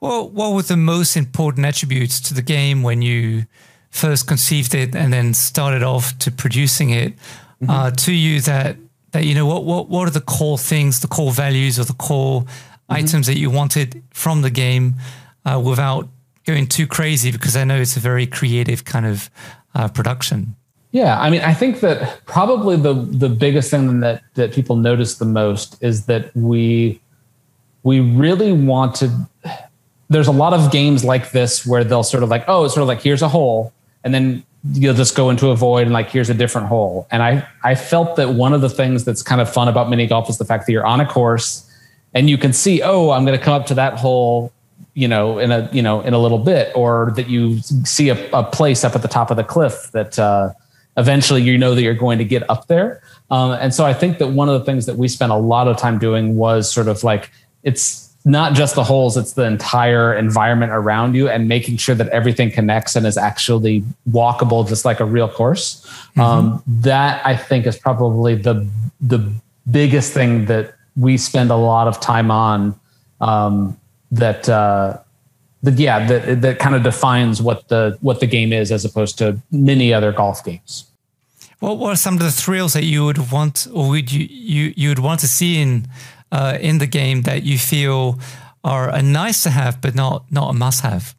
Well, 0.00 0.28
what 0.28 0.54
were 0.54 0.62
the 0.62 0.76
most 0.76 1.16
important 1.16 1.66
attributes 1.66 2.20
to 2.20 2.34
the 2.34 2.42
game 2.42 2.82
when 2.82 3.02
you 3.02 3.46
first 3.90 4.26
conceived 4.26 4.74
it 4.74 4.94
and 4.94 5.12
then 5.12 5.32
started 5.34 5.82
off 5.82 6.18
to 6.18 6.30
producing 6.30 6.90
it 6.90 7.12
mm-hmm. 7.62 7.70
uh, 7.70 7.90
to 7.92 8.12
you 8.12 8.40
that 8.40 8.76
that 9.14 9.24
you 9.24 9.34
know 9.34 9.46
what 9.46 9.64
what 9.64 9.88
what 9.88 10.08
are 10.08 10.10
the 10.10 10.20
core 10.20 10.58
things, 10.58 11.00
the 11.00 11.08
core 11.08 11.32
values, 11.32 11.78
or 11.78 11.84
the 11.84 11.94
core 11.94 12.42
mm-hmm. 12.42 12.92
items 12.92 13.26
that 13.26 13.38
you 13.38 13.48
wanted 13.48 14.02
from 14.10 14.42
the 14.42 14.50
game 14.50 14.96
uh, 15.46 15.60
without 15.64 16.08
going 16.44 16.66
too 16.66 16.86
crazy? 16.86 17.30
Because 17.30 17.56
I 17.56 17.64
know 17.64 17.80
it's 17.80 17.96
a 17.96 18.00
very 18.00 18.26
creative 18.26 18.84
kind 18.84 19.06
of 19.06 19.30
uh, 19.74 19.88
production. 19.88 20.56
Yeah, 20.90 21.18
I 21.20 21.30
mean, 21.30 21.40
I 21.40 21.54
think 21.54 21.80
that 21.80 22.26
probably 22.26 22.76
the 22.76 22.94
the 22.94 23.28
biggest 23.28 23.70
thing 23.70 24.00
that 24.00 24.22
that 24.34 24.52
people 24.52 24.76
notice 24.76 25.16
the 25.16 25.24
most 25.24 25.76
is 25.80 26.06
that 26.06 26.34
we 26.36 27.00
we 27.84 28.00
really 28.00 28.52
wanted. 28.52 29.10
There's 30.08 30.28
a 30.28 30.32
lot 30.32 30.52
of 30.52 30.70
games 30.70 31.04
like 31.04 31.30
this 31.30 31.64
where 31.64 31.82
they'll 31.82 32.02
sort 32.02 32.22
of 32.22 32.28
like, 32.28 32.44
oh, 32.46 32.64
it's 32.64 32.74
sort 32.74 32.82
of 32.82 32.88
like 32.88 33.00
here's 33.00 33.22
a 33.22 33.28
hole, 33.28 33.72
and 34.02 34.12
then 34.12 34.44
you'll 34.72 34.94
just 34.94 35.14
go 35.14 35.30
into 35.30 35.48
a 35.48 35.56
void 35.56 35.82
and 35.82 35.92
like 35.92 36.10
here's 36.10 36.30
a 36.30 36.34
different 36.34 36.68
hole. 36.68 37.06
And 37.10 37.22
I 37.22 37.46
I 37.62 37.74
felt 37.74 38.16
that 38.16 38.30
one 38.30 38.52
of 38.52 38.60
the 38.60 38.70
things 38.70 39.04
that's 39.04 39.22
kind 39.22 39.40
of 39.40 39.52
fun 39.52 39.68
about 39.68 39.90
mini 39.90 40.06
golf 40.06 40.30
is 40.30 40.38
the 40.38 40.44
fact 40.44 40.66
that 40.66 40.72
you're 40.72 40.86
on 40.86 41.00
a 41.00 41.06
course 41.06 41.70
and 42.14 42.30
you 42.30 42.38
can 42.38 42.52
see, 42.52 42.80
oh, 42.80 43.10
I'm 43.10 43.24
going 43.24 43.38
to 43.38 43.44
come 43.44 43.54
up 43.54 43.66
to 43.66 43.74
that 43.74 43.98
hole, 43.98 44.52
you 44.94 45.08
know, 45.08 45.38
in 45.38 45.50
a 45.50 45.68
you 45.72 45.82
know 45.82 46.00
in 46.00 46.14
a 46.14 46.18
little 46.18 46.38
bit, 46.38 46.72
or 46.74 47.12
that 47.16 47.28
you 47.28 47.60
see 47.60 48.08
a, 48.08 48.30
a 48.30 48.44
place 48.44 48.84
up 48.84 48.94
at 48.94 49.02
the 49.02 49.08
top 49.08 49.30
of 49.30 49.36
the 49.36 49.44
cliff 49.44 49.90
that 49.92 50.18
uh, 50.18 50.52
eventually 50.96 51.42
you 51.42 51.58
know 51.58 51.74
that 51.74 51.82
you're 51.82 51.94
going 51.94 52.18
to 52.18 52.24
get 52.24 52.48
up 52.48 52.68
there. 52.68 53.02
Um, 53.30 53.52
and 53.52 53.74
so 53.74 53.84
I 53.84 53.92
think 53.92 54.18
that 54.18 54.28
one 54.28 54.48
of 54.48 54.58
the 54.58 54.64
things 54.64 54.86
that 54.86 54.96
we 54.96 55.08
spent 55.08 55.32
a 55.32 55.36
lot 55.36 55.66
of 55.66 55.76
time 55.76 55.98
doing 55.98 56.36
was 56.36 56.72
sort 56.72 56.88
of 56.88 57.02
like 57.02 57.30
it's 57.64 58.03
not 58.24 58.54
just 58.54 58.74
the 58.74 58.84
holes, 58.84 59.16
it's 59.16 59.34
the 59.34 59.44
entire 59.44 60.14
environment 60.14 60.72
around 60.72 61.14
you 61.14 61.28
and 61.28 61.46
making 61.46 61.76
sure 61.76 61.94
that 61.94 62.08
everything 62.08 62.50
connects 62.50 62.96
and 62.96 63.06
is 63.06 63.18
actually 63.18 63.84
walkable, 64.10 64.66
just 64.66 64.84
like 64.84 65.00
a 65.00 65.04
real 65.04 65.28
course. 65.28 65.84
Mm-hmm. 66.16 66.20
Um, 66.20 66.62
that 66.66 67.24
I 67.26 67.36
think 67.36 67.66
is 67.66 67.78
probably 67.78 68.34
the 68.34 68.66
the 69.00 69.30
biggest 69.70 70.12
thing 70.14 70.46
that 70.46 70.74
we 70.96 71.18
spend 71.18 71.50
a 71.50 71.56
lot 71.56 71.86
of 71.86 72.00
time 72.00 72.30
on. 72.30 72.78
Um, 73.20 73.78
that 74.10 74.48
uh, 74.48 74.98
that 75.62 75.78
yeah, 75.78 76.06
that 76.06 76.40
that 76.40 76.58
kind 76.58 76.74
of 76.74 76.82
defines 76.82 77.42
what 77.42 77.68
the 77.68 77.98
what 78.00 78.20
the 78.20 78.26
game 78.26 78.52
is 78.52 78.72
as 78.72 78.84
opposed 78.84 79.18
to 79.18 79.40
many 79.50 79.92
other 79.92 80.12
golf 80.12 80.44
games. 80.44 80.84
What 81.58 81.78
were 81.78 81.96
some 81.96 82.14
of 82.14 82.20
the 82.20 82.30
thrills 82.30 82.72
that 82.74 82.84
you 82.84 83.04
would 83.04 83.30
want, 83.30 83.66
or 83.72 83.88
would 83.90 84.12
you 84.12 84.26
you 84.30 84.72
you 84.76 84.88
would 84.90 84.98
want 84.98 85.20
to 85.20 85.28
see 85.28 85.60
in 85.60 85.88
uh, 86.34 86.58
in 86.60 86.78
the 86.78 86.86
game 86.86 87.22
that 87.22 87.44
you 87.44 87.58
feel 87.58 88.18
are 88.64 88.88
a 88.88 89.00
nice 89.00 89.44
to 89.44 89.50
have, 89.50 89.80
but 89.80 89.94
not 89.94 90.24
not 90.30 90.50
a 90.50 90.52
must 90.52 90.82
have? 90.82 91.14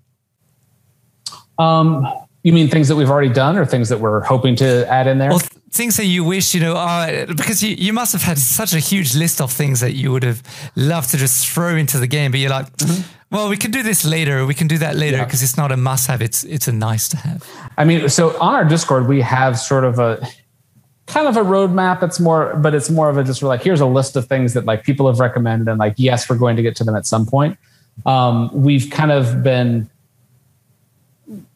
Um, 1.57 2.05
you 2.43 2.51
mean 2.51 2.67
things 2.69 2.89
that 2.89 2.97
we've 2.97 3.09
already 3.09 3.33
done, 3.33 3.57
or 3.57 3.65
things 3.65 3.87
that 3.89 3.99
we're 4.01 4.21
hoping 4.21 4.57
to 4.57 4.85
add 4.91 5.07
in 5.07 5.17
there? 5.17 5.29
Well, 5.29 5.41
things 5.71 5.95
that 5.97 6.05
you 6.05 6.25
wish 6.25 6.53
you 6.53 6.59
know 6.59 6.75
are 6.75 7.25
because 7.27 7.63
you, 7.63 7.75
you 7.77 7.93
must 7.93 8.11
have 8.11 8.23
had 8.23 8.37
such 8.37 8.73
a 8.73 8.79
huge 8.79 9.15
list 9.15 9.39
of 9.39 9.53
things 9.53 9.79
that 9.79 9.93
you 9.93 10.11
would 10.11 10.23
have 10.23 10.43
loved 10.75 11.11
to 11.11 11.17
just 11.17 11.47
throw 11.47 11.77
into 11.77 11.97
the 11.97 12.07
game, 12.07 12.31
but 12.31 12.39
you're 12.39 12.49
like. 12.49 12.69
Mm-hmm. 12.77 13.11
Well, 13.31 13.49
we 13.49 13.57
can 13.57 13.71
do 13.71 13.83
this 13.83 14.05
later. 14.05 14.45
We 14.45 14.53
can 14.53 14.67
do 14.67 14.77
that 14.77 14.95
later 14.95 15.17
because 15.25 15.41
yeah. 15.41 15.45
it's 15.45 15.57
not 15.57 15.71
a 15.71 15.77
must 15.77 16.07
have. 16.07 16.21
It's 16.21 16.43
it's 16.43 16.67
a 16.67 16.71
nice 16.71 17.09
to 17.09 17.17
have. 17.17 17.43
I 17.75 17.83
mean, 17.83 18.07
so 18.07 18.39
on 18.39 18.53
our 18.53 18.63
Discord, 18.63 19.07
we 19.07 19.19
have 19.21 19.57
sort 19.57 19.83
of 19.83 19.99
a 19.99 20.25
kind 21.07 21.27
of 21.27 21.37
a 21.37 21.41
roadmap. 21.41 22.03
It's 22.03 22.19
more, 22.19 22.55
but 22.55 22.73
it's 22.73 22.89
more 22.89 23.09
of 23.09 23.17
a 23.17 23.23
just 23.23 23.43
like 23.43 23.61
here's 23.61 23.81
a 23.81 23.85
list 23.85 24.15
of 24.15 24.27
things 24.27 24.53
that 24.53 24.65
like 24.65 24.83
people 24.83 25.07
have 25.07 25.19
recommended, 25.19 25.67
and 25.67 25.79
like 25.79 25.93
yes, 25.97 26.29
we're 26.29 26.37
going 26.37 26.55
to 26.55 26.61
get 26.61 26.75
to 26.77 26.83
them 26.83 26.95
at 26.95 27.05
some 27.05 27.25
point. 27.25 27.57
Um, 28.05 28.49
we've 28.53 28.89
kind 28.89 29.11
of 29.11 29.43
been 29.43 29.89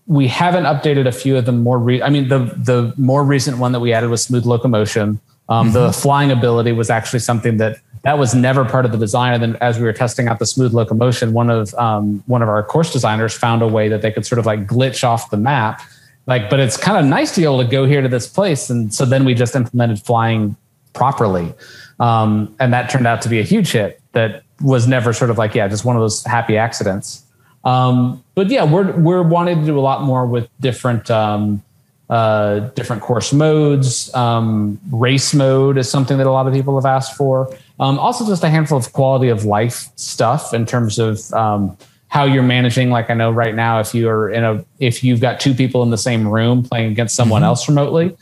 we 0.10 0.28
haven't 0.28 0.64
updated 0.64 1.06
a 1.06 1.12
few 1.12 1.38
of 1.38 1.46
them 1.46 1.62
more. 1.62 1.78
Re- 1.78 2.02
I 2.02 2.10
mean, 2.10 2.28
the 2.28 2.40
the 2.40 2.94
more 2.98 3.24
recent 3.24 3.60
one 3.60 3.72
that 3.74 3.80
we 3.80 3.94
added 3.94 4.10
was 4.10 4.24
smooth 4.24 4.46
locomotion. 4.46 5.20
Um, 5.50 5.68
mm-hmm. 5.68 5.74
The 5.74 5.94
flying 5.94 6.32
ability 6.32 6.72
was 6.72 6.90
actually 6.90 7.20
something 7.20 7.58
that 7.58 7.78
that 8.04 8.18
was 8.18 8.34
never 8.34 8.64
part 8.66 8.86
of 8.86 8.92
the 8.92 8.98
design. 8.98 9.34
And 9.34 9.44
then 9.44 9.58
as 9.62 9.78
we 9.78 9.84
were 9.84 9.94
testing 9.94 10.28
out 10.28 10.40
the 10.40 10.46
smooth 10.46 10.74
locomotion, 10.74 11.34
one 11.34 11.50
of 11.50 11.74
um, 11.76 12.24
one 12.28 12.42
of 12.42 12.50
our 12.50 12.64
course 12.64 12.92
designers 12.92 13.36
found 13.36 13.62
a 13.62 13.68
way 13.68 13.88
that 13.88 14.02
they 14.02 14.12
could 14.12 14.26
sort 14.26 14.40
of 14.40 14.46
like 14.46 14.66
glitch 14.66 15.04
off 15.04 15.30
the 15.30 15.38
map 15.38 15.82
like 16.30 16.50
but 16.50 16.60
it's 16.60 16.78
kind 16.78 16.98
of 16.98 17.06
nice 17.06 17.34
to 17.34 17.42
be 17.42 17.46
able 17.46 17.58
to 17.58 17.68
go 17.68 17.86
here 17.86 18.02
to 18.02 18.08
this 18.08 18.28
place 18.28 18.70
and 18.70 18.94
so 18.94 19.04
then 19.04 19.26
we 19.26 19.34
just 19.34 19.56
implemented 19.56 20.00
flying 20.00 20.56
properly. 20.94 21.54
Um, 22.00 22.56
and 22.60 22.72
that 22.72 22.90
turned 22.90 23.08
out 23.08 23.22
to 23.24 23.30
be 23.30 23.40
a 23.40 23.44
huge 23.44 23.72
hit 23.72 24.00
that 24.14 24.44
was 24.62 24.88
never 24.88 25.12
sort 25.12 25.32
of 25.32 25.38
like 25.38 25.56
yeah 25.56 25.68
just 25.68 25.84
one 25.84 25.96
of 25.96 26.02
those 26.02 26.24
happy 26.24 26.56
accidents. 26.56 27.24
Um, 27.66 28.24
but 28.36 28.48
yeah 28.48 28.64
we're 28.64 28.96
we're 28.98 29.24
wanting 29.24 29.60
to 29.60 29.66
do 29.66 29.78
a 29.78 29.82
lot 29.82 30.04
more 30.04 30.26
with 30.28 30.48
different 30.60 31.10
um, 31.10 31.64
uh, 32.10 32.60
different 32.76 33.02
course 33.02 33.34
modes. 33.34 34.14
Um, 34.14 34.80
race 34.92 35.34
mode 35.34 35.78
is 35.80 35.90
something 35.90 36.18
that 36.20 36.28
a 36.28 36.32
lot 36.32 36.48
of 36.48 36.54
people 36.54 36.76
have 36.76 36.86
asked 36.86 37.18
for. 37.18 37.52
Um, 37.80 37.98
also 37.98 38.26
just 38.28 38.44
a 38.44 38.50
handful 38.50 38.78
of 38.78 38.94
quality 38.94 39.30
of 39.30 39.46
life 39.46 39.90
stuff 39.96 40.54
in 40.54 40.66
terms 40.66 41.00
of 41.00 41.34
um, 41.34 41.76
how 42.10 42.26
you're 42.26 42.44
managing 42.44 42.90
like 42.90 43.10
i 43.10 43.14
know 43.14 43.32
right 43.32 43.56
now 43.56 43.80
if 43.80 43.96
you're 43.96 44.30
in 44.30 44.44
a 44.44 44.64
if 44.80 45.04
you've 45.04 45.22
got 45.22 45.40
two 45.40 45.54
people 45.54 45.82
in 45.84 45.90
the 45.90 45.98
same 45.98 46.28
room 46.28 46.62
playing 46.62 46.92
against 46.92 47.16
someone 47.16 47.42
mm-hmm. 47.42 47.48
else 47.48 47.68
remotely 47.70 48.16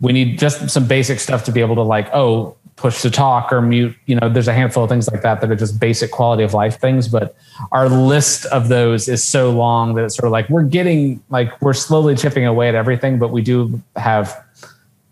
we 0.00 0.12
need 0.12 0.38
just 0.38 0.68
some 0.68 0.86
basic 0.86 1.20
stuff 1.20 1.44
to 1.44 1.52
be 1.52 1.60
able 1.60 1.76
to 1.76 1.82
like 1.82 2.08
oh 2.12 2.56
push 2.76 3.02
to 3.02 3.10
talk 3.10 3.52
or 3.52 3.62
mute 3.62 3.94
you 4.06 4.16
know 4.16 4.28
there's 4.28 4.48
a 4.48 4.52
handful 4.52 4.82
of 4.82 4.90
things 4.90 5.08
like 5.10 5.22
that 5.22 5.40
that 5.40 5.50
are 5.50 5.56
just 5.56 5.78
basic 5.78 6.10
quality 6.10 6.42
of 6.42 6.52
life 6.52 6.80
things 6.80 7.06
but 7.06 7.36
our 7.70 7.88
list 7.88 8.46
of 8.46 8.68
those 8.68 9.08
is 9.08 9.22
so 9.22 9.50
long 9.50 9.94
that 9.94 10.04
it's 10.04 10.16
sort 10.16 10.26
of 10.26 10.32
like 10.32 10.48
we're 10.50 10.64
getting 10.64 11.22
like 11.30 11.60
we're 11.62 11.72
slowly 11.72 12.16
chipping 12.16 12.44
away 12.44 12.68
at 12.68 12.74
everything 12.74 13.18
but 13.18 13.28
we 13.28 13.42
do 13.42 13.80
have 13.94 14.44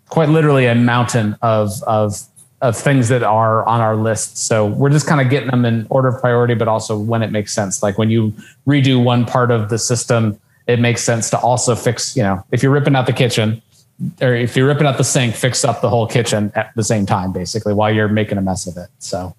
quite 0.08 0.28
literally 0.28 0.66
a 0.66 0.74
mountain 0.74 1.36
of 1.40 1.70
of 1.84 2.20
of 2.62 2.76
things 2.76 3.08
that 3.08 3.24
are 3.24 3.66
on 3.66 3.80
our 3.80 3.96
list. 3.96 4.38
So 4.38 4.66
we're 4.66 4.90
just 4.90 5.06
kind 5.06 5.20
of 5.20 5.28
getting 5.28 5.50
them 5.50 5.64
in 5.64 5.86
order 5.90 6.08
of 6.08 6.20
priority, 6.20 6.54
but 6.54 6.68
also 6.68 6.96
when 6.96 7.22
it 7.22 7.32
makes 7.32 7.52
sense. 7.52 7.82
Like 7.82 7.98
when 7.98 8.08
you 8.08 8.32
redo 8.66 9.02
one 9.02 9.26
part 9.26 9.50
of 9.50 9.68
the 9.68 9.78
system, 9.78 10.40
it 10.68 10.78
makes 10.78 11.02
sense 11.02 11.28
to 11.30 11.38
also 11.38 11.74
fix. 11.74 12.16
You 12.16 12.22
know, 12.22 12.44
if 12.52 12.62
you're 12.62 12.72
ripping 12.72 12.94
out 12.94 13.06
the 13.06 13.12
kitchen, 13.12 13.60
or 14.20 14.34
if 14.34 14.56
you're 14.56 14.66
ripping 14.66 14.86
out 14.86 14.96
the 14.96 15.04
sink, 15.04 15.34
fix 15.34 15.64
up 15.64 15.80
the 15.80 15.90
whole 15.90 16.06
kitchen 16.06 16.52
at 16.54 16.72
the 16.76 16.84
same 16.84 17.04
time, 17.04 17.32
basically, 17.32 17.74
while 17.74 17.92
you're 17.92 18.08
making 18.08 18.38
a 18.38 18.42
mess 18.42 18.68
of 18.68 18.76
it. 18.76 18.88
So, 19.00 19.34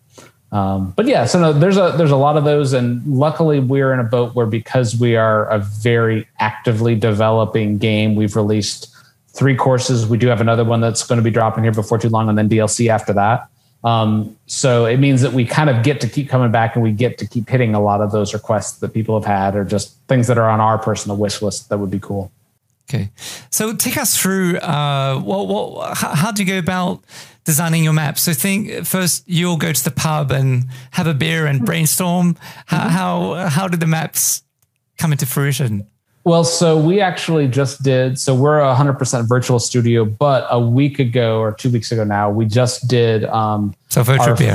um, 0.52 0.92
but 0.96 1.08
yeah, 1.08 1.26
so 1.26 1.40
no, 1.40 1.54
there's 1.54 1.78
a 1.78 1.94
there's 1.98 2.12
a 2.12 2.18
lot 2.18 2.36
of 2.36 2.44
those, 2.44 2.74
and 2.74 3.06
luckily 3.08 3.62
we're 3.62 3.94
in 3.94 4.00
a 4.02 4.04
boat 4.04 4.36
where 4.36 4.46
because 4.46 5.00
we 5.00 5.16
are 5.16 5.46
a 5.46 5.60
very 5.60 6.28
actively 6.40 6.96
developing 6.96 7.78
game, 7.78 8.16
we've 8.16 8.36
released 8.36 8.93
three 9.34 9.56
courses. 9.56 10.08
We 10.08 10.18
do 10.18 10.28
have 10.28 10.42
another 10.42 10.64
one 10.64 10.82
that's 10.82 11.06
going 11.06 11.18
to 11.18 11.24
be 11.24 11.32
dropping 11.32 11.64
here 11.64 11.74
before 11.74 11.98
too 11.98 12.10
long, 12.10 12.30
and 12.30 12.38
then 12.38 12.50
DLC 12.50 12.90
after 12.90 13.14
that. 13.14 13.50
Um, 13.84 14.38
so 14.46 14.86
it 14.86 14.98
means 14.98 15.22
that 15.22 15.34
we 15.34 15.46
kind 15.46 15.70
of 15.70 15.84
get 15.84 16.00
to 16.02 16.10
keep 16.10 16.30
coming 16.30 16.52
back 16.52 16.76
and 16.76 16.84
we 16.84 16.92
get 16.92 17.18
to 17.18 17.28
keep 17.28 17.50
hitting 17.50 17.76
a 17.76 17.82
lot 17.82 18.00
of 18.00 18.12
those 18.12 18.34
requests 18.34 18.80
that 18.80 18.94
people 18.94 19.20
have 19.20 19.26
had 19.26 19.56
or 19.56 19.66
just 19.66 19.98
things 20.08 20.28
that 20.28 20.38
are 20.38 20.50
on 20.50 20.62
our 20.62 20.78
personal 20.78 21.18
wish 21.18 21.42
list 21.42 21.70
that 21.70 21.78
would 21.80 21.92
be 21.92 22.00
cool. 22.00 22.32
Okay. 22.90 23.10
So 23.50 23.76
take 23.76 23.98
us 23.98 24.18
through 24.18 24.58
uh, 24.58 25.20
what, 25.20 25.48
what, 25.48 25.98
how, 25.98 26.16
how 26.16 26.32
do 26.32 26.44
you 26.44 26.48
go 26.48 26.60
about 26.60 27.04
designing 27.44 27.84
your 27.84 27.94
map? 27.94 28.18
So 28.18 28.34
think 28.34 28.86
first 28.86 29.24
you'll 29.28 29.58
go 29.58 29.74
to 29.74 29.84
the 29.84 29.92
pub 29.92 30.32
and 30.32 30.66
have 30.92 31.08
a 31.08 31.14
beer 31.14 31.46
and 31.46 31.66
brainstorm. 31.66 32.36
Mm-hmm. 32.36 32.76
how, 32.76 33.34
how 33.50 33.68
did 33.68 33.82
the 33.82 33.88
maps 33.88 34.44
come 34.98 35.12
into 35.12 35.26
fruition? 35.26 35.88
Well, 36.26 36.46
so 36.46 36.78
we 36.78 37.02
actually 37.02 37.50
just 37.50 37.84
did. 37.84 38.18
So 38.18 38.34
we're 38.34 38.60
a 38.60 38.74
hundred 38.74 38.94
percent 38.94 39.28
virtual 39.28 39.60
studio, 39.60 40.06
but 40.06 40.48
a 40.50 40.60
week 40.60 40.98
ago 41.00 41.40
or 41.40 41.52
two 41.52 41.70
weeks 41.70 41.92
ago 41.92 42.06
now, 42.06 42.30
we 42.30 42.46
just 42.46 42.88
did. 42.88 43.26
Um, 43.26 43.76
so 43.90 44.04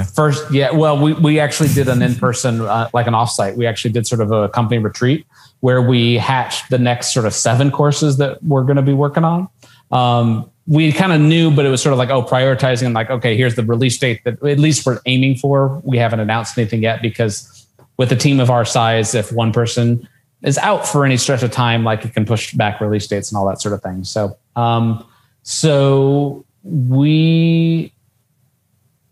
first, 0.02 0.50
yeah. 0.50 0.70
Well, 0.70 0.98
we 0.98 1.12
we 1.12 1.38
actually 1.38 1.68
did 1.68 1.88
an 1.88 2.00
in 2.00 2.14
person, 2.14 2.62
uh, 2.62 2.88
like 2.94 3.06
an 3.06 3.12
offsite. 3.12 3.56
We 3.56 3.66
actually 3.66 3.92
did 3.92 4.06
sort 4.06 4.22
of 4.22 4.32
a 4.32 4.48
company 4.48 4.78
retreat 4.78 5.26
where 5.60 5.82
we 5.82 6.16
hatched 6.16 6.70
the 6.70 6.78
next 6.78 7.12
sort 7.12 7.26
of 7.26 7.34
seven 7.34 7.70
courses 7.70 8.16
that 8.16 8.42
we're 8.42 8.62
going 8.62 8.76
to 8.76 8.82
be 8.82 8.94
working 8.94 9.24
on. 9.24 9.48
Um, 9.90 10.50
we 10.66 10.92
kind 10.92 11.12
of 11.12 11.20
knew, 11.20 11.50
but 11.50 11.66
it 11.66 11.70
was 11.70 11.82
sort 11.82 11.92
of 11.92 11.98
like, 11.98 12.10
oh, 12.10 12.22
prioritizing, 12.22 12.86
and 12.86 12.94
like, 12.94 13.10
okay, 13.10 13.36
here's 13.36 13.56
the 13.56 13.64
release 13.64 13.98
date 13.98 14.22
that 14.24 14.42
at 14.42 14.58
least 14.58 14.86
we're 14.86 15.00
aiming 15.04 15.36
for. 15.36 15.80
We 15.84 15.98
haven't 15.98 16.20
announced 16.20 16.56
anything 16.56 16.82
yet 16.82 17.02
because 17.02 17.66
with 17.98 18.10
a 18.12 18.16
team 18.16 18.40
of 18.40 18.50
our 18.50 18.64
size, 18.64 19.14
if 19.14 19.32
one 19.32 19.52
person 19.52 20.08
is 20.42 20.58
out 20.58 20.86
for 20.86 21.04
any 21.04 21.16
stretch 21.16 21.42
of 21.42 21.50
time, 21.50 21.84
like 21.84 22.04
it 22.04 22.14
can 22.14 22.24
push 22.24 22.52
back 22.54 22.80
release 22.80 23.06
dates 23.06 23.30
and 23.30 23.38
all 23.38 23.46
that 23.48 23.60
sort 23.60 23.74
of 23.74 23.82
thing. 23.82 24.04
So, 24.04 24.36
um, 24.56 25.04
so 25.42 26.44
we 26.62 27.92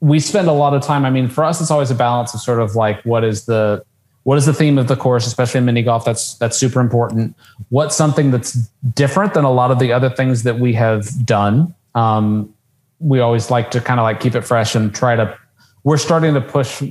we 0.01 0.21
spend 0.21 0.49
a 0.49 0.53
lot 0.53 0.75
of 0.75 0.83
time. 0.83 1.05
I 1.05 1.11
mean, 1.11 1.29
for 1.29 1.43
us, 1.45 1.61
it's 1.61 1.71
always 1.71 1.91
a 1.91 1.95
balance 1.95 2.35
of 2.35 2.41
sort 2.41 2.61
of 2.61 2.77
like 2.77 3.03
what 3.05 3.25
is 3.25 3.47
the 3.47 3.85
what 4.23 4.39
is 4.39 4.47
the 4.47 4.53
theme 4.53 4.77
of 4.77 4.89
the 4.89 4.97
course, 4.97 5.27
especially 5.27 5.59
in 5.59 5.65
mini 5.65 5.83
golf? 5.83 6.05
That's 6.05 6.35
that's 6.35 6.57
super 6.57 6.81
important. 6.81 7.37
What's 7.71 7.97
something 7.97 8.31
that's 8.31 8.55
different 8.95 9.35
than 9.35 9.45
a 9.45 9.53
lot 9.53 9.71
of 9.71 9.79
the 9.79 9.93
other 9.93 10.11
things 10.11 10.43
that 10.43 10.59
we 10.59 10.73
have 10.75 11.25
done? 11.25 11.75
Um, 11.95 12.53
we 12.99 13.21
always 13.21 13.51
like 13.51 13.71
to 13.73 13.81
kind 13.81 14.01
of 14.01 14.05
like 14.05 14.21
keep 14.21 14.35
it 14.35 14.43
fresh 14.43 14.75
and 14.75 14.95
try 14.95 15.17
to. 15.17 15.39
We're 15.85 15.97
starting 15.97 16.35
to 16.35 16.41
push 16.41 16.83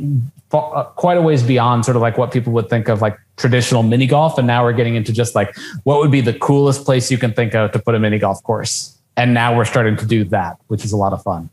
quite 0.61 1.17
a 1.17 1.21
ways 1.21 1.43
beyond 1.43 1.85
sort 1.85 1.95
of 1.95 2.01
like 2.01 2.17
what 2.17 2.31
people 2.31 2.53
would 2.53 2.69
think 2.69 2.87
of 2.87 3.01
like 3.01 3.17
traditional 3.37 3.83
mini 3.83 4.07
golf, 4.07 4.37
and 4.37 4.47
now 4.47 4.63
we're 4.63 4.73
getting 4.73 4.95
into 4.95 5.11
just 5.13 5.35
like 5.35 5.55
what 5.83 5.99
would 5.99 6.11
be 6.11 6.21
the 6.21 6.33
coolest 6.33 6.85
place 6.85 7.11
you 7.11 7.17
can 7.17 7.33
think 7.33 7.55
of 7.55 7.71
to 7.71 7.79
put 7.79 7.95
a 7.95 7.99
mini 7.99 8.19
golf 8.19 8.41
course. 8.43 8.97
And 9.17 9.33
now 9.33 9.55
we're 9.55 9.65
starting 9.65 9.95
to 9.97 10.05
do 10.05 10.25
that, 10.25 10.57
which 10.67 10.83
is 10.83 10.91
a 10.91 10.97
lot 10.97 11.13
of 11.13 11.23
fun. 11.23 11.49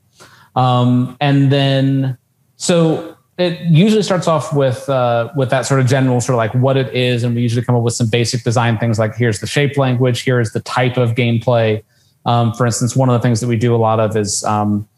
Um, 0.56 1.16
and 1.20 1.50
then 1.50 2.18
so 2.56 3.16
it 3.38 3.60
usually 3.62 4.02
starts 4.02 4.28
off 4.28 4.54
with 4.54 4.88
uh, 4.88 5.30
with 5.36 5.50
that 5.50 5.62
sort 5.62 5.80
of 5.80 5.86
general 5.86 6.20
sort 6.20 6.34
of 6.34 6.38
like 6.38 6.54
what 6.54 6.76
it 6.76 6.94
is, 6.94 7.24
and 7.24 7.34
we 7.34 7.42
usually 7.42 7.64
come 7.64 7.74
up 7.74 7.82
with 7.82 7.94
some 7.94 8.08
basic 8.08 8.44
design 8.44 8.78
things 8.78 8.98
like 8.98 9.16
here's 9.16 9.40
the 9.40 9.46
shape 9.46 9.76
language, 9.76 10.22
here 10.22 10.40
is 10.40 10.52
the 10.52 10.60
type 10.60 10.96
of 10.96 11.14
gameplay. 11.14 11.82
Um, 12.24 12.52
for 12.52 12.66
instance, 12.66 12.94
one 12.94 13.08
of 13.08 13.14
the 13.14 13.20
things 13.20 13.40
that 13.40 13.48
we 13.48 13.56
do 13.56 13.74
a 13.74 13.78
lot 13.78 13.98
of 13.98 14.16
is 14.16 14.44
um, 14.44 14.88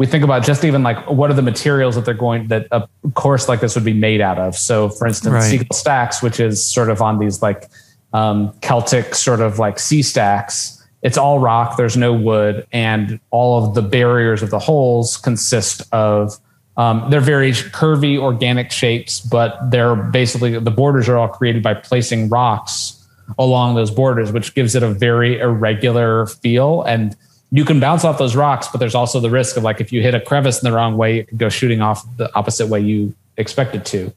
we 0.00 0.06
think 0.06 0.24
about 0.24 0.42
just 0.42 0.64
even 0.64 0.82
like 0.82 1.10
what 1.10 1.30
are 1.30 1.34
the 1.34 1.42
materials 1.42 1.94
that 1.94 2.06
they're 2.06 2.14
going 2.14 2.48
that 2.48 2.66
a 2.70 2.88
course 3.12 3.50
like 3.50 3.60
this 3.60 3.74
would 3.74 3.84
be 3.84 3.92
made 3.92 4.22
out 4.22 4.38
of. 4.38 4.56
So, 4.56 4.88
for 4.88 5.06
instance, 5.06 5.34
right. 5.34 5.42
Seagull 5.42 5.76
Stacks, 5.76 6.22
which 6.22 6.40
is 6.40 6.64
sort 6.64 6.88
of 6.88 7.02
on 7.02 7.18
these 7.18 7.42
like 7.42 7.68
um, 8.14 8.50
Celtic 8.62 9.14
sort 9.14 9.40
of 9.40 9.58
like 9.58 9.78
sea 9.78 10.00
stacks. 10.00 10.82
It's 11.02 11.18
all 11.18 11.38
rock. 11.38 11.76
There's 11.76 11.98
no 11.98 12.14
wood, 12.14 12.66
and 12.72 13.20
all 13.30 13.62
of 13.62 13.74
the 13.74 13.82
barriers 13.82 14.42
of 14.42 14.48
the 14.48 14.58
holes 14.58 15.18
consist 15.18 15.82
of 15.92 16.38
um, 16.78 17.10
they're 17.10 17.20
very 17.20 17.52
curvy, 17.52 18.16
organic 18.18 18.72
shapes, 18.72 19.20
but 19.20 19.58
they're 19.70 19.96
basically 19.96 20.58
the 20.58 20.70
borders 20.70 21.10
are 21.10 21.18
all 21.18 21.28
created 21.28 21.62
by 21.62 21.74
placing 21.74 22.30
rocks 22.30 23.06
along 23.38 23.74
those 23.74 23.90
borders, 23.90 24.32
which 24.32 24.54
gives 24.54 24.74
it 24.74 24.82
a 24.82 24.88
very 24.88 25.38
irregular 25.40 26.24
feel. 26.24 26.84
And 26.84 27.14
you 27.52 27.64
can 27.64 27.80
bounce 27.80 28.04
off 28.04 28.18
those 28.18 28.36
rocks, 28.36 28.68
but 28.68 28.78
there's 28.78 28.94
also 28.94 29.18
the 29.20 29.30
risk 29.30 29.56
of 29.56 29.62
like 29.62 29.80
if 29.80 29.92
you 29.92 30.02
hit 30.02 30.14
a 30.14 30.20
crevice 30.20 30.62
in 30.62 30.70
the 30.70 30.76
wrong 30.76 30.96
way, 30.96 31.18
it 31.18 31.28
could 31.28 31.38
go 31.38 31.48
shooting 31.48 31.80
off 31.80 32.04
the 32.16 32.32
opposite 32.36 32.68
way 32.68 32.80
you 32.80 33.14
expect 33.36 33.74
it 33.74 33.84
to. 33.86 34.12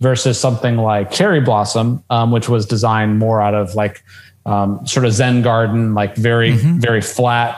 Versus 0.00 0.38
something 0.38 0.78
like 0.78 1.12
Cherry 1.12 1.40
Blossom, 1.40 2.02
um, 2.10 2.32
which 2.32 2.48
was 2.48 2.66
designed 2.66 3.20
more 3.20 3.40
out 3.40 3.54
of 3.54 3.76
like 3.76 4.02
um, 4.44 4.84
sort 4.84 5.06
of 5.06 5.12
Zen 5.12 5.42
garden, 5.42 5.94
like 5.94 6.16
very, 6.16 6.54
mm-hmm. 6.54 6.78
very 6.78 7.00
flat, 7.00 7.56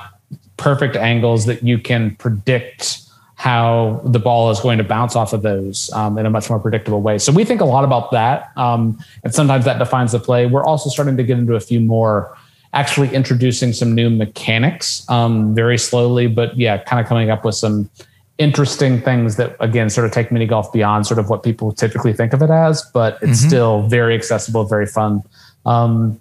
perfect 0.59 0.95
angles 0.95 1.47
that 1.47 1.63
you 1.63 1.79
can 1.79 2.15
predict 2.17 3.01
how 3.37 4.03
the 4.05 4.19
ball 4.19 4.51
is 4.51 4.61
going 4.61 4.77
to 4.77 4.85
bounce 4.85 5.17
off 5.17 5.33
of 5.33 5.41
those 5.41 5.91
um, 5.93 6.19
in 6.19 6.27
a 6.27 6.31
much 6.31 6.51
more 6.51 6.59
predictable 6.59 7.01
way. 7.01 7.19
So 7.19 7.33
we 7.33 7.45
think 7.45 7.63
a 7.63 7.65
lot 7.65 7.85
about 7.85 8.11
that. 8.13 8.53
Um, 8.57 8.99
and 9.23 9.35
sometimes 9.35 9.65
that 9.65 9.79
defines 9.79 10.13
the 10.13 10.21
play. 10.21 10.47
We're 10.47 10.65
also 10.65 10.91
starting 10.91 11.17
to 11.17 11.23
get 11.23 11.39
into 11.39 11.55
a 11.55 11.61
few 11.61 11.81
more 11.81 12.37
actually 12.75 13.15
introducing 13.15 13.73
some 13.73 13.95
new 13.95 14.11
mechanics 14.11 15.09
um, 15.09 15.55
very 15.55 15.79
slowly, 15.79 16.27
but 16.27 16.57
yeah, 16.59 16.79
kind 16.79 17.01
of 17.01 17.07
coming 17.07 17.31
up 17.31 17.45
with 17.45 17.55
some 17.55 17.89
interesting 18.37 19.01
things 19.01 19.37
that 19.37 19.57
again 19.61 19.89
sort 19.89 20.05
of 20.05 20.13
take 20.13 20.33
mini 20.33 20.45
golf 20.45 20.73
beyond 20.73 21.07
sort 21.07 21.21
of 21.21 21.31
what 21.31 21.45
people 21.45 21.73
typically 21.73 22.13
think 22.13 22.33
of 22.33 22.43
it 22.43 22.51
as, 22.51 22.83
but 22.93 23.15
it's 23.23 23.39
mm-hmm. 23.39 23.49
still 23.49 23.83
very 23.89 24.15
accessible, 24.15 24.65
very 24.65 24.87
fun. 24.87 25.23
Um, 25.65 26.21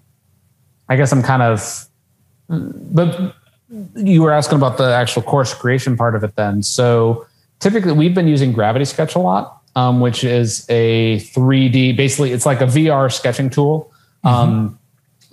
I 0.89 0.95
guess 0.95 1.11
I'm 1.11 1.23
kind 1.23 1.41
of, 1.41 1.85
but 2.47 3.35
you 3.95 4.21
were 4.21 4.31
asking 4.31 4.57
about 4.59 4.77
the 4.77 4.93
actual 4.93 5.23
course 5.23 5.53
creation 5.53 5.97
part 5.97 6.15
of 6.15 6.23
it 6.23 6.35
then. 6.35 6.61
So 6.61 7.25
typically 7.59 7.93
we've 7.93 8.13
been 8.13 8.27
using 8.27 8.53
Gravity 8.53 8.85
Sketch 8.85 9.15
a 9.15 9.19
lot, 9.19 9.61
um, 9.75 9.99
which 9.99 10.23
is 10.23 10.67
a 10.69 11.17
3D, 11.17 11.97
basically 11.97 12.31
it's 12.31 12.45
like 12.45 12.61
a 12.61 12.65
VR 12.65 13.11
sketching 13.11 13.49
tool. 13.49 13.91
Mm-hmm. 14.23 14.27
Um, 14.27 14.79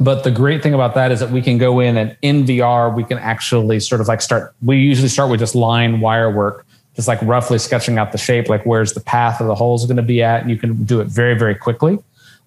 but 0.01 0.25
the 0.25 0.31
great 0.31 0.63
thing 0.63 0.73
about 0.73 0.95
that 0.95 1.13
is 1.13 1.21
that 1.21 1.31
we 1.31 1.43
can 1.43 1.59
go 1.59 1.79
in 1.79 1.97
and 1.97 2.17
in 2.23 2.45
VR, 2.45 2.93
we 2.95 3.05
can 3.05 3.19
actually 3.19 3.81
sort 3.81 4.01
of 4.01 4.09
like 4.09 4.23
start, 4.23 4.55
we 4.63 4.79
usually 4.79 5.09
start 5.09 5.31
with 5.31 5.41
just 5.41 5.55
line 5.55 6.01
wire 6.01 6.31
work, 6.31 6.67
just 6.97 7.07
like 7.07 7.21
roughly 7.23 7.59
sketching 7.59 7.99
out 7.99 8.11
the 8.11 8.19
shape, 8.19 8.49
like 8.49 8.65
where's 8.65 8.95
the 8.95 9.01
path 9.01 9.41
of 9.41 9.47
the 9.47 9.55
holes 9.55 9.85
going 9.87 9.99
to 9.99 10.03
be 10.03 10.23
at. 10.23 10.41
And 10.41 10.51
you 10.51 10.57
can 10.57 10.85
do 10.85 11.01
it 11.01 11.09
very, 11.09 11.35
very 11.39 11.55
quickly. 11.55 11.99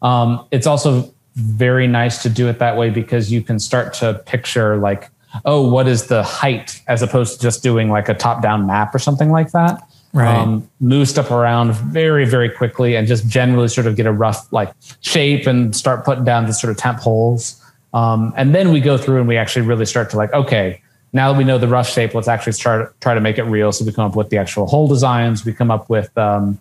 Um, 0.01 0.45
it's 0.51 0.65
also 0.65 1.13
very 1.35 1.87
nice 1.87 2.23
to 2.23 2.29
do 2.29 2.49
it 2.49 2.59
that 2.59 2.75
way 2.75 2.89
because 2.89 3.31
you 3.31 3.41
can 3.41 3.59
start 3.59 3.93
to 3.95 4.21
picture 4.25 4.77
like 4.77 5.09
oh, 5.45 5.67
what 5.67 5.87
is 5.87 6.07
the 6.07 6.23
height, 6.23 6.81
as 6.87 7.01
opposed 7.01 7.37
to 7.37 7.41
just 7.41 7.63
doing 7.63 7.89
like 7.89 8.09
a 8.09 8.13
top 8.13 8.41
down 8.41 8.67
map 8.67 8.93
or 8.93 8.99
something 8.99 9.31
like 9.31 9.51
that. 9.51 9.81
Right. 10.13 10.37
Um, 10.37 10.69
move 10.79 11.09
stuff 11.09 11.31
around 11.31 11.73
very, 11.73 12.25
very 12.25 12.47
quickly 12.47 12.95
and 12.95 13.07
just 13.07 13.27
generally 13.27 13.67
sort 13.67 13.87
of 13.87 13.95
get 13.95 14.05
a 14.05 14.11
rough 14.11 14.51
like 14.53 14.71
shape 15.01 15.47
and 15.47 15.75
start 15.75 16.05
putting 16.05 16.23
down 16.23 16.45
the 16.45 16.53
sort 16.53 16.69
of 16.69 16.77
temp 16.77 16.99
holes. 16.99 17.59
Um, 17.95 18.31
and 18.37 18.53
then 18.53 18.71
we 18.71 18.79
go 18.79 18.95
through 18.95 19.19
and 19.19 19.27
we 19.27 19.37
actually 19.37 19.65
really 19.65 19.85
start 19.87 20.11
to 20.11 20.17
like, 20.17 20.31
okay, 20.31 20.81
now 21.13 21.31
that 21.31 21.37
we 21.37 21.43
know 21.43 21.57
the 21.57 21.67
rough 21.67 21.89
shape, 21.89 22.13
let's 22.13 22.27
actually 22.27 22.53
start 22.53 22.99
try 23.01 23.15
to 23.15 23.21
make 23.21 23.39
it 23.39 23.43
real. 23.43 23.71
So 23.71 23.85
we 23.85 23.91
come 23.91 24.05
up 24.05 24.15
with 24.15 24.29
the 24.29 24.37
actual 24.37 24.67
hole 24.67 24.87
designs. 24.87 25.45
We 25.45 25.53
come 25.53 25.71
up 25.71 25.89
with 25.89 26.15
um, 26.15 26.59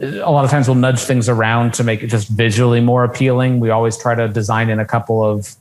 a 0.00 0.30
lot 0.30 0.44
of 0.44 0.50
times 0.50 0.68
we'll 0.68 0.76
nudge 0.76 1.00
things 1.00 1.28
around 1.28 1.74
to 1.74 1.84
make 1.84 2.02
it 2.02 2.08
just 2.08 2.28
visually 2.28 2.80
more 2.80 3.04
appealing. 3.04 3.60
We 3.60 3.70
always 3.70 3.96
try 3.96 4.14
to 4.14 4.28
design 4.28 4.68
in 4.68 4.78
a 4.78 4.86
couple 4.86 5.24
of 5.24 5.56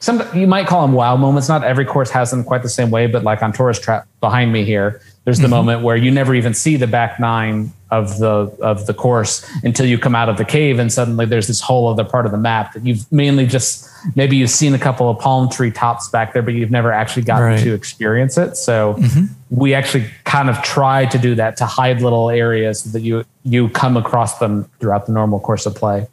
some 0.00 0.22
you 0.34 0.46
might 0.46 0.66
call 0.66 0.82
them 0.82 0.94
wow 0.94 1.16
moments. 1.16 1.48
Not 1.48 1.62
every 1.62 1.84
course 1.84 2.10
has 2.10 2.30
them 2.30 2.42
quite 2.42 2.62
the 2.62 2.68
same 2.68 2.90
way, 2.90 3.06
but 3.06 3.22
like 3.22 3.42
on 3.42 3.52
Tourist 3.52 3.82
Trap 3.82 4.08
behind 4.20 4.52
me 4.52 4.64
here, 4.64 5.00
there's 5.24 5.38
the 5.38 5.44
mm-hmm. 5.44 5.50
moment 5.50 5.82
where 5.82 5.96
you 5.96 6.10
never 6.10 6.34
even 6.34 6.54
see 6.54 6.76
the 6.76 6.86
back 6.86 7.20
nine 7.20 7.72
of 7.90 8.18
the 8.18 8.56
of 8.62 8.86
the 8.86 8.94
course 8.94 9.46
until 9.64 9.84
you 9.84 9.98
come 9.98 10.14
out 10.14 10.28
of 10.28 10.38
the 10.38 10.44
cave, 10.44 10.78
and 10.78 10.90
suddenly 10.92 11.26
there's 11.26 11.46
this 11.46 11.60
whole 11.60 11.88
other 11.88 12.04
part 12.04 12.24
of 12.24 12.32
the 12.32 12.38
map 12.38 12.72
that 12.72 12.86
you've 12.86 13.10
mainly 13.12 13.46
just 13.46 13.86
maybe 14.16 14.36
you've 14.36 14.50
seen 14.50 14.72
a 14.72 14.78
couple 14.78 15.10
of 15.10 15.18
palm 15.18 15.50
tree 15.50 15.70
tops 15.70 16.08
back 16.08 16.32
there, 16.32 16.42
but 16.42 16.54
you've 16.54 16.70
never 16.70 16.90
actually 16.90 17.22
gotten 17.22 17.48
right. 17.48 17.62
to 17.62 17.74
experience 17.74 18.38
it. 18.38 18.56
So 18.56 18.94
mm-hmm. 18.94 19.26
we 19.50 19.74
actually 19.74 20.06
kind 20.24 20.48
of 20.48 20.62
try 20.62 21.04
to 21.06 21.18
do 21.18 21.34
that 21.34 21.56
to 21.58 21.66
hide 21.66 22.00
little 22.00 22.30
areas 22.30 22.80
so 22.80 22.90
that 22.90 23.02
you 23.02 23.24
you 23.44 23.68
come 23.68 23.98
across 23.98 24.38
them 24.38 24.70
throughout 24.80 25.06
the 25.06 25.12
normal 25.12 25.38
course 25.40 25.66
of 25.66 25.74
play. 25.74 26.06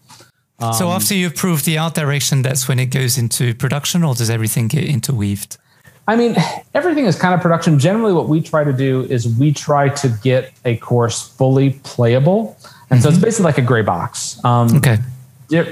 Um, 0.59 0.73
so 0.73 0.89
after 0.89 1.13
you've 1.13 1.35
proved 1.35 1.65
the 1.65 1.77
art 1.77 1.93
direction, 1.93 2.41
that's 2.41 2.67
when 2.67 2.79
it 2.79 2.87
goes 2.87 3.17
into 3.17 3.53
production, 3.53 4.03
or 4.03 4.15
does 4.15 4.29
everything 4.29 4.67
get 4.67 4.83
interweaved? 4.83 5.57
I 6.07 6.15
mean, 6.15 6.35
everything 6.73 7.05
is 7.05 7.17
kind 7.17 7.33
of 7.33 7.41
production. 7.41 7.79
Generally, 7.79 8.13
what 8.13 8.29
we 8.29 8.41
try 8.41 8.63
to 8.63 8.71
do 8.71 9.03
is 9.03 9.27
we 9.37 9.51
try 9.51 9.89
to 9.89 10.09
get 10.23 10.53
a 10.63 10.77
course 10.77 11.27
fully 11.27 11.71
playable, 11.83 12.57
and 12.89 12.99
mm-hmm. 12.99 13.01
so 13.01 13.09
it's 13.09 13.17
mm-hmm. 13.17 13.25
basically 13.25 13.45
like 13.45 13.57
a 13.57 13.61
gray 13.61 13.81
box. 13.81 14.43
Um, 14.45 14.77
okay. 14.77 14.97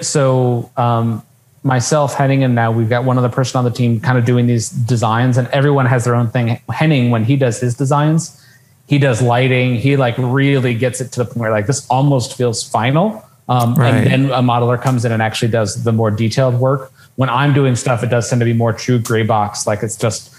So 0.01 0.69
um, 0.77 1.23
myself, 1.63 2.13
Henning, 2.13 2.43
and 2.43 2.53
now 2.53 2.71
we've 2.71 2.89
got 2.89 3.05
one 3.05 3.17
other 3.17 3.29
person 3.29 3.57
on 3.57 3.65
the 3.65 3.71
team 3.71 3.99
kind 3.99 4.17
of 4.17 4.25
doing 4.25 4.45
these 4.45 4.69
designs, 4.69 5.37
and 5.37 5.47
everyone 5.49 5.85
has 5.85 6.03
their 6.03 6.15
own 6.15 6.29
thing. 6.29 6.59
Henning, 6.69 7.11
when 7.11 7.23
he 7.23 7.37
does 7.37 7.59
his 7.59 7.75
designs, 7.75 8.41
he 8.87 8.99
does 8.99 9.21
lighting. 9.21 9.75
He 9.75 9.95
like 9.95 10.15
really 10.17 10.75
gets 10.75 11.01
it 11.01 11.11
to 11.13 11.23
the 11.23 11.25
point 11.25 11.37
where 11.37 11.51
like 11.51 11.67
this 11.67 11.87
almost 11.87 12.37
feels 12.37 12.61
final. 12.61 13.23
Um, 13.47 13.75
right. 13.75 13.93
And 13.93 14.25
then 14.25 14.31
a 14.31 14.41
modeler 14.41 14.81
comes 14.81 15.05
in 15.05 15.11
and 15.11 15.21
actually 15.21 15.51
does 15.51 15.83
the 15.83 15.91
more 15.91 16.11
detailed 16.11 16.55
work. 16.55 16.91
When 17.15 17.29
I'm 17.29 17.53
doing 17.53 17.75
stuff, 17.75 18.03
it 18.03 18.09
does 18.09 18.29
tend 18.29 18.41
to 18.41 18.45
be 18.45 18.53
more 18.53 18.73
true 18.73 18.99
gray 18.99 19.23
box, 19.23 19.65
like 19.65 19.83
it's 19.83 19.95
just 19.95 20.33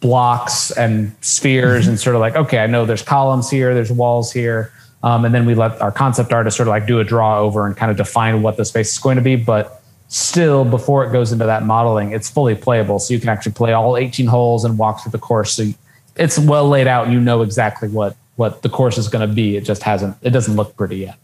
blocks 0.00 0.70
and 0.72 1.14
spheres 1.20 1.82
mm-hmm. 1.82 1.90
and 1.90 2.00
sort 2.00 2.16
of 2.16 2.20
like 2.20 2.36
okay, 2.36 2.58
I 2.58 2.66
know 2.66 2.84
there's 2.84 3.02
columns 3.02 3.50
here, 3.50 3.74
there's 3.74 3.92
walls 3.92 4.32
here. 4.32 4.72
Um, 5.02 5.24
and 5.24 5.34
then 5.34 5.46
we 5.46 5.54
let 5.54 5.80
our 5.80 5.90
concept 5.90 6.30
artist 6.30 6.58
sort 6.58 6.68
of 6.68 6.72
like 6.72 6.86
do 6.86 7.00
a 7.00 7.04
draw 7.04 7.40
over 7.40 7.66
and 7.66 7.74
kind 7.74 7.90
of 7.90 7.96
define 7.96 8.42
what 8.42 8.58
the 8.58 8.66
space 8.66 8.92
is 8.92 8.98
going 8.98 9.16
to 9.16 9.22
be. 9.22 9.34
But 9.34 9.80
still 10.10 10.64
before 10.64 11.04
it 11.04 11.12
goes 11.12 11.30
into 11.30 11.46
that 11.46 11.62
modeling 11.62 12.10
it's 12.10 12.28
fully 12.28 12.56
playable 12.56 12.98
so 12.98 13.14
you 13.14 13.20
can 13.20 13.28
actually 13.28 13.52
play 13.52 13.72
all 13.72 13.96
18 13.96 14.26
holes 14.26 14.64
and 14.64 14.76
walk 14.76 15.00
through 15.00 15.12
the 15.12 15.18
course 15.18 15.52
so 15.52 15.64
it's 16.16 16.36
well 16.36 16.68
laid 16.68 16.88
out 16.88 17.04
and 17.04 17.12
you 17.12 17.20
know 17.20 17.42
exactly 17.42 17.88
what 17.88 18.16
what 18.34 18.62
the 18.62 18.68
course 18.68 18.98
is 18.98 19.06
going 19.06 19.26
to 19.26 19.32
be 19.32 19.56
it 19.56 19.60
just 19.60 19.84
hasn't 19.84 20.16
it 20.20 20.30
doesn't 20.30 20.56
look 20.56 20.76
pretty 20.76 20.96
yet 20.96 21.16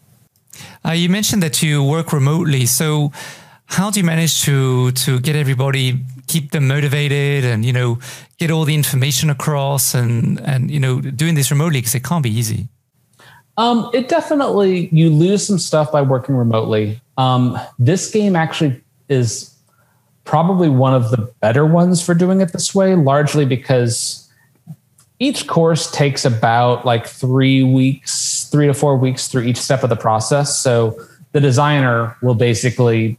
uh, 0.85 0.93
you 0.93 1.09
mentioned 1.09 1.43
that 1.43 1.65
you 1.65 1.83
work 1.83 2.13
remotely 2.13 2.65
so 2.65 3.11
how 3.67 3.91
do 3.91 4.01
you 4.01 4.07
manage 4.07 4.43
to 4.43 4.93
to 4.93 5.21
get 5.21 5.37
everybody 5.37 6.05
keep 6.27 6.51
them 6.51 6.67
motivated 6.67 7.45
and 7.45 7.65
you 7.65 7.73
know 7.73 7.99
get 8.39 8.51
all 8.51 8.65
the 8.65 8.75
information 8.75 9.31
across 9.31 9.95
and 9.95 10.41
and 10.41 10.71
you 10.71 10.81
know 10.81 11.01
doing 11.01 11.35
this 11.35 11.51
remotely? 11.51 11.81
Because 11.81 11.95
it 11.95 12.05
can't 12.05 12.23
be 12.23 12.31
easy. 12.31 12.69
Um, 13.59 13.91
it 13.95 14.09
definitely 14.09 14.89
you 14.93 15.11
lose 15.11 15.47
some 15.47 15.59
stuff 15.59 15.91
by 15.91 16.03
working 16.03 16.37
remotely. 16.37 17.01
Um, 17.17 17.59
this 17.79 18.11
game 18.11 18.37
actually 18.37 18.81
is 19.09 19.55
probably 20.25 20.69
one 20.69 20.93
of 20.93 21.11
the 21.11 21.33
better 21.41 21.65
ones 21.65 22.05
for 22.05 22.15
doing 22.15 22.41
it 22.41 22.53
this 22.53 22.75
way, 22.75 22.95
largely 22.95 23.47
because 23.47 24.29
each 25.19 25.47
course 25.47 25.91
takes 25.91 26.25
about 26.25 26.85
like 26.85 27.07
three 27.07 27.63
weeks, 27.63 28.49
three 28.51 28.67
to 28.67 28.75
four 28.75 28.97
weeks 28.97 29.29
through 29.29 29.43
each 29.43 29.57
step 29.57 29.83
of 29.83 29.89
the 29.89 29.97
process. 29.97 30.59
So 30.59 31.01
the 31.33 31.41
designer 31.41 32.17
will 32.21 32.35
basically 32.35 33.19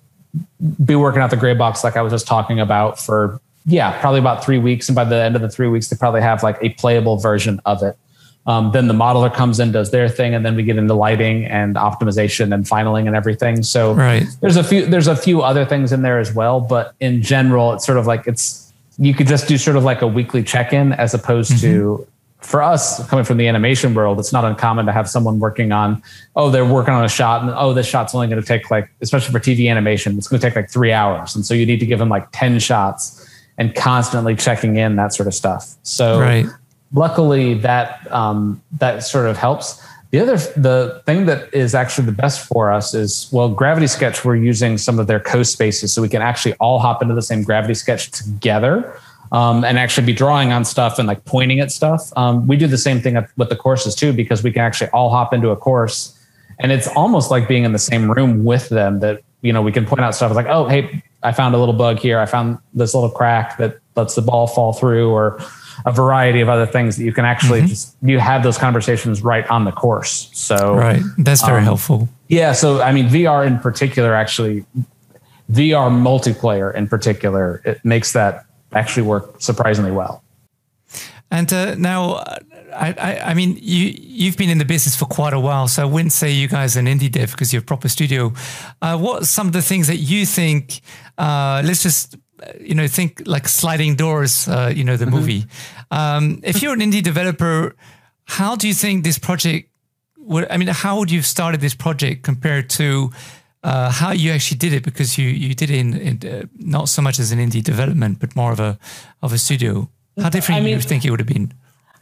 be 0.84 0.96
working 0.96 1.22
out 1.22 1.30
the 1.30 1.38
gray 1.38 1.54
box, 1.54 1.84
like 1.84 1.98
I 1.98 2.02
was 2.02 2.12
just 2.12 2.28
talking 2.28 2.60
about, 2.60 3.00
for 3.00 3.40
yeah, 3.66 4.00
probably 4.00 4.20
about 4.20 4.44
three 4.44 4.60
weeks. 4.60 4.88
And 4.88 4.96
by 4.96 5.04
the 5.04 5.16
end 5.16 5.36
of 5.36 5.42
the 5.42 5.50
three 5.50 5.68
weeks, 5.68 5.90
they 5.90 5.98
probably 5.98 6.22
have 6.22 6.42
like 6.44 6.58
a 6.62 6.70
playable 6.70 7.18
version 7.18 7.60
of 7.66 7.84
it. 7.84 7.98
Um, 8.46 8.72
then 8.72 8.88
the 8.88 8.94
modeler 8.94 9.34
comes 9.34 9.60
in, 9.60 9.74
does 9.74 9.92
their 9.92 10.08
thing, 10.08 10.34
and 10.34 10.46
then 10.46 10.56
we 10.56 10.64
get 10.64 10.78
into 10.78 10.94
lighting 10.94 11.46
and 11.46 11.76
optimization 11.76 12.54
and 12.54 12.64
finaling 12.64 13.06
and 13.06 13.14
everything. 13.14 13.62
So 13.62 13.94
right. 13.94 14.24
there's 14.40 14.56
a 14.56 14.64
few 14.64 14.86
there's 14.86 15.08
a 15.08 15.18
few 15.18 15.42
other 15.42 15.66
things 15.66 15.92
in 15.92 16.02
there 16.02 16.18
as 16.18 16.34
well, 16.34 16.62
but 16.62 16.96
in 17.02 17.22
general, 17.22 17.74
it's 17.74 17.86
sort 17.86 17.98
of 17.98 18.08
like 18.08 18.26
it's 18.26 18.72
you 18.98 19.14
could 19.14 19.28
just 19.28 19.50
do 19.50 19.58
sort 19.58 19.76
of 19.76 19.84
like 19.84 20.02
a 20.02 20.08
weekly 20.08 20.44
check 20.44 20.72
in 20.72 20.94
as 20.94 21.14
opposed 21.14 21.52
mm-hmm. 21.52 21.68
to 21.68 22.08
for 22.42 22.62
us 22.62 23.06
coming 23.10 23.26
from 23.26 23.38
the 23.38 23.48
animation 23.48 23.94
world, 23.94 24.20
it's 24.20 24.32
not 24.32 24.46
uncommon 24.46 24.86
to 24.86 24.92
have 24.92 25.10
someone 25.10 25.40
working 25.40 25.72
on, 25.72 26.02
oh, 26.36 26.50
they're 26.50 26.66
working 26.66 26.94
on 26.94 27.04
a 27.04 27.10
shot 27.10 27.42
and 27.42 27.52
oh, 27.52 27.74
this 27.74 27.88
shot's 27.88 28.14
only 28.14 28.28
going 28.28 28.42
to 28.42 28.48
take 28.48 28.70
like, 28.70 28.90
especially 29.02 29.32
for 29.32 29.40
TV 29.40 29.70
animation, 29.70 30.18
it's 30.18 30.28
going 30.28 30.40
to 30.40 30.48
take 30.48 30.56
like 30.56 30.70
three 30.70 30.94
hours. 30.94 31.36
And 31.36 31.46
so 31.46 31.54
you 31.54 31.66
need 31.66 31.80
to 31.80 31.86
give 31.86 32.00
them 32.00 32.10
like 32.10 32.28
10 32.32 32.60
shots 32.60 33.28
and 33.58 33.74
constantly 33.76 34.36
checking 34.36 34.78
in 34.78 34.98
that 34.98 35.14
sort 35.14 35.28
of 35.28 35.34
stuff. 35.34 35.76
So 35.84 36.20
right 36.20 36.46
luckily 36.94 37.56
that 37.56 38.12
um, 38.12 38.62
that 38.74 39.04
sort 39.04 39.28
of 39.28 39.38
helps. 39.38 39.84
The 40.12 40.20
other 40.20 40.38
the 40.38 41.02
thing 41.06 41.26
that 41.26 41.54
is 41.54 41.76
actually 41.76 42.06
the 42.06 42.14
best 42.14 42.48
for 42.48 42.72
us 42.72 42.94
is 42.94 43.30
well, 43.32 43.50
Gravity 43.50 43.88
Sketch. 43.88 44.24
We're 44.24 44.38
using 44.38 44.78
some 44.78 45.00
of 45.00 45.08
their 45.08 45.20
co-spaces, 45.20 45.94
so 45.94 46.02
we 46.02 46.10
can 46.10 46.22
actually 46.22 46.54
all 46.56 46.80
hop 46.80 47.02
into 47.02 47.14
the 47.14 47.22
same 47.22 47.44
Gravity 47.44 47.74
Sketch 47.74 48.12
together. 48.12 49.00
Um, 49.32 49.66
and 49.66 49.78
actually 49.78 50.06
be 50.06 50.14
drawing 50.14 50.54
on 50.54 50.64
stuff 50.64 51.00
and 51.00 51.08
like 51.08 51.26
pointing 51.26 51.60
at 51.60 51.72
stuff. 51.72 52.14
Um, 52.16 52.48
we 52.48 52.56
do 52.56 52.66
the 52.66 52.78
same 52.78 53.02
thing 53.02 53.18
with 53.36 53.50
the 53.50 53.58
courses 53.58 53.94
too, 53.94 54.14
because 54.14 54.42
we 54.42 54.52
can 54.52 54.62
actually 54.62 54.90
all 54.92 55.10
hop 55.10 55.34
into 55.34 55.50
a 55.50 55.58
course 55.58 56.18
and 56.60 56.72
it's 56.72 56.88
almost 56.88 57.32
like 57.32 57.48
being 57.48 57.64
in 57.64 57.72
the 57.72 57.80
same 57.80 58.10
room 58.12 58.44
with 58.44 58.70
them 58.70 59.00
that, 59.00 59.22
you 59.42 59.54
know, 59.54 59.62
we 59.62 59.72
can 59.72 59.86
point 59.86 60.02
out 60.02 60.16
stuff 60.16 60.34
like, 60.34 60.48
oh, 60.48 60.68
hey, 60.68 61.04
I 61.22 61.32
found 61.32 61.54
a 61.54 61.58
little 61.58 61.74
bug 61.74 62.00
here. 62.00 62.20
I 62.20 62.26
found 62.26 62.58
this 62.74 62.94
little 62.94 63.10
crack 63.10 63.58
that 63.58 63.80
lets 63.96 64.16
the 64.16 64.22
ball 64.22 64.48
fall 64.48 64.74
through 64.74 65.12
or 65.12 65.40
a 65.86 65.92
variety 65.92 66.42
of 66.42 66.50
other 66.50 66.66
things 66.66 66.98
that 66.98 67.04
you 67.04 67.14
can 67.14 67.26
actually 67.26 67.60
mm-hmm. 67.60 67.68
just 67.68 67.96
you 68.02 68.18
have 68.18 68.42
those 68.42 68.58
conversations 68.58 69.22
right 69.22 69.48
on 69.48 69.66
the 69.66 69.72
course. 69.72 70.30
So 70.34 70.76
right, 70.76 71.02
that's 71.20 71.46
very 71.46 71.60
um, 71.60 71.66
helpful. 71.66 72.10
Yeah, 72.28 72.54
so 72.54 72.82
I 72.82 72.92
mean, 72.92 73.08
VR 73.08 73.46
in 73.46 73.60
particular, 73.60 74.16
actually, 74.16 74.66
VR 75.52 75.92
multiplayer 75.92 76.74
in 76.74 76.88
particular, 76.88 77.62
it 77.64 77.84
makes 77.86 78.14
that 78.14 78.47
actually 78.74 79.04
work 79.04 79.42
surprisingly 79.42 79.92
well. 79.92 80.24
And 81.30 81.52
uh, 81.52 81.76
now, 81.76 82.24
I, 82.74 82.94
I, 82.98 83.20
I, 83.32 83.34
mean, 83.34 83.58
you 83.62 83.94
you've 83.98 84.38
been 84.38 84.50
in 84.50 84.60
the 84.60 84.66
business 84.66 84.96
for 84.96 85.06
quite 85.06 85.34
a 85.34 85.40
while, 85.40 85.68
so 85.68 85.82
I 85.82 85.86
wouldn't 85.86 86.14
say 86.14 86.32
you 86.32 86.48
guys 86.48 86.78
are 86.78 86.80
an 86.80 86.86
indie 86.86 87.12
dev 87.12 87.32
because 87.32 87.52
you're 87.52 87.62
a 87.62 87.66
proper 87.66 87.90
studio. 87.90 88.34
Uh, 88.82 88.98
what 88.98 89.26
some 89.26 89.48
of 89.48 89.54
the 89.54 89.62
things 89.62 89.88
that 89.88 89.98
you 89.98 90.26
think? 90.26 90.80
Uh, 91.18 91.62
let's 91.66 91.84
just 91.84 92.16
you 92.60 92.76
know, 92.76 92.88
think 92.88 93.24
like 93.26 93.48
sliding 93.48 93.96
doors, 93.96 94.48
uh, 94.48 94.72
you 94.74 94.84
know, 94.84 94.98
the 94.98 95.06
mm-hmm. 95.06 95.16
movie. 95.16 95.46
Um, 95.92 96.40
if 96.44 96.62
you're 96.62 96.74
an 96.74 96.80
indie 96.80 97.04
developer, 97.04 97.76
how 98.26 98.56
do 98.56 98.68
you 98.68 98.74
think 98.74 99.04
this 99.04 99.18
project 99.18 99.70
would, 100.18 100.48
I 100.52 100.58
mean, 100.58 100.68
how 100.68 101.00
would 101.00 101.10
you 101.10 101.20
have 101.20 101.26
started 101.26 101.62
this 101.62 101.74
project 101.74 102.24
compared 102.24 102.70
to 102.72 103.12
uh, 103.68 103.92
how 103.92 104.12
you 104.12 104.32
actually 104.32 104.58
did 104.58 104.74
it? 104.78 104.84
Because 104.84 105.10
you, 105.20 105.28
you 105.28 105.54
did 105.62 105.70
it 105.70 105.80
in, 105.84 105.90
in 106.08 106.14
uh, 106.28 106.46
not 106.58 106.88
so 106.90 107.02
much 107.02 107.20
as 107.20 107.32
an 107.32 107.40
indie 107.40 107.64
development, 107.64 108.20
but 108.22 108.36
more 108.36 108.52
of 108.52 108.60
a, 108.60 108.80
of 109.22 109.34
a 109.34 109.38
studio. 109.38 109.90
How 110.22 110.30
different 110.30 110.62
I 110.62 110.64
mean, 110.64 110.76
you 110.76 110.82
think 110.82 111.06
it 111.06 111.12
would 111.12 111.20
have 111.20 111.28
been? 111.28 111.54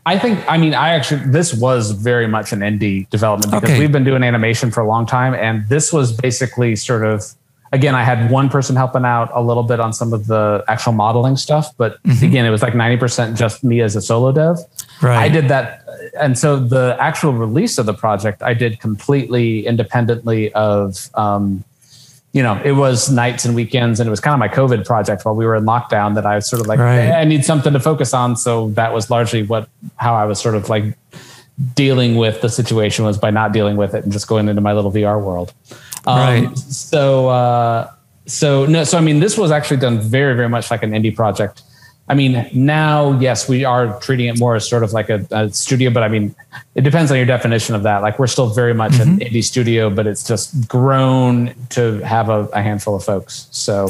I 0.05 0.19
think, 0.19 0.39
I 0.47 0.57
mean, 0.57 0.75
I 0.75 0.89
actually, 0.89 1.23
this 1.31 1.53
was 1.53 1.91
very 1.91 2.27
much 2.27 2.53
an 2.53 2.59
indie 2.59 3.09
development 3.09 3.51
because 3.51 3.71
okay. 3.71 3.79
we've 3.79 3.91
been 3.91 4.03
doing 4.03 4.23
animation 4.23 4.69
for 4.69 4.81
a 4.81 4.87
long 4.87 5.05
time. 5.07 5.33
And 5.33 5.67
this 5.67 5.91
was 5.91 6.13
basically 6.13 6.75
sort 6.75 7.03
of, 7.03 7.23
again, 7.75 7.93
I 7.93 8.03
had 8.03 8.31
one 8.31 8.49
person 8.49 8.75
helping 8.75 9.05
out 9.05 9.29
a 9.33 9.41
little 9.41 9.61
bit 9.61 9.79
on 9.79 9.91
some 9.91 10.13
of 10.13 10.27
the 10.27 10.63
actual 10.67 10.93
modeling 10.93 11.35
stuff, 11.35 11.75
but 11.77 12.01
mm-hmm. 12.03 12.25
again, 12.25 12.45
it 12.45 12.49
was 12.49 12.61
like 12.61 12.73
90% 12.73 13.37
just 13.37 13.63
me 13.63 13.81
as 13.81 13.95
a 13.95 14.01
solo 14.01 14.31
dev. 14.31 14.57
Right. 15.01 15.17
I 15.17 15.29
did 15.29 15.49
that. 15.49 15.85
And 16.19 16.39
so 16.39 16.57
the 16.57 16.95
actual 16.99 17.33
release 17.33 17.77
of 17.77 17.85
the 17.85 17.93
project, 17.93 18.41
I 18.41 18.53
did 18.53 18.79
completely 18.79 19.67
independently 19.67 20.53
of, 20.53 21.09
um, 21.15 21.65
you 22.31 22.41
know, 22.41 22.61
it 22.63 22.73
was 22.73 23.11
nights 23.11 23.45
and 23.45 23.55
weekends, 23.55 23.99
and 23.99 24.07
it 24.07 24.09
was 24.09 24.19
kind 24.19 24.33
of 24.33 24.39
my 24.39 24.49
COVID 24.49 24.85
project 24.85 25.23
while 25.25 25.35
we 25.35 25.45
were 25.45 25.55
in 25.55 25.63
lockdown 25.63 26.15
that 26.15 26.25
I 26.25 26.35
was 26.35 26.47
sort 26.47 26.61
of 26.61 26.67
like, 26.67 26.79
right. 26.79 27.01
hey, 27.01 27.11
I 27.11 27.23
need 27.25 27.45
something 27.45 27.73
to 27.73 27.79
focus 27.79 28.13
on. 28.13 28.35
So 28.35 28.69
that 28.71 28.93
was 28.93 29.09
largely 29.09 29.43
what, 29.43 29.69
how 29.95 30.15
I 30.15 30.25
was 30.25 30.39
sort 30.39 30.55
of 30.55 30.69
like 30.69 30.97
dealing 31.75 32.15
with 32.15 32.41
the 32.41 32.49
situation 32.49 33.05
was 33.05 33.17
by 33.17 33.31
not 33.31 33.53
dealing 33.53 33.77
with 33.77 33.93
it 33.93 34.03
and 34.03 34.11
just 34.11 34.27
going 34.27 34.49
into 34.49 34.61
my 34.61 34.73
little 34.73 34.91
VR 34.91 35.21
world. 35.21 35.53
Um, 36.07 36.17
right. 36.19 36.57
So, 36.57 37.29
uh, 37.29 37.91
so 38.25 38.65
no, 38.65 38.83
so 38.83 38.97
I 38.97 39.01
mean, 39.01 39.19
this 39.19 39.37
was 39.37 39.51
actually 39.51 39.77
done 39.77 39.99
very, 39.99 40.35
very 40.35 40.49
much 40.49 40.71
like 40.71 40.83
an 40.83 40.91
indie 40.91 41.15
project. 41.15 41.63
I 42.07 42.13
mean, 42.13 42.47
now, 42.53 43.19
yes, 43.19 43.49
we 43.49 43.65
are 43.65 43.99
treating 43.99 44.27
it 44.27 44.37
more 44.37 44.55
as 44.55 44.69
sort 44.69 44.83
of 44.83 44.93
like 44.93 45.09
a, 45.09 45.25
a 45.31 45.49
studio, 45.49 45.89
but 45.89 46.03
I 46.03 46.07
mean, 46.07 46.35
it 46.75 46.81
depends 46.81 47.09
on 47.09 47.17
your 47.17 47.25
definition 47.25 47.73
of 47.73 47.81
that. 47.83 48.03
Like, 48.03 48.19
we're 48.19 48.27
still 48.27 48.49
very 48.49 48.75
much 48.75 48.93
mm-hmm. 48.93 49.13
an 49.13 49.19
indie 49.19 49.43
studio, 49.43 49.89
but 49.89 50.05
it's 50.05 50.23
just 50.27 50.67
grown 50.67 51.55
to 51.69 51.99
have 52.01 52.29
a, 52.29 52.45
a, 52.53 52.61
handful 52.61 52.95
of 52.95 53.03
folks. 53.03 53.47
So, 53.49 53.89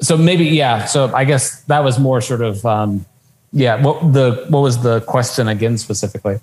so 0.00 0.18
maybe, 0.18 0.44
yeah. 0.44 0.84
So 0.84 1.10
I 1.14 1.24
guess 1.24 1.62
that 1.62 1.82
was 1.82 1.98
more 1.98 2.20
sort 2.20 2.42
of, 2.42 2.66
um, 2.66 3.06
yeah. 3.52 3.82
What 3.82 4.12
the 4.12 4.46
what 4.48 4.60
was 4.60 4.82
the 4.82 5.00
question 5.02 5.48
again 5.48 5.76
specifically? 5.76 6.40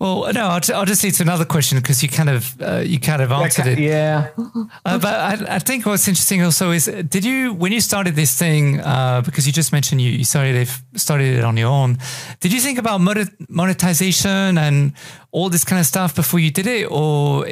Well, 0.00 0.32
no, 0.32 0.46
I'll, 0.46 0.60
I'll 0.74 0.84
just 0.84 1.02
lead 1.04 1.14
to 1.14 1.22
another 1.22 1.44
question 1.44 1.78
because 1.78 2.02
you 2.02 2.08
kind 2.08 2.28
of 2.28 2.60
uh, 2.60 2.82
you 2.84 2.98
kind 2.98 3.22
of 3.22 3.32
answered 3.32 3.66
it. 3.66 3.78
Yeah. 3.78 4.28
uh, 4.84 4.98
but 4.98 5.14
I, 5.14 5.56
I, 5.56 5.58
think 5.58 5.86
what's 5.86 6.08
interesting 6.08 6.42
also 6.42 6.70
is 6.70 6.86
did 6.86 7.24
you 7.24 7.52
when 7.54 7.72
you 7.72 7.80
started 7.80 8.14
this 8.14 8.36
thing 8.36 8.80
uh, 8.80 9.22
because 9.22 9.46
you 9.46 9.52
just 9.52 9.72
mentioned 9.72 10.00
you, 10.00 10.10
you 10.10 10.24
started 10.24 10.56
it 10.56 10.68
started 10.94 11.38
it 11.38 11.44
on 11.44 11.56
your 11.56 11.68
own. 11.68 11.98
Did 12.40 12.52
you 12.52 12.60
think 12.60 12.78
about 12.78 13.00
monetization 13.48 14.58
and 14.58 14.92
all 15.32 15.50
this 15.50 15.64
kind 15.64 15.80
of 15.80 15.86
stuff 15.86 16.14
before 16.14 16.40
you 16.40 16.50
did 16.50 16.66
it, 16.66 16.90
or 16.90 17.44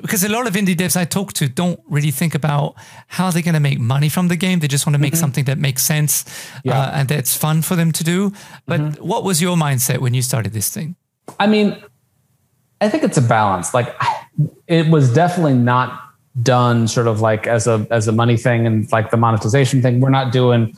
because 0.00 0.24
a 0.24 0.28
lot 0.28 0.46
of 0.46 0.54
indie 0.54 0.74
devs 0.74 0.96
I 0.96 1.04
talk 1.04 1.32
to 1.34 1.48
don't 1.48 1.80
really 1.88 2.10
think 2.10 2.34
about 2.34 2.74
how 3.06 3.30
they're 3.30 3.42
going 3.42 3.54
to 3.54 3.60
make 3.60 3.78
money 3.78 4.08
from 4.08 4.28
the 4.28 4.36
game. 4.36 4.58
They 4.58 4.68
just 4.68 4.86
want 4.86 4.94
to 4.94 5.00
make 5.00 5.12
mm-hmm. 5.12 5.20
something 5.20 5.44
that 5.44 5.58
makes 5.58 5.82
sense 5.82 6.24
yeah. 6.64 6.80
Uh, 6.80 6.90
and 6.94 7.08
that's 7.08 7.36
fun 7.36 7.62
for 7.62 7.76
them 7.76 7.92
to 7.92 8.04
do. 8.04 8.32
But 8.66 8.80
mm-hmm. 8.80 9.06
what 9.06 9.24
was 9.24 9.40
your 9.40 9.56
mindset 9.56 9.98
when 9.98 10.14
you 10.14 10.22
started 10.22 10.52
this 10.52 10.70
thing? 10.70 10.96
I 11.38 11.46
mean, 11.46 11.82
I 12.80 12.88
think 12.88 13.02
it's 13.04 13.18
a 13.18 13.22
balance. 13.22 13.74
Like 13.74 13.94
it 14.66 14.88
was 14.88 15.12
definitely 15.12 15.54
not 15.54 16.04
done 16.42 16.86
sort 16.86 17.06
of 17.06 17.20
like 17.20 17.46
as 17.46 17.66
a 17.66 17.86
as 17.90 18.06
a 18.06 18.12
money 18.12 18.36
thing 18.36 18.66
and 18.66 18.90
like 18.92 19.10
the 19.10 19.16
monetization 19.16 19.82
thing. 19.82 20.00
We're 20.00 20.10
not 20.10 20.32
doing 20.32 20.76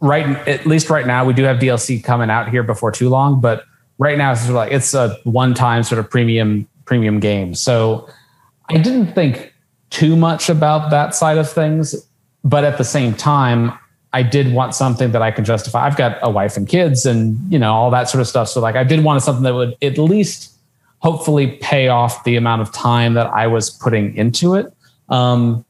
right 0.00 0.26
at 0.48 0.64
least 0.64 0.88
right 0.88 1.06
now 1.06 1.22
we 1.24 1.34
do 1.34 1.42
have 1.42 1.58
DLC 1.58 2.02
coming 2.02 2.30
out 2.30 2.48
here 2.48 2.62
before 2.62 2.90
too 2.90 3.08
long, 3.08 3.40
but 3.40 3.64
right 3.98 4.18
now 4.18 4.32
it's 4.32 4.40
sort 4.40 4.50
of 4.50 4.56
like 4.56 4.72
it's 4.72 4.94
a 4.94 5.18
one 5.24 5.54
time 5.54 5.82
sort 5.82 5.98
of 5.98 6.10
premium 6.10 6.68
premium 6.84 7.20
game. 7.20 7.54
So 7.54 8.08
I 8.68 8.78
didn't 8.78 9.14
think 9.14 9.52
too 9.90 10.16
much 10.16 10.48
about 10.48 10.90
that 10.90 11.14
side 11.14 11.38
of 11.38 11.50
things, 11.50 11.94
but 12.42 12.64
at 12.64 12.78
the 12.78 12.84
same 12.84 13.14
time, 13.14 13.72
I 14.12 14.22
did 14.22 14.52
want 14.52 14.74
something 14.74 15.12
that 15.12 15.22
I 15.22 15.30
can 15.30 15.44
justify. 15.44 15.86
I've 15.86 15.96
got 15.96 16.18
a 16.22 16.30
wife 16.30 16.56
and 16.56 16.68
kids 16.68 17.04
and 17.06 17.38
you 17.52 17.58
know 17.58 17.72
all 17.72 17.90
that 17.90 18.08
sort 18.08 18.20
of 18.20 18.28
stuff. 18.28 18.48
So 18.48 18.60
like 18.60 18.76
I 18.76 18.84
did 18.84 19.04
want 19.04 19.22
something 19.22 19.42
that 19.42 19.54
would 19.54 19.76
at 19.82 19.98
least 19.98 20.52
hopefully 20.98 21.58
pay 21.60 21.88
off 21.88 22.24
the 22.24 22.36
amount 22.36 22.62
of 22.62 22.72
time 22.72 23.14
that 23.14 23.26
I 23.28 23.46
was 23.46 23.70
putting 23.70 24.16
into 24.16 24.54
it. 24.54 24.72
Um, 25.08 25.64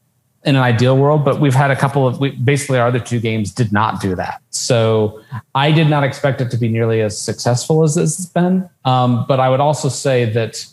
in 0.47 0.55
an 0.55 0.61
ideal 0.61 0.97
world, 0.97 1.25
but 1.25 1.41
we've 1.41 1.53
had 1.53 1.71
a 1.71 1.75
couple 1.75 2.07
of 2.07 2.21
we, 2.21 2.31
basically 2.31 2.79
our 2.79 2.87
other 2.87 2.99
two 2.99 3.19
games 3.19 3.51
did 3.51 3.73
not 3.73 3.99
do 3.99 4.15
that. 4.15 4.41
So 4.49 5.21
I 5.55 5.71
did 5.71 5.89
not 5.89 6.05
expect 6.05 6.39
it 6.39 6.49
to 6.51 6.57
be 6.57 6.69
nearly 6.69 7.01
as 7.01 7.19
successful 7.19 7.83
as 7.83 7.95
this 7.95 8.15
has 8.15 8.27
been. 8.27 8.69
Um, 8.85 9.25
but 9.27 9.41
I 9.41 9.49
would 9.49 9.59
also 9.59 9.89
say 9.89 10.25
that 10.31 10.65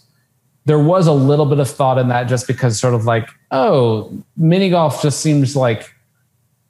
there 0.65 0.79
was 0.79 1.07
a 1.07 1.13
little 1.13 1.47
bit 1.47 1.59
of 1.59 1.69
thought 1.69 1.99
in 1.99 2.09
that 2.09 2.25
just 2.25 2.47
because 2.47 2.79
sort 2.79 2.95
of 2.95 3.05
like, 3.05 3.29
oh, 3.51 4.17
mini 4.37 4.71
golf 4.71 5.03
just 5.03 5.21
seems 5.21 5.57
like 5.57 5.94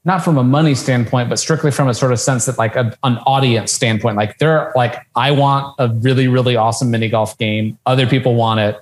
not 0.05 0.23
from 0.23 0.37
a 0.37 0.45
money 0.45 0.75
standpoint, 0.75 1.29
but 1.29 1.39
strictly 1.39 1.71
from 1.71 1.89
a 1.89 1.95
sort 1.95 2.13
of 2.13 2.21
sense 2.21 2.47
that 2.47 2.59
like 2.59 2.77
a, 2.77 2.97
an 3.05 3.17
audience 3.19 3.73
standpoint, 3.73 4.17
like 4.17 4.39
they're 4.39 4.73
like, 4.77 4.97
I 5.17 5.31
want 5.31 5.75
a 5.79 5.89
really, 5.89 6.29
really 6.29 6.57
awesome 6.57 6.91
mini 6.91 7.09
golf 7.09 7.39
game. 7.39 7.79
Other 7.87 8.07
people 8.07 8.35
want 8.35 8.61
it. 8.61 8.79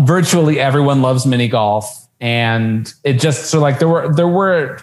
Virtually 0.00 0.60
everyone 0.60 1.02
loves 1.02 1.24
mini 1.24 1.48
golf 1.48 2.08
and 2.20 2.92
it 3.04 3.14
just 3.14 3.46
so 3.46 3.60
like 3.60 3.78
there 3.78 3.88
were 3.88 4.12
there 4.12 4.28
were 4.28 4.80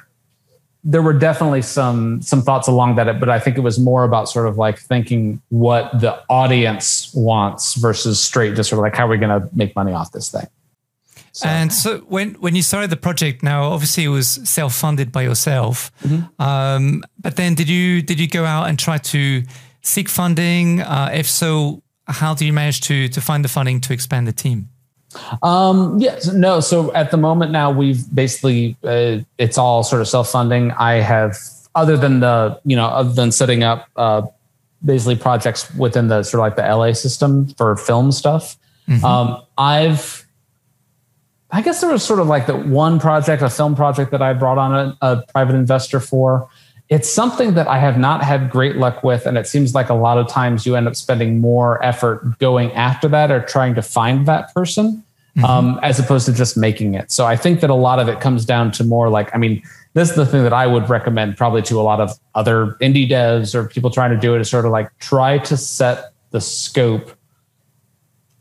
there 0.83 1.01
were 1.01 1.13
definitely 1.13 1.61
some 1.61 2.21
some 2.21 2.41
thoughts 2.41 2.67
along 2.67 2.95
that 2.95 3.19
but 3.19 3.29
i 3.29 3.39
think 3.39 3.57
it 3.57 3.61
was 3.61 3.77
more 3.77 4.03
about 4.03 4.29
sort 4.29 4.47
of 4.47 4.57
like 4.57 4.79
thinking 4.79 5.41
what 5.49 5.99
the 5.99 6.17
audience 6.29 7.11
wants 7.13 7.75
versus 7.75 8.21
straight 8.21 8.55
just 8.55 8.69
sort 8.69 8.79
of 8.79 8.83
like 8.83 8.95
how 8.95 9.05
are 9.05 9.09
we 9.09 9.17
going 9.17 9.41
to 9.41 9.49
make 9.53 9.75
money 9.75 9.91
off 9.91 10.11
this 10.11 10.31
thing 10.31 10.47
so. 11.35 11.49
And 11.49 11.73
so 11.73 11.97
when 12.07 12.35
when 12.35 12.55
you 12.55 12.61
started 12.61 12.89
the 12.89 12.95
project, 12.95 13.43
now 13.43 13.65
obviously 13.65 14.05
it 14.05 14.07
was 14.07 14.39
self 14.49 14.73
funded 14.73 15.11
by 15.11 15.23
yourself, 15.23 15.91
mm-hmm. 16.01 16.41
um, 16.41 17.03
but 17.19 17.35
then 17.35 17.55
did 17.55 17.67
you 17.67 18.01
did 18.01 18.21
you 18.21 18.27
go 18.29 18.45
out 18.45 18.69
and 18.69 18.79
try 18.79 18.97
to 18.99 19.43
seek 19.81 20.07
funding? 20.07 20.79
Uh, 20.79 21.09
if 21.13 21.27
so, 21.27 21.83
how 22.07 22.33
do 22.35 22.45
you 22.45 22.53
manage 22.53 22.79
to 22.87 23.09
to 23.09 23.19
find 23.19 23.43
the 23.43 23.49
funding 23.49 23.81
to 23.81 23.91
expand 23.91 24.29
the 24.29 24.31
team? 24.31 24.69
Um, 25.43 25.99
yes, 25.99 26.31
no. 26.31 26.61
So 26.61 26.93
at 26.93 27.11
the 27.11 27.17
moment 27.17 27.51
now, 27.51 27.69
we've 27.69 28.03
basically 28.15 28.77
uh, 28.81 29.17
it's 29.37 29.57
all 29.57 29.83
sort 29.83 30.01
of 30.01 30.07
self 30.07 30.29
funding. 30.29 30.71
I 30.71 31.01
have, 31.01 31.35
other 31.75 31.97
than 31.97 32.21
the 32.21 32.61
you 32.63 32.77
know, 32.77 32.85
other 32.85 33.11
than 33.11 33.33
setting 33.33 33.61
up 33.61 33.89
uh, 33.97 34.21
basically 34.85 35.17
projects 35.17 35.69
within 35.75 36.07
the 36.07 36.23
sort 36.23 36.39
of 36.39 36.45
like 36.45 36.55
the 36.55 36.63
LA 36.63 36.93
system 36.93 37.49
for 37.57 37.75
film 37.75 38.13
stuff. 38.13 38.55
Mm-hmm. 38.87 39.03
Um, 39.03 39.41
I've 39.57 40.24
I 41.51 41.61
guess 41.61 41.81
there 41.81 41.91
was 41.91 42.03
sort 42.03 42.19
of 42.19 42.27
like 42.27 42.47
the 42.47 42.55
one 42.57 42.99
project, 42.99 43.41
a 43.41 43.49
film 43.49 43.75
project 43.75 44.11
that 44.11 44.21
I 44.21 44.33
brought 44.33 44.57
on 44.57 44.73
a, 44.73 44.97
a, 45.01 45.23
private 45.31 45.55
investor 45.55 45.99
for. 45.99 46.49
It's 46.89 47.11
something 47.11 47.53
that 47.53 47.67
I 47.67 47.79
have 47.79 47.97
not 47.97 48.23
had 48.23 48.49
great 48.49 48.75
luck 48.77 49.03
with. 49.03 49.25
And 49.25 49.37
it 49.37 49.47
seems 49.47 49.73
like 49.73 49.89
a 49.89 49.93
lot 49.93 50.17
of 50.17 50.27
times 50.27 50.65
you 50.65 50.75
end 50.75 50.87
up 50.87 50.95
spending 50.95 51.39
more 51.39 51.83
effort 51.83 52.37
going 52.39 52.71
after 52.73 53.07
that 53.09 53.31
or 53.31 53.41
trying 53.41 53.75
to 53.75 53.81
find 53.81 54.27
that 54.27 54.53
person 54.53 55.03
mm-hmm. 55.35 55.45
um, 55.45 55.79
as 55.81 55.99
opposed 55.99 56.25
to 56.27 56.33
just 56.33 56.57
making 56.57 56.93
it. 56.93 57.11
So 57.11 57.25
I 57.25 57.35
think 57.35 57.59
that 57.61 57.69
a 57.69 57.75
lot 57.75 57.99
of 57.99 58.07
it 58.07 58.19
comes 58.21 58.45
down 58.45 58.71
to 58.73 58.83
more 58.83 59.09
like, 59.09 59.33
I 59.33 59.37
mean, 59.37 59.61
this 59.93 60.09
is 60.09 60.15
the 60.15 60.25
thing 60.25 60.43
that 60.43 60.53
I 60.53 60.67
would 60.67 60.89
recommend 60.89 61.37
probably 61.37 61.61
to 61.63 61.79
a 61.79 61.83
lot 61.83 62.01
of 62.01 62.11
other 62.33 62.77
indie 62.81 63.09
devs 63.09 63.55
or 63.55 63.67
people 63.67 63.89
trying 63.89 64.11
to 64.11 64.17
do 64.17 64.35
it 64.35 64.41
is 64.41 64.49
sort 64.49 64.65
of 64.65 64.71
like 64.71 64.95
try 64.99 65.37
to 65.39 65.57
set 65.57 66.11
the 66.31 66.41
scope 66.41 67.11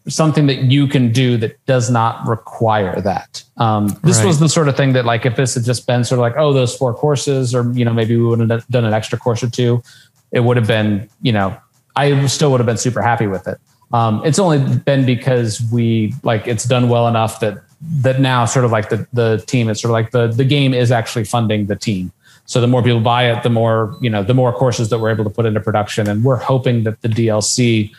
something 0.09 0.47
that 0.47 0.65
you 0.65 0.87
can 0.87 1.13
do 1.13 1.37
that 1.39 1.65
does 1.67 1.91
not 1.91 2.27
require 2.27 3.01
that. 3.01 3.43
Um, 3.57 3.89
this 4.03 4.19
right. 4.19 4.27
was 4.27 4.39
the 4.39 4.49
sort 4.49 4.69
of 4.69 4.77
thing 4.77 4.93
that, 4.93 5.05
like, 5.05 5.25
if 5.25 5.37
this 5.37 5.55
had 5.55 5.65
just 5.65 5.87
been 5.87 6.05
sort 6.05 6.19
of 6.19 6.23
like, 6.23 6.35
oh, 6.37 6.53
those 6.53 6.77
four 6.77 6.93
courses, 6.93 7.55
or 7.55 7.71
you 7.73 7.85
know, 7.85 7.93
maybe 7.93 8.17
we 8.17 8.25
would 8.25 8.51
have 8.51 8.67
done 8.69 8.85
an 8.85 8.93
extra 8.93 9.19
course 9.19 9.43
or 9.43 9.51
two, 9.51 9.83
it 10.31 10.41
would 10.41 10.57
have 10.57 10.67
been, 10.67 11.09
you 11.23 11.33
know, 11.33 11.57
I 11.97 12.27
still 12.27 12.51
would 12.51 12.61
have 12.61 12.67
been 12.67 12.77
super 12.77 13.01
happy 13.01 13.27
with 13.27 13.47
it. 13.49 13.59
Um, 13.93 14.23
it's 14.25 14.39
only 14.39 14.59
been 14.79 15.07
because 15.07 15.63
we 15.73 16.15
like 16.23 16.49
it's 16.49 16.65
done 16.65 16.89
well 16.89 17.07
enough 17.07 17.41
that 17.41 17.63
that 18.01 18.21
now 18.21 18.45
sort 18.45 18.65
of 18.65 18.73
like 18.73 18.89
the 18.89 19.07
the 19.13 19.43
team 19.47 19.69
is 19.69 19.81
sort 19.81 19.91
of 19.91 19.93
like 19.93 20.11
the 20.11 20.27
the 20.27 20.45
game 20.45 20.75
is 20.75 20.91
actually 20.91 21.25
funding 21.25 21.67
the 21.67 21.77
team. 21.77 22.13
So 22.47 22.61
the 22.61 22.67
more 22.67 22.83
people 22.83 23.01
buy 23.01 23.31
it, 23.31 23.43
the 23.43 23.51
more 23.51 23.97
you 24.01 24.11
know, 24.11 24.23
the 24.23 24.35
more 24.35 24.53
courses 24.53 24.91
that 24.91 24.99
we're 24.99 25.11
able 25.11 25.25
to 25.25 25.31
put 25.31 25.47
into 25.47 25.61
production, 25.61 26.09
and 26.09 26.25
we're 26.25 26.37
hoping 26.37 26.83
that 26.85 27.01
the 27.03 27.09
DLC 27.09 27.95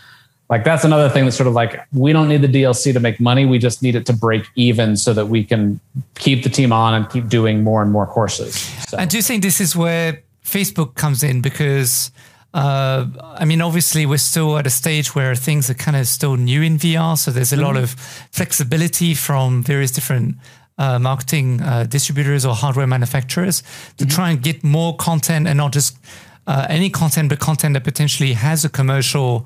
like 0.49 0.63
that's 0.63 0.83
another 0.83 1.09
thing 1.09 1.25
that's 1.25 1.35
sort 1.35 1.47
of 1.47 1.53
like 1.53 1.79
we 1.91 2.13
don't 2.13 2.27
need 2.27 2.41
the 2.41 2.47
DLC 2.47 2.93
to 2.93 2.99
make 2.99 3.19
money. 3.19 3.45
We 3.45 3.57
just 3.57 3.81
need 3.81 3.95
it 3.95 4.05
to 4.05 4.13
break 4.13 4.45
even 4.55 4.95
so 4.95 5.13
that 5.13 5.27
we 5.27 5.43
can 5.43 5.79
keep 6.15 6.43
the 6.43 6.49
team 6.49 6.71
on 6.71 6.93
and 6.93 7.09
keep 7.09 7.29
doing 7.29 7.63
more 7.63 7.81
and 7.81 7.91
more 7.91 8.05
courses. 8.05 8.55
So. 8.87 8.97
And 8.97 9.09
do 9.09 9.17
you 9.17 9.23
think 9.23 9.41
this 9.41 9.59
is 9.59 9.75
where 9.75 10.21
Facebook 10.43 10.95
comes 10.95 11.23
in? 11.23 11.41
Because 11.41 12.11
uh, 12.55 13.07
I 13.21 13.43
mean, 13.43 13.61
obviously, 13.61 14.05
we're 14.05 14.17
still 14.17 14.57
at 14.57 14.65
a 14.65 14.69
stage 14.69 15.13
where 15.13 15.35
things 15.35 15.69
are 15.69 15.73
kind 15.73 15.97
of 15.97 16.07
still 16.07 16.37
new 16.37 16.61
in 16.61 16.77
VR. 16.77 17.17
So 17.17 17.29
there's 17.29 17.51
a 17.51 17.57
mm-hmm. 17.57 17.65
lot 17.65 17.75
of 17.75 17.91
flexibility 18.31 19.13
from 19.13 19.61
various 19.61 19.91
different 19.91 20.37
uh, 20.77 20.97
marketing 20.97 21.61
uh, 21.61 21.83
distributors 21.83 22.45
or 22.45 22.55
hardware 22.55 22.87
manufacturers 22.87 23.61
to 23.97 24.05
mm-hmm. 24.05 24.15
try 24.15 24.29
and 24.29 24.41
get 24.41 24.63
more 24.63 24.95
content 24.95 25.47
and 25.47 25.57
not 25.57 25.73
just 25.73 25.97
uh, 26.47 26.65
any 26.69 26.89
content, 26.89 27.27
but 27.27 27.39
content 27.39 27.73
that 27.73 27.83
potentially 27.83 28.33
has 28.33 28.63
a 28.63 28.69
commercial 28.69 29.45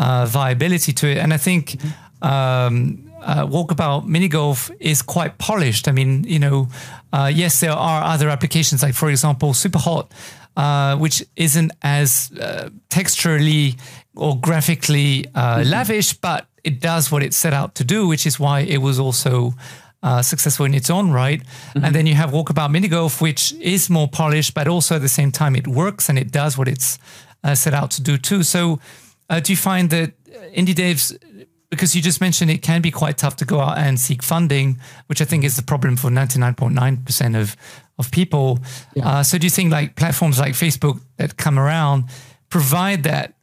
uh, 0.00 0.24
viability 0.26 0.92
to 0.92 1.06
it. 1.06 1.18
And 1.18 1.32
I 1.32 1.36
think 1.36 1.76
um, 2.22 3.10
uh, 3.22 3.46
Walkabout 3.46 4.06
Mini 4.06 4.28
Golf 4.28 4.70
is 4.80 5.02
quite 5.02 5.36
polished. 5.38 5.88
I 5.88 5.92
mean, 5.92 6.24
you 6.24 6.38
know, 6.38 6.68
uh, 7.12 7.30
yes, 7.32 7.60
there 7.60 7.72
are 7.72 8.02
other 8.02 8.30
applications 8.30 8.82
like, 8.82 8.94
for 8.94 9.10
example, 9.10 9.52
Superhot, 9.52 10.10
uh, 10.56 10.96
which 10.96 11.22
isn't 11.36 11.72
as 11.82 12.32
uh, 12.40 12.70
texturally 12.88 13.78
or 14.16 14.38
graphically 14.40 15.26
uh, 15.34 15.58
mm-hmm. 15.58 15.70
lavish, 15.70 16.14
but 16.14 16.46
it 16.64 16.80
does 16.80 17.12
what 17.12 17.22
it 17.22 17.34
set 17.34 17.52
out 17.52 17.74
to 17.74 17.84
do, 17.84 18.08
which 18.08 18.26
is 18.26 18.40
why 18.40 18.60
it 18.60 18.78
was 18.78 18.98
also 18.98 19.52
uh, 20.02 20.22
successful 20.22 20.64
in 20.64 20.74
its 20.74 20.88
own 20.88 21.10
right. 21.10 21.42
Mm-hmm. 21.42 21.84
And 21.84 21.94
then 21.94 22.06
you 22.06 22.14
have 22.14 22.30
Walkabout 22.30 22.70
Mini 22.70 22.88
Golf, 22.88 23.20
which 23.20 23.52
is 23.60 23.90
more 23.90 24.08
polished, 24.08 24.54
but 24.54 24.66
also 24.66 24.96
at 24.96 25.02
the 25.02 25.08
same 25.08 25.30
time 25.30 25.54
it 25.56 25.68
works 25.68 26.08
and 26.08 26.18
it 26.18 26.32
does 26.32 26.56
what 26.56 26.68
it's 26.68 26.98
uh, 27.44 27.54
set 27.54 27.74
out 27.74 27.90
to 27.92 28.02
do 28.02 28.16
too. 28.16 28.42
So 28.42 28.80
uh, 29.30 29.40
do 29.40 29.52
you 29.52 29.56
find 29.56 29.88
that 29.90 30.12
indie 30.52 30.74
devs, 30.74 31.16
because 31.70 31.94
you 31.94 32.02
just 32.02 32.20
mentioned 32.20 32.50
it 32.50 32.62
can 32.62 32.82
be 32.82 32.90
quite 32.90 33.16
tough 33.16 33.36
to 33.36 33.44
go 33.44 33.60
out 33.60 33.78
and 33.78 33.98
seek 33.98 34.22
funding, 34.22 34.78
which 35.06 35.22
I 35.22 35.24
think 35.24 35.44
is 35.44 35.56
the 35.56 35.62
problem 35.62 35.96
for 35.96 36.10
99.9% 36.10 37.40
of, 37.40 37.56
of 37.98 38.10
people. 38.10 38.58
Yeah. 38.94 39.08
Uh, 39.08 39.22
so 39.22 39.38
do 39.38 39.46
you 39.46 39.50
think 39.50 39.70
like 39.70 39.96
platforms 39.96 40.38
like 40.38 40.54
Facebook 40.54 41.00
that 41.16 41.36
come 41.36 41.58
around 41.58 42.04
provide 42.48 43.04
that 43.04 43.34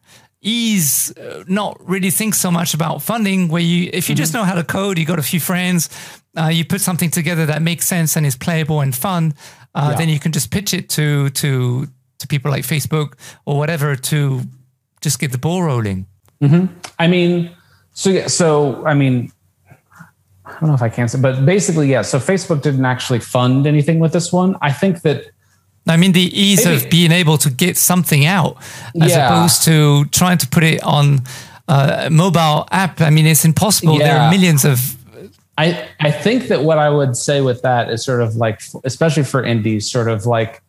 ease, 0.41 1.17
uh, 1.17 1.43
not 1.47 1.77
really 1.87 2.11
think 2.11 2.35
so 2.35 2.51
much 2.51 2.73
about 2.73 3.01
funding 3.01 3.47
where 3.47 3.61
you, 3.61 3.89
if 3.93 4.09
you 4.09 4.13
mm-hmm. 4.13 4.19
just 4.19 4.33
know 4.33 4.43
how 4.43 4.55
to 4.55 4.63
code, 4.63 4.97
you 4.97 5.05
got 5.05 5.19
a 5.19 5.23
few 5.23 5.39
friends, 5.39 5.89
uh, 6.37 6.47
you 6.47 6.65
put 6.65 6.81
something 6.81 7.09
together 7.09 7.45
that 7.45 7.61
makes 7.61 7.87
sense 7.87 8.15
and 8.15 8.25
is 8.25 8.35
playable 8.35 8.81
and 8.81 8.93
fun, 8.93 9.33
uh, 9.73 9.89
yeah. 9.91 9.97
then 9.97 10.09
you 10.09 10.19
can 10.19 10.31
just 10.31 10.51
pitch 10.51 10.73
it 10.73 10.89
to, 10.89 11.29
to, 11.31 11.87
to 12.19 12.27
people 12.27 12.51
like 12.51 12.63
Facebook 12.63 13.13
or 13.45 13.57
whatever 13.57 13.95
to 13.95 14.41
just 15.01 15.19
get 15.19 15.31
the 15.31 15.37
ball 15.37 15.63
rolling. 15.63 16.07
Mm-hmm. 16.41 16.73
I 16.99 17.07
mean, 17.07 17.51
so 17.93 18.09
yeah, 18.09 18.27
so 18.27 18.85
I 18.85 18.93
mean, 18.93 19.31
I 20.45 20.51
don't 20.59 20.69
know 20.69 20.75
if 20.75 20.81
I 20.81 20.89
can 20.89 21.07
say, 21.07 21.19
but 21.19 21.45
basically, 21.45 21.89
yeah. 21.89 22.03
So 22.03 22.19
Facebook 22.19 22.61
didn't 22.61 22.85
actually 22.85 23.19
fund 23.19 23.67
anything 23.67 23.99
with 23.99 24.13
this 24.13 24.31
one. 24.31 24.55
I 24.61 24.71
think 24.71 25.01
that. 25.01 25.25
I 25.89 25.95
mean, 25.95 26.11
the 26.11 26.21
ease 26.21 26.65
maybe, 26.65 26.83
of 26.83 26.89
being 26.89 27.11
able 27.13 27.37
to 27.37 27.49
get 27.49 27.77
something 27.77 28.25
out 28.25 28.57
as 29.01 29.11
yeah. 29.11 29.27
opposed 29.27 29.63
to 29.63 30.03
trying 30.05 30.37
to 30.39 30.47
put 30.47 30.63
it 30.63 30.83
on 30.83 31.21
a 31.67 32.09
mobile 32.09 32.67
app. 32.71 32.99
I 32.99 33.09
mean, 33.09 33.25
it's 33.25 33.45
impossible. 33.45 33.97
Yeah. 33.97 34.07
There 34.07 34.19
are 34.19 34.31
millions 34.31 34.65
of. 34.65 34.97
I, 35.57 35.87
I 35.99 36.11
think 36.11 36.49
that 36.49 36.63
what 36.63 36.77
I 36.77 36.89
would 36.89 37.15
say 37.15 37.41
with 37.41 37.61
that 37.61 37.89
is 37.89 38.03
sort 38.03 38.21
of 38.21 38.35
like, 38.35 38.61
especially 38.83 39.23
for 39.23 39.43
indies, 39.43 39.89
sort 39.89 40.07
of 40.07 40.25
like 40.25 40.61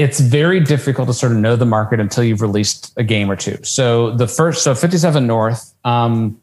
it's 0.00 0.18
very 0.18 0.60
difficult 0.60 1.08
to 1.08 1.12
sort 1.12 1.30
of 1.30 1.36
know 1.36 1.56
the 1.56 1.66
market 1.66 2.00
until 2.00 2.24
you've 2.24 2.40
released 2.40 2.90
a 2.96 3.04
game 3.04 3.30
or 3.30 3.36
two. 3.36 3.58
So 3.62 4.12
the 4.12 4.26
first, 4.26 4.64
so 4.64 4.74
57 4.74 5.26
North, 5.26 5.74
um, 5.84 6.40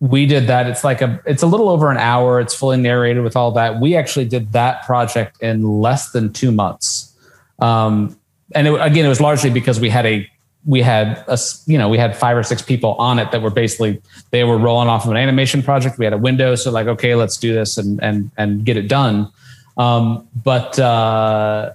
we 0.00 0.24
did 0.24 0.46
that. 0.46 0.66
It's 0.66 0.82
like 0.82 1.02
a, 1.02 1.20
it's 1.26 1.42
a 1.42 1.46
little 1.46 1.68
over 1.68 1.90
an 1.90 1.98
hour. 1.98 2.40
It's 2.40 2.54
fully 2.54 2.78
narrated 2.78 3.22
with 3.22 3.36
all 3.36 3.52
that. 3.52 3.80
We 3.80 3.96
actually 3.96 4.24
did 4.24 4.52
that 4.52 4.82
project 4.86 5.42
in 5.42 5.62
less 5.62 6.12
than 6.12 6.32
two 6.32 6.50
months. 6.50 7.14
Um, 7.58 8.18
and 8.54 8.66
it, 8.66 8.80
again, 8.80 9.04
it 9.04 9.10
was 9.10 9.20
largely 9.20 9.50
because 9.50 9.78
we 9.78 9.90
had 9.90 10.06
a, 10.06 10.26
we 10.64 10.80
had 10.80 11.22
a, 11.28 11.38
you 11.66 11.76
know, 11.76 11.90
we 11.90 11.98
had 11.98 12.16
five 12.16 12.34
or 12.34 12.42
six 12.42 12.62
people 12.62 12.94
on 12.94 13.18
it 13.18 13.30
that 13.30 13.42
were 13.42 13.50
basically, 13.50 14.00
they 14.30 14.42
were 14.42 14.56
rolling 14.56 14.88
off 14.88 15.04
of 15.04 15.10
an 15.10 15.18
animation 15.18 15.62
project. 15.62 15.98
We 15.98 16.06
had 16.06 16.14
a 16.14 16.18
window. 16.18 16.54
So 16.54 16.70
like, 16.70 16.86
okay, 16.86 17.14
let's 17.14 17.36
do 17.36 17.52
this 17.52 17.76
and, 17.76 18.02
and, 18.02 18.30
and 18.38 18.64
get 18.64 18.78
it 18.78 18.88
done. 18.88 19.30
Um, 19.76 20.26
but, 20.34 20.78
uh, 20.78 21.74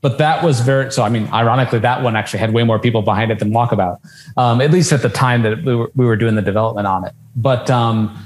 but 0.00 0.18
that 0.18 0.44
was 0.44 0.60
very 0.60 0.92
so. 0.92 1.02
I 1.02 1.08
mean, 1.08 1.28
ironically, 1.32 1.78
that 1.80 2.02
one 2.02 2.16
actually 2.16 2.38
had 2.40 2.52
way 2.52 2.62
more 2.64 2.78
people 2.78 3.02
behind 3.02 3.30
it 3.30 3.38
than 3.38 3.50
Walkabout, 3.50 3.98
um, 4.36 4.60
at 4.60 4.70
least 4.70 4.92
at 4.92 5.02
the 5.02 5.08
time 5.08 5.42
that 5.42 5.64
we 5.64 5.74
were, 5.74 5.90
we 5.96 6.06
were 6.06 6.16
doing 6.16 6.34
the 6.34 6.42
development 6.42 6.86
on 6.86 7.04
it. 7.04 7.12
But 7.34 7.68
um, 7.70 8.16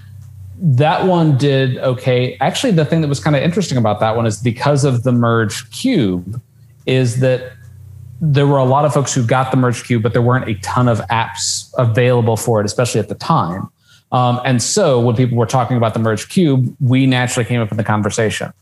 that 0.58 1.06
one 1.06 1.38
did 1.38 1.78
okay. 1.78 2.36
Actually, 2.40 2.72
the 2.72 2.84
thing 2.84 3.00
that 3.00 3.08
was 3.08 3.20
kind 3.20 3.36
of 3.36 3.42
interesting 3.42 3.78
about 3.78 4.00
that 4.00 4.16
one 4.16 4.26
is 4.26 4.40
because 4.40 4.84
of 4.84 5.02
the 5.02 5.12
merge 5.12 5.70
cube, 5.70 6.40
is 6.86 7.20
that 7.20 7.52
there 8.20 8.46
were 8.46 8.58
a 8.58 8.64
lot 8.64 8.84
of 8.84 8.94
folks 8.94 9.12
who 9.12 9.26
got 9.26 9.50
the 9.50 9.56
merge 9.56 9.82
cube, 9.82 10.02
but 10.02 10.12
there 10.12 10.22
weren't 10.22 10.48
a 10.48 10.54
ton 10.56 10.88
of 10.88 10.98
apps 11.08 11.72
available 11.78 12.36
for 12.36 12.60
it, 12.60 12.66
especially 12.66 13.00
at 13.00 13.08
the 13.08 13.16
time. 13.16 13.68
Um, 14.12 14.40
and 14.44 14.62
so 14.62 15.00
when 15.00 15.16
people 15.16 15.38
were 15.38 15.46
talking 15.46 15.76
about 15.76 15.94
the 15.94 16.00
merge 16.00 16.28
cube, 16.28 16.76
we 16.80 17.06
naturally 17.06 17.46
came 17.46 17.60
up 17.60 17.70
in 17.70 17.78
the 17.78 17.84
conversation. 17.84 18.52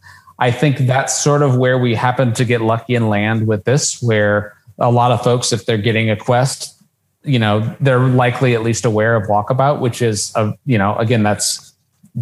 I 0.41 0.51
think 0.51 0.79
that's 0.79 1.17
sort 1.21 1.43
of 1.43 1.57
where 1.57 1.79
we 1.79 1.95
happen 1.95 2.33
to 2.33 2.45
get 2.45 2.63
lucky 2.63 2.95
and 2.95 3.09
land 3.09 3.47
with 3.47 3.65
this, 3.65 4.03
where 4.03 4.57
a 4.79 4.91
lot 4.91 5.13
of 5.13 5.23
folks, 5.23 5.53
if 5.53 5.67
they're 5.67 5.79
getting 5.79 6.11
a 6.11 6.17
quest, 6.17 6.83
you 7.23 7.39
know, 7.39 7.77
they're 7.81 8.01
likely 8.01 8.55
at 8.55 8.63
least 8.63 8.87
aware 8.87 9.15
of 9.15 9.29
Walkabout, 9.29 9.81
which 9.81 10.01
is, 10.01 10.33
a, 10.37 10.55
you 10.65 10.79
know, 10.79 10.97
again, 10.97 11.23
that's 11.23 11.75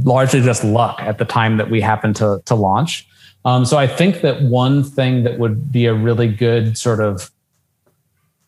largely 0.02 0.42
just 0.42 0.64
luck 0.64 1.00
at 1.00 1.18
the 1.18 1.24
time 1.24 1.56
that 1.56 1.70
we 1.70 1.80
happen 1.80 2.12
to 2.14 2.42
to 2.44 2.54
launch. 2.54 3.06
Um, 3.44 3.64
so 3.64 3.78
I 3.78 3.86
think 3.86 4.20
that 4.22 4.42
one 4.42 4.82
thing 4.82 5.22
that 5.22 5.38
would 5.38 5.72
be 5.72 5.86
a 5.86 5.94
really 5.94 6.28
good 6.28 6.76
sort 6.76 7.00
of 7.00 7.30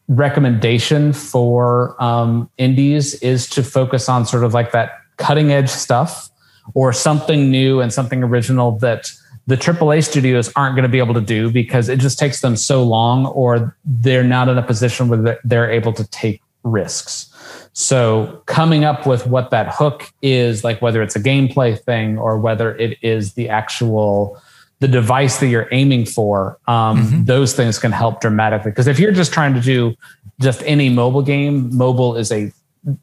recommendation 0.08 1.12
for 1.12 1.96
um, 2.02 2.50
indies 2.58 3.14
is 3.22 3.48
to 3.50 3.62
focus 3.62 4.08
on 4.08 4.26
sort 4.26 4.42
of 4.42 4.52
like 4.52 4.72
that 4.72 4.98
cutting 5.16 5.52
edge 5.52 5.70
stuff 5.70 6.28
or 6.74 6.92
something 6.92 7.50
new 7.50 7.80
and 7.80 7.92
something 7.92 8.24
original 8.24 8.72
that 8.78 9.12
the 9.46 9.56
AAA 9.56 10.04
studios 10.04 10.52
aren't 10.54 10.76
going 10.76 10.84
to 10.84 10.88
be 10.88 10.98
able 10.98 11.14
to 11.14 11.20
do 11.20 11.50
because 11.50 11.88
it 11.88 11.98
just 11.98 12.18
takes 12.18 12.40
them 12.40 12.56
so 12.56 12.82
long 12.82 13.26
or 13.26 13.76
they're 13.84 14.24
not 14.24 14.48
in 14.48 14.58
a 14.58 14.62
position 14.62 15.08
where 15.08 15.38
they're 15.44 15.70
able 15.70 15.92
to 15.92 16.06
take 16.08 16.42
risks. 16.62 17.26
So 17.72 18.42
coming 18.46 18.84
up 18.84 19.06
with 19.06 19.26
what 19.26 19.50
that 19.50 19.72
hook 19.72 20.12
is, 20.22 20.64
like 20.64 20.82
whether 20.82 21.02
it's 21.02 21.16
a 21.16 21.20
gameplay 21.20 21.78
thing 21.78 22.18
or 22.18 22.38
whether 22.38 22.76
it 22.76 22.98
is 23.02 23.34
the 23.34 23.48
actual 23.48 24.40
the 24.80 24.88
device 24.88 25.40
that 25.40 25.48
you're 25.48 25.68
aiming 25.72 26.06
for, 26.06 26.58
um, 26.66 27.02
mm-hmm. 27.02 27.24
those 27.24 27.54
things 27.54 27.78
can 27.78 27.92
help 27.92 28.20
dramatically. 28.20 28.70
Because 28.70 28.86
if 28.86 28.98
you're 28.98 29.12
just 29.12 29.30
trying 29.32 29.52
to 29.52 29.60
do 29.60 29.94
just 30.40 30.62
any 30.64 30.88
mobile 30.88 31.22
game, 31.22 31.76
mobile 31.76 32.16
is 32.16 32.32
a 32.32 32.50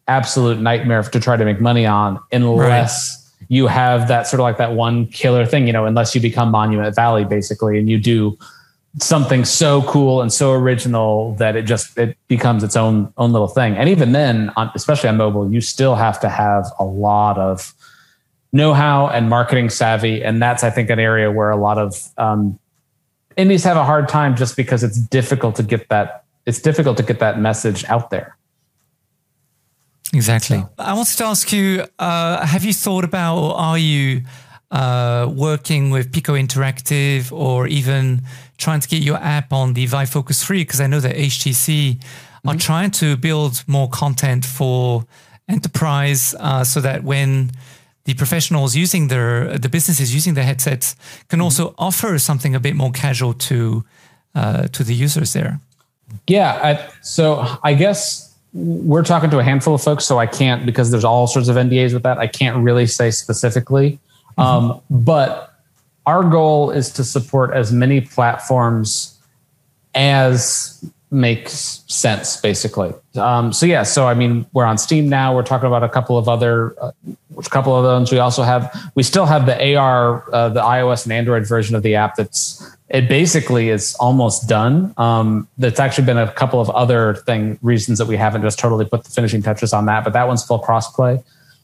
absolute 0.07 0.59
nightmare 0.59 1.03
to 1.03 1.19
try 1.19 1.37
to 1.37 1.45
make 1.45 1.61
money 1.61 1.85
on 1.85 2.19
unless. 2.31 3.26
You 3.49 3.67
have 3.67 4.07
that 4.07 4.27
sort 4.27 4.39
of 4.39 4.43
like 4.43 4.57
that 4.57 4.73
one 4.73 5.07
killer 5.07 5.45
thing, 5.45 5.67
you 5.67 5.73
know, 5.73 5.85
unless 5.85 6.13
you 6.13 6.21
become 6.21 6.51
Monument 6.51 6.93
Valley 6.95 7.23
basically 7.23 7.77
and 7.77 7.89
you 7.89 7.99
do 7.99 8.37
something 8.99 9.45
so 9.45 9.83
cool 9.83 10.21
and 10.21 10.33
so 10.33 10.53
original 10.53 11.33
that 11.35 11.55
it 11.55 11.63
just 11.63 11.97
it 11.97 12.17
becomes 12.27 12.63
its 12.63 12.75
own 12.75 13.13
own 13.17 13.31
little 13.31 13.47
thing. 13.47 13.75
And 13.75 13.89
even 13.89 14.11
then, 14.11 14.51
on, 14.57 14.71
especially 14.75 15.09
on 15.09 15.17
mobile, 15.17 15.51
you 15.51 15.61
still 15.61 15.95
have 15.95 16.19
to 16.21 16.29
have 16.29 16.65
a 16.79 16.83
lot 16.83 17.37
of 17.37 17.73
know-how 18.53 19.07
and 19.07 19.29
marketing 19.29 19.69
savvy, 19.69 20.23
and 20.23 20.41
that's 20.41 20.63
I 20.63 20.69
think 20.69 20.89
an 20.89 20.99
area 20.99 21.31
where 21.31 21.49
a 21.49 21.57
lot 21.57 21.77
of 21.77 21.95
um, 22.17 22.57
indies 23.35 23.63
have 23.63 23.77
a 23.77 23.83
hard 23.83 24.09
time 24.09 24.35
just 24.35 24.55
because 24.55 24.83
it's 24.83 24.97
difficult 24.97 25.55
to 25.57 25.63
get 25.63 25.87
that 25.89 26.23
it's 26.45 26.61
difficult 26.61 26.97
to 26.97 27.03
get 27.03 27.19
that 27.19 27.39
message 27.39 27.85
out 27.85 28.09
there. 28.09 28.37
Exactly. 30.13 30.59
So. 30.59 30.69
I 30.79 30.93
wanted 30.93 31.17
to 31.17 31.25
ask 31.25 31.51
you: 31.51 31.85
uh, 31.99 32.45
Have 32.45 32.63
you 32.63 32.73
thought 32.73 33.03
about, 33.03 33.37
or 33.37 33.55
are 33.55 33.77
you 33.77 34.23
uh, 34.71 35.31
working 35.33 35.89
with 35.89 36.11
Pico 36.11 36.33
Interactive, 36.33 37.31
or 37.31 37.67
even 37.67 38.21
trying 38.57 38.79
to 38.79 38.87
get 38.87 39.01
your 39.01 39.17
app 39.17 39.51
on 39.51 39.73
the 39.73 39.85
Vive 39.85 40.09
Focus 40.09 40.43
3? 40.43 40.61
Because 40.61 40.81
I 40.81 40.87
know 40.87 40.99
that 40.99 41.15
HTC 41.15 41.97
mm-hmm. 41.97 42.49
are 42.49 42.57
trying 42.57 42.91
to 42.91 43.17
build 43.17 43.63
more 43.67 43.89
content 43.89 44.45
for 44.45 45.05
enterprise, 45.49 46.35
uh, 46.39 46.63
so 46.63 46.79
that 46.81 47.03
when 47.03 47.51
the 48.05 48.13
professionals 48.13 48.75
using 48.75 49.09
their 49.09 49.57
the 49.57 49.69
businesses 49.69 50.15
using 50.15 50.33
the 50.33 50.43
headsets 50.43 50.95
can 51.27 51.41
also 51.41 51.67
mm-hmm. 51.67 51.83
offer 51.83 52.17
something 52.17 52.55
a 52.55 52.59
bit 52.59 52.75
more 52.75 52.91
casual 52.91 53.33
to 53.33 53.83
uh, 54.35 54.67
to 54.67 54.83
the 54.83 54.95
users 54.95 55.33
there. 55.33 55.59
Yeah, 56.27 56.59
I, 56.63 56.89
so 57.01 57.57
I 57.63 57.73
guess 57.73 58.26
we're 58.57 59.03
talking 59.03 59.29
to 59.29 59.37
a 59.37 59.43
handful 59.43 59.75
of 59.75 59.83
folks, 59.83 60.03
so 60.03 60.17
I 60.17 60.25
can't 60.25 60.65
because 60.65 60.89
there's 60.89 61.03
all 61.03 61.27
sorts 61.27 61.47
of 61.47 61.55
NDAs 61.55 61.93
with 61.93 62.01
that. 62.03 62.17
I 62.17 62.25
can't 62.25 62.57
really 62.63 62.87
say 62.87 63.11
specifically, 63.11 63.99
mm-hmm. 64.37 64.41
um, 64.41 64.81
but 64.89 65.53
our 66.07 66.23
goal 66.23 66.71
is 66.71 66.89
to 66.93 67.03
support 67.03 67.53
as 67.53 67.71
many 67.71 68.01
platforms 68.01 69.19
as 69.93 70.83
makes 71.09 71.83
sense 71.87 72.37
basically. 72.41 72.93
Um, 73.15 73.53
so 73.53 73.65
yeah 73.65 73.83
so 73.83 74.07
i 74.07 74.13
mean 74.13 74.45
we're 74.53 74.65
on 74.65 74.77
steam 74.77 75.09
now. 75.09 75.35
We're 75.35 75.43
talking 75.43 75.67
about 75.67 75.83
a 75.83 75.89
couple 75.89 76.17
of 76.17 76.27
other 76.27 76.75
uh, 76.81 76.91
a 77.37 77.49
couple 77.49 77.75
of 77.75 77.83
those 77.83 78.11
we 78.11 78.19
also 78.19 78.43
have 78.43 78.91
we 78.95 79.03
still 79.03 79.25
have 79.25 79.45
the 79.45 79.75
ar 79.75 80.23
uh, 80.33 80.49
the 80.49 80.61
ios 80.61 81.05
and 81.05 81.13
android 81.13 81.47
version 81.47 81.75
of 81.75 81.83
the 81.83 81.95
app 81.95 82.15
that's 82.15 82.75
it 82.89 83.09
basically 83.09 83.69
is 83.69 83.95
almost 83.95 84.47
done. 84.47 84.93
Um, 84.95 85.49
that's 85.57 85.77
actually 85.77 86.05
been 86.05 86.17
a 86.17 86.31
couple 86.31 86.61
of 86.61 86.69
other 86.69 87.15
thing 87.15 87.59
reasons 87.61 87.97
that 87.97 88.07
we 88.07 88.15
haven't 88.15 88.43
just 88.43 88.59
totally 88.59 88.85
put 88.85 89.03
the 89.03 89.09
finishing 89.09 89.41
touches 89.41 89.73
on 89.73 89.85
that 89.87 90.03
but 90.03 90.13
that 90.13 90.27
one's 90.27 90.43
full 90.43 90.61
crossplay 90.61 91.23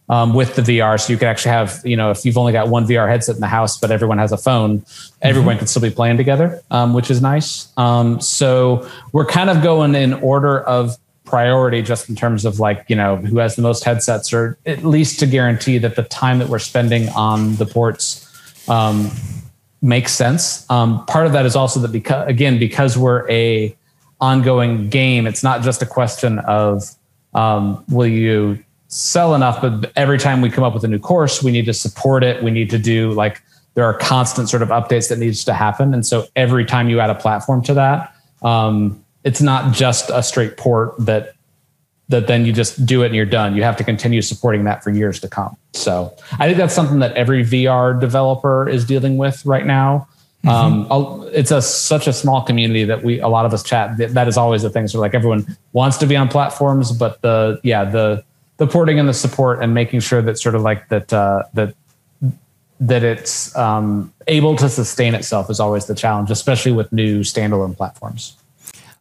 um, 0.09 0.33
with 0.33 0.55
the 0.55 0.61
VR. 0.61 0.99
So 0.99 1.13
you 1.13 1.19
can 1.19 1.27
actually 1.27 1.51
have, 1.51 1.81
you 1.83 1.95
know, 1.95 2.11
if 2.11 2.25
you've 2.25 2.37
only 2.37 2.51
got 2.51 2.67
one 2.67 2.85
VR 2.85 3.07
headset 3.09 3.35
in 3.35 3.41
the 3.41 3.47
house, 3.47 3.77
but 3.77 3.91
everyone 3.91 4.17
has 4.17 4.31
a 4.31 4.37
phone, 4.37 4.79
mm-hmm. 4.79 5.17
everyone 5.21 5.57
can 5.57 5.67
still 5.67 5.81
be 5.81 5.89
playing 5.89 6.17
together, 6.17 6.61
um, 6.71 6.93
which 6.93 7.09
is 7.09 7.21
nice. 7.21 7.71
Um, 7.77 8.19
so 8.19 8.89
we're 9.11 9.25
kind 9.25 9.49
of 9.49 9.63
going 9.63 9.95
in 9.95 10.13
order 10.13 10.61
of 10.61 10.97
priority 11.23 11.81
just 11.81 12.09
in 12.09 12.15
terms 12.15 12.45
of 12.45 12.59
like, 12.59 12.85
you 12.89 12.95
know, 12.95 13.15
who 13.15 13.37
has 13.37 13.55
the 13.55 13.61
most 13.61 13.83
headsets 13.83 14.33
or 14.33 14.57
at 14.65 14.83
least 14.83 15.19
to 15.19 15.25
guarantee 15.25 15.77
that 15.77 15.95
the 15.95 16.03
time 16.03 16.39
that 16.39 16.49
we're 16.49 16.59
spending 16.59 17.09
on 17.09 17.55
the 17.55 17.65
ports 17.65 18.29
um, 18.69 19.09
makes 19.81 20.11
sense. 20.11 20.69
Um, 20.69 21.05
part 21.05 21.25
of 21.25 21.31
that 21.33 21.45
is 21.45 21.55
also 21.55 21.79
that 21.79 21.91
because, 21.91 22.27
again, 22.27 22.59
because 22.59 22.97
we're 22.97 23.29
a 23.31 23.75
ongoing 24.19 24.89
game, 24.89 25.25
it's 25.25 25.43
not 25.43 25.63
just 25.63 25.81
a 25.81 25.85
question 25.85 26.39
of, 26.39 26.83
um, 27.33 27.83
will 27.89 28.07
you 28.07 28.63
sell 28.93 29.33
enough, 29.33 29.61
but 29.61 29.91
every 29.95 30.19
time 30.19 30.41
we 30.41 30.49
come 30.49 30.63
up 30.63 30.73
with 30.73 30.83
a 30.83 30.87
new 30.87 30.99
course, 30.99 31.41
we 31.41 31.51
need 31.51 31.65
to 31.65 31.73
support 31.73 32.23
it. 32.23 32.43
We 32.43 32.51
need 32.51 32.69
to 32.69 32.77
do 32.77 33.11
like 33.11 33.41
there 33.73 33.85
are 33.85 33.93
constant 33.97 34.49
sort 34.49 34.61
of 34.61 34.69
updates 34.69 35.09
that 35.09 35.17
needs 35.17 35.43
to 35.45 35.53
happen. 35.53 35.93
And 35.93 36.05
so 36.05 36.27
every 36.35 36.63
time 36.63 36.89
you 36.89 36.99
add 36.99 37.09
a 37.09 37.15
platform 37.15 37.63
to 37.63 37.73
that, 37.73 38.15
um, 38.43 39.03
it's 39.23 39.41
not 39.41 39.73
just 39.73 40.11
a 40.11 40.21
straight 40.21 40.57
port 40.57 40.93
that 40.99 41.33
that 42.09 42.27
then 42.27 42.45
you 42.45 42.53
just 42.53 42.85
do 42.85 43.01
it 43.01 43.07
and 43.07 43.15
you're 43.15 43.25
done. 43.25 43.55
You 43.55 43.63
have 43.63 43.77
to 43.77 43.83
continue 43.83 44.21
supporting 44.21 44.65
that 44.65 44.83
for 44.83 44.91
years 44.91 45.19
to 45.21 45.27
come. 45.27 45.55
So 45.71 46.13
I 46.33 46.45
think 46.45 46.57
that's 46.57 46.73
something 46.73 46.99
that 46.99 47.13
every 47.13 47.43
VR 47.43 47.99
developer 47.99 48.67
is 48.69 48.85
dealing 48.85 49.17
with 49.17 49.43
right 49.45 49.65
now. 49.65 50.07
Mm-hmm. 50.43 50.91
Um, 50.91 51.29
it's 51.31 51.49
a 51.49 51.61
such 51.61 52.05
a 52.05 52.13
small 52.13 52.43
community 52.43 52.83
that 52.83 53.01
we 53.01 53.19
a 53.21 53.29
lot 53.29 53.45
of 53.45 53.53
us 53.53 53.63
chat. 53.63 53.97
That, 53.97 54.13
That 54.13 54.27
is 54.27 54.37
always 54.37 54.61
the 54.61 54.69
thing. 54.69 54.87
So 54.87 54.99
like 54.99 55.15
everyone 55.15 55.57
wants 55.71 55.97
to 55.97 56.05
be 56.05 56.15
on 56.15 56.27
platforms, 56.27 56.91
but 56.91 57.21
the 57.21 57.59
yeah 57.63 57.85
the 57.85 58.23
the 58.57 58.67
porting 58.67 58.99
and 58.99 59.09
the 59.09 59.13
support 59.13 59.61
and 59.61 59.73
making 59.73 59.99
sure 59.99 60.21
that 60.21 60.37
sort 60.37 60.55
of 60.55 60.61
like 60.61 60.89
that 60.89 61.11
uh, 61.11 61.43
that 61.53 61.75
that 62.79 63.03
it's 63.03 63.55
um, 63.55 64.13
able 64.27 64.55
to 64.57 64.67
sustain 64.67 65.15
itself 65.15 65.49
is 65.49 65.59
always 65.59 65.85
the 65.85 65.95
challenge, 65.95 66.29
especially 66.29 66.71
with 66.71 66.91
new 66.91 67.21
standalone 67.21 67.75
platforms. 67.75 68.35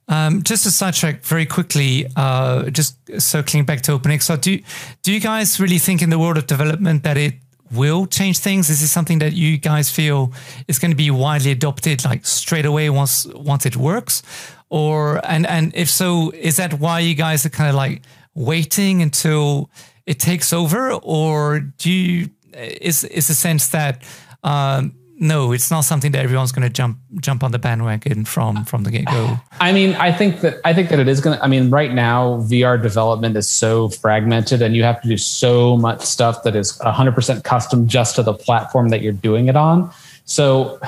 Um, 0.08 0.42
just 0.42 0.66
a 0.66 0.70
sidetrack 0.70 1.22
very 1.22 1.46
quickly, 1.46 2.06
uh, 2.16 2.70
just 2.70 2.96
circling 3.20 3.64
back 3.64 3.82
to 3.82 3.98
OpenXR, 3.98 4.40
do 4.40 4.60
do 5.02 5.12
you 5.12 5.20
guys 5.20 5.58
really 5.60 5.78
think 5.78 6.02
in 6.02 6.10
the 6.10 6.18
world 6.18 6.36
of 6.36 6.46
development 6.46 7.02
that 7.04 7.16
it 7.16 7.34
will 7.72 8.06
change 8.06 8.38
things? 8.38 8.68
Is 8.68 8.80
this 8.80 8.92
something 8.92 9.20
that 9.20 9.32
you 9.32 9.56
guys 9.58 9.90
feel 9.90 10.32
is 10.68 10.78
going 10.78 10.90
to 10.90 10.96
be 10.96 11.10
widely 11.10 11.50
adopted 11.50 12.04
like 12.04 12.26
straight 12.26 12.66
away 12.66 12.90
once 12.90 13.26
once 13.34 13.64
it 13.64 13.76
works? 13.76 14.22
Or 14.68 15.20
and 15.24 15.46
and 15.46 15.72
if 15.74 15.88
so, 15.88 16.30
is 16.30 16.56
that 16.56 16.74
why 16.74 17.00
you 17.00 17.14
guys 17.14 17.46
are 17.46 17.50
kind 17.50 17.70
of 17.70 17.76
like 17.76 18.02
waiting 18.34 19.02
until 19.02 19.70
it 20.06 20.18
takes 20.18 20.52
over, 20.52 20.92
or 20.92 21.60
do 21.60 21.90
you 21.90 22.30
is 22.54 23.04
is 23.04 23.28
the 23.28 23.34
sense 23.34 23.68
that 23.68 24.02
um, 24.42 24.94
no, 25.22 25.52
it's 25.52 25.70
not 25.70 25.82
something 25.82 26.10
that 26.12 26.24
everyone's 26.24 26.50
going 26.50 26.66
to 26.66 26.72
jump 26.72 26.98
jump 27.20 27.44
on 27.44 27.52
the 27.52 27.58
bandwagon 27.58 28.24
from 28.24 28.64
from 28.64 28.82
the 28.82 28.90
get 28.90 29.04
go. 29.04 29.38
I 29.60 29.72
mean, 29.72 29.94
I 29.94 30.10
think 30.10 30.40
that 30.40 30.56
I 30.64 30.74
think 30.74 30.88
that 30.88 30.98
it 30.98 31.06
is 31.06 31.20
going 31.20 31.38
to. 31.38 31.44
I 31.44 31.46
mean, 31.46 31.70
right 31.70 31.92
now 31.92 32.38
VR 32.38 32.82
development 32.82 33.36
is 33.36 33.48
so 33.48 33.88
fragmented, 33.88 34.62
and 34.62 34.74
you 34.74 34.82
have 34.82 35.00
to 35.02 35.08
do 35.08 35.16
so 35.16 35.76
much 35.76 36.00
stuff 36.00 36.42
that 36.42 36.56
is 36.56 36.76
100% 36.78 37.44
custom 37.44 37.86
just 37.86 38.16
to 38.16 38.24
the 38.24 38.34
platform 38.34 38.88
that 38.88 39.00
you're 39.00 39.12
doing 39.12 39.48
it 39.48 39.54
on. 39.54 39.92
So 40.24 40.80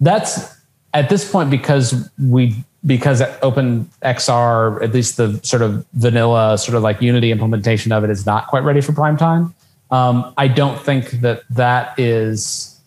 that's 0.00 0.56
at 0.94 1.10
this 1.10 1.30
point 1.30 1.50
because 1.50 2.10
we 2.18 2.56
because 2.84 3.22
Open 3.42 3.88
XR, 4.02 4.82
at 4.82 4.92
least 4.92 5.16
the 5.16 5.38
sort 5.42 5.62
of 5.62 5.86
vanilla, 5.94 6.58
sort 6.58 6.76
of 6.76 6.82
like 6.82 7.00
Unity 7.00 7.30
implementation 7.30 7.92
of 7.92 8.04
it, 8.04 8.10
is 8.10 8.26
not 8.26 8.48
quite 8.48 8.64
ready 8.64 8.80
for 8.80 8.92
prime 8.92 9.16
time. 9.16 9.54
Um, 9.90 10.32
I 10.36 10.48
don't 10.48 10.80
think 10.80 11.10
that 11.20 11.42
that 11.50 11.98
is 11.98 12.80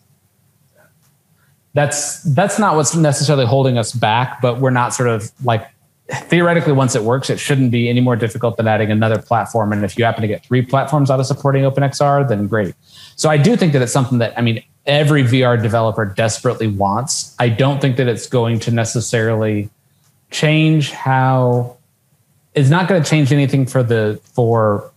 that's 1.72 2.22
that's 2.22 2.58
not 2.58 2.74
what's 2.74 2.96
necessarily 2.96 3.46
holding 3.46 3.78
us 3.78 3.92
back, 3.92 4.40
but 4.40 4.60
we're 4.60 4.70
not 4.70 4.92
sort 4.92 5.08
of 5.08 5.30
like 5.44 5.68
theoretically 6.10 6.72
once 6.72 6.94
it 6.94 7.02
works 7.02 7.28
it 7.30 7.38
shouldn't 7.38 7.70
be 7.70 7.88
any 7.88 8.00
more 8.00 8.14
difficult 8.16 8.56
than 8.56 8.66
adding 8.66 8.90
another 8.90 9.20
platform. 9.20 9.72
And 9.72 9.84
if 9.84 9.98
you 9.98 10.04
happen 10.04 10.22
to 10.22 10.28
get 10.28 10.44
three 10.44 10.62
platforms 10.62 11.10
out 11.10 11.20
of 11.20 11.26
supporting 11.26 11.64
openxr 11.64 12.28
then 12.28 12.46
great. 12.46 12.74
So 13.16 13.28
i 13.28 13.36
do 13.36 13.56
think 13.56 13.72
that 13.72 13.82
it's 13.82 13.92
something 13.92 14.18
that 14.18 14.32
i 14.38 14.40
mean 14.40 14.62
every 14.86 15.24
vr 15.24 15.60
developer 15.60 16.04
desperately 16.04 16.68
wants. 16.68 17.34
I 17.40 17.48
don't 17.48 17.80
think 17.80 17.96
that 17.96 18.06
it's 18.06 18.28
going 18.28 18.60
to 18.60 18.70
necessarily 18.70 19.68
change 20.30 20.90
how 20.90 21.76
it's 22.54 22.70
not 22.70 22.88
going 22.88 23.02
to 23.02 23.08
change 23.08 23.32
anything 23.32 23.66
for 23.66 23.82
the 23.82 24.20
for 24.34 24.90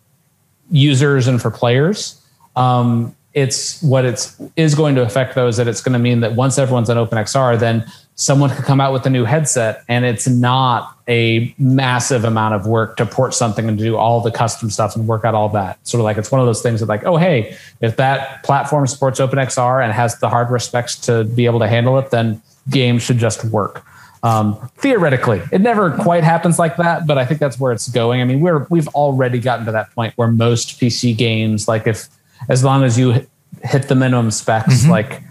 users 0.72 1.28
and 1.28 1.42
for 1.42 1.52
players 1.52 2.22
um, 2.56 3.16
it's 3.34 3.82
what 3.84 4.06
it's 4.06 4.42
is 4.56 4.74
going 4.74 4.96
to 4.96 5.02
affect 5.02 5.36
though 5.36 5.48
is 5.48 5.58
that 5.58 5.68
it's 5.68 5.82
going 5.82 5.94
to 5.94 6.00
mean 6.00 6.22
that 6.22 6.34
once 6.34 6.58
everyone's 6.58 6.90
on 6.90 6.98
OpenXR, 6.98 7.60
then 7.60 7.86
someone 8.16 8.50
could 8.50 8.66
come 8.66 8.82
out 8.82 8.92
with 8.92 9.06
a 9.06 9.10
new 9.10 9.24
headset 9.24 9.84
and 9.88 10.04
it's 10.04 10.28
not 10.28 10.98
a 11.08 11.54
massive 11.58 12.26
amount 12.26 12.56
of 12.56 12.68
work 12.68 12.98
to 12.98 13.06
port 13.06 13.34
something 13.34 13.70
and 13.70 13.78
do 13.78 13.96
all 13.96 14.20
the 14.20 14.32
custom 14.32 14.70
stuff 14.70 14.96
and 14.96 15.08
work 15.08 15.24
out 15.24 15.36
all 15.36 15.48
that. 15.48 15.80
Sort 15.88 16.00
of 16.00 16.06
like 16.06 16.18
it's 16.18 16.32
one 16.32 16.42
of 16.42 16.48
those 16.48 16.62
things 16.62 16.80
that 16.80 16.88
like, 16.88 17.06
oh 17.06 17.18
hey, 17.18 17.56
if 17.82 17.96
that 17.98 18.44
platform 18.44 18.88
supports 18.88 19.20
OpenXR 19.20 19.84
and 19.84 19.94
has 19.94 20.20
the 20.20 20.28
hardware 20.28 20.60
specs 20.60 20.98
to 21.02 21.24
be 21.24 21.46
able 21.46 21.60
to 21.60 21.68
handle 21.68 21.98
it, 22.00 22.10
then 22.10 22.42
games 22.70 23.04
should 23.04 23.20
just 23.20 23.46
work. 23.46 23.86
Um, 24.22 24.70
theoretically, 24.78 25.42
it 25.52 25.62
never 25.62 25.92
quite 25.92 26.24
happens 26.24 26.60
like 26.60 26.78
that, 26.78 27.08
but 27.08 27.18
I 27.18 27.26
think 27.26 27.40
that's 27.40 27.60
where 27.60 27.72
it's 27.72 27.88
going. 27.88 28.22
I 28.22 28.26
mean, 28.26 28.42
we're 28.42 28.66
we've 28.70 28.88
already 28.90 29.40
gotten 29.40 29.66
to 29.66 29.72
that 29.72 29.94
point 29.96 30.14
where 30.18 30.28
most 30.28 30.80
PC 30.80 31.16
games, 31.16 31.68
like 31.68 31.88
if 31.88 32.08
as 32.50 32.64
long 32.64 32.84
as 32.84 33.00
you 33.00 33.26
hit 33.64 33.88
the 33.88 33.96
minimum 33.96 34.32
specs, 34.32 34.82
mm-hmm. 34.82 34.92
like 34.92 35.24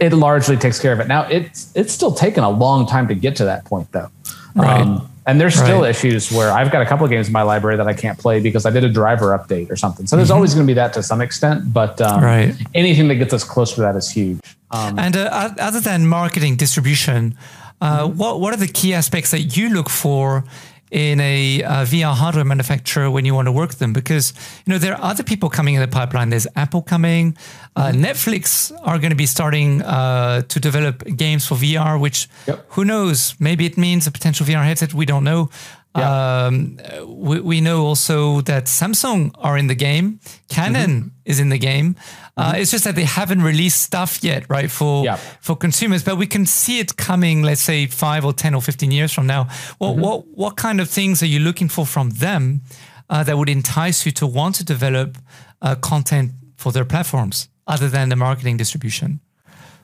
it 0.00 0.12
largely 0.12 0.56
takes 0.56 0.80
care 0.80 0.92
of 0.92 1.00
it. 1.00 1.06
Now 1.06 1.28
it's 1.28 1.70
it's 1.74 1.92
still 1.92 2.12
taken 2.12 2.44
a 2.44 2.50
long 2.50 2.86
time 2.86 3.08
to 3.08 3.14
get 3.14 3.36
to 3.36 3.44
that 3.44 3.64
point 3.64 3.92
though. 3.92 4.10
Right. 4.54 4.80
Um, 4.80 5.10
and 5.26 5.40
there's 5.40 5.54
still 5.54 5.82
right. 5.82 5.90
issues 5.90 6.30
where 6.30 6.52
I've 6.52 6.70
got 6.70 6.82
a 6.82 6.86
couple 6.86 7.04
of 7.04 7.10
games 7.10 7.28
in 7.28 7.32
my 7.32 7.42
library 7.42 7.78
that 7.78 7.86
I 7.86 7.94
can't 7.94 8.18
play 8.18 8.40
because 8.40 8.66
I 8.66 8.70
did 8.70 8.84
a 8.84 8.90
driver 8.90 9.36
update 9.36 9.70
or 9.70 9.76
something. 9.76 10.06
So 10.06 10.16
there's 10.16 10.28
mm-hmm. 10.28 10.34
always 10.34 10.52
going 10.52 10.66
to 10.66 10.70
be 10.70 10.74
that 10.74 10.92
to 10.94 11.02
some 11.02 11.22
extent, 11.22 11.72
but 11.72 11.98
um, 12.02 12.22
right. 12.22 12.54
anything 12.74 13.08
that 13.08 13.14
gets 13.14 13.32
us 13.32 13.42
closer 13.42 13.76
to 13.76 13.80
that 13.82 13.96
is 13.96 14.10
huge. 14.10 14.38
Um, 14.70 14.98
and 14.98 15.16
uh, 15.16 15.54
other 15.58 15.80
than 15.80 16.06
marketing 16.06 16.56
distribution, 16.56 17.38
uh, 17.80 18.08
what 18.08 18.40
what 18.40 18.54
are 18.54 18.56
the 18.56 18.68
key 18.68 18.94
aspects 18.94 19.30
that 19.30 19.56
you 19.56 19.68
look 19.68 19.90
for 19.90 20.44
in 20.90 21.18
a 21.18 21.62
uh, 21.62 21.84
VR 21.84 22.14
hardware 22.14 22.44
manufacturer 22.44 23.10
when 23.10 23.24
you 23.24 23.34
want 23.34 23.46
to 23.46 23.52
work 23.52 23.70
with 23.70 23.80
them 23.80 23.92
because 23.92 24.32
you 24.64 24.72
know 24.72 24.78
there 24.78 24.94
are 24.94 25.02
other 25.02 25.24
people 25.24 25.50
coming 25.50 25.74
in 25.74 25.80
the 25.80 25.88
pipeline. 25.88 26.30
There's 26.30 26.46
Apple 26.54 26.82
coming, 26.82 27.36
uh, 27.74 27.88
mm-hmm. 27.88 28.04
Netflix 28.04 28.72
are 28.84 28.98
going 28.98 29.10
to 29.10 29.16
be 29.16 29.26
starting 29.26 29.82
uh, 29.82 30.42
to 30.42 30.60
develop 30.60 31.04
games 31.16 31.46
for 31.46 31.56
VR, 31.56 32.00
which 32.00 32.28
yep. 32.46 32.64
who 32.70 32.84
knows? 32.84 33.34
Maybe 33.40 33.66
it 33.66 33.76
means 33.76 34.06
a 34.06 34.12
potential 34.12 34.46
VR 34.46 34.64
headset. 34.64 34.94
We 34.94 35.04
don't 35.04 35.24
know. 35.24 35.50
Um, 35.96 36.78
we, 37.06 37.40
we, 37.40 37.60
know 37.60 37.86
also 37.86 38.40
that 38.42 38.64
Samsung 38.64 39.30
are 39.38 39.56
in 39.56 39.68
the 39.68 39.76
game. 39.76 40.18
Canon 40.48 40.90
mm-hmm. 40.90 41.08
is 41.24 41.38
in 41.38 41.50
the 41.50 41.58
game. 41.58 41.94
Uh, 42.36 42.50
mm-hmm. 42.50 42.60
It's 42.60 42.70
just 42.70 42.84
that 42.84 42.96
they 42.96 43.04
haven't 43.04 43.42
released 43.42 43.80
stuff 43.80 44.24
yet, 44.24 44.44
right? 44.48 44.70
For 44.70 45.04
yeah. 45.04 45.16
for 45.40 45.56
consumers, 45.56 46.02
but 46.02 46.16
we 46.16 46.26
can 46.26 46.46
see 46.46 46.80
it 46.80 46.96
coming. 46.96 47.42
Let's 47.42 47.60
say 47.60 47.86
five 47.86 48.24
or 48.24 48.32
ten 48.32 48.54
or 48.54 48.62
fifteen 48.62 48.90
years 48.90 49.12
from 49.12 49.26
now. 49.26 49.44
What 49.78 49.92
mm-hmm. 49.92 50.00
what 50.00 50.26
what 50.28 50.56
kind 50.56 50.80
of 50.80 50.88
things 50.88 51.22
are 51.22 51.26
you 51.26 51.38
looking 51.38 51.68
for 51.68 51.86
from 51.86 52.10
them 52.10 52.62
uh, 53.08 53.22
that 53.22 53.38
would 53.38 53.48
entice 53.48 54.04
you 54.04 54.12
to 54.12 54.26
want 54.26 54.56
to 54.56 54.64
develop 54.64 55.16
uh, 55.62 55.76
content 55.76 56.32
for 56.56 56.72
their 56.72 56.84
platforms, 56.84 57.48
other 57.66 57.88
than 57.88 58.08
the 58.08 58.16
marketing 58.16 58.56
distribution? 58.56 59.20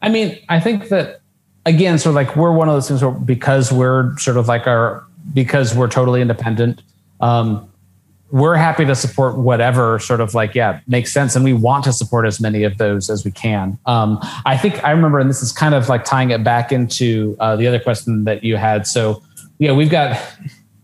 I 0.02 0.08
mean, 0.08 0.38
I 0.48 0.58
think 0.58 0.88
that 0.88 1.20
again, 1.66 1.98
sort 1.98 2.10
of 2.10 2.14
like 2.16 2.34
we're 2.36 2.52
one 2.52 2.68
of 2.68 2.74
those 2.74 2.88
things 2.88 3.02
where 3.02 3.12
because 3.12 3.70
we're 3.70 4.16
sort 4.18 4.36
of 4.36 4.48
like 4.48 4.66
our 4.66 5.04
because 5.32 5.74
we're 5.74 5.88
totally 5.88 6.20
independent. 6.20 6.82
Um, 7.20 7.69
we're 8.32 8.56
happy 8.56 8.84
to 8.84 8.94
support 8.94 9.36
whatever 9.36 9.98
sort 9.98 10.20
of 10.20 10.34
like 10.34 10.54
yeah 10.54 10.80
makes 10.86 11.12
sense 11.12 11.34
and 11.34 11.44
we 11.44 11.52
want 11.52 11.84
to 11.84 11.92
support 11.92 12.26
as 12.26 12.40
many 12.40 12.62
of 12.62 12.78
those 12.78 13.10
as 13.10 13.24
we 13.24 13.30
can. 13.30 13.78
Um, 13.86 14.18
i 14.46 14.56
think 14.56 14.82
i 14.84 14.90
remember 14.90 15.18
and 15.18 15.28
this 15.28 15.42
is 15.42 15.52
kind 15.52 15.74
of 15.74 15.88
like 15.88 16.04
tying 16.04 16.30
it 16.30 16.44
back 16.44 16.72
into 16.72 17.36
uh, 17.40 17.56
the 17.56 17.66
other 17.66 17.80
question 17.80 18.24
that 18.24 18.44
you 18.44 18.56
had. 18.56 18.86
So 18.86 19.22
yeah 19.58 19.72
we've 19.72 19.90
got 19.90 20.20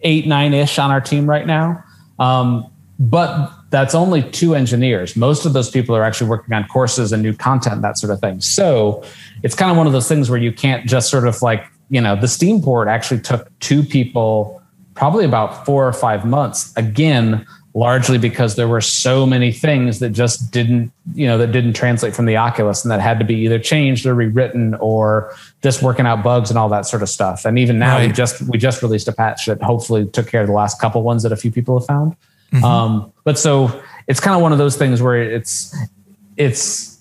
eight 0.02 0.26
nine 0.26 0.54
ish 0.54 0.78
on 0.78 0.90
our 0.90 1.00
team 1.00 1.28
right 1.28 1.46
now. 1.46 1.82
Um, 2.18 2.70
but 2.98 3.52
that's 3.68 3.94
only 3.94 4.22
two 4.30 4.54
engineers. 4.54 5.16
Most 5.16 5.44
of 5.44 5.52
those 5.52 5.68
people 5.68 5.94
are 5.94 6.02
actually 6.02 6.30
working 6.30 6.54
on 6.54 6.66
courses 6.68 7.12
and 7.12 7.22
new 7.22 7.34
content 7.34 7.82
that 7.82 7.98
sort 7.98 8.10
of 8.10 8.20
thing. 8.20 8.40
So 8.40 9.04
it's 9.42 9.54
kind 9.54 9.70
of 9.70 9.76
one 9.76 9.86
of 9.86 9.92
those 9.92 10.08
things 10.08 10.30
where 10.30 10.38
you 10.38 10.50
can't 10.50 10.86
just 10.86 11.10
sort 11.10 11.26
of 11.26 11.42
like 11.42 11.66
you 11.88 12.00
know, 12.00 12.16
the 12.16 12.28
Steam 12.28 12.60
port 12.60 12.88
actually 12.88 13.20
took 13.20 13.56
two 13.60 13.82
people 13.82 14.55
probably 14.96 15.24
about 15.24 15.64
four 15.64 15.86
or 15.86 15.92
five 15.92 16.24
months. 16.24 16.72
Again, 16.76 17.46
largely 17.76 18.16
because 18.16 18.56
there 18.56 18.66
were 18.66 18.80
so 18.80 19.26
many 19.26 19.52
things 19.52 19.98
that 19.98 20.08
just 20.08 20.50
didn't, 20.50 20.90
you 21.14 21.26
know, 21.26 21.36
that 21.36 21.52
didn't 21.52 21.74
translate 21.74 22.16
from 22.16 22.24
the 22.24 22.34
Oculus 22.34 22.82
and 22.82 22.90
that 22.90 23.00
had 23.00 23.18
to 23.18 23.24
be 23.24 23.34
either 23.34 23.58
changed 23.58 24.06
or 24.06 24.14
rewritten 24.14 24.74
or 24.76 25.36
just 25.62 25.82
working 25.82 26.06
out 26.06 26.24
bugs 26.24 26.50
and 26.50 26.58
all 26.58 26.70
that 26.70 26.86
sort 26.86 27.02
of 27.02 27.08
stuff. 27.10 27.44
And 27.44 27.58
even 27.58 27.78
now 27.78 27.98
right. 27.98 28.06
we 28.06 28.12
just 28.12 28.40
we 28.48 28.56
just 28.56 28.82
released 28.82 29.06
a 29.08 29.12
patch 29.12 29.44
that 29.44 29.62
hopefully 29.62 30.06
took 30.06 30.26
care 30.26 30.40
of 30.40 30.46
the 30.46 30.54
last 30.54 30.80
couple 30.80 31.02
ones 31.02 31.22
that 31.22 31.32
a 31.32 31.36
few 31.36 31.52
people 31.52 31.78
have 31.78 31.86
found. 31.86 32.16
Mm-hmm. 32.52 32.64
Um, 32.64 33.12
but 33.24 33.38
so 33.38 33.82
it's 34.06 34.20
kind 34.20 34.34
of 34.34 34.40
one 34.40 34.52
of 34.52 34.58
those 34.58 34.76
things 34.76 35.02
where 35.02 35.22
it's 35.22 35.76
it's 36.38 36.98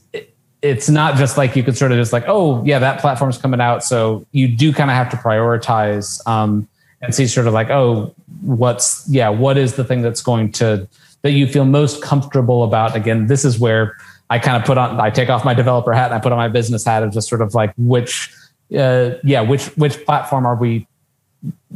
it's 0.62 0.90
not 0.90 1.16
just 1.16 1.38
like 1.38 1.56
you 1.56 1.64
could 1.64 1.78
sort 1.78 1.94
of 1.94 1.98
just 1.98 2.12
like, 2.12 2.26
oh 2.28 2.62
yeah, 2.66 2.80
that 2.80 3.00
platform's 3.00 3.38
coming 3.38 3.62
out. 3.62 3.82
So 3.82 4.26
you 4.34 4.50
do 4.50 4.74
kind 4.74 4.90
of 4.90 4.96
have 4.98 5.10
to 5.12 5.18
prioritize 5.18 6.26
um, 6.28 6.68
and 7.06 7.16
see 7.16 7.28
sort 7.28 7.48
of 7.48 7.54
like, 7.54 7.70
oh, 7.70 8.14
what's 8.42 9.08
yeah, 9.10 9.30
what 9.30 9.58
is 9.58 9.76
the 9.76 9.84
thing 9.84 10.02
that's 10.02 10.22
going 10.22 10.52
to 10.54 10.88
that 11.22 11.32
you 11.32 11.48
feel 11.48 11.66
most 11.66 12.02
comfortable 12.02 12.64
about? 12.64 12.96
Again, 12.96 13.28
this 13.28 13.46
is 13.46 13.60
where 13.60 13.98
I 14.30 14.40
kind 14.40 14.58
of 14.58 14.66
put 14.66 14.78
on, 14.78 15.00
I 15.00 15.10
take 15.10 15.30
off 15.30 15.46
my 15.46 15.54
developer 15.54 15.94
hat 15.94 16.06
and 16.06 16.16
I 16.16 16.20
put 16.20 16.32
on 16.32 16.38
my 16.38 16.48
business 16.48 16.84
hat 16.84 17.04
of 17.04 17.14
just 17.14 17.30
sort 17.30 17.42
of 17.42 17.54
like 17.54 17.74
which, 17.78 18.32
uh, 18.78 19.12
yeah, 19.24 19.42
which 19.42 19.66
which 19.78 20.04
platform 20.06 20.46
are 20.46 20.56
we 20.56 20.88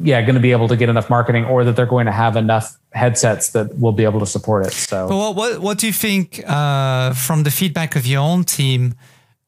yeah 0.01 0.21
going 0.21 0.35
to 0.35 0.41
be 0.41 0.51
able 0.51 0.67
to 0.67 0.75
get 0.75 0.89
enough 0.89 1.09
marketing 1.09 1.45
or 1.45 1.63
that 1.63 1.75
they're 1.75 1.85
going 1.85 2.05
to 2.05 2.11
have 2.11 2.35
enough 2.35 2.77
headsets 2.91 3.51
that 3.51 3.77
will 3.77 3.91
be 3.91 4.03
able 4.03 4.19
to 4.19 4.25
support 4.25 4.65
it 4.65 4.71
so 4.71 5.07
but 5.07 5.15
what 5.15 5.35
what, 5.35 5.59
what 5.59 5.77
do 5.77 5.87
you 5.87 5.93
think 5.93 6.41
uh, 6.47 7.13
from 7.13 7.43
the 7.43 7.51
feedback 7.51 7.95
of 7.95 8.05
your 8.05 8.21
own 8.21 8.43
team 8.43 8.95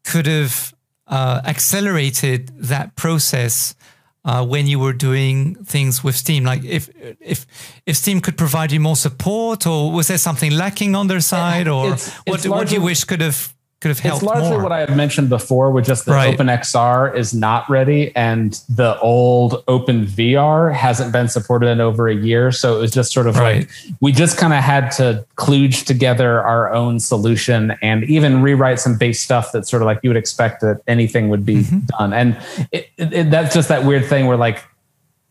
could 0.03 0.25
have 0.25 0.75
uh, 1.07 1.41
accelerated 1.45 2.51
that 2.55 2.95
process 2.95 3.75
uh, 4.23 4.45
when 4.45 4.67
you 4.67 4.79
were 4.79 4.93
doing 4.93 5.55
things 5.65 6.03
with 6.03 6.15
Steam? 6.15 6.43
Like 6.43 6.63
if 6.63 6.89
if 7.19 7.45
if 7.85 7.95
Steam 7.95 8.21
could 8.21 8.37
provide 8.37 8.71
you 8.71 8.79
more 8.79 8.95
support, 8.95 9.65
or 9.65 9.91
was 9.91 10.07
there 10.07 10.17
something 10.17 10.51
lacking 10.51 10.95
on 10.95 11.07
their 11.07 11.21
side, 11.21 11.67
or 11.67 11.93
it's, 11.93 12.07
it's 12.25 12.47
what, 12.47 12.57
what 12.57 12.67
do 12.67 12.75
you 12.75 12.81
wish 12.81 13.03
could 13.03 13.21
have 13.21 13.53
could 13.81 13.89
have 13.89 13.99
helped. 13.99 14.23
It's 14.23 14.23
largely 14.23 14.51
more. 14.51 14.63
what 14.63 14.71
I 14.71 14.79
had 14.79 14.95
mentioned 14.95 15.29
before, 15.29 15.71
with 15.71 15.85
just 15.85 16.05
the 16.05 16.11
right. 16.11 16.37
OpenXR 16.37 17.15
is 17.15 17.33
not 17.33 17.67
ready, 17.69 18.15
and 18.15 18.53
the 18.69 18.97
old 18.99 19.65
OpenVR 19.65 20.73
hasn't 20.73 21.11
been 21.11 21.27
supported 21.27 21.67
in 21.67 21.81
over 21.81 22.07
a 22.07 22.15
year. 22.15 22.51
So 22.51 22.77
it 22.77 22.79
was 22.79 22.91
just 22.91 23.11
sort 23.11 23.27
of 23.27 23.37
right. 23.37 23.61
like 23.61 23.69
we 23.99 24.11
just 24.11 24.37
kind 24.37 24.53
of 24.53 24.63
had 24.63 24.91
to 24.91 25.25
kludge 25.35 25.85
together 25.85 26.41
our 26.41 26.71
own 26.71 26.99
solution 26.99 27.75
and 27.81 28.03
even 28.03 28.41
rewrite 28.43 28.79
some 28.79 28.97
base 28.97 29.19
stuff 29.19 29.51
that 29.51 29.67
sort 29.67 29.81
of 29.81 29.87
like 29.87 29.99
you 30.03 30.09
would 30.09 30.17
expect 30.17 30.61
that 30.61 30.81
anything 30.87 31.29
would 31.29 31.45
be 31.45 31.57
mm-hmm. 31.57 31.79
done. 31.97 32.13
And 32.13 32.37
it, 32.71 32.89
it, 32.97 33.31
that's 33.31 33.53
just 33.53 33.67
that 33.69 33.83
weird 33.83 34.05
thing 34.05 34.27
where 34.27 34.37
like 34.37 34.63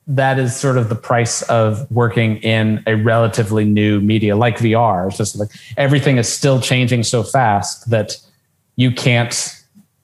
that 0.09 0.41
is 0.41 0.57
sort 0.57 0.77
of 0.77 0.89
the 0.89 0.97
price 0.97 1.43
of 1.43 1.89
working 1.91 2.39
in 2.39 2.83
a 2.89 2.97
relatively 2.97 3.65
new 3.65 4.01
media 4.01 4.35
like 4.35 4.59
VR. 4.59 5.07
It's 5.07 5.19
just 5.19 5.39
like 5.39 5.51
everything 5.77 6.19
is 6.19 6.29
still 6.29 6.61
changing 6.61 7.05
so 7.05 7.23
fast 7.23 7.89
that 7.91 8.17
you 8.77 8.91
can't 8.91 9.57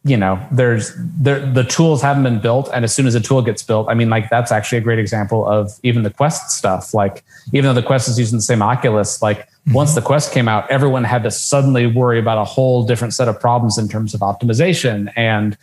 you 0.06 0.16
know 0.16 0.40
there's 0.52 0.92
there, 1.18 1.44
the 1.44 1.64
tools 1.64 2.00
haven't 2.00 2.22
been 2.22 2.38
built. 2.38 2.70
And 2.72 2.84
as 2.84 2.94
soon 2.94 3.06
as 3.06 3.14
a 3.16 3.20
tool 3.20 3.42
gets 3.42 3.62
built 3.62 3.88
i 3.88 3.94
mean 3.94 4.08
like 4.08 4.30
that's 4.30 4.52
actually 4.52 4.78
a 4.78 4.80
great 4.80 5.00
example 5.00 5.44
of 5.46 5.72
even 5.82 6.04
the 6.04 6.10
quest 6.10 6.50
stuff. 6.50 6.94
Like 6.94 7.24
even 7.52 7.64
though 7.64 7.80
the 7.80 7.86
quest 7.86 8.08
is 8.08 8.18
using 8.18 8.38
the 8.38 8.42
same 8.42 8.62
oculus 8.62 9.20
like 9.20 9.40
mm-hmm. 9.40 9.72
once 9.72 9.94
the 9.94 10.02
quest 10.02 10.32
came 10.32 10.48
out 10.48 10.70
everyone 10.70 11.04
had 11.04 11.24
to 11.24 11.30
suddenly 11.30 11.86
worry 11.86 12.20
about 12.20 12.38
a 12.38 12.44
whole 12.44 12.86
different 12.86 13.14
set 13.14 13.26
of 13.28 13.40
problems 13.40 13.78
in 13.78 13.88
terms 13.88 14.14
of 14.14 14.20
optimization. 14.20 15.12
And 15.16 15.58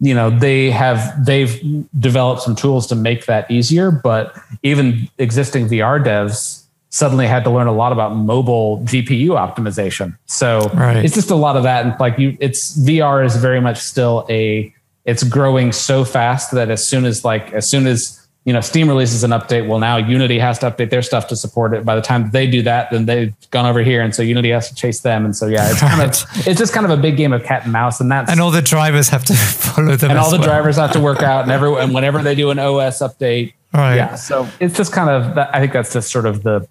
you 0.00 0.14
know 0.14 0.30
they 0.30 0.70
have 0.70 1.24
they've 1.26 1.60
developed 1.98 2.42
some 2.42 2.54
tools 2.54 2.86
to 2.86 2.94
make 2.94 3.26
that 3.26 3.50
easier. 3.50 3.90
But 3.90 4.38
even 4.62 5.08
existing 5.18 5.68
vr 5.68 6.02
devs 6.04 6.59
suddenly 6.90 7.26
had 7.26 7.44
to 7.44 7.50
learn 7.50 7.68
a 7.68 7.72
lot 7.72 7.92
about 7.92 8.14
mobile 8.14 8.80
GPU 8.80 9.28
optimization. 9.30 10.16
So 10.26 10.68
right. 10.74 11.04
it's 11.04 11.14
just 11.14 11.30
a 11.30 11.36
lot 11.36 11.56
of 11.56 11.62
that. 11.62 11.86
And 11.86 11.98
like 12.00 12.18
you, 12.18 12.36
it's 12.40 12.76
VR 12.78 13.24
is 13.24 13.36
very 13.36 13.60
much 13.60 13.78
still 13.78 14.26
a, 14.28 14.74
it's 15.04 15.22
growing 15.22 15.72
so 15.72 16.04
fast 16.04 16.50
that 16.52 16.68
as 16.70 16.86
soon 16.86 17.04
as 17.04 17.24
like, 17.24 17.52
as 17.52 17.68
soon 17.68 17.86
as 17.86 18.20
you 18.44 18.54
know, 18.54 18.60
Steam 18.60 18.88
releases 18.88 19.22
an 19.22 19.32
update. 19.32 19.68
Well, 19.68 19.78
now 19.78 19.98
Unity 19.98 20.38
has 20.38 20.58
to 20.60 20.70
update 20.70 20.88
their 20.88 21.02
stuff 21.02 21.28
to 21.28 21.36
support 21.36 21.74
it. 21.74 21.84
By 21.84 21.94
the 21.94 22.00
time 22.00 22.30
they 22.30 22.46
do 22.46 22.62
that, 22.62 22.90
then 22.90 23.04
they've 23.04 23.34
gone 23.50 23.66
over 23.66 23.82
here, 23.82 24.00
and 24.00 24.14
so 24.14 24.22
Unity 24.22 24.48
has 24.48 24.68
to 24.70 24.74
chase 24.74 25.00
them. 25.00 25.26
And 25.26 25.36
so 25.36 25.46
yeah, 25.46 25.70
it's 25.70 25.82
right. 25.82 25.90
kind 25.90 26.02
of 26.02 26.46
it's 26.48 26.58
just 26.58 26.72
kind 26.72 26.86
of 26.86 26.90
a 26.90 26.96
big 26.96 27.18
game 27.18 27.34
of 27.34 27.44
cat 27.44 27.64
and 27.64 27.72
mouse, 27.72 28.00
and 28.00 28.10
that's 28.10 28.30
and 28.30 28.40
all 28.40 28.50
the 28.50 28.62
drivers 28.62 29.10
have 29.10 29.24
to 29.26 29.34
follow 29.36 29.94
them, 29.94 30.10
and 30.10 30.18
all 30.18 30.30
the 30.30 30.38
well. 30.38 30.48
drivers 30.48 30.76
have 30.76 30.92
to 30.92 31.00
work 31.00 31.22
out, 31.22 31.42
and 31.42 31.52
every 31.52 31.74
and 31.76 31.92
whenever 31.92 32.22
they 32.22 32.34
do 32.34 32.50
an 32.50 32.58
OS 32.58 33.00
update, 33.00 33.52
right? 33.74 33.96
Yeah, 33.96 34.14
so 34.14 34.48
it's 34.58 34.74
just 34.74 34.92
kind 34.92 35.10
of 35.10 35.36
I 35.36 35.60
think 35.60 35.74
that's 35.74 35.92
just 35.92 36.10
sort 36.10 36.24
of 36.24 36.42
the 36.42 36.66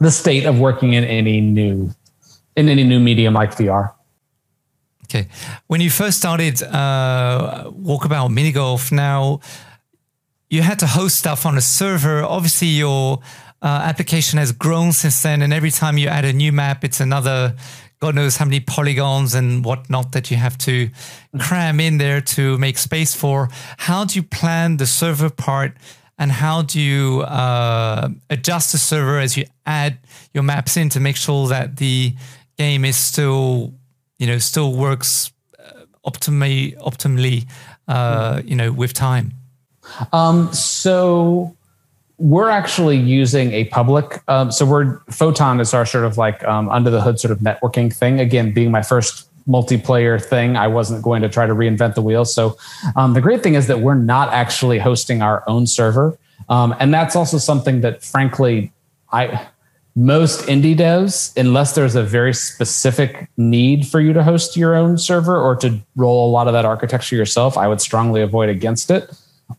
the 0.00 0.10
state 0.10 0.46
of 0.46 0.58
working 0.58 0.94
in 0.94 1.04
any 1.04 1.40
new 1.40 1.90
in 2.56 2.68
any 2.68 2.84
new 2.84 2.98
medium 2.98 3.34
like 3.34 3.54
VR. 3.54 3.92
Okay, 5.04 5.28
when 5.66 5.80
you 5.80 5.90
first 5.90 6.18
started 6.18 6.62
uh, 6.62 7.70
Walkabout 7.70 8.30
Mini 8.30 8.52
Golf, 8.52 8.92
now 8.92 9.40
you 10.48 10.62
had 10.62 10.78
to 10.80 10.86
host 10.86 11.16
stuff 11.16 11.46
on 11.46 11.56
a 11.56 11.60
server. 11.60 12.22
Obviously, 12.22 12.68
your 12.68 13.20
uh, 13.62 13.66
application 13.84 14.38
has 14.38 14.52
grown 14.52 14.92
since 14.92 15.22
then, 15.22 15.42
and 15.42 15.52
every 15.52 15.70
time 15.70 15.98
you 15.98 16.08
add 16.08 16.24
a 16.24 16.32
new 16.32 16.52
map, 16.52 16.84
it's 16.84 17.00
another 17.00 17.54
God 18.00 18.14
knows 18.14 18.38
how 18.38 18.46
many 18.46 18.60
polygons 18.60 19.34
and 19.34 19.62
whatnot 19.62 20.12
that 20.12 20.30
you 20.30 20.38
have 20.38 20.56
to 20.58 20.88
cram 21.38 21.80
in 21.80 21.98
there 21.98 22.22
to 22.22 22.56
make 22.56 22.78
space 22.78 23.14
for. 23.14 23.50
How 23.76 24.06
do 24.06 24.18
you 24.18 24.22
plan 24.22 24.78
the 24.78 24.86
server 24.86 25.28
part, 25.28 25.76
and 26.20 26.30
how 26.30 26.60
do 26.60 26.78
you 26.78 27.22
uh, 27.22 28.10
adjust 28.28 28.72
the 28.72 28.78
server 28.78 29.18
as 29.18 29.38
you 29.38 29.46
add 29.64 29.98
your 30.34 30.42
maps 30.44 30.76
in 30.76 30.90
to 30.90 31.00
make 31.00 31.16
sure 31.16 31.48
that 31.48 31.78
the 31.78 32.14
game 32.58 32.84
is 32.84 32.96
still, 32.96 33.72
you 34.18 34.26
know, 34.26 34.36
still 34.36 34.74
works 34.74 35.32
uh, 35.58 35.86
optimally, 36.06 36.78
optimally, 36.80 37.48
uh, 37.88 38.42
you 38.44 38.54
know, 38.54 38.70
with 38.70 38.92
time? 38.92 39.32
Um, 40.12 40.52
so 40.52 41.56
we're 42.18 42.50
actually 42.50 42.98
using 42.98 43.52
a 43.52 43.64
public. 43.64 44.22
Um, 44.28 44.52
so 44.52 44.66
we're 44.66 44.98
Photon 45.10 45.58
is 45.58 45.72
our 45.72 45.86
sort 45.86 46.04
of 46.04 46.18
like 46.18 46.44
um, 46.44 46.68
under 46.68 46.90
the 46.90 47.00
hood 47.00 47.18
sort 47.18 47.32
of 47.32 47.38
networking 47.38 47.90
thing. 47.90 48.20
Again, 48.20 48.52
being 48.52 48.70
my 48.70 48.82
first 48.82 49.29
multiplayer 49.50 50.22
thing, 50.22 50.56
I 50.56 50.68
wasn't 50.68 51.02
going 51.02 51.22
to 51.22 51.28
try 51.28 51.46
to 51.46 51.54
reinvent 51.54 51.94
the 51.94 52.02
wheel. 52.02 52.24
So 52.24 52.56
um, 52.94 53.14
the 53.14 53.20
great 53.20 53.42
thing 53.42 53.54
is 53.54 53.66
that 53.66 53.80
we're 53.80 53.94
not 53.94 54.32
actually 54.32 54.78
hosting 54.78 55.22
our 55.22 55.42
own 55.48 55.66
server, 55.66 56.16
um, 56.48 56.74
and 56.78 56.94
that's 56.94 57.16
also 57.16 57.38
something 57.38 57.80
that, 57.80 58.02
frankly, 58.02 58.72
I 59.12 59.48
most 59.96 60.42
indie 60.46 60.76
devs, 60.76 61.36
unless 61.36 61.74
there's 61.74 61.96
a 61.96 62.02
very 62.02 62.32
specific 62.32 63.28
need 63.36 63.86
for 63.86 64.00
you 64.00 64.12
to 64.12 64.22
host 64.22 64.56
your 64.56 64.74
own 64.74 64.96
server 64.96 65.36
or 65.36 65.56
to 65.56 65.78
roll 65.96 66.28
a 66.28 66.30
lot 66.30 66.46
of 66.46 66.52
that 66.52 66.64
architecture 66.64 67.16
yourself, 67.16 67.58
I 67.58 67.66
would 67.66 67.80
strongly 67.80 68.22
avoid 68.22 68.48
against 68.48 68.90
it. 68.90 69.10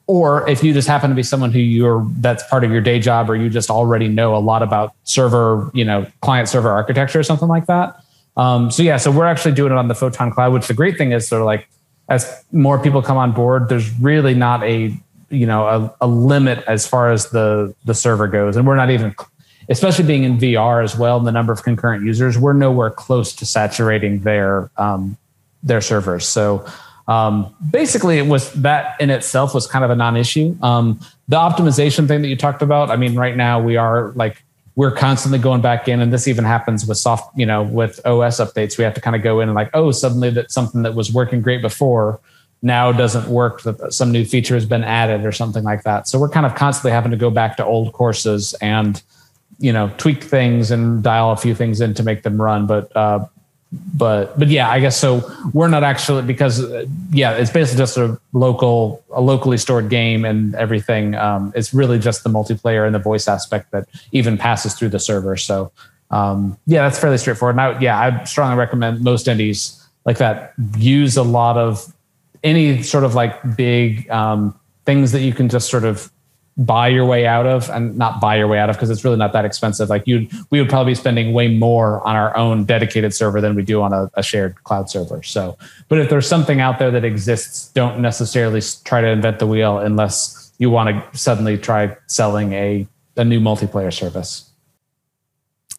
Or 0.08 0.48
if 0.50 0.64
you 0.64 0.74
just 0.74 0.88
happen 0.88 1.10
to 1.10 1.16
be 1.16 1.24
someone 1.24 1.52
who 1.52 1.60
you're 1.60 2.08
that's 2.18 2.48
part 2.48 2.64
of 2.64 2.72
your 2.72 2.82
day 2.82 3.00
job 3.00 3.30
or 3.30 3.36
you 3.36 3.50
just 3.50 3.70
already 3.70 4.08
know 4.08 4.36
a 4.36 4.40
lot 4.40 4.64
about 4.64 4.94
server 5.04 5.70
you 5.74 5.84
know 5.84 6.08
client 6.22 6.48
server 6.48 6.70
architecture 6.70 7.20
or 7.20 7.24
something 7.24 7.50
like 7.50 7.66
that 7.66 8.02
um, 8.38 8.72
so 8.72 8.84
yeah 8.84 8.98
so 8.98 9.12
we're 9.12 9.26
actually 9.26 9.54
doing 9.54 9.72
it 9.72 9.78
on 9.78 9.88
the 9.88 9.96
photon 9.96 10.32
cloud 10.32 10.54
which 10.54 10.68
the 10.68 10.74
great 10.74 10.98
thing 10.98 11.12
is 11.12 11.28
sort 11.28 11.42
of 11.42 11.46
like 11.46 11.68
as 12.10 12.44
more 12.52 12.80
people 12.80 13.02
come 13.02 13.18
on 13.18 13.32
board 13.32 13.70
there's 13.70 13.92
really 14.00 14.34
not 14.34 14.64
a 14.64 14.96
you 15.30 15.46
know 15.46 15.68
a, 15.68 15.96
a 16.02 16.08
limit 16.08 16.64
as 16.68 16.88
far 16.88 17.12
as 17.12 17.30
the 17.30 17.74
the 17.86 17.94
server 17.94 18.28
goes 18.28 18.56
and 18.56 18.68
we're 18.68 18.76
not 18.76 18.90
even 18.90 19.16
especially 19.70 20.06
being 20.06 20.24
in 20.24 20.38
vr 20.38 20.84
as 20.84 20.98
well 20.98 21.18
and 21.18 21.28
the 21.28 21.32
number 21.32 21.54
of 21.54 21.64
concurrent 21.64 22.04
users 22.04 22.38
we're 22.38 22.54
nowhere 22.54 22.90
close 22.90 23.34
to 23.34 23.46
saturating 23.46 24.20
their 24.22 24.70
um, 24.78 25.18
their 25.64 25.82
servers 25.82 26.26
so 26.28 26.66
um, 27.08 27.54
basically, 27.72 28.20
it 28.20 28.28
was 28.28 28.54
that 28.54 29.00
in 29.02 29.10
itself 29.10 29.54
was 29.54 29.68
kind 29.68 29.84
of 29.84 29.92
a 29.92 29.96
non-issue. 29.96 30.56
Um, 30.62 31.00
the 31.28 31.36
optimization 31.36 32.08
thing 32.08 32.22
that 32.22 32.30
you 32.30 32.38
talked 32.38 32.62
about. 32.62 32.90
I 32.90 32.96
mean, 32.96 33.16
right 33.16 33.36
now 33.36 33.60
we 33.60 33.76
are 33.76 34.12
like 34.12 34.44
we're 34.76 34.92
constantly 34.92 35.40
going 35.40 35.62
back 35.62 35.88
in, 35.88 36.00
and 36.00 36.14
this 36.14 36.28
even 36.28 36.46
happens 36.46 36.86
with 36.86 36.98
soft, 36.98 37.38
you 37.38 37.46
know, 37.46 37.64
with 37.64 38.00
OS 38.06 38.40
updates. 38.40 38.78
We 38.78 38.84
have 38.84 38.94
to 38.94 39.02
kind 39.02 39.16
of 39.16 39.22
go 39.22 39.42
in 39.42 39.50
and 39.50 39.56
like, 39.56 39.70
oh, 39.74 39.92
suddenly 39.92 40.30
that 40.32 40.52
something 40.52 40.84
that 40.84 40.96
was 40.96 41.12
working 41.12 41.42
great 41.42 41.62
before 41.62 42.22
now 42.62 42.92
doesn't 42.92 43.28
work. 43.28 43.64
That 43.64 43.94
some 43.94 44.12
new 44.12 44.24
feature 44.24 44.56
has 44.56 44.66
been 44.66 44.84
added 44.84 45.26
or 45.26 45.32
something 45.32 45.64
like 45.64 45.84
that. 45.84 46.08
So 46.08 46.20
we're 46.20 46.30
kind 46.30 46.46
of 46.46 46.56
constantly 46.56 46.92
having 46.92 47.12
to 47.12 47.18
go 47.18 47.30
back 47.30 47.58
to 47.58 47.66
old 47.66 47.92
courses 47.94 48.54
and 48.62 49.02
you 49.60 49.74
know 49.74 49.92
tweak 49.98 50.24
things 50.24 50.72
and 50.72 51.04
dial 51.04 51.32
a 51.32 51.38
few 51.38 51.54
things 51.54 51.82
in 51.82 51.94
to 51.96 52.04
make 52.04 52.24
them 52.24 52.42
run. 52.42 52.66
But 52.66 52.96
uh, 52.96 53.26
but 53.72 54.38
but 54.38 54.50
yeah, 54.50 54.70
I 54.70 54.80
guess 54.80 54.98
so. 54.98 55.22
We're 55.54 55.70
not 55.70 55.84
actually 55.84 56.24
because 56.24 56.64
uh, 56.64 56.86
yeah, 57.12 57.32
it's 57.34 57.52
basically 57.52 57.78
just 57.78 57.98
a 57.98 58.20
local 58.34 59.04
a 59.12 59.22
locally 59.22 59.58
stored 59.58 59.90
game 59.90 60.26
and 60.26 60.56
everything. 60.56 61.16
Um, 61.16 61.54
it's 61.56 61.74
really 61.74 61.98
just 61.98 62.24
the 62.24 62.30
multiplayer 62.30 62.86
and 62.86 62.94
the 62.94 63.00
voice 63.00 63.28
aspect 63.28 63.72
that 63.72 63.88
even 64.12 64.38
passes 64.38 64.74
through 64.74 64.90
the 64.90 65.00
server. 65.00 65.38
So 65.38 65.72
um, 66.10 66.58
yeah, 66.68 66.84
that's 66.84 67.00
fairly 67.00 67.18
straightforward. 67.18 67.56
Now, 67.56 67.80
yeah, 67.80 67.98
I 67.98 68.24
strongly 68.26 68.58
recommend 68.58 69.02
most 69.02 69.28
indies 69.28 69.78
like 70.06 70.18
that 70.18 70.54
use 70.78 71.16
a 71.16 71.24
lot 71.24 71.58
of 71.58 71.94
any 72.44 72.84
sort 72.84 73.04
of 73.04 73.16
like 73.16 73.56
big 73.56 74.10
um, 74.10 74.58
things 74.86 75.12
that 75.14 75.22
you 75.22 75.34
can 75.34 75.48
just 75.48 75.70
sort 75.70 75.86
of 75.86 76.12
buy 76.58 76.88
your 76.88 77.06
way 77.06 77.26
out 77.26 77.46
of 77.46 77.70
and 77.70 77.98
not 77.98 78.20
buy 78.20 78.36
your 78.36 78.48
way 78.48 78.60
out 78.60 78.70
of 78.70 78.76
because 78.76 78.90
it's 78.90 79.04
really 79.04 79.18
not 79.18 79.34
that 79.34 79.46
expensive. 79.46 79.90
Like 79.90 80.06
you 80.06 80.28
we 80.50 80.60
would 80.60 80.70
probably 80.70 80.92
be 80.92 80.96
spending 80.96 81.34
way 81.34 81.48
more 81.48 82.06
on 82.06 82.16
our 82.16 82.36
own 82.36 82.66
dedicated 82.66 83.14
server 83.14 83.40
than 83.40 83.56
we 83.56 83.64
do 83.64 83.82
on 83.82 83.94
a, 83.94 84.10
a, 84.16 84.24
shared 84.24 84.62
cloud 84.64 84.90
server. 84.90 85.24
So 85.24 85.58
but 85.88 86.00
if 86.00 86.10
there's 86.10 86.28
something 86.28 86.60
out 86.60 86.78
there 86.78 86.92
that 86.92 87.06
exists 87.06 87.70
don't 87.70 88.02
necessarily 88.02 88.62
try 88.84 89.02
to 89.02 89.08
invent 89.08 89.40
the 89.40 89.48
wheel 89.48 89.80
unless 89.80 90.52
you 90.58 90.70
want 90.70 90.90
to 90.90 91.18
suddenly 91.18 91.58
try 91.58 91.96
selling 92.08 92.54
a, 92.54 92.88
a 93.16 93.24
new 93.24 93.40
multiplayer 93.40 93.92
service. 93.92 94.50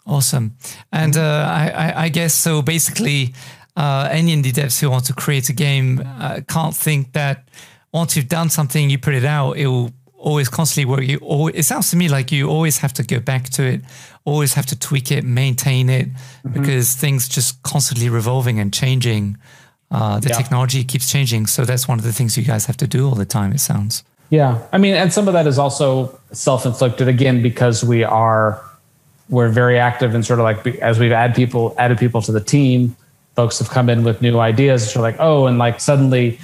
Awesome. 0.05 0.57
And 0.91 1.17
uh, 1.17 1.47
I, 1.49 2.05
I 2.05 2.09
guess 2.09 2.35
so 2.35 2.63
basically 2.63 3.35
uh, 3.77 4.09
any 4.11 4.35
indie 4.35 4.53
devs 4.53 4.81
who 4.81 4.91
want 4.91 5.05
to 5.05 5.13
create 5.13 5.49
a 5.49 5.53
game 5.53 6.03
uh, 6.19 6.41
can't 6.49 6.75
think 6.75 7.13
that 7.13 7.49
once 7.93 8.17
you've 8.17 8.29
done 8.29 8.51
something 8.51 8.91
you 8.91 8.99
put 8.99 9.15
it 9.15 9.25
out 9.25 9.57
it 9.57 9.67
will 9.67 9.93
always 10.23 10.49
constantly 10.49 10.91
work. 10.91 11.03
You 11.03 11.19
always, 11.19 11.55
it 11.57 11.65
sounds 11.65 11.91
to 11.91 11.97
me 11.97 12.09
like 12.09 12.33
you 12.33 12.49
always 12.49 12.79
have 12.79 12.93
to 12.95 13.03
go 13.03 13.21
back 13.21 13.51
to 13.51 13.63
it, 13.63 13.81
always 14.25 14.55
have 14.55 14.67
to 14.67 14.79
tweak 14.79 15.11
it, 15.11 15.25
maintain 15.25 15.91
it, 15.91 16.09
mm-hmm. 16.09 16.53
because 16.53 16.95
things 16.95 17.29
just 17.29 17.63
constantly 17.63 18.09
revolving 18.09 18.59
and 18.59 18.73
changing. 18.73 19.37
Uh, 19.91 20.19
the 20.21 20.31
yeah. 20.31 20.37
technology 20.37 20.85
keeps 20.85 21.11
changing, 21.11 21.47
so 21.47 21.65
that's 21.65 21.87
one 21.87 21.99
of 21.99 22.05
the 22.05 22.13
things 22.13 22.39
you 22.39 22.45
guys 22.45 22.65
have 22.67 22.79
to 22.79 22.87
do 22.87 23.07
all 23.07 23.15
the 23.15 23.27
time. 23.27 23.53
It 23.53 23.61
sounds. 23.61 24.05
Yeah, 24.31 24.67
I 24.73 24.79
mean, 24.79 24.95
and 24.95 25.13
some 25.13 25.29
of 25.29 25.35
that 25.35 25.47
is 25.47 25.59
also 25.59 26.19
self-inflicted 26.33 27.09
again 27.09 27.43
because 27.43 27.85
we 27.85 28.03
are 28.03 28.63
we're 29.29 29.51
very 29.51 29.79
active 29.79 30.15
and 30.15 30.25
sort 30.25 30.39
of 30.39 30.45
like 30.45 30.67
as 30.81 30.99
we've 30.99 31.13
added 31.13 31.37
people 31.37 31.75
added 31.79 31.99
people 31.99 32.23
to 32.23 32.33
the 32.33 32.41
team 32.41 32.97
folks 33.35 33.59
have 33.59 33.71
come 33.71 33.89
in 33.89 34.05
with 34.05 34.21
new 34.21 34.39
ideas. 34.39 34.93
So 34.93 35.01
like, 35.01 35.17
oh, 35.19 35.47
and 35.47 35.59
like 35.59 35.81
suddenly 35.81 36.39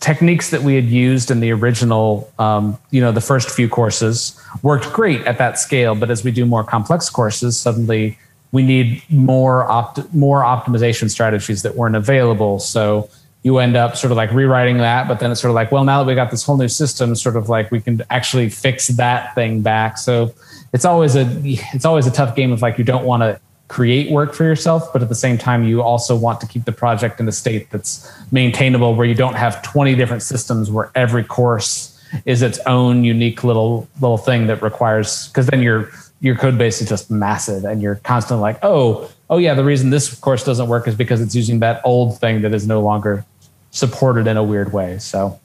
techniques 0.00 0.50
that 0.50 0.62
we 0.62 0.74
had 0.74 0.84
used 0.84 1.30
in 1.30 1.40
the 1.40 1.50
original, 1.52 2.32
um, 2.38 2.78
you 2.90 3.00
know, 3.00 3.12
the 3.12 3.20
first 3.20 3.50
few 3.50 3.68
courses 3.68 4.40
worked 4.62 4.92
great 4.92 5.20
at 5.22 5.38
that 5.38 5.58
scale. 5.58 5.94
But 5.94 6.10
as 6.10 6.24
we 6.24 6.30
do 6.30 6.46
more 6.46 6.64
complex 6.64 7.10
courses, 7.10 7.58
suddenly 7.58 8.18
we 8.52 8.62
need 8.62 9.02
more 9.10 9.64
opt- 9.70 10.12
more 10.14 10.42
optimization 10.42 11.10
strategies 11.10 11.62
that 11.62 11.74
weren't 11.74 11.96
available. 11.96 12.58
So 12.58 13.08
you 13.42 13.58
end 13.58 13.76
up 13.76 13.96
sort 13.96 14.12
of 14.12 14.16
like 14.16 14.30
rewriting 14.30 14.78
that, 14.78 15.08
but 15.08 15.18
then 15.18 15.32
it's 15.32 15.40
sort 15.40 15.50
of 15.50 15.56
like, 15.56 15.72
well, 15.72 15.84
now 15.84 16.02
that 16.02 16.06
we 16.06 16.14
got 16.14 16.30
this 16.30 16.44
whole 16.44 16.56
new 16.56 16.68
system, 16.68 17.14
sort 17.16 17.36
of 17.36 17.48
like 17.48 17.70
we 17.72 17.80
can 17.80 18.02
actually 18.08 18.48
fix 18.48 18.86
that 18.88 19.34
thing 19.34 19.62
back. 19.62 19.98
So 19.98 20.32
it's 20.72 20.84
always 20.84 21.16
a 21.16 21.26
it's 21.44 21.84
always 21.84 22.06
a 22.06 22.10
tough 22.10 22.36
game 22.36 22.52
of 22.52 22.62
like 22.62 22.78
you 22.78 22.84
don't 22.84 23.04
want 23.04 23.22
to 23.22 23.40
create 23.72 24.10
work 24.10 24.34
for 24.34 24.44
yourself, 24.44 24.92
but 24.92 25.00
at 25.00 25.08
the 25.08 25.14
same 25.14 25.38
time, 25.38 25.64
you 25.64 25.80
also 25.80 26.14
want 26.14 26.38
to 26.42 26.46
keep 26.46 26.66
the 26.66 26.72
project 26.72 27.18
in 27.20 27.26
a 27.26 27.32
state 27.32 27.70
that's 27.70 28.06
maintainable 28.30 28.94
where 28.94 29.06
you 29.06 29.14
don't 29.14 29.32
have 29.32 29.62
20 29.62 29.94
different 29.94 30.22
systems 30.22 30.70
where 30.70 30.90
every 30.94 31.24
course 31.24 31.98
is 32.26 32.42
its 32.42 32.58
own 32.66 33.02
unique 33.02 33.42
little 33.42 33.88
little 34.02 34.18
thing 34.18 34.46
that 34.46 34.60
requires 34.60 35.28
because 35.28 35.46
then 35.46 35.62
your 35.62 35.88
your 36.20 36.36
code 36.36 36.58
base 36.58 36.82
is 36.82 36.88
just 36.90 37.10
massive 37.10 37.64
and 37.64 37.80
you're 37.80 37.94
constantly 37.94 38.42
like, 38.42 38.58
oh, 38.62 39.10
oh 39.30 39.38
yeah, 39.38 39.54
the 39.54 39.64
reason 39.64 39.88
this 39.88 40.14
course 40.20 40.44
doesn't 40.44 40.68
work 40.68 40.86
is 40.86 40.94
because 40.94 41.22
it's 41.22 41.34
using 41.34 41.60
that 41.60 41.80
old 41.82 42.20
thing 42.20 42.42
that 42.42 42.52
is 42.52 42.66
no 42.66 42.82
longer 42.82 43.24
supported 43.70 44.26
in 44.26 44.36
a 44.36 44.44
weird 44.44 44.74
way. 44.74 44.98
So 44.98 45.40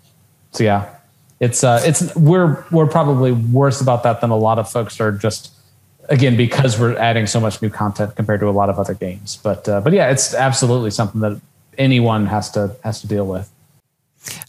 so 0.52 0.66
yeah. 0.66 0.94
It's 1.40 1.64
uh 1.64 1.80
it's 1.86 2.14
we're 2.18 2.66
we're 2.72 2.88
probably 2.88 3.32
worse 3.32 3.80
about 3.80 4.04
that 4.04 4.20
than 4.20 4.32
a 4.32 4.38
lot 4.38 4.60
of 4.60 4.70
folks 4.70 5.00
are 5.00 5.14
just 5.14 5.54
again 6.10 6.38
because 6.38 6.80
we're 6.80 6.98
adding 6.98 7.28
so 7.28 7.40
much 7.40 7.62
new 7.62 7.70
content 7.70 8.16
compared 8.16 8.40
to 8.40 8.50
a 8.50 8.52
lot 8.52 8.70
of 8.70 8.80
other 8.80 8.94
games. 8.94 9.40
But 9.42 9.68
uh, 9.68 9.82
but 9.82 9.94
yeah, 9.94 10.10
it's 10.10 10.34
absolutely 10.34 10.92
something 10.92 11.22
that 11.22 11.40
anyone 11.78 12.28
has 12.28 12.52
to 12.52 12.76
has 12.84 13.02
to 13.02 13.08
deal 13.08 13.26
with. 13.26 13.52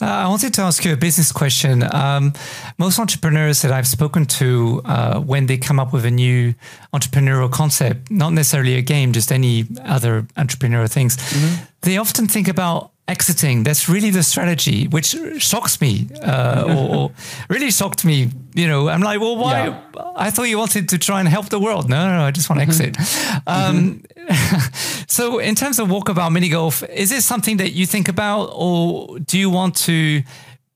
Uh, 0.00 0.06
I 0.06 0.26
wanted 0.28 0.54
to 0.54 0.62
ask 0.62 0.84
you 0.84 0.92
a 0.92 0.96
business 0.96 1.30
question. 1.30 1.84
Um, 1.94 2.32
most 2.78 2.98
entrepreneurs 2.98 3.62
that 3.62 3.70
I've 3.70 3.86
spoken 3.86 4.26
to, 4.26 4.82
uh, 4.84 5.20
when 5.20 5.46
they 5.46 5.56
come 5.56 5.78
up 5.78 5.92
with 5.92 6.04
a 6.04 6.10
new 6.10 6.54
entrepreneurial 6.92 7.50
concept, 7.50 8.10
not 8.10 8.32
necessarily 8.32 8.74
a 8.74 8.82
game, 8.82 9.12
just 9.12 9.30
any 9.30 9.66
other 9.84 10.22
entrepreneurial 10.36 10.90
things, 10.90 11.16
mm-hmm. 11.16 11.64
they 11.82 11.96
often 11.96 12.26
think 12.26 12.48
about 12.48 12.90
exiting. 13.08 13.64
That's 13.64 13.88
really 13.88 14.10
the 14.10 14.22
strategy, 14.22 14.86
which 14.86 15.16
shocks 15.38 15.80
me, 15.80 16.08
uh, 16.22 16.64
or, 16.68 16.96
or, 16.96 17.12
really 17.48 17.70
shocked 17.70 18.04
me. 18.04 18.30
You 18.54 18.68
know, 18.68 18.88
I'm 18.88 19.00
like, 19.00 19.20
well, 19.20 19.36
why? 19.36 19.68
Yeah. 19.68 19.80
I 20.16 20.30
thought 20.30 20.44
you 20.44 20.58
wanted 20.58 20.88
to 20.90 20.98
try 20.98 21.20
and 21.20 21.28
help 21.28 21.48
the 21.48 21.58
world. 21.58 21.88
No, 21.88 22.06
no, 22.06 22.18
no 22.18 22.24
I 22.24 22.30
just 22.30 22.48
want 22.50 22.60
to 22.60 22.62
exit. 22.62 22.94
Mm-hmm. 22.94 23.48
Um, 23.48 24.02
mm-hmm. 24.16 25.04
so, 25.08 25.38
in 25.38 25.54
terms 25.54 25.78
of 25.78 25.88
walkabout 25.88 26.32
mini 26.32 26.50
golf, 26.50 26.82
is 26.84 27.10
it 27.10 27.22
something 27.22 27.56
that 27.56 27.72
you 27.72 27.86
think 27.86 28.08
about, 28.08 28.50
or 28.52 29.18
do 29.18 29.38
you 29.38 29.50
want 29.50 29.76
to 29.76 30.22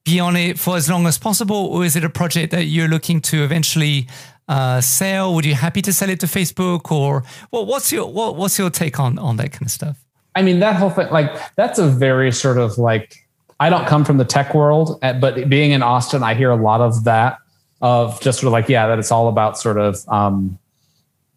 be 0.03 0.19
on 0.19 0.35
it 0.35 0.59
for 0.59 0.75
as 0.75 0.89
long 0.89 1.05
as 1.07 1.17
possible, 1.17 1.67
or 1.67 1.85
is 1.85 1.95
it 1.95 2.03
a 2.03 2.09
project 2.09 2.51
that 2.51 2.65
you're 2.65 2.89
looking 2.89 3.21
to 3.21 3.43
eventually? 3.43 4.07
Uh, 4.45 4.81
sell? 4.81 5.33
Would 5.33 5.45
you 5.45 5.51
be 5.51 5.55
happy 5.55 5.81
to 5.83 5.93
sell 5.93 6.09
it 6.09 6.19
to 6.19 6.25
Facebook, 6.25 6.91
or 6.91 7.23
well, 7.49 7.65
what's 7.65 7.93
your 7.93 8.11
what, 8.11 8.35
what's 8.35 8.59
your 8.59 8.69
take 8.69 8.99
on 8.99 9.17
on 9.17 9.37
that 9.37 9.53
kind 9.53 9.63
of 9.63 9.71
stuff? 9.71 10.03
I 10.35 10.41
mean, 10.41 10.59
that 10.59 10.75
whole 10.75 10.89
thing, 10.89 11.09
like, 11.11 11.31
that's 11.55 11.79
a 11.79 11.87
very 11.87 12.31
sort 12.31 12.57
of 12.57 12.77
like, 12.77 13.27
I 13.59 13.69
don't 13.69 13.87
come 13.87 14.03
from 14.03 14.17
the 14.17 14.25
tech 14.25 14.53
world, 14.53 14.99
eh, 15.01 15.13
but 15.13 15.47
being 15.47 15.71
in 15.71 15.83
Austin, 15.83 16.23
I 16.23 16.33
hear 16.33 16.49
a 16.49 16.55
lot 16.55 16.81
of 16.81 17.03
that 17.03 17.37
of 17.81 18.19
just 18.21 18.39
sort 18.39 18.47
of 18.47 18.53
like, 18.53 18.67
yeah, 18.67 18.87
that 18.87 18.97
it's 18.99 19.11
all 19.11 19.27
about 19.27 19.57
sort 19.57 19.77
of, 19.77 19.97
um, 20.09 20.57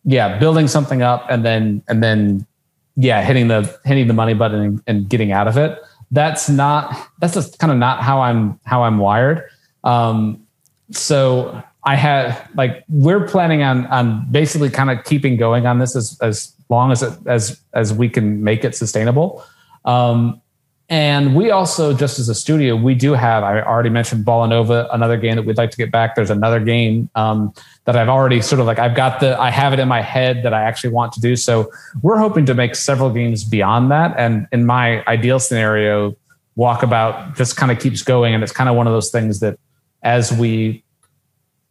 yeah, 0.05 0.39
building 0.39 0.68
something 0.68 1.02
up 1.02 1.27
and 1.28 1.44
then, 1.44 1.82
and 1.89 2.02
then, 2.02 2.47
yeah, 2.97 3.23
hitting 3.23 3.48
the, 3.48 3.78
hitting 3.85 4.06
the 4.06 4.14
money 4.14 4.32
button 4.32 4.60
and, 4.60 4.82
and 4.86 5.09
getting 5.09 5.32
out 5.32 5.48
of 5.48 5.56
it. 5.56 5.78
That's 6.10 6.48
not, 6.48 6.97
that's 7.18 7.35
just 7.35 7.59
kind 7.59 7.73
of 7.73 7.78
not 7.78 8.02
how 8.02 8.20
I'm, 8.20 8.59
how 8.64 8.85
I'm 8.85 8.98
wired. 8.98 9.44
Um, 9.85 10.47
so 10.90 11.62
I 11.85 11.97
had 11.97 12.40
like, 12.55 12.85
we're 12.89 13.27
planning 13.27 13.62
on, 13.62 13.86
on 13.86 14.27
basically 14.31 14.70
kind 14.70 14.90
of 14.90 15.05
keeping 15.05 15.36
going 15.36 15.66
on 15.66 15.78
this 15.81 15.94
as, 15.94 16.18
as 16.23 16.52
long 16.68 16.93
as 16.93 17.02
it, 17.02 17.14
as 17.26 17.60
as 17.72 17.93
we 17.93 18.09
can 18.09 18.43
make 18.43 18.64
it 18.64 18.74
sustainable. 18.74 19.44
Um, 19.84 20.40
and 20.88 21.34
we 21.34 21.51
also, 21.51 21.93
just 21.93 22.20
as 22.20 22.28
a 22.28 22.34
studio, 22.34 22.76
we 22.76 22.94
do 22.94 23.14
have. 23.14 23.43
I 23.43 23.60
already 23.60 23.90
mentioned 23.90 24.24
Ballanova, 24.24 24.88
another 24.93 25.16
game 25.16 25.34
that 25.34 25.44
we'd 25.44 25.56
like 25.56 25.72
to 25.72 25.76
get 25.76 25.90
back. 25.90 26.14
There's 26.14 26.30
another 26.30 26.60
game 26.60 27.10
um, 27.16 27.52
that 27.86 27.97
I've 27.97 28.09
already 28.09 28.40
sort 28.40 28.60
of 28.60 28.66
like 28.66 28.78
I've 28.78 28.94
got 28.94 29.18
the 29.18 29.40
I 29.40 29.51
have 29.51 29.72
it 29.72 29.80
in 29.80 29.88
my 29.88 30.01
head 30.01 30.44
that 30.44 30.55
I 30.55 30.62
actually 30.62 30.90
want 30.90 31.12
to 31.14 31.20
do. 31.20 31.34
So 31.34 31.72
we're 32.02 32.18
hoping 32.18 32.47
to 32.47 32.55
make 32.55 32.76
several 32.76 33.10
games 33.10 33.43
beyond 33.43 33.90
that. 33.90 34.14
And 34.16 34.47
in 34.52 34.64
my 34.64 35.05
ideal 35.06 35.40
scenario, 35.40 36.16
Walkabout 36.56 37.36
just 37.36 37.56
kind 37.56 37.72
of 37.72 37.80
keeps 37.80 38.02
going, 38.02 38.32
and 38.34 38.44
it's 38.44 38.52
kind 38.52 38.70
of 38.70 38.76
one 38.76 38.86
of 38.86 38.93
those 38.93 39.10
things 39.10 39.40
that 39.40 39.59
as 40.05 40.32
we 40.32 40.84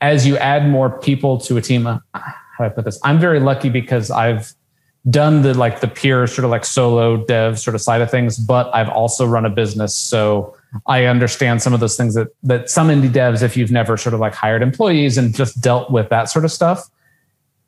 as 0.01 0.27
you 0.27 0.37
add 0.37 0.67
more 0.67 0.89
people 0.99 1.39
to 1.39 1.55
a 1.55 1.61
team, 1.61 1.85
how 1.85 2.01
do 2.59 2.65
I 2.65 2.69
put 2.69 2.83
this? 2.83 2.99
I'm 3.01 3.17
very 3.17 3.39
lucky 3.39 3.69
because 3.69 4.11
I've 4.11 4.53
done 5.09 5.43
the 5.43 5.53
like 5.53 5.81
the 5.81 5.87
pure 5.87 6.25
sort 6.27 6.45
of 6.45 6.51
like 6.51 6.65
solo 6.65 7.17
dev 7.17 7.59
sort 7.59 7.75
of 7.75 7.81
side 7.81 8.01
of 8.01 8.09
things, 8.09 8.37
but 8.37 8.73
I've 8.73 8.89
also 8.89 9.25
run 9.25 9.45
a 9.45 9.49
business. 9.49 9.95
So 9.95 10.55
I 10.87 11.05
understand 11.05 11.61
some 11.61 11.73
of 11.73 11.79
those 11.79 11.95
things 11.95 12.15
that 12.15 12.29
that 12.43 12.69
some 12.69 12.87
indie 12.87 13.09
devs, 13.09 13.43
if 13.43 13.55
you've 13.55 13.71
never 13.71 13.97
sort 13.97 14.13
of 14.13 14.19
like 14.19 14.33
hired 14.33 14.61
employees 14.61 15.17
and 15.17 15.33
just 15.33 15.61
dealt 15.61 15.91
with 15.91 16.09
that 16.09 16.25
sort 16.25 16.43
of 16.43 16.51
stuff, 16.51 16.89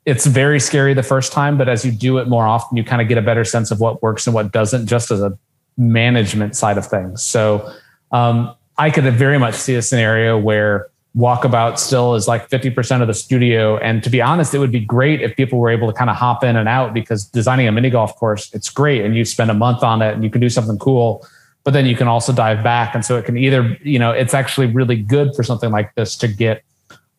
it's 0.06 0.26
very 0.26 0.60
scary 0.60 0.94
the 0.94 1.04
first 1.04 1.32
time. 1.32 1.58
But 1.58 1.70
as 1.70 1.86
you 1.86 1.92
do 1.92 2.18
it 2.18 2.28
more 2.28 2.48
often, 2.48 2.76
you 2.76 2.84
kind 2.84 3.02
of 3.02 3.08
get 3.08 3.18
a 3.18 3.22
better 3.22 3.44
sense 3.44 3.72
of 3.72 3.80
what 3.80 4.02
works 4.02 4.26
and 4.26 4.34
what 4.34 4.52
doesn't, 4.52 4.88
just 4.88 5.12
as 5.12 5.22
a 5.22 5.38
management 5.78 6.56
side 6.56 6.78
of 6.78 6.88
things. 6.88 7.22
So 7.22 7.72
um, 8.12 8.56
I 8.78 8.90
could 8.90 9.04
very 9.14 9.38
much 9.38 9.54
see 9.54 9.76
a 9.76 9.82
scenario 9.82 10.38
where 10.40 10.88
walkabout 11.18 11.80
still 11.80 12.14
is 12.14 12.28
like 12.28 12.48
50% 12.50 13.02
of 13.02 13.08
the 13.08 13.14
studio. 13.14 13.78
And 13.78 14.04
to 14.04 14.10
be 14.10 14.22
honest, 14.22 14.54
it 14.54 14.60
would 14.60 14.72
be 14.72 14.80
great 14.80 15.22
if 15.22 15.36
people 15.36 15.58
were 15.58 15.72
able 15.72 15.88
to 15.88 15.94
kind 15.94 16.12
of 16.12 16.16
hop 16.16 16.44
in 16.44 16.56
and 16.56 16.70
out 16.70 16.94
because 16.94 17.26
designing 17.26 17.68
a 17.68 17.72
mini 17.72 17.90
golf 17.90 18.16
course, 18.16 18.54
it's 18.54 18.70
great. 18.70 19.04
And 19.04 19.16
you 19.16 19.26
spend 19.26 19.50
a 19.50 19.56
month 19.56 19.84
on 19.84 20.04
it 20.04 20.14
and 20.14 20.24
you 20.24 20.30
can 20.30 20.42
do 20.42 20.50
something 20.50 20.78
cool, 20.78 21.26
but 21.64 21.72
then 21.72 21.88
you 21.88 21.96
can 21.96 22.08
also 22.08 22.32
dive 22.32 22.64
back. 22.64 22.94
And 22.94 23.04
so 23.04 23.18
it 23.18 23.26
can 23.26 23.36
either, 23.36 23.78
you 23.82 23.98
know, 23.98 24.12
it's 24.12 24.36
actually 24.36 24.68
really 24.68 24.96
good 24.96 25.36
for 25.36 25.42
something 25.42 25.72
like 25.72 25.96
this 25.96 26.16
to 26.18 26.28
get 26.28 26.64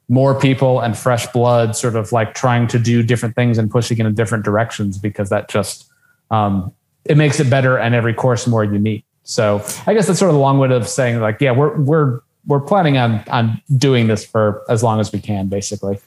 more 0.08 0.38
people 0.38 0.80
and 0.80 0.96
fresh 0.96 1.26
blood 1.32 1.76
sort 1.76 1.96
of 1.96 2.12
like 2.12 2.34
trying 2.34 2.68
to 2.68 2.78
do 2.78 3.02
different 3.02 3.34
things 3.34 3.58
and 3.58 3.68
pushing 3.68 3.98
in 3.98 4.14
different 4.14 4.44
directions 4.44 4.96
because 4.96 5.28
that 5.28 5.48
just, 5.48 5.90
um, 6.30 6.72
it 7.04 7.16
makes 7.16 7.40
it 7.40 7.50
better 7.50 7.76
and 7.76 7.94
every 7.96 8.14
course 8.14 8.46
more 8.46 8.64
unique. 8.64 9.04
So 9.24 9.56
I 9.86 9.92
guess 9.92 10.06
that's 10.06 10.20
sort 10.20 10.30
of 10.30 10.34
the 10.34 10.40
long 10.40 10.58
way 10.58 10.70
of 10.70 10.88
saying 10.88 11.20
like, 11.20 11.40
yeah, 11.40 11.50
we're, 11.50 11.76
we're, 11.78 12.20
we're 12.48 12.60
planning 12.60 12.98
on 12.98 13.22
on 13.28 13.62
doing 13.76 14.08
this 14.08 14.24
for 14.24 14.64
as 14.68 14.82
long 14.82 14.98
as 14.98 15.12
we 15.12 15.20
can, 15.20 15.46
basically. 15.46 16.00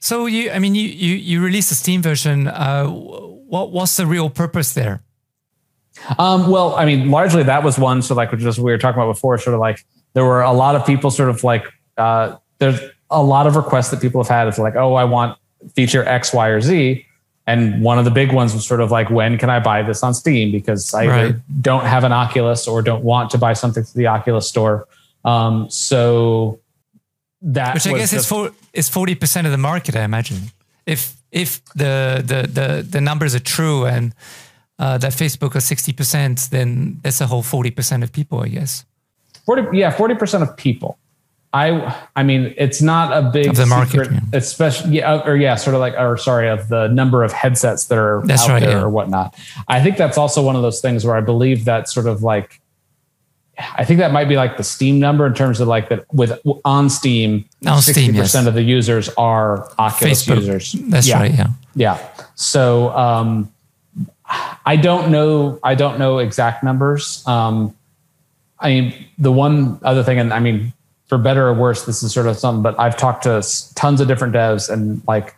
So 0.00 0.26
you, 0.26 0.50
I 0.50 0.58
mean, 0.58 0.74
you 0.74 0.86
you 0.86 1.14
you 1.14 1.42
released 1.42 1.72
a 1.72 1.74
Steam 1.74 2.02
version. 2.02 2.48
Uh, 2.48 2.86
what 2.88 3.72
what's 3.72 3.96
the 3.96 4.06
real 4.06 4.28
purpose 4.28 4.74
there? 4.74 5.00
Um, 6.18 6.50
well, 6.50 6.74
I 6.74 6.84
mean, 6.84 7.10
largely 7.10 7.44
that 7.44 7.62
was 7.62 7.78
one. 7.78 8.02
So 8.02 8.14
like 8.14 8.36
just 8.36 8.58
we 8.58 8.70
were 8.70 8.78
talking 8.78 9.00
about 9.00 9.12
before, 9.12 9.38
sort 9.38 9.54
of 9.54 9.60
like 9.60 9.84
there 10.12 10.24
were 10.24 10.42
a 10.42 10.52
lot 10.52 10.74
of 10.74 10.84
people 10.84 11.10
sort 11.10 11.30
of 11.30 11.42
like 11.44 11.64
uh, 11.96 12.36
there's 12.58 12.80
a 13.10 13.22
lot 13.22 13.46
of 13.46 13.56
requests 13.56 13.90
that 13.90 14.00
people 14.00 14.22
have 14.22 14.28
had. 14.28 14.48
It's 14.48 14.58
like, 14.58 14.76
oh, 14.76 14.94
I 14.94 15.04
want 15.04 15.38
feature 15.74 16.04
X, 16.04 16.34
Y, 16.34 16.48
or 16.48 16.60
Z. 16.60 17.06
And 17.46 17.82
one 17.82 17.98
of 17.98 18.06
the 18.06 18.10
big 18.10 18.32
ones 18.32 18.54
was 18.54 18.66
sort 18.66 18.80
of 18.80 18.90
like, 18.90 19.10
when 19.10 19.36
can 19.36 19.50
I 19.50 19.60
buy 19.60 19.82
this 19.82 20.02
on 20.02 20.14
Steam? 20.14 20.50
Because 20.50 20.94
I 20.94 21.06
right. 21.06 21.34
don't 21.60 21.84
have 21.84 22.02
an 22.02 22.12
Oculus 22.12 22.66
or 22.66 22.80
don't 22.80 23.04
want 23.04 23.30
to 23.30 23.38
buy 23.38 23.52
something 23.52 23.82
through 23.82 24.00
the 24.00 24.06
Oculus 24.06 24.48
store. 24.48 24.88
Um, 25.24 25.70
so 25.70 26.60
that 27.42 27.74
which 27.74 27.86
I 27.86 27.92
guess 27.94 28.12
is 28.12 28.26
for 28.26 28.50
is 28.72 28.88
forty 28.88 29.14
percent 29.14 29.46
of 29.46 29.52
the 29.52 29.58
market, 29.58 29.96
I 29.96 30.02
imagine. 30.02 30.50
If 30.86 31.16
if 31.30 31.64
the 31.74 32.22
the 32.24 32.48
the, 32.48 32.82
the 32.82 33.00
numbers 33.00 33.34
are 33.34 33.40
true 33.40 33.86
and 33.86 34.14
uh, 34.78 34.98
that 34.98 35.12
Facebook 35.12 35.54
are 35.54 35.60
sixty 35.60 35.92
percent, 35.92 36.48
then 36.50 37.00
that's 37.02 37.20
a 37.20 37.26
whole 37.26 37.42
forty 37.42 37.70
percent 37.70 38.02
of 38.02 38.12
people, 38.12 38.40
I 38.40 38.48
guess. 38.48 38.84
Forty, 39.46 39.76
yeah, 39.76 39.90
forty 39.90 40.14
percent 40.14 40.42
of 40.42 40.56
people. 40.56 40.98
I 41.54 41.96
I 42.16 42.24
mean, 42.24 42.52
it's 42.56 42.82
not 42.82 43.16
a 43.16 43.30
big 43.30 43.46
of 43.46 43.56
the 43.56 43.66
market, 43.66 43.90
secret, 43.90 44.10
yeah. 44.12 44.20
especially 44.32 44.96
yeah, 44.96 45.22
or 45.24 45.36
yeah, 45.36 45.54
sort 45.54 45.74
of 45.74 45.80
like 45.80 45.94
or 45.94 46.16
sorry, 46.16 46.48
of 46.48 46.68
the 46.68 46.88
number 46.88 47.22
of 47.22 47.32
headsets 47.32 47.86
that 47.86 47.98
are 47.98 48.22
that's 48.24 48.42
out 48.42 48.48
right, 48.48 48.60
there 48.60 48.78
yeah. 48.78 48.82
or 48.82 48.88
whatnot. 48.88 49.38
I 49.68 49.80
think 49.80 49.96
that's 49.96 50.18
also 50.18 50.42
one 50.42 50.56
of 50.56 50.62
those 50.62 50.80
things 50.80 51.04
where 51.04 51.14
I 51.14 51.20
believe 51.20 51.64
that 51.66 51.88
sort 51.88 52.08
of 52.08 52.22
like 52.24 52.60
I 53.58 53.84
think 53.84 53.98
that 54.00 54.12
might 54.12 54.28
be 54.28 54.36
like 54.36 54.56
the 54.56 54.64
Steam 54.64 54.98
number 54.98 55.26
in 55.26 55.34
terms 55.34 55.60
of 55.60 55.68
like 55.68 55.88
that 55.88 56.06
with 56.12 56.40
on 56.64 56.90
Steam, 56.90 57.48
sixty 57.80 58.12
percent 58.12 58.44
yes. 58.44 58.46
of 58.46 58.54
the 58.54 58.62
users 58.62 59.08
are 59.10 59.70
Oculus 59.78 60.26
Facebook. 60.26 60.36
users. 60.36 60.72
That's 60.72 61.06
yeah. 61.06 61.20
right. 61.20 61.32
Yeah. 61.32 61.46
Yeah. 61.74 62.08
So 62.34 62.90
um, 62.90 63.52
I 64.66 64.76
don't 64.76 65.10
know. 65.10 65.60
I 65.62 65.74
don't 65.74 65.98
know 65.98 66.18
exact 66.18 66.64
numbers. 66.64 67.22
Um, 67.26 67.76
I 68.58 68.68
mean, 68.70 69.06
the 69.18 69.30
one 69.30 69.78
other 69.82 70.02
thing, 70.02 70.18
and 70.18 70.32
I 70.32 70.40
mean, 70.40 70.72
for 71.06 71.18
better 71.18 71.46
or 71.46 71.54
worse, 71.54 71.84
this 71.84 72.02
is 72.02 72.12
sort 72.12 72.26
of 72.26 72.36
something. 72.36 72.62
But 72.62 72.78
I've 72.80 72.96
talked 72.96 73.24
to 73.24 73.42
tons 73.74 74.00
of 74.00 74.08
different 74.08 74.34
devs, 74.34 74.70
and 74.70 75.02
like, 75.06 75.36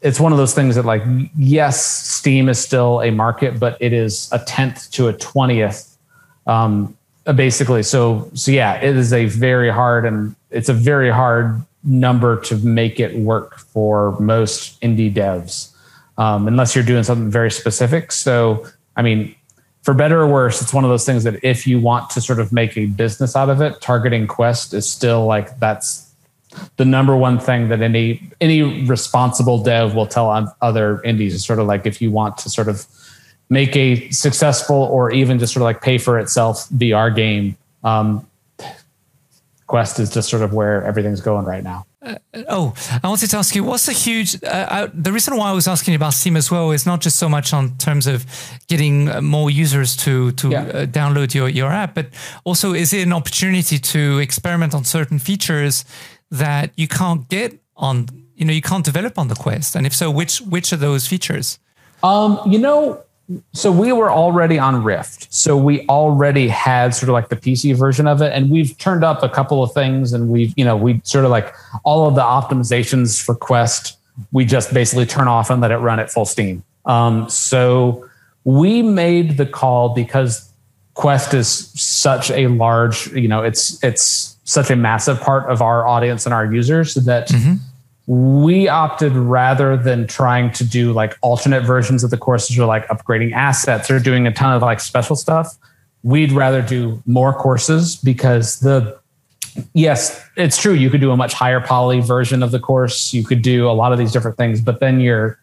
it's 0.00 0.20
one 0.20 0.32
of 0.32 0.38
those 0.38 0.54
things 0.54 0.76
that, 0.76 0.84
like, 0.84 1.02
yes, 1.36 1.84
Steam 1.84 2.48
is 2.48 2.58
still 2.58 3.02
a 3.02 3.10
market, 3.10 3.58
but 3.58 3.76
it 3.80 3.92
is 3.92 4.28
a 4.32 4.38
tenth 4.38 4.90
to 4.92 5.08
a 5.08 5.12
twentieth 5.12 5.98
um, 6.46 6.96
basically 7.34 7.82
so 7.82 8.30
so 8.34 8.50
yeah 8.50 8.74
it 8.74 8.96
is 8.96 9.12
a 9.12 9.26
very 9.26 9.70
hard 9.70 10.04
and 10.04 10.34
it's 10.50 10.68
a 10.68 10.74
very 10.74 11.10
hard 11.10 11.62
number 11.84 12.40
to 12.40 12.56
make 12.58 12.98
it 12.98 13.16
work 13.16 13.58
for 13.58 14.18
most 14.20 14.80
indie 14.80 15.12
devs 15.12 15.70
um, 16.18 16.46
unless 16.46 16.74
you're 16.74 16.84
doing 16.84 17.02
something 17.02 17.30
very 17.30 17.50
specific. 17.50 18.12
So 18.12 18.66
i 18.96 19.02
mean 19.02 19.34
for 19.82 19.94
better 19.94 20.20
or 20.20 20.28
worse 20.28 20.60
it's 20.60 20.72
one 20.72 20.84
of 20.84 20.90
those 20.90 21.06
things 21.06 21.24
that 21.24 21.42
if 21.44 21.66
you 21.66 21.80
want 21.80 22.10
to 22.10 22.20
sort 22.20 22.38
of 22.38 22.52
make 22.52 22.76
a 22.76 22.86
business 22.86 23.34
out 23.36 23.50
of 23.50 23.60
it 23.60 23.80
targeting 23.80 24.26
quest 24.26 24.74
is 24.74 24.90
still 24.90 25.26
like 25.26 25.58
that's 25.58 26.12
the 26.76 26.84
number 26.84 27.16
one 27.16 27.38
thing 27.38 27.68
that 27.68 27.80
any 27.80 28.30
any 28.40 28.84
responsible 28.84 29.62
dev 29.62 29.94
will 29.94 30.06
tell 30.06 30.54
other 30.60 31.02
indies. 31.02 31.34
Is 31.34 31.44
sort 31.44 31.58
of 31.58 31.66
like 31.66 31.86
if 31.86 32.00
you 32.00 32.10
want 32.10 32.36
to 32.38 32.50
sort 32.50 32.68
of 32.68 32.86
make 33.52 33.76
a 33.76 34.08
successful 34.10 34.76
or 34.76 35.12
even 35.12 35.38
just 35.38 35.52
sort 35.52 35.60
of 35.60 35.66
like 35.66 35.82
pay 35.82 35.98
for 35.98 36.18
itself 36.18 36.68
VR 36.70 37.14
game. 37.14 37.56
Um, 37.84 38.26
Quest 39.66 39.98
is 40.00 40.10
just 40.10 40.30
sort 40.30 40.42
of 40.42 40.52
where 40.54 40.82
everything's 40.84 41.20
going 41.20 41.44
right 41.44 41.62
now. 41.62 41.86
Uh, 42.02 42.16
oh, 42.48 42.74
I 43.02 43.08
wanted 43.08 43.30
to 43.30 43.36
ask 43.36 43.54
you, 43.54 43.62
what's 43.62 43.86
the 43.86 43.92
huge? 43.92 44.42
Uh, 44.42 44.66
I, 44.70 44.86
the 44.86 45.12
reason 45.12 45.36
why 45.36 45.50
I 45.50 45.52
was 45.52 45.68
asking 45.68 45.94
about 45.94 46.14
Steam 46.14 46.36
as 46.36 46.50
well 46.50 46.72
is 46.72 46.84
not 46.86 47.00
just 47.00 47.16
so 47.18 47.28
much 47.28 47.52
on 47.52 47.76
terms 47.76 48.06
of 48.06 48.26
getting 48.68 49.06
more 49.22 49.50
users 49.50 49.96
to 49.96 50.32
to 50.32 50.50
yeah. 50.50 50.62
uh, 50.62 50.86
download 50.86 51.34
your 51.34 51.48
your 51.48 51.70
app, 51.70 51.94
but 51.94 52.06
also 52.44 52.72
is 52.72 52.92
it 52.92 53.02
an 53.02 53.12
opportunity 53.12 53.78
to 53.78 54.18
experiment 54.18 54.74
on 54.74 54.84
certain 54.84 55.18
features 55.18 55.84
that 56.30 56.70
you 56.76 56.88
can't 56.88 57.28
get 57.28 57.58
on, 57.76 58.08
you 58.34 58.44
know, 58.44 58.52
you 58.52 58.62
can't 58.62 58.84
develop 58.84 59.18
on 59.18 59.28
the 59.28 59.34
Quest, 59.34 59.76
and 59.76 59.86
if 59.86 59.94
so, 59.94 60.10
which 60.10 60.40
which 60.40 60.72
are 60.72 60.80
those 60.80 61.06
features? 61.06 61.58
Um, 62.02 62.40
you 62.46 62.58
know, 62.58 63.04
so 63.52 63.70
we 63.70 63.92
were 63.92 64.10
already 64.10 64.58
on 64.58 64.82
Rift. 64.82 65.32
So 65.32 65.56
we 65.56 65.86
already 65.88 66.48
had 66.48 66.94
sort 66.94 67.08
of 67.08 67.14
like 67.14 67.28
the 67.28 67.36
PC 67.36 67.74
version 67.76 68.06
of 68.06 68.20
it. 68.22 68.32
And 68.32 68.50
we've 68.50 68.76
turned 68.78 69.04
up 69.04 69.22
a 69.22 69.28
couple 69.28 69.62
of 69.62 69.72
things 69.72 70.12
and 70.12 70.28
we've, 70.28 70.52
you 70.56 70.64
know, 70.64 70.76
we 70.76 71.00
sort 71.04 71.24
of 71.24 71.30
like 71.30 71.54
all 71.84 72.08
of 72.08 72.14
the 72.14 72.22
optimizations 72.22 73.22
for 73.22 73.34
Quest, 73.34 73.98
we 74.32 74.44
just 74.44 74.74
basically 74.74 75.06
turn 75.06 75.28
off 75.28 75.50
and 75.50 75.60
let 75.60 75.70
it 75.70 75.78
run 75.78 76.00
at 76.00 76.10
full 76.10 76.24
steam. 76.24 76.62
Um, 76.84 77.28
so 77.28 78.08
we 78.44 78.82
made 78.82 79.36
the 79.36 79.46
call 79.46 79.90
because 79.90 80.50
Quest 80.94 81.32
is 81.34 81.48
such 81.80 82.30
a 82.30 82.48
large, 82.48 83.06
you 83.12 83.28
know, 83.28 83.42
it's 83.42 83.82
it's 83.82 84.36
such 84.44 84.70
a 84.70 84.76
massive 84.76 85.20
part 85.20 85.48
of 85.50 85.62
our 85.62 85.86
audience 85.86 86.26
and 86.26 86.34
our 86.34 86.52
users 86.52 86.94
that 86.94 87.28
mm-hmm. 87.28 87.54
We 88.12 88.68
opted 88.68 89.12
rather 89.14 89.74
than 89.74 90.06
trying 90.06 90.52
to 90.52 90.64
do 90.64 90.92
like 90.92 91.16
alternate 91.22 91.62
versions 91.62 92.04
of 92.04 92.10
the 92.10 92.18
courses 92.18 92.58
or 92.58 92.66
like 92.66 92.86
upgrading 92.88 93.32
assets 93.32 93.90
or 93.90 93.98
doing 93.98 94.26
a 94.26 94.30
ton 94.30 94.54
of 94.54 94.60
like 94.60 94.80
special 94.80 95.16
stuff. 95.16 95.56
We'd 96.02 96.30
rather 96.30 96.60
do 96.60 97.02
more 97.06 97.32
courses 97.32 97.96
because 97.96 98.60
the 98.60 98.98
yes, 99.72 100.22
it's 100.36 100.58
true. 100.58 100.74
You 100.74 100.90
could 100.90 101.00
do 101.00 101.10
a 101.10 101.16
much 101.16 101.32
higher 101.32 101.62
poly 101.62 102.00
version 102.00 102.42
of 102.42 102.50
the 102.50 102.60
course. 102.60 103.14
You 103.14 103.24
could 103.24 103.40
do 103.40 103.66
a 103.66 103.72
lot 103.72 103.92
of 103.92 103.98
these 103.98 104.12
different 104.12 104.36
things, 104.36 104.60
but 104.60 104.78
then 104.78 105.00
you're 105.00 105.38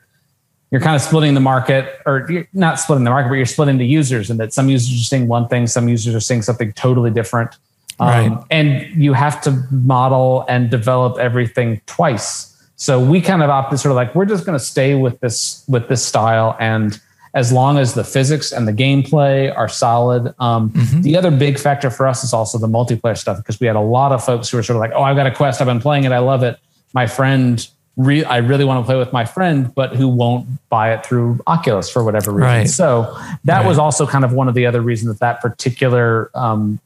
you're 0.69 0.81
kind 0.81 0.95
of 0.95 1.01
splitting 1.01 1.33
the 1.33 1.39
market, 1.39 1.99
or 2.05 2.27
you're 2.29 2.47
not 2.53 2.79
splitting 2.79 3.03
the 3.03 3.09
market, 3.09 3.29
but 3.29 3.35
you're 3.35 3.47
splitting 3.47 3.79
the 3.79 3.87
users, 3.87 4.29
and 4.29 4.39
that 4.39 4.53
some 4.53 4.69
users 4.69 5.01
are 5.01 5.05
seeing 5.05 5.27
one 5.27 5.47
thing, 5.47 5.65
some 5.65 5.89
users 5.89 6.13
are 6.13 6.19
seeing 6.19 6.43
something 6.43 6.71
totally 6.73 7.09
different. 7.09 7.57
Um, 7.99 8.07
right. 8.07 8.43
and 8.51 9.03
you 9.03 9.13
have 9.13 9.41
to 9.41 9.51
model 9.71 10.45
and 10.47 10.69
develop 10.69 11.17
everything 11.17 11.81
twice. 11.87 12.49
So 12.79 12.97
we 12.97 13.19
kind 13.19 13.43
of 13.43 13.49
opted 13.49 13.77
sort 13.77 13.91
of 13.91 13.97
like 13.97 14.15
we're 14.15 14.25
just 14.25 14.45
going 14.45 14.57
to 14.57 14.63
stay 14.63 14.95
with 14.95 15.19
this 15.19 15.65
with 15.67 15.89
this 15.89 16.03
style, 16.03 16.55
and 16.61 16.99
as 17.33 17.51
long 17.51 17.77
as 17.77 17.93
the 17.93 18.05
physics 18.05 18.53
and 18.53 18.67
the 18.67 18.73
gameplay 18.73 19.55
are 19.55 19.67
solid. 19.67 20.33
Um, 20.39 20.71
mm-hmm. 20.71 21.01
The 21.01 21.17
other 21.17 21.29
big 21.29 21.59
factor 21.59 21.91
for 21.91 22.07
us 22.07 22.23
is 22.23 22.33
also 22.33 22.57
the 22.57 22.67
multiplayer 22.67 23.17
stuff 23.17 23.37
because 23.37 23.59
we 23.59 23.67
had 23.67 23.75
a 23.75 23.81
lot 23.81 24.11
of 24.11 24.23
folks 24.23 24.49
who 24.49 24.57
were 24.57 24.63
sort 24.63 24.77
of 24.77 24.79
like, 24.79 24.93
"Oh, 24.95 25.03
I've 25.03 25.17
got 25.17 25.27
a 25.27 25.35
quest, 25.35 25.61
I've 25.61 25.67
been 25.67 25.81
playing 25.81 26.05
it, 26.05 26.13
I 26.13 26.19
love 26.19 26.41
it." 26.41 26.57
My 26.93 27.05
friend 27.05 27.67
re- 27.97 28.23
I 28.23 28.37
really 28.37 28.65
want 28.65 28.81
to 28.81 28.85
play 28.85 28.95
with 28.95 29.11
my 29.11 29.25
friend, 29.25 29.75
but 29.75 29.95
who 29.95 30.07
won't 30.07 30.47
buy 30.69 30.93
it 30.93 31.05
through 31.05 31.39
Oculus 31.45 31.89
for 31.89 32.03
whatever 32.03 32.31
reason. 32.31 32.47
Right. 32.47 32.69
So 32.69 33.15
that 33.43 33.59
right. 33.59 33.67
was 33.67 33.77
also 33.77 34.07
kind 34.07 34.23
of 34.23 34.31
one 34.31 34.47
of 34.47 34.55
the 34.55 34.65
other 34.65 34.81
reasons 34.81 35.11
that 35.11 35.19
that 35.19 35.41
particular 35.41 36.31
um, 36.33 36.79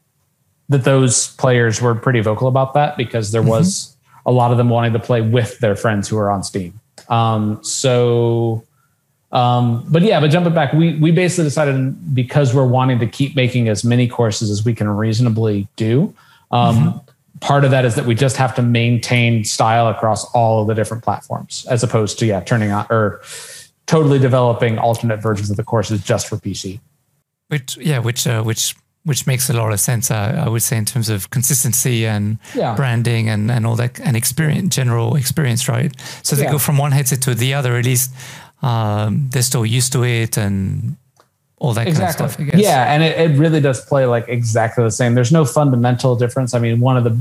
that 0.68 0.84
those 0.84 1.28
players 1.36 1.80
were 1.80 1.94
pretty 1.94 2.20
vocal 2.20 2.48
about 2.48 2.74
that 2.74 2.96
because 2.96 3.30
there 3.30 3.42
was 3.42 3.68
mm-hmm. 3.70 3.93
A 4.26 4.32
lot 4.32 4.50
of 4.50 4.58
them 4.58 4.68
wanting 4.68 4.92
to 4.92 4.98
play 4.98 5.20
with 5.20 5.58
their 5.58 5.76
friends 5.76 6.08
who 6.08 6.16
are 6.18 6.30
on 6.30 6.42
Steam. 6.42 6.80
Um, 7.08 7.62
so, 7.62 8.64
um, 9.32 9.84
but 9.88 10.02
yeah, 10.02 10.20
but 10.20 10.30
jumping 10.30 10.54
back, 10.54 10.72
we 10.72 10.96
we 10.98 11.10
basically 11.10 11.44
decided 11.44 12.14
because 12.14 12.54
we're 12.54 12.66
wanting 12.66 12.98
to 13.00 13.06
keep 13.06 13.36
making 13.36 13.68
as 13.68 13.84
many 13.84 14.08
courses 14.08 14.50
as 14.50 14.64
we 14.64 14.74
can 14.74 14.88
reasonably 14.88 15.68
do. 15.76 16.14
Um, 16.50 16.76
mm-hmm 16.76 17.10
part 17.44 17.64
of 17.64 17.70
that 17.70 17.84
is 17.84 17.94
that 17.94 18.06
we 18.06 18.14
just 18.14 18.36
have 18.36 18.54
to 18.54 18.62
maintain 18.62 19.44
style 19.44 19.88
across 19.88 20.24
all 20.32 20.62
of 20.62 20.66
the 20.66 20.74
different 20.74 21.02
platforms 21.02 21.66
as 21.68 21.82
opposed 21.82 22.18
to 22.18 22.26
yeah 22.26 22.40
turning 22.40 22.70
on 22.70 22.86
or 22.90 23.20
totally 23.86 24.18
developing 24.18 24.78
alternate 24.78 25.20
versions 25.20 25.50
of 25.50 25.56
the 25.56 25.62
courses 25.62 26.02
just 26.02 26.26
for 26.26 26.36
pc 26.36 26.80
which 27.48 27.76
yeah 27.76 27.98
which 27.98 28.26
uh, 28.26 28.42
which 28.42 28.74
which 29.04 29.26
makes 29.26 29.50
a 29.50 29.52
lot 29.52 29.72
of 29.72 29.80
sense 29.80 30.10
uh, 30.10 30.42
i 30.44 30.48
would 30.48 30.62
say 30.62 30.76
in 30.76 30.84
terms 30.84 31.08
of 31.08 31.30
consistency 31.30 32.06
and 32.06 32.38
yeah. 32.54 32.74
branding 32.74 33.28
and 33.28 33.50
and 33.50 33.66
all 33.66 33.76
that 33.76 34.00
and 34.00 34.16
experience 34.16 34.74
general 34.74 35.16
experience 35.16 35.68
right 35.68 35.92
so 36.22 36.36
they 36.36 36.44
yeah. 36.44 36.52
go 36.52 36.58
from 36.58 36.78
one 36.78 36.92
headset 36.92 37.20
to 37.20 37.34
the 37.34 37.54
other 37.54 37.76
at 37.76 37.84
least 37.84 38.10
um, 38.62 39.28
they're 39.30 39.42
still 39.42 39.66
used 39.66 39.92
to 39.92 40.04
it 40.04 40.38
and 40.38 40.96
all 41.58 41.74
that 41.74 41.86
exactly. 41.86 42.26
kind 42.26 42.26
of 42.26 42.32
stuff. 42.32 42.60
Yeah, 42.60 42.92
and 42.92 43.02
it, 43.02 43.18
it 43.18 43.38
really 43.38 43.60
does 43.60 43.84
play 43.84 44.06
like 44.06 44.26
exactly 44.28 44.84
the 44.84 44.90
same. 44.90 45.14
There's 45.14 45.32
no 45.32 45.44
fundamental 45.44 46.16
difference. 46.16 46.54
I 46.54 46.58
mean, 46.58 46.80
one 46.80 46.96
of 46.96 47.04
the 47.04 47.16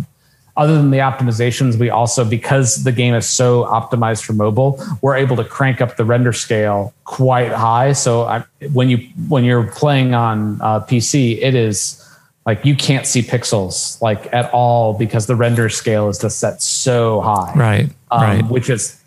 other 0.55 0.75
than 0.75 0.91
the 0.91 0.99
optimizations, 0.99 1.77
we 1.79 1.89
also 1.89 2.23
because 2.23 2.83
the 2.83 2.91
game 2.91 3.15
is 3.15 3.27
so 3.27 3.65
optimized 3.65 4.23
for 4.23 4.33
mobile, 4.33 4.79
we're 5.01 5.15
able 5.15 5.35
to 5.35 5.43
crank 5.43 5.81
up 5.81 5.97
the 5.97 6.05
render 6.05 6.33
scale 6.33 6.93
quite 7.05 7.51
high. 7.51 7.93
So 7.93 8.23
I, 8.23 8.43
when 8.71 8.89
you 8.89 8.97
when 9.27 9.43
you're 9.43 9.67
playing 9.67 10.13
on 10.13 10.61
uh, 10.61 10.81
PC, 10.81 11.39
it 11.41 11.55
is 11.55 11.99
like 12.45 12.63
you 12.63 12.75
can't 12.75 13.07
see 13.07 13.23
pixels 13.23 13.99
like 14.01 14.31
at 14.31 14.51
all 14.53 14.93
because 14.93 15.25
the 15.25 15.35
render 15.35 15.69
scale 15.69 16.07
is 16.09 16.19
just 16.19 16.39
set 16.39 16.61
so 16.61 17.21
high, 17.21 17.53
right? 17.55 17.89
Um, 18.11 18.21
right. 18.21 18.45
Which 18.45 18.69
is 18.69 18.99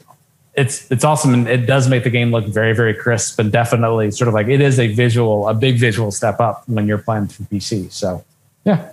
it's 0.55 0.91
it's 0.91 1.05
awesome 1.05 1.33
and 1.33 1.47
it 1.47 1.67
does 1.67 1.89
make 1.89 2.03
the 2.03 2.11
game 2.11 2.33
look 2.33 2.47
very 2.47 2.75
very 2.75 2.95
crisp 2.95 3.39
and 3.39 3.53
definitely 3.53 4.11
sort 4.11 4.27
of 4.27 4.35
like 4.35 4.49
it 4.49 4.61
is 4.61 4.81
a 4.81 4.89
visual 4.89 5.49
a 5.49 5.55
big 5.55 5.79
visual 5.79 6.11
step 6.11 6.41
up 6.41 6.69
when 6.69 6.89
you're 6.89 6.99
playing 6.99 7.29
for 7.29 7.45
PC. 7.45 7.93
So 7.93 8.25
yeah. 8.65 8.93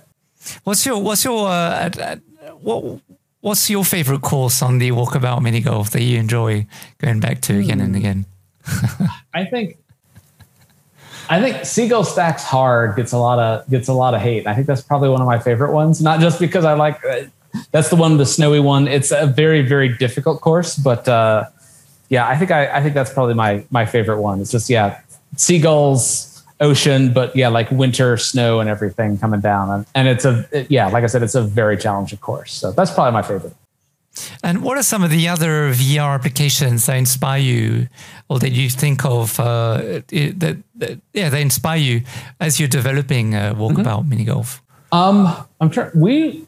What's 0.62 0.84
your 0.84 1.02
what's 1.02 1.24
your 1.24 1.48
uh, 1.48 2.16
what 2.52 3.00
what's 3.40 3.68
your 3.68 3.84
favorite 3.84 4.22
course 4.22 4.62
on 4.62 4.78
the 4.78 4.90
walkabout 4.90 5.42
mini 5.42 5.60
golf 5.60 5.90
that 5.90 6.02
you 6.02 6.18
enjoy 6.18 6.66
going 6.98 7.20
back 7.20 7.40
to 7.42 7.58
again 7.58 7.80
and 7.80 7.90
hmm. 7.90 7.96
again? 7.96 8.26
I 9.34 9.44
think 9.44 9.78
I 11.28 11.40
think 11.40 11.64
Seagull 11.64 12.04
Stacks 12.04 12.44
Hard 12.44 12.96
gets 12.96 13.12
a 13.12 13.18
lot 13.18 13.38
of 13.38 13.68
gets 13.70 13.88
a 13.88 13.92
lot 13.92 14.14
of 14.14 14.20
hate. 14.20 14.46
I 14.46 14.54
think 14.54 14.66
that's 14.66 14.82
probably 14.82 15.08
one 15.08 15.20
of 15.20 15.26
my 15.26 15.38
favorite 15.38 15.72
ones. 15.72 16.02
Not 16.02 16.20
just 16.20 16.38
because 16.38 16.64
I 16.64 16.74
like 16.74 17.02
uh, 17.04 17.22
that's 17.70 17.88
the 17.88 17.96
one, 17.96 18.16
the 18.16 18.26
snowy 18.26 18.60
one. 18.60 18.88
It's 18.88 19.10
a 19.10 19.26
very 19.26 19.62
very 19.62 19.96
difficult 19.96 20.40
course, 20.40 20.76
but 20.76 21.08
uh, 21.08 21.44
yeah, 22.08 22.28
I 22.28 22.36
think 22.36 22.50
I, 22.50 22.66
I 22.76 22.82
think 22.82 22.94
that's 22.94 23.12
probably 23.12 23.34
my 23.34 23.64
my 23.70 23.86
favorite 23.86 24.20
one. 24.20 24.40
It's 24.40 24.50
just 24.50 24.68
yeah, 24.68 25.00
seagulls, 25.36 26.33
ocean, 26.64 27.12
but 27.12 27.34
yeah, 27.36 27.48
like 27.48 27.70
winter, 27.70 28.16
snow, 28.16 28.60
and 28.60 28.68
everything 28.68 29.18
coming 29.18 29.40
down, 29.40 29.70
and, 29.70 29.86
and 29.94 30.08
it's 30.08 30.24
a 30.24 30.46
it, 30.50 30.70
yeah, 30.70 30.88
like 30.88 31.04
I 31.04 31.06
said, 31.06 31.22
it's 31.22 31.34
a 31.34 31.42
very 31.42 31.76
challenging 31.76 32.18
course. 32.18 32.52
So 32.52 32.72
that's 32.72 32.92
probably 32.92 33.12
my 33.12 33.22
favorite. 33.22 33.54
And 34.42 34.62
what 34.62 34.78
are 34.78 34.82
some 34.82 35.02
of 35.02 35.10
the 35.10 35.28
other 35.28 35.72
VR 35.72 36.14
applications 36.14 36.86
that 36.86 36.96
inspire 36.96 37.40
you, 37.40 37.88
or 38.28 38.38
that 38.38 38.52
you 38.52 38.70
think 38.70 39.04
of 39.04 39.38
uh, 39.40 40.02
that, 40.08 40.62
that, 40.76 41.00
yeah 41.12 41.28
they 41.30 41.42
inspire 41.42 41.78
you 41.78 42.02
as 42.40 42.58
you're 42.58 42.68
developing 42.68 43.34
uh, 43.34 43.54
walkabout 43.54 44.00
mm-hmm. 44.00 44.08
mini 44.08 44.24
golf? 44.24 44.62
Um, 44.92 45.16
I'm 45.60 45.70
trying. 45.70 45.90
We 45.94 46.46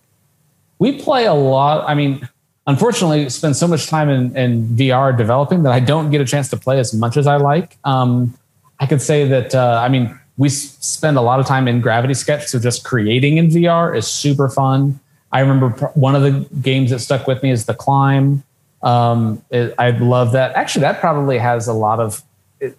we 0.79 1.01
play 1.01 1.27
a 1.27 1.35
lot. 1.35 1.89
I 1.89 1.95
mean, 1.95 2.29
unfortunately 2.67 3.29
spend 3.31 3.57
so 3.57 3.67
much 3.67 3.87
time 3.87 4.09
in, 4.09 4.37
in 4.37 4.69
VR 4.77 5.17
developing 5.17 5.63
that 5.65 5.73
I 5.73 5.81
don't 5.81 6.11
get 6.11 6.21
a 6.21 6.25
chance 6.25 6.49
to 6.51 6.57
play 6.57 6.79
as 6.79 6.93
much 6.95 7.17
as 7.17 7.27
I 7.27 7.37
like. 7.37 7.77
Um, 7.85 8.35
I 8.79 8.87
could 8.87 9.01
say 9.01 9.27
that, 9.29 9.55
uh, 9.55 9.81
I 9.83 9.89
mean, 9.89 10.19
we 10.37 10.49
spend 10.49 11.17
a 11.17 11.23
lot 11.23 11.41
of 11.41 11.47
time 11.47 11.67
in 11.67 11.81
Gravity 11.81 12.15
Sketch. 12.15 12.47
So 12.47 12.59
just 12.59 12.85
creating 12.85 13.39
in 13.39 13.49
VR 13.49 13.97
is 13.97 14.07
super 14.07 14.49
fun. 14.49 15.01
I 15.33 15.41
remember 15.41 15.71
one 15.95 16.15
of 16.15 16.23
the 16.23 16.47
games 16.61 16.91
that 16.91 17.01
stuck 17.01 17.27
with 17.27 17.43
me 17.43 17.51
is 17.51 17.67
The 17.67 17.75
Climb. 17.75 18.43
Um, 18.83 19.43
it, 19.51 19.75
I 19.79 19.91
love 19.91 20.33
that. 20.33 20.55
Actually, 20.55 20.83
that 20.83 21.01
probably 21.01 21.39
has 21.39 21.69
a 21.69 21.73
lot 21.73 22.01
of, 22.01 22.23
it, 22.61 22.79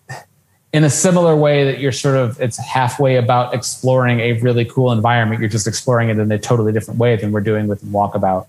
in 0.71 0.83
a 0.83 0.89
similar 0.89 1.35
way 1.35 1.65
that 1.65 1.79
you're 1.79 1.91
sort 1.91 2.15
of, 2.15 2.39
it's 2.39 2.57
halfway 2.57 3.15
about 3.15 3.53
exploring 3.53 4.19
a 4.19 4.33
really 4.33 4.65
cool 4.65 4.91
environment. 4.91 5.41
You're 5.41 5.49
just 5.49 5.67
exploring 5.67 6.09
it 6.09 6.19
in 6.19 6.31
a 6.31 6.37
totally 6.37 6.71
different 6.71 6.99
way 6.99 7.15
than 7.15 7.31
we're 7.31 7.41
doing 7.41 7.67
with 7.67 7.83
Walkabout. 7.85 8.47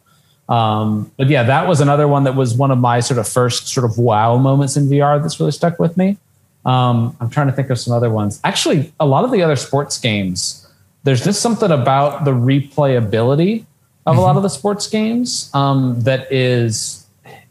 Um, 0.48 1.10
but 1.16 1.28
yeah, 1.28 1.42
that 1.42 1.68
was 1.68 1.80
another 1.80 2.08
one 2.08 2.24
that 2.24 2.34
was 2.34 2.54
one 2.54 2.70
of 2.70 2.78
my 2.78 3.00
sort 3.00 3.18
of 3.18 3.28
first 3.28 3.68
sort 3.68 3.84
of 3.84 3.98
wow 3.98 4.36
moments 4.36 4.76
in 4.76 4.88
VR 4.88 5.20
that's 5.20 5.38
really 5.38 5.52
stuck 5.52 5.78
with 5.78 5.96
me. 5.96 6.16
Um, 6.64 7.16
I'm 7.20 7.30
trying 7.30 7.46
to 7.46 7.52
think 7.52 7.70
of 7.70 7.78
some 7.78 7.94
other 7.94 8.10
ones. 8.10 8.40
Actually, 8.44 8.92
a 9.00 9.06
lot 9.06 9.24
of 9.24 9.30
the 9.30 9.42
other 9.42 9.56
sports 9.56 9.98
games, 9.98 10.68
there's 11.04 11.24
just 11.24 11.40
something 11.40 11.70
about 11.70 12.24
the 12.24 12.32
replayability 12.32 13.64
of 14.06 14.12
mm-hmm. 14.12 14.18
a 14.18 14.20
lot 14.20 14.36
of 14.36 14.42
the 14.42 14.48
sports 14.48 14.86
games 14.86 15.50
um, 15.54 16.00
that 16.02 16.30
is, 16.32 17.06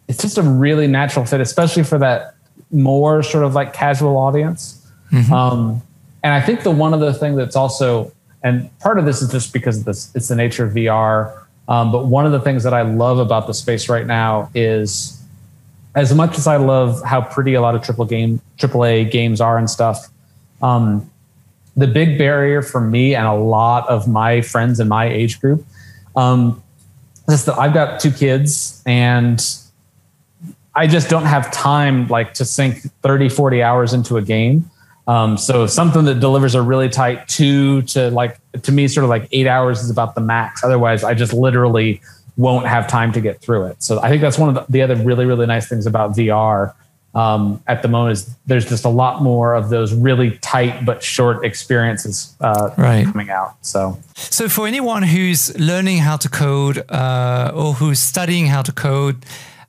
it's 0.08 0.22
just 0.22 0.38
a 0.38 0.44
really 0.44 0.88
natural 0.88 1.26
fit, 1.26 1.42
especially 1.42 1.84
for 1.84 1.98
that 1.98 2.36
more 2.72 3.24
sort 3.24 3.44
of 3.44 3.56
like 3.56 3.74
casual 3.74 4.18
audience. 4.18 4.86
Mm-hmm. 5.12 5.34
Um, 5.34 5.82
and 6.24 6.34
I 6.34 6.42
think 6.42 6.64
the 6.64 6.72
one 6.72 6.94
other 6.94 7.14
thing 7.14 7.36
that's 7.36 7.56
also, 7.56 8.12
and 8.44 8.70
part 8.80 9.00
of 9.00 9.06
this 9.06 9.22
is 9.22 9.32
just 9.32 9.54
because 9.54 9.84
this, 9.84 10.14
it's 10.14 10.28
the 10.28 10.36
nature 10.36 10.66
of 10.66 10.74
VR 10.74 11.48
um, 11.68 11.92
but 11.92 12.06
one 12.06 12.26
of 12.26 12.32
the 12.32 12.40
things 12.40 12.64
that 12.64 12.74
I 12.74 12.82
love 12.84 13.20
about 13.20 13.48
the 13.48 13.54
space 13.54 13.90
right 13.90 14.06
now 14.06 14.50
is, 14.56 15.22
as 15.98 16.14
much 16.14 16.38
as 16.38 16.46
I 16.46 16.58
love 16.58 17.02
how 17.04 17.22
pretty 17.22 17.56
a 17.56 17.62
lot 17.62 17.74
of 17.74 17.82
triple 17.82 18.06
game, 18.06 18.40
AAA 18.60 19.10
games 19.10 19.42
are 19.42 19.58
and 19.58 19.68
stuff, 19.68 20.08
um, 20.62 21.10
the 21.76 21.88
big 21.88 22.20
barrier 22.20 22.62
for 22.62 22.80
me 22.80 23.16
and 23.16 23.26
a 23.26 23.34
lot 23.34 23.90
of 23.90 24.08
my 24.08 24.42
friends 24.42 24.80
in 24.80 24.88
my 24.88 25.06
age 25.06 25.42
group 25.42 25.66
um, 26.16 26.62
is 27.28 27.46
that 27.46 27.58
I've 27.58 27.74
got 27.74 28.00
two 28.00 28.12
kids 28.12 28.84
and 28.86 29.44
I 30.76 30.86
just 30.86 31.10
don't 31.10 31.26
have 31.26 31.52
time 31.52 32.08
like 32.10 32.36
to 32.36 32.46
sink 32.46 32.78
30, 33.02 33.30
40 33.30 33.64
hours 33.64 33.92
into 33.92 34.18
a 34.18 34.22
game. 34.22 34.70
Um, 35.08 35.36
so 35.36 35.66
something 35.66 36.06
that 36.06 36.20
delivers 36.20 36.54
a 36.54 36.62
really 36.62 36.90
tight 36.90 37.28
two 37.28 37.82
to 37.84 38.12
like 38.12 38.38
to 38.62 38.72
me 38.72 38.88
sort 38.88 39.04
of 39.04 39.10
like 39.10 39.28
eight 39.32 39.48
hours 39.48 39.82
is 39.82 39.90
about 39.90 40.14
the 40.14 40.22
max. 40.22 40.64
Otherwise, 40.64 41.04
I 41.04 41.16
just 41.16 41.34
literally 41.34 42.02
won't 42.38 42.68
have 42.68 42.88
time 42.88 43.12
to 43.14 43.22
get 43.22 43.42
through 43.42 43.66
it. 43.66 43.84
So 43.84 44.00
I 44.00 44.10
think 44.10 44.22
that's 44.22 44.38
one 44.38 44.50
of 44.50 44.56
the, 44.56 44.72
the 44.72 44.82
other 44.82 44.96
really 44.96 45.26
really 45.26 45.46
nice 45.46 45.68
things 45.68 45.86
about 45.86 46.12
VR 46.12 46.74
um, 47.18 47.64
at 47.66 47.82
the 47.82 47.88
moment 47.88 48.14
is 48.14 48.36
there's 48.46 48.70
just 48.70 48.86
a 48.86 48.90
lot 48.90 49.24
more 49.24 49.56
of 49.56 49.70
those 49.70 49.92
really 49.94 50.38
tight 50.38 50.86
but 50.86 51.02
short 51.02 51.44
experiences 51.44 52.36
uh, 52.42 52.70
right. 52.78 53.06
coming 53.06 53.32
out. 53.32 53.56
So, 53.66 53.98
so 54.16 54.48
for 54.48 54.68
anyone 54.68 55.02
who's 55.02 55.58
learning 55.58 55.98
how 55.98 56.18
to 56.18 56.30
code 56.30 56.90
uh, 56.92 57.52
or 57.56 57.74
who's 57.74 58.00
studying 58.00 58.46
how 58.46 58.62
to 58.62 58.72
code, 58.72 59.26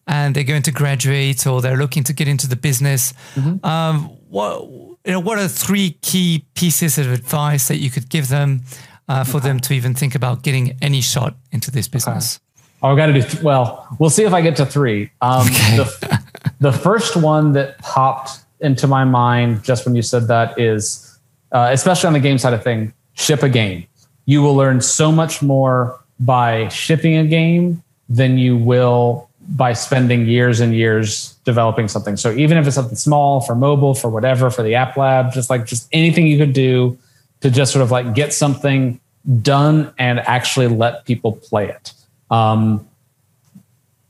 and 0.07 0.35
they're 0.35 0.45
going 0.45 0.63
to 0.63 0.73
graduate 0.73 1.47
or 1.47 1.61
they're 1.61 1.77
looking 1.77 2.05
to 2.05 2.13
get 2.13 2.29
into 2.29 2.49
the 2.49 2.57
business, 2.57 3.15
mm-hmm. 3.35 3.65
um, 3.65 4.05
what 4.29 4.63
you 5.09 5.13
know, 5.13 5.21
what 5.21 5.39
are 5.39 5.49
three 5.49 5.93
key 6.03 6.45
pieces 6.55 6.99
of 6.99 7.11
advice 7.11 7.69
that 7.69 7.77
you 7.77 7.91
could 7.91 8.11
give 8.11 8.29
them 8.29 8.63
uh, 9.09 9.25
for 9.25 9.41
them 9.41 9.59
to 9.61 9.73
even 9.73 9.95
think 9.95 10.15
about 10.15 10.43
getting 10.43 10.77
any 10.83 11.01
shot 11.01 11.35
into 11.51 11.71
this 11.71 11.89
business? 11.89 12.37
Okay. 12.37 12.48
Oh, 12.83 12.93
I 12.93 12.97
got 12.97 13.07
to 13.07 13.13
do 13.13 13.23
th- 13.23 13.43
well. 13.43 13.87
We'll 13.99 14.11
see 14.11 14.25
if 14.25 14.33
I 14.33 14.41
get 14.41 14.57
to 14.57 14.67
three. 14.67 15.11
Um, 15.21 15.47
okay. 15.47 15.77
the, 15.77 16.23
the 16.61 16.73
first 16.73 17.17
one 17.17 17.53
that 17.53 17.79
popped 17.79 18.41
into 18.61 18.87
my 18.87 19.05
mind 19.05 19.63
just 19.63 19.85
when 19.85 19.95
you 19.95 20.03
said 20.03 20.29
that 20.29 20.59
is, 20.59 21.19
uh, 21.53 21.71
especially 21.73 22.09
on 22.09 22.13
the 22.13 22.21
game 22.21 22.39
side 22.39 22.55
of 22.55 22.63
thing, 22.63 22.93
ship 23.15 23.43
a 23.43 23.49
game. 23.49 23.87
You 24.27 24.43
will 24.43 24.55
learn 24.55 24.81
so 24.81 25.11
much 25.11 25.43
more 25.43 25.99
by 26.21 26.69
shipping 26.69 27.17
a 27.17 27.27
game 27.27 27.83
than 28.09 28.39
you 28.39 28.57
will 28.57 29.29
by 29.49 29.73
spending 29.73 30.27
years 30.27 30.61
and 30.61 30.75
years 30.75 31.35
developing 31.45 31.89
something. 31.89 32.17
So 32.17 32.33
even 32.33 32.59
if 32.59 32.67
it's 32.67 32.77
something 32.77 32.97
small 32.97 33.41
for 33.41 33.55
mobile, 33.55 33.95
for 33.95 34.11
whatever, 34.11 34.51
for 34.51 34.63
the 34.63 34.75
app 34.75 34.97
lab, 34.97 35.33
just 35.33 35.49
like 35.49 35.65
just 35.65 35.89
anything 35.93 36.27
you 36.27 36.37
could 36.37 36.53
do 36.53 36.99
to 37.41 37.51
just 37.51 37.73
sort 37.73 37.83
of 37.83 37.91
like 37.91 38.15
get 38.15 38.33
something 38.35 39.01
done 39.41 39.93
and 39.99 40.21
actually 40.21 40.69
let 40.69 41.07
people 41.07 41.33
play 41.33 41.69
it. 41.69 41.93
Um, 42.31 42.89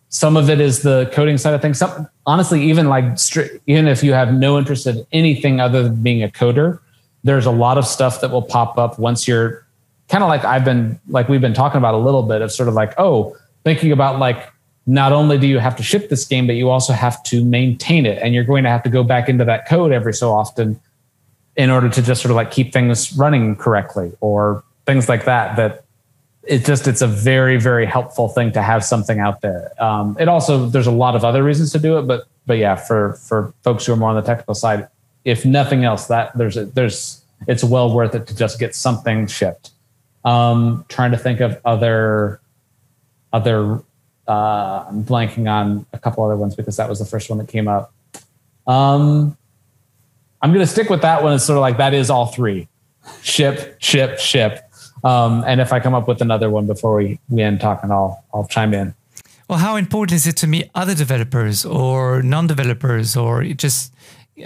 some 0.08 0.36
of 0.36 0.48
it 0.48 0.60
is 0.60 0.82
the 0.82 1.10
coding 1.12 1.38
side 1.38 1.54
of 1.54 1.60
things. 1.60 1.78
Some, 1.78 2.08
honestly, 2.26 2.62
even 2.64 2.88
like 2.88 3.18
even 3.66 3.86
if 3.88 4.02
you 4.02 4.12
have 4.12 4.32
no 4.32 4.58
interest 4.58 4.86
in 4.86 5.06
anything 5.12 5.60
other 5.60 5.82
than 5.82 6.02
being 6.02 6.22
a 6.22 6.28
coder, 6.28 6.80
there's 7.24 7.46
a 7.46 7.50
lot 7.50 7.78
of 7.78 7.86
stuff 7.86 8.20
that 8.20 8.30
will 8.30 8.42
pop 8.42 8.78
up 8.78 8.98
once 8.98 9.28
you're 9.28 9.66
kind 10.08 10.24
of 10.24 10.28
like 10.28 10.44
I've 10.44 10.64
been 10.64 10.98
like 11.08 11.28
we've 11.28 11.40
been 11.40 11.54
talking 11.54 11.78
about 11.78 11.94
a 11.94 11.98
little 11.98 12.22
bit 12.22 12.42
of 12.42 12.50
sort 12.50 12.68
of 12.68 12.74
like 12.74 12.94
oh 12.98 13.36
thinking 13.64 13.92
about 13.92 14.18
like 14.18 14.50
not 14.86 15.12
only 15.12 15.36
do 15.36 15.46
you 15.46 15.58
have 15.58 15.76
to 15.76 15.82
ship 15.82 16.08
this 16.08 16.24
game 16.24 16.46
but 16.46 16.56
you 16.56 16.70
also 16.70 16.92
have 16.94 17.22
to 17.24 17.44
maintain 17.44 18.06
it 18.06 18.18
and 18.22 18.34
you're 18.34 18.44
going 18.44 18.64
to 18.64 18.70
have 18.70 18.82
to 18.82 18.90
go 18.90 19.04
back 19.04 19.28
into 19.28 19.44
that 19.44 19.68
code 19.68 19.92
every 19.92 20.14
so 20.14 20.32
often 20.32 20.80
in 21.56 21.70
order 21.70 21.88
to 21.88 22.00
just 22.00 22.22
sort 22.22 22.30
of 22.30 22.36
like 22.36 22.50
keep 22.50 22.72
things 22.72 23.14
running 23.16 23.54
correctly 23.54 24.12
or 24.20 24.64
things 24.86 25.08
like 25.08 25.26
that 25.26 25.56
that 25.56 25.84
it 26.48 26.64
just 26.64 26.88
it's 26.88 27.02
a 27.02 27.06
very 27.06 27.58
very 27.58 27.86
helpful 27.86 28.28
thing 28.28 28.52
to 28.52 28.62
have 28.62 28.84
something 28.84 29.18
out 29.20 29.40
there. 29.42 29.70
Um, 29.82 30.16
it 30.18 30.28
also 30.28 30.66
there's 30.66 30.86
a 30.86 30.92
lot 30.92 31.14
of 31.14 31.24
other 31.24 31.42
reasons 31.42 31.72
to 31.72 31.78
do 31.78 31.98
it 31.98 32.02
but 32.02 32.26
but 32.46 32.58
yeah 32.58 32.74
for 32.74 33.14
for 33.14 33.52
folks 33.62 33.86
who 33.86 33.92
are 33.92 33.96
more 33.96 34.10
on 34.10 34.16
the 34.16 34.22
technical 34.22 34.54
side 34.54 34.88
if 35.24 35.44
nothing 35.44 35.84
else 35.84 36.06
that 36.06 36.36
there's 36.36 36.56
a, 36.56 36.64
there's 36.64 37.22
it's 37.46 37.62
well 37.62 37.92
worth 37.92 38.14
it 38.14 38.26
to 38.26 38.34
just 38.34 38.58
get 38.58 38.74
something 38.74 39.26
shipped. 39.26 39.70
Um, 40.24 40.84
trying 40.88 41.12
to 41.12 41.18
think 41.18 41.40
of 41.40 41.60
other 41.64 42.40
other 43.32 43.82
uh, 44.26 44.84
i'm 44.88 45.04
blanking 45.04 45.50
on 45.50 45.86
a 45.92 45.98
couple 45.98 46.24
other 46.24 46.36
ones 46.36 46.56
because 46.56 46.76
that 46.76 46.88
was 46.88 46.98
the 46.98 47.04
first 47.04 47.28
one 47.28 47.38
that 47.38 47.48
came 47.48 47.68
up. 47.68 47.92
Um, 48.66 49.36
i'm 50.42 50.52
going 50.52 50.64
to 50.64 50.70
stick 50.70 50.88
with 50.88 51.02
that 51.02 51.22
one. 51.22 51.34
It's 51.34 51.44
sort 51.44 51.58
of 51.58 51.60
like 51.60 51.76
that 51.76 51.94
is 51.94 52.10
all 52.10 52.26
three. 52.26 52.68
Ship 53.22 53.76
ship 53.80 54.18
ship 54.18 54.67
um, 55.04 55.44
and 55.46 55.60
if 55.60 55.72
I 55.72 55.80
come 55.80 55.94
up 55.94 56.08
with 56.08 56.20
another 56.20 56.50
one 56.50 56.66
before 56.66 56.96
we, 56.96 57.18
we 57.28 57.42
end 57.42 57.60
talking, 57.60 57.90
I'll, 57.90 58.24
I'll 58.32 58.46
chime 58.46 58.74
in. 58.74 58.94
Well, 59.48 59.58
how 59.58 59.76
important 59.76 60.14
is 60.16 60.26
it 60.26 60.36
to 60.38 60.46
meet 60.46 60.70
other 60.74 60.94
developers 60.94 61.64
or 61.64 62.22
non-developers 62.22 63.16
or 63.16 63.44
just, 63.44 63.94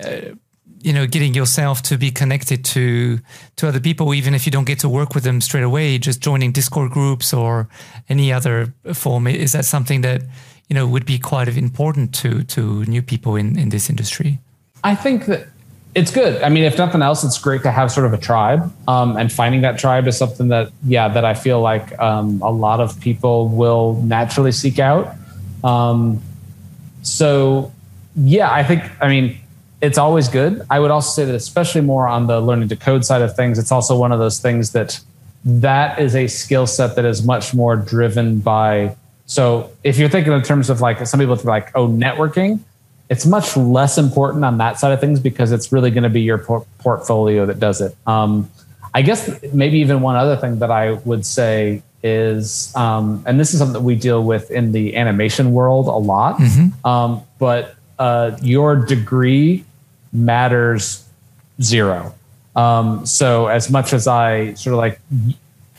uh, 0.00 0.34
you 0.80 0.92
know, 0.92 1.06
getting 1.06 1.34
yourself 1.34 1.82
to 1.82 1.98
be 1.98 2.10
connected 2.10 2.64
to 2.66 3.18
to 3.56 3.68
other 3.68 3.80
people, 3.80 4.14
even 4.14 4.34
if 4.34 4.46
you 4.46 4.52
don't 4.52 4.66
get 4.66 4.78
to 4.80 4.88
work 4.88 5.14
with 5.14 5.24
them 5.24 5.40
straight 5.40 5.64
away, 5.64 5.98
just 5.98 6.20
joining 6.20 6.52
Discord 6.52 6.92
groups 6.92 7.32
or 7.32 7.68
any 8.08 8.32
other 8.32 8.74
form. 8.92 9.26
Is 9.26 9.52
that 9.52 9.64
something 9.64 10.02
that 10.02 10.22
you 10.68 10.74
know 10.74 10.86
would 10.86 11.04
be 11.04 11.18
quite 11.18 11.48
important 11.48 12.14
to 12.14 12.44
to 12.44 12.84
new 12.84 13.02
people 13.02 13.34
in 13.36 13.58
in 13.58 13.70
this 13.70 13.90
industry? 13.90 14.38
I 14.84 14.94
think 14.96 15.26
that 15.26 15.46
it's 15.94 16.10
good. 16.10 16.42
I 16.42 16.48
mean, 16.48 16.64
if 16.64 16.78
nothing 16.78 17.02
else, 17.02 17.22
it's 17.22 17.38
great 17.38 17.62
to 17.64 17.70
have 17.70 17.90
sort 17.90 18.06
of 18.06 18.14
a 18.14 18.18
tribe. 18.18 18.72
Um, 18.88 19.16
and 19.16 19.30
finding 19.30 19.60
that 19.60 19.78
tribe 19.78 20.06
is 20.06 20.16
something 20.16 20.48
that, 20.48 20.70
yeah, 20.84 21.08
that 21.08 21.24
I 21.24 21.34
feel 21.34 21.60
like 21.60 21.98
um, 21.98 22.40
a 22.42 22.50
lot 22.50 22.80
of 22.80 22.98
people 23.00 23.48
will 23.48 23.94
naturally 24.02 24.52
seek 24.52 24.78
out. 24.78 25.14
Um, 25.62 26.22
so, 27.02 27.72
yeah, 28.16 28.50
I 28.50 28.64
think, 28.64 28.84
I 29.02 29.08
mean, 29.08 29.38
it's 29.82 29.98
always 29.98 30.28
good. 30.28 30.62
I 30.70 30.80
would 30.80 30.90
also 30.90 31.10
say 31.10 31.26
that, 31.26 31.34
especially 31.34 31.82
more 31.82 32.06
on 32.06 32.26
the 32.26 32.40
learning 32.40 32.68
to 32.68 32.76
code 32.76 33.04
side 33.04 33.20
of 33.20 33.36
things, 33.36 33.58
it's 33.58 33.72
also 33.72 33.98
one 33.98 34.12
of 34.12 34.18
those 34.18 34.40
things 34.40 34.72
that 34.72 34.98
that 35.44 35.98
is 35.98 36.14
a 36.14 36.28
skill 36.28 36.66
set 36.66 36.94
that 36.96 37.04
is 37.04 37.24
much 37.24 37.52
more 37.52 37.76
driven 37.76 38.38
by. 38.38 38.96
So, 39.26 39.70
if 39.82 39.98
you're 39.98 40.08
thinking 40.08 40.32
in 40.32 40.42
terms 40.42 40.70
of 40.70 40.80
like 40.80 41.04
some 41.06 41.18
people 41.18 41.34
think 41.34 41.46
like, 41.46 41.72
oh, 41.74 41.88
networking, 41.88 42.60
it's 43.12 43.26
much 43.26 43.58
less 43.58 43.98
important 43.98 44.42
on 44.42 44.56
that 44.56 44.80
side 44.80 44.90
of 44.90 44.98
things 44.98 45.20
because 45.20 45.52
it's 45.52 45.70
really 45.70 45.90
going 45.90 46.02
to 46.02 46.08
be 46.08 46.22
your 46.22 46.38
por- 46.38 46.64
portfolio 46.78 47.44
that 47.44 47.60
does 47.60 47.82
it. 47.82 47.94
Um, 48.06 48.50
I 48.94 49.02
guess 49.02 49.28
maybe 49.52 49.80
even 49.80 50.00
one 50.00 50.16
other 50.16 50.34
thing 50.34 50.60
that 50.60 50.70
I 50.70 50.92
would 50.92 51.26
say 51.26 51.82
is, 52.02 52.74
um, 52.74 53.22
and 53.26 53.38
this 53.38 53.52
is 53.52 53.58
something 53.58 53.74
that 53.74 53.82
we 53.82 53.96
deal 53.96 54.24
with 54.24 54.50
in 54.50 54.72
the 54.72 54.96
animation 54.96 55.52
world 55.52 55.88
a 55.88 55.90
lot, 55.90 56.38
mm-hmm. 56.38 56.86
um, 56.86 57.22
but 57.38 57.76
uh, 57.98 58.38
your 58.40 58.76
degree 58.76 59.66
matters 60.10 61.06
zero. 61.60 62.14
Um, 62.56 63.04
so 63.04 63.48
as 63.48 63.70
much 63.70 63.92
as 63.92 64.06
I 64.06 64.54
sort 64.54 64.72
of 64.72 64.78
like, 64.78 64.98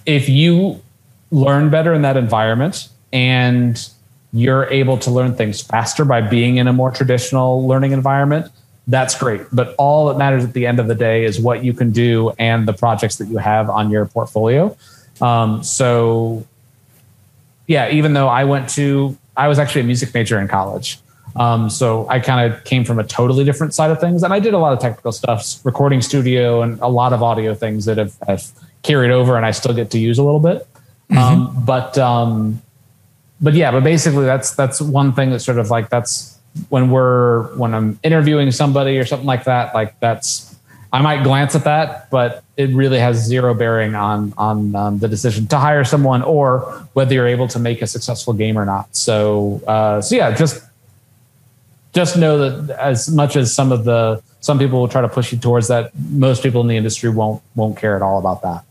if 0.06 0.30
you 0.30 0.84
learn 1.32 1.72
better 1.72 1.96
in 1.96 2.04
that 2.04 2.16
environment 2.16 2.90
and 3.12 3.90
you're 4.34 4.66
able 4.66 4.98
to 4.98 5.12
learn 5.12 5.36
things 5.36 5.62
faster 5.62 6.04
by 6.04 6.20
being 6.20 6.58
in 6.58 6.68
a 6.68 6.74
more 6.74 6.92
traditional 6.92 7.66
learning 7.68 7.92
environment, 7.92 8.52
that's 8.88 9.18
great. 9.18 9.42
But 9.54 9.76
all 9.78 10.08
that 10.08 10.18
matters 10.18 10.44
at 10.44 10.54
the 10.54 10.66
end 10.66 10.80
of 10.80 10.88
the 10.88 10.96
day 10.96 11.24
is 11.24 11.40
what 11.40 11.64
you 11.64 11.74
can 11.74 11.92
do 11.92 12.34
and 12.40 12.68
the 12.68 12.74
projects 12.74 13.18
that 13.18 13.28
you 13.28 13.38
have 13.38 13.70
on 13.70 13.92
your 13.92 14.06
portfolio. 14.08 14.76
Um, 15.22 15.64
so, 15.64 16.46
yeah, 17.68 17.92
even 17.92 18.14
though 18.14 18.28
I 18.28 18.44
went 18.44 18.70
to, 18.72 19.16
I 19.38 19.48
was 19.48 19.60
actually 19.60 19.82
a 19.82 19.86
music 19.86 20.14
major 20.14 20.40
in 20.40 20.48
college. 20.48 21.00
Um, 21.36 21.70
so 21.70 22.08
I 22.10 22.20
kind 22.20 22.52
of 22.52 22.64
came 22.64 22.84
from 22.84 23.00
a 23.00 23.04
totally 23.04 23.44
different 23.44 23.74
side 23.74 23.92
of 23.92 24.00
things. 24.00 24.24
And 24.24 24.34
I 24.34 24.40
did 24.40 24.54
a 24.54 24.58
lot 24.58 24.74
of 24.74 24.80
technical 24.80 25.12
stuff, 25.12 25.64
recording 25.64 26.02
studio, 26.02 26.62
and 26.62 26.80
a 26.80 26.88
lot 26.88 27.14
of 27.14 27.24
audio 27.24 27.56
things 27.56 27.86
that 27.86 27.98
have, 27.98 28.16
have 28.28 28.44
carried 28.84 29.12
over 29.12 29.38
and 29.38 29.46
I 29.46 29.52
still 29.52 29.74
get 29.74 29.92
to 29.92 30.00
use 30.00 30.18
a 30.18 30.24
little 30.24 30.40
bit. 30.40 30.68
Mm-hmm. 31.10 31.18
Um, 31.18 31.66
but 31.66 31.98
um, 31.98 32.62
but 33.42 33.54
yeah, 33.54 33.72
but 33.72 33.84
basically 33.84 34.26
that's 34.26 34.56
that's 34.56 34.82
one 34.82 35.14
thing 35.14 35.32
that's 35.32 35.46
sort 35.46 35.58
of 35.58 35.70
like 35.70 35.90
that's 35.90 36.38
when 36.70 36.90
we're 36.92 37.54
when 37.56 37.74
I'm 37.74 38.00
interviewing 38.04 38.52
somebody 38.52 38.98
or 38.98 39.06
something 39.06 39.28
like 39.28 39.46
that, 39.46 39.74
like 39.74 40.00
that's 40.00 40.56
I 40.92 41.02
might 41.02 41.24
glance 41.24 41.56
at 41.56 41.64
that, 41.64 42.12
but 42.12 42.44
it 42.56 42.70
really 42.70 43.00
has 43.00 43.18
zero 43.18 43.54
bearing 43.54 43.96
on 43.96 44.34
on 44.38 44.76
um, 44.76 45.00
the 45.00 45.08
decision 45.08 45.48
to 45.48 45.58
hire 45.58 45.84
someone 45.84 46.22
or 46.22 46.88
whether 46.94 47.16
you're 47.16 47.28
able 47.28 47.48
to 47.50 47.60
make 47.60 47.82
a 47.82 47.88
successful 47.88 48.34
game 48.34 48.58
or 48.58 48.66
not. 48.66 48.96
So 48.96 49.62
uh, 49.68 50.02
so 50.02 50.16
yeah, 50.16 50.36
just 50.36 50.64
just 51.94 52.18
know 52.18 52.38
that 52.38 52.78
as 52.78 53.10
much 53.10 53.36
as 53.36 53.54
some 53.54 53.72
of 53.72 53.86
the 53.86 54.22
some 54.42 54.60
people 54.60 54.80
will 54.80 54.88
try 54.88 55.02
to 55.02 55.10
push 55.10 55.32
you 55.32 55.40
towards 55.40 55.68
that, 55.70 55.92
most 56.12 56.44
people 56.44 56.62
in 56.62 56.68
the 56.68 56.78
industry 56.78 57.10
won't 57.10 57.42
won't 57.56 57.78
care 57.78 57.96
at 57.96 58.02
all 58.02 58.20
about 58.20 58.44
that. 58.44 58.64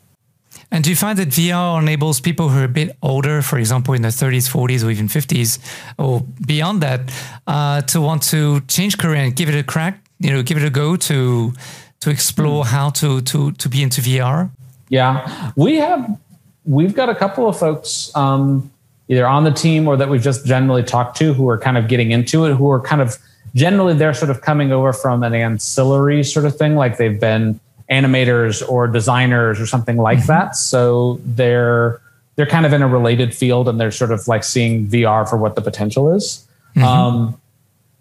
And 0.73 0.83
do 0.83 0.89
you 0.89 0.97
find 0.97 1.19
that 1.19 1.29
VR 1.29 1.81
enables 1.81 2.19
people 2.19 2.49
who 2.49 2.59
are 2.59 2.65
a 2.65 2.69
bit 2.69 2.97
older, 3.03 3.43
for 3.43 3.59
example, 3.59 3.93
in 3.93 4.01
their 4.01 4.11
30s, 4.11 4.49
40s, 4.51 4.83
or 4.83 4.91
even 4.91 5.07
50s, 5.07 5.59
or 5.99 6.25
beyond 6.47 6.81
that, 6.81 7.13
uh, 7.47 7.83
to 7.83 8.01
want 8.01 8.23
to 8.25 8.63
change 8.63 8.97
career 8.97 9.17
and 9.17 9.37
give 9.37 9.51
it 9.51 9.55
a 9.55 9.63
crack, 9.63 10.03
you 10.19 10.31
know, 10.33 10.43
give 10.43 10.57
it 10.57 10.65
a 10.65 10.71
go 10.71 10.97
to 10.97 11.53
to 12.01 12.11
explore 12.11 12.65
how 12.65 12.91
to 12.91 13.21
to 13.21 13.53
to 13.53 13.69
be 13.69 13.83
into 13.83 14.01
VR? 14.01 14.51
Yeah, 14.89 15.53
we 15.57 15.77
have 15.77 16.19
we've 16.65 16.95
got 16.95 17.11
a 17.11 17.15
couple 17.15 17.47
of 17.47 17.59
folks 17.59 18.11
um, 18.17 18.71
either 19.09 19.27
on 19.27 19.45
the 19.45 19.53
team 19.53 19.87
or 19.87 19.99
that 19.99 20.09
we've 20.09 20.23
just 20.23 20.47
generally 20.47 20.83
talked 20.83 21.19
to 21.19 21.35
who 21.35 21.49
are 21.51 21.59
kind 21.59 21.77
of 21.77 21.87
getting 21.87 22.13
into 22.13 22.47
it, 22.47 22.57
who 22.57 22.71
are 22.71 22.81
kind 22.81 23.03
of 23.03 23.19
generally 23.55 23.93
they're 23.93 24.15
sort 24.15 24.31
of 24.31 24.41
coming 24.41 24.73
over 24.73 24.95
from 24.95 25.23
an 25.23 25.35
ancillary 25.35 26.25
sort 26.25 26.47
of 26.47 26.57
thing, 26.57 26.77
like 26.77 26.97
they've 26.97 27.21
been 27.21 27.61
animators 27.93 28.67
or 28.67 28.89
designers 28.89 29.61
or 29.61 29.67
something 29.67 29.99
like 29.99 30.19
mm-hmm. 30.19 30.29
that. 30.29 30.57
So 30.57 31.21
they're 31.25 32.01
they're 32.37 32.47
kind 32.47 32.65
of 32.65 32.73
in 32.73 32.81
a 32.81 32.89
related 32.89 33.35
field 33.35 33.69
and 33.69 33.79
they're 33.79 33.91
sort 33.91 34.11
of 34.11 34.27
like 34.27 34.43
seeing 34.43 34.87
VR 34.87 35.29
for 35.29 35.37
what 35.37 35.55
the 35.55 35.61
potential 35.61 36.15
is. 36.15 36.49
Mm-hmm. 36.75 36.85
Um, 36.85 37.41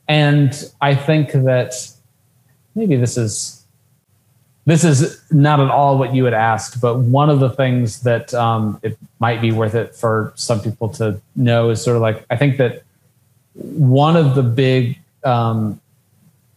and 0.07 0.72
I 0.80 0.95
think 0.95 1.34
that 1.34 1.73
maybe 2.76 2.95
this 2.95 3.18
is 3.18 3.65
this 4.65 4.84
is 4.84 5.22
not 5.31 5.59
at 5.59 5.69
all 5.69 5.97
what 5.97 6.13
you 6.13 6.23
had 6.23 6.35
asked, 6.35 6.80
but 6.80 6.97
one 6.99 7.30
of 7.30 7.39
the 7.39 7.49
things 7.49 8.01
that 8.03 8.34
um, 8.34 8.80
it 8.84 8.97
might 9.19 9.41
be 9.41 9.51
worth 9.51 9.76
it 9.76 9.95
for 9.95 10.31
some 10.35 10.61
people 10.61 10.88
to 10.88 11.19
know 11.35 11.72
is 11.72 11.84
sort 11.84 11.97
of 11.97 12.01
like 12.01 12.26
I 12.30 12.38
think 12.38 12.57
that 12.57 12.84
one 13.53 14.15
of 14.15 14.35
the 14.35 14.43
big 14.43 14.97
um, 15.26 15.81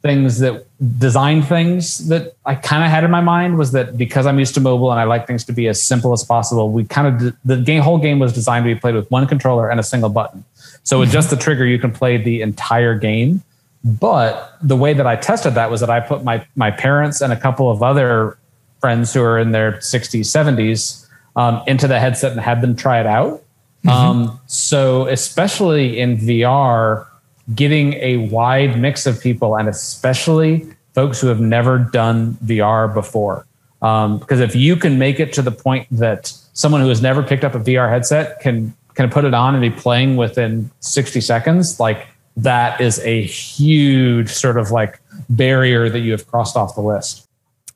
things 0.04 0.38
that 0.40 0.66
design 0.98 1.40
things 1.40 2.08
that 2.08 2.34
I 2.44 2.56
kind 2.56 2.84
of 2.84 2.90
had 2.90 3.04
in 3.04 3.10
my 3.10 3.22
mind 3.22 3.56
was 3.56 3.72
that 3.72 3.96
because 3.96 4.26
I'm 4.26 4.38
used 4.38 4.52
to 4.52 4.60
mobile 4.60 4.90
and 4.90 5.00
I 5.00 5.04
like 5.04 5.26
things 5.26 5.44
to 5.44 5.52
be 5.52 5.66
as 5.66 5.82
simple 5.82 6.12
as 6.12 6.22
possible, 6.22 6.70
we 6.70 6.84
kind 6.84 7.06
of 7.08 7.34
the 7.42 7.56
game 7.56 7.80
whole 7.80 7.96
game 7.96 8.18
was 8.18 8.34
designed 8.34 8.66
to 8.66 8.74
be 8.74 8.78
played 8.78 8.94
with 8.94 9.10
one 9.10 9.26
controller 9.26 9.70
and 9.70 9.80
a 9.80 9.82
single 9.82 10.10
button. 10.10 10.44
So 10.82 11.00
with 11.00 11.10
just 11.10 11.30
the 11.30 11.36
trigger, 11.36 11.64
you 11.64 11.78
can 11.78 11.90
play 11.90 12.18
the 12.18 12.42
entire 12.42 12.98
game. 12.98 13.42
But 13.82 14.58
the 14.62 14.76
way 14.76 14.92
that 14.92 15.06
I 15.06 15.16
tested 15.16 15.54
that 15.54 15.70
was 15.70 15.80
that 15.80 15.88
I 15.88 16.00
put 16.00 16.22
my 16.22 16.46
my 16.54 16.70
parents 16.70 17.22
and 17.22 17.32
a 17.32 17.36
couple 17.36 17.70
of 17.70 17.82
other 17.82 18.36
friends 18.80 19.14
who 19.14 19.22
are 19.22 19.38
in 19.38 19.52
their 19.52 19.72
60s, 19.72 20.20
70s 20.20 21.08
um, 21.34 21.62
into 21.66 21.88
the 21.88 21.98
headset 21.98 22.32
and 22.32 22.40
had 22.42 22.60
them 22.60 22.76
try 22.76 23.00
it 23.00 23.06
out. 23.06 23.42
Mm-hmm. 23.86 23.88
Um, 23.88 24.40
so 24.46 25.06
especially 25.06 25.98
in 25.98 26.18
VR, 26.18 27.06
getting 27.54 27.94
a 27.94 28.28
wide 28.28 28.78
mix 28.78 29.06
of 29.06 29.20
people 29.20 29.56
and 29.56 29.68
especially 29.68 30.66
folks 30.94 31.20
who 31.20 31.26
have 31.26 31.40
never 31.40 31.78
done 31.78 32.34
VR 32.44 32.92
before. 32.92 33.46
Um, 33.82 34.18
because 34.18 34.40
if 34.40 34.56
you 34.56 34.76
can 34.76 34.98
make 34.98 35.20
it 35.20 35.32
to 35.34 35.42
the 35.42 35.50
point 35.50 35.86
that 35.90 36.32
someone 36.54 36.80
who 36.80 36.88
has 36.88 37.02
never 37.02 37.22
picked 37.22 37.44
up 37.44 37.54
a 37.54 37.60
VR 37.60 37.90
headset 37.90 38.40
can 38.40 38.74
can 38.94 39.10
put 39.10 39.24
it 39.24 39.34
on 39.34 39.54
and 39.54 39.60
be 39.60 39.70
playing 39.70 40.16
within 40.16 40.70
60 40.78 41.20
seconds, 41.20 41.80
like 41.80 42.06
that 42.36 42.80
is 42.80 43.00
a 43.00 43.22
huge 43.22 44.28
sort 44.28 44.56
of 44.56 44.70
like 44.70 45.00
barrier 45.28 45.88
that 45.88 46.00
you 46.00 46.12
have 46.12 46.26
crossed 46.28 46.56
off 46.56 46.76
the 46.76 46.80
list. 46.80 47.28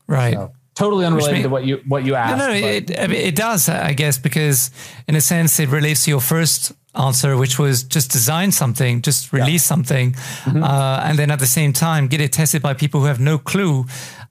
Right. 0.06 0.34
So, 0.34 0.52
totally 0.78 1.04
unrelated 1.04 1.42
to 1.42 1.48
what 1.48 1.64
you 1.64 1.82
what 1.86 2.04
you 2.04 2.14
asked. 2.14 2.38
No, 2.38 2.46
no, 2.48 2.54
it, 2.54 2.90
it 2.90 3.36
does, 3.36 3.68
I 3.68 3.92
guess, 3.92 4.18
because 4.18 4.70
in 5.08 5.16
a 5.16 5.20
sense 5.20 5.58
it 5.58 5.68
relates 5.68 6.04
to 6.04 6.10
your 6.10 6.20
first 6.20 6.72
answer, 6.94 7.36
which 7.36 7.58
was 7.58 7.82
just 7.82 8.10
design 8.12 8.52
something, 8.52 9.02
just 9.02 9.32
release 9.32 9.64
yeah. 9.64 9.74
something, 9.74 10.12
mm-hmm. 10.12 10.62
uh, 10.62 11.00
and 11.04 11.18
then 11.18 11.30
at 11.30 11.38
the 11.38 11.46
same 11.46 11.72
time 11.72 12.08
get 12.08 12.20
it 12.20 12.32
tested 12.32 12.62
by 12.62 12.74
people 12.74 13.00
who 13.00 13.06
have 13.06 13.20
no 13.20 13.38
clue. 13.38 13.84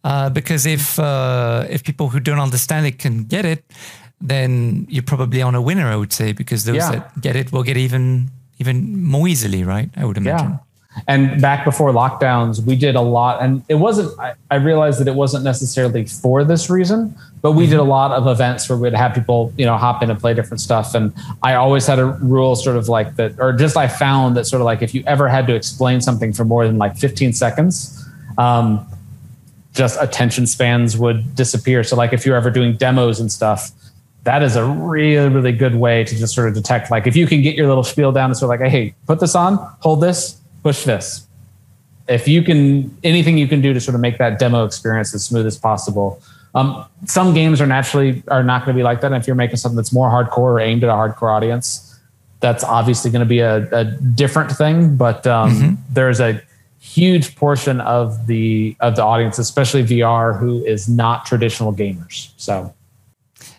Uh, 0.03 0.29
because 0.29 0.65
if 0.65 0.97
uh, 0.99 1.65
if 1.69 1.83
people 1.83 2.07
who 2.09 2.19
don't 2.19 2.39
understand 2.39 2.85
it 2.85 2.97
can 2.97 3.25
get 3.25 3.45
it, 3.45 3.63
then 4.21 4.85
you're 4.89 5.03
probably 5.03 5.41
on 5.41 5.55
a 5.55 5.61
winner, 5.61 5.87
I 5.87 5.95
would 5.95 6.13
say, 6.13 6.33
because 6.33 6.63
those 6.63 6.77
yeah. 6.77 6.91
that 6.91 7.21
get 7.21 7.35
it 7.35 7.51
will 7.51 7.63
get 7.63 7.77
even 7.77 8.31
even 8.59 9.03
more 9.03 9.27
easily, 9.27 9.63
right? 9.63 9.89
I 9.97 10.05
would 10.05 10.17
imagine. 10.17 10.51
Yeah. 10.51 10.66
And 11.07 11.41
back 11.41 11.63
before 11.65 11.91
lockdowns, 11.91 12.63
we 12.63 12.75
did 12.75 12.95
a 12.95 13.01
lot, 13.01 13.41
and 13.41 13.63
it 13.69 13.75
wasn't. 13.75 14.17
I, 14.19 14.33
I 14.49 14.55
realized 14.55 14.99
that 14.99 15.07
it 15.07 15.15
wasn't 15.15 15.43
necessarily 15.43 16.05
for 16.05 16.43
this 16.43 16.69
reason, 16.69 17.15
but 17.41 17.51
we 17.51 17.67
did 17.67 17.79
a 17.79 17.83
lot 17.83 18.11
of 18.11 18.27
events 18.27 18.67
where 18.67 18.77
we'd 18.77 18.93
have 18.93 19.13
people, 19.13 19.53
you 19.57 19.65
know, 19.65 19.77
hop 19.77 20.01
in 20.01 20.09
and 20.09 20.19
play 20.19 20.33
different 20.33 20.61
stuff. 20.61 20.95
And 20.95 21.13
I 21.43 21.55
always 21.55 21.85
had 21.85 21.99
a 21.99 22.05
rule, 22.05 22.55
sort 22.55 22.77
of 22.77 22.89
like 22.89 23.15
that, 23.17 23.39
or 23.39 23.53
just 23.53 23.77
I 23.77 23.87
found 23.87 24.35
that 24.37 24.45
sort 24.45 24.61
of 24.61 24.65
like 24.65 24.81
if 24.81 24.95
you 24.95 25.03
ever 25.05 25.27
had 25.27 25.47
to 25.47 25.55
explain 25.55 26.01
something 26.01 26.33
for 26.33 26.45
more 26.45 26.65
than 26.65 26.77
like 26.77 26.97
15 26.97 27.33
seconds, 27.33 28.05
um, 28.37 28.85
just 29.73 30.01
attention 30.01 30.47
spans 30.47 30.97
would 30.97 31.35
disappear. 31.35 31.83
So 31.83 31.95
like 31.95 32.11
if 32.11 32.25
you're 32.25 32.35
ever 32.35 32.49
doing 32.49 32.75
demos 32.75 33.19
and 33.19 33.31
stuff, 33.31 33.71
that 34.23 34.43
is 34.43 34.57
a 34.57 34.65
really, 34.65 35.33
really 35.33 35.53
good 35.53 35.75
way 35.75 36.03
to 36.03 36.15
just 36.15 36.35
sort 36.35 36.49
of 36.49 36.53
detect. 36.53 36.91
Like 36.91 37.07
if 37.07 37.15
you 37.15 37.27
can 37.27 37.41
get 37.41 37.55
your 37.55 37.67
little 37.67 37.83
spiel 37.83 38.11
down 38.11 38.29
and 38.29 38.37
sort 38.37 38.53
of 38.53 38.59
like, 38.59 38.69
hey, 38.69 38.93
put 39.05 39.21
this 39.21 39.35
on, 39.35 39.55
hold 39.79 40.01
this, 40.01 40.36
push 40.63 40.83
this. 40.83 41.27
If 42.07 42.27
you 42.27 42.41
can, 42.41 42.97
anything 43.03 43.37
you 43.37 43.47
can 43.47 43.61
do 43.61 43.73
to 43.73 43.81
sort 43.81 43.95
of 43.95 44.01
make 44.01 44.17
that 44.17 44.39
demo 44.39 44.63
experience 44.65 45.13
as 45.13 45.25
smooth 45.25 45.45
as 45.45 45.57
possible. 45.57 46.21
Um, 46.55 46.85
some 47.05 47.33
games 47.33 47.59
are 47.59 47.67
naturally 47.67 48.23
are 48.29 48.43
not 48.43 48.65
going 48.65 48.75
to 48.75 48.79
be 48.79 48.83
like 48.83 49.01
that. 49.01 49.11
And 49.11 49.21
if 49.21 49.27
you're 49.27 49.35
making 49.35 49.57
something 49.57 49.75
that's 49.75 49.93
more 49.93 50.09
hardcore 50.09 50.37
or 50.37 50.59
aimed 50.59 50.83
at 50.83 50.89
a 50.89 50.93
hardcore 50.93 51.31
audience, 51.35 51.99
that's 52.39 52.63
obviously 52.63 53.11
going 53.11 53.19
to 53.19 53.25
be 53.25 53.39
a, 53.39 53.67
a, 53.71 53.85
different 53.85 54.51
thing. 54.51 54.95
But 54.95 55.27
um, 55.27 55.51
mm-hmm. 55.51 55.75
there's 55.91 56.19
a 56.19 56.41
huge 56.79 57.35
portion 57.35 57.81
of 57.81 58.27
the 58.27 58.75
of 58.79 58.95
the 58.95 59.03
audience, 59.03 59.37
especially 59.37 59.83
VR, 59.83 60.39
who 60.39 60.63
is 60.65 60.87
not 60.87 61.25
traditional 61.25 61.73
gamers. 61.73 62.31
So 62.37 62.73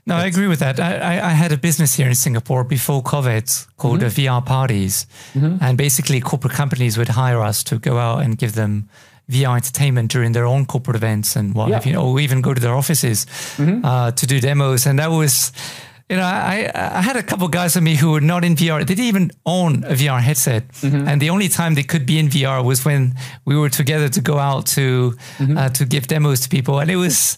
no, 0.08 0.16
I 0.16 0.24
agree 0.24 0.46
with 0.46 0.60
that. 0.60 0.80
I, 0.80 1.20
I, 1.20 1.30
had 1.30 1.52
a 1.52 1.58
business 1.58 1.94
here 1.94 2.08
in 2.08 2.14
Singapore 2.14 2.64
before 2.64 3.02
COVID 3.02 3.66
called 3.76 4.00
mm-hmm. 4.00 4.20
VR 4.20 4.44
Parties. 4.44 5.06
Mm-hmm. 5.34 5.58
And 5.60 5.76
basically, 5.76 6.20
corporate 6.20 6.54
companies 6.54 6.96
would 6.96 7.10
hire 7.10 7.42
us 7.42 7.62
to 7.64 7.78
go 7.78 7.98
out 7.98 8.22
and 8.22 8.38
give 8.38 8.54
them 8.54 8.88
VR 9.30 9.56
entertainment 9.56 10.10
during 10.10 10.32
their 10.32 10.46
own 10.46 10.64
corporate 10.64 10.96
events 10.96 11.36
and 11.36 11.54
what 11.54 11.68
yeah. 11.68 11.74
have 11.74 11.84
you, 11.86 11.96
or 11.96 12.18
even 12.20 12.40
go 12.40 12.54
to 12.54 12.60
their 12.60 12.74
offices 12.74 13.26
mm-hmm. 13.56 13.84
uh, 13.84 14.10
to 14.12 14.26
do 14.26 14.40
demos. 14.40 14.86
And 14.86 14.98
that 14.98 15.10
was, 15.10 15.52
you 16.08 16.16
know, 16.16 16.22
I, 16.22 16.70
I 16.74 17.02
had 17.02 17.16
a 17.16 17.22
couple 17.22 17.44
of 17.44 17.52
guys 17.52 17.74
with 17.74 17.84
me 17.84 17.94
who 17.96 18.12
were 18.12 18.22
not 18.22 18.44
in 18.44 18.56
VR. 18.56 18.78
They 18.78 18.94
didn't 18.94 19.04
even 19.04 19.30
own 19.44 19.84
a 19.84 19.92
VR 19.92 20.22
headset. 20.22 20.68
Mm-hmm. 20.68 21.06
And 21.06 21.20
the 21.20 21.28
only 21.28 21.48
time 21.48 21.74
they 21.74 21.82
could 21.82 22.06
be 22.06 22.18
in 22.18 22.28
VR 22.28 22.64
was 22.64 22.86
when 22.86 23.14
we 23.44 23.58
were 23.58 23.68
together 23.68 24.08
to 24.08 24.22
go 24.22 24.38
out 24.38 24.64
to, 24.68 25.14
mm-hmm. 25.36 25.58
uh, 25.58 25.68
to 25.68 25.84
give 25.84 26.06
demos 26.06 26.40
to 26.40 26.48
people. 26.48 26.80
And 26.80 26.90
it 26.90 26.96
was, 26.96 27.36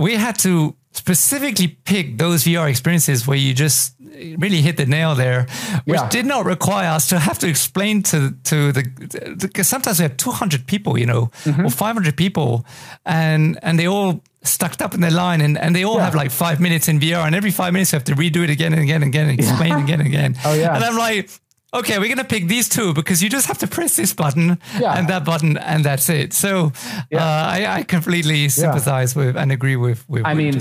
we 0.00 0.14
had 0.16 0.38
to 0.38 0.74
specifically 0.92 1.68
pick 1.68 2.18
those 2.18 2.44
VR 2.44 2.68
experiences 2.68 3.26
where 3.26 3.36
you 3.36 3.54
just 3.54 3.94
really 4.38 4.60
hit 4.60 4.76
the 4.76 4.86
nail 4.86 5.14
there, 5.14 5.46
which 5.84 6.00
yeah. 6.00 6.08
did 6.08 6.26
not 6.26 6.44
require 6.44 6.90
us 6.90 7.08
to 7.08 7.18
have 7.18 7.38
to 7.38 7.48
explain 7.48 8.02
to 8.02 8.32
to 8.44 8.72
the 8.72 9.36
because 9.38 9.68
sometimes 9.68 9.98
we 9.98 10.04
have 10.04 10.16
200 10.16 10.66
people, 10.66 10.98
you 10.98 11.06
know, 11.06 11.30
mm-hmm. 11.44 11.66
or 11.66 11.70
500 11.70 12.16
people, 12.16 12.64
and 13.04 13.58
and 13.62 13.78
they 13.78 13.86
all 13.86 14.22
stuck 14.42 14.80
up 14.80 14.94
in 14.94 15.00
their 15.02 15.10
line 15.10 15.42
and, 15.42 15.58
and 15.58 15.76
they 15.76 15.84
all 15.84 15.96
yeah. 15.96 16.04
have 16.04 16.14
like 16.14 16.30
five 16.30 16.60
minutes 16.60 16.88
in 16.88 16.98
VR 16.98 17.26
and 17.26 17.34
every 17.34 17.50
five 17.50 17.74
minutes 17.74 17.92
you 17.92 17.96
have 17.96 18.04
to 18.04 18.14
redo 18.14 18.42
it 18.42 18.48
again 18.48 18.72
and 18.72 18.80
again 18.80 19.02
and 19.02 19.14
again 19.14 19.28
and 19.28 19.38
explain 19.38 19.68
yeah. 19.70 19.84
again 19.84 20.00
and 20.00 20.08
again. 20.08 20.34
Oh 20.46 20.54
yeah. 20.54 20.74
And 20.74 20.82
I'm 20.82 20.96
like, 20.96 21.28
okay, 21.72 21.98
we're 21.98 22.08
gonna 22.08 22.24
pick 22.24 22.48
these 22.48 22.68
two 22.68 22.92
because 22.94 23.22
you 23.22 23.28
just 23.28 23.46
have 23.46 23.58
to 23.58 23.66
press 23.66 23.96
this 23.96 24.12
button 24.12 24.58
yeah. 24.78 24.98
and 24.98 25.08
that 25.08 25.24
button, 25.24 25.56
and 25.56 25.84
that's 25.84 26.08
it. 26.08 26.32
So 26.32 26.72
yeah. 27.10 27.18
uh, 27.18 27.46
I, 27.50 27.66
I, 27.78 27.82
completely 27.82 28.48
sympathize 28.48 29.14
yeah. 29.14 29.26
with 29.26 29.36
and 29.36 29.52
agree 29.52 29.76
with, 29.76 30.08
with 30.08 30.24
I 30.24 30.34
mean, 30.34 30.60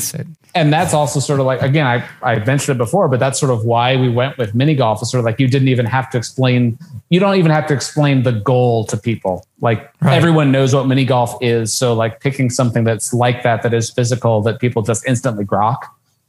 And 0.56 0.72
that's 0.74 0.94
also 0.94 1.20
sort 1.20 1.40
of 1.40 1.46
like 1.46 1.62
again, 1.62 1.86
I 1.86 2.08
I 2.22 2.44
mentioned 2.44 2.76
it 2.76 2.78
before, 2.78 3.08
but 3.08 3.20
that's 3.20 3.40
sort 3.40 3.52
of 3.52 3.66
why 3.66 3.96
we 3.96 4.10
went 4.10 4.38
with 4.38 4.54
mini 4.54 4.76
golf. 4.76 5.02
Is 5.02 5.10
sort 5.10 5.20
of 5.20 5.26
like 5.26 5.40
you 5.40 5.48
didn't 5.48 5.70
even 5.70 5.86
have 5.86 6.10
to 6.12 6.18
explain. 6.18 6.78
You 7.10 7.20
don't 7.20 7.36
even 7.36 7.52
have 7.52 7.68
to 7.68 7.74
explain 7.74 8.24
the 8.24 8.34
goal 8.34 8.86
to 8.86 8.98
people. 8.98 9.46
Like 9.62 9.92
right. 10.02 10.16
everyone 10.16 10.52
knows 10.52 10.74
what 10.76 10.86
mini 10.88 11.06
golf 11.06 11.38
is. 11.42 11.74
So 11.74 11.94
like 11.94 12.20
picking 12.20 12.50
something 12.50 12.84
that's 12.84 13.14
like 13.14 13.44
that, 13.44 13.64
that 13.64 13.74
is 13.74 13.90
physical, 13.90 14.42
that 14.42 14.60
people 14.60 14.84
just 14.84 15.06
instantly 15.08 15.46
grok. 15.46 15.78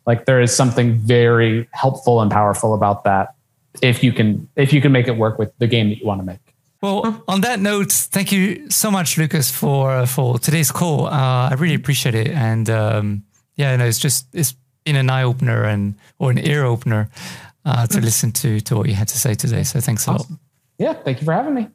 Like 0.06 0.24
there 0.24 0.40
is 0.40 0.54
something 0.54 0.94
very 0.94 1.68
helpful 1.72 2.22
and 2.22 2.30
powerful 2.30 2.74
about 2.74 3.04
that 3.04 3.34
if 3.82 4.02
you 4.02 4.12
can 4.12 4.48
if 4.56 4.72
you 4.72 4.80
can 4.80 4.92
make 4.92 5.08
it 5.08 5.16
work 5.16 5.38
with 5.38 5.56
the 5.58 5.66
game 5.66 5.88
that 5.90 5.98
you 5.98 6.06
want 6.06 6.20
to 6.20 6.26
make. 6.26 6.38
Well, 6.82 7.22
on 7.28 7.42
that 7.42 7.60
note, 7.60 7.92
thank 7.92 8.32
you 8.32 8.70
so 8.70 8.90
much, 8.90 9.18
Lucas, 9.18 9.50
for 9.50 10.06
for 10.06 10.38
today's 10.38 10.70
call. 10.70 11.06
Uh, 11.06 11.50
I 11.50 11.54
really 11.58 11.74
appreciate 11.74 12.14
it, 12.14 12.28
and 12.28 12.70
um, 12.70 13.24
yeah, 13.56 13.76
no, 13.76 13.84
it's 13.84 13.98
just 13.98 14.26
it's 14.32 14.54
been 14.84 14.96
an 14.96 15.10
eye 15.10 15.22
opener 15.22 15.64
and 15.64 15.94
or 16.18 16.30
an 16.30 16.38
ear 16.38 16.64
opener 16.64 17.10
uh, 17.64 17.86
to 17.86 18.00
listen 18.00 18.32
to 18.32 18.60
to 18.60 18.76
what 18.76 18.88
you 18.88 18.94
had 18.94 19.08
to 19.08 19.18
say 19.18 19.34
today. 19.34 19.62
So 19.62 19.80
thanks 19.80 20.06
a 20.06 20.12
awesome. 20.12 20.32
lot. 20.32 20.40
Yeah, 20.78 20.94
thank 20.94 21.20
you 21.20 21.26
for 21.26 21.34
having 21.34 21.54
me. 21.54 21.68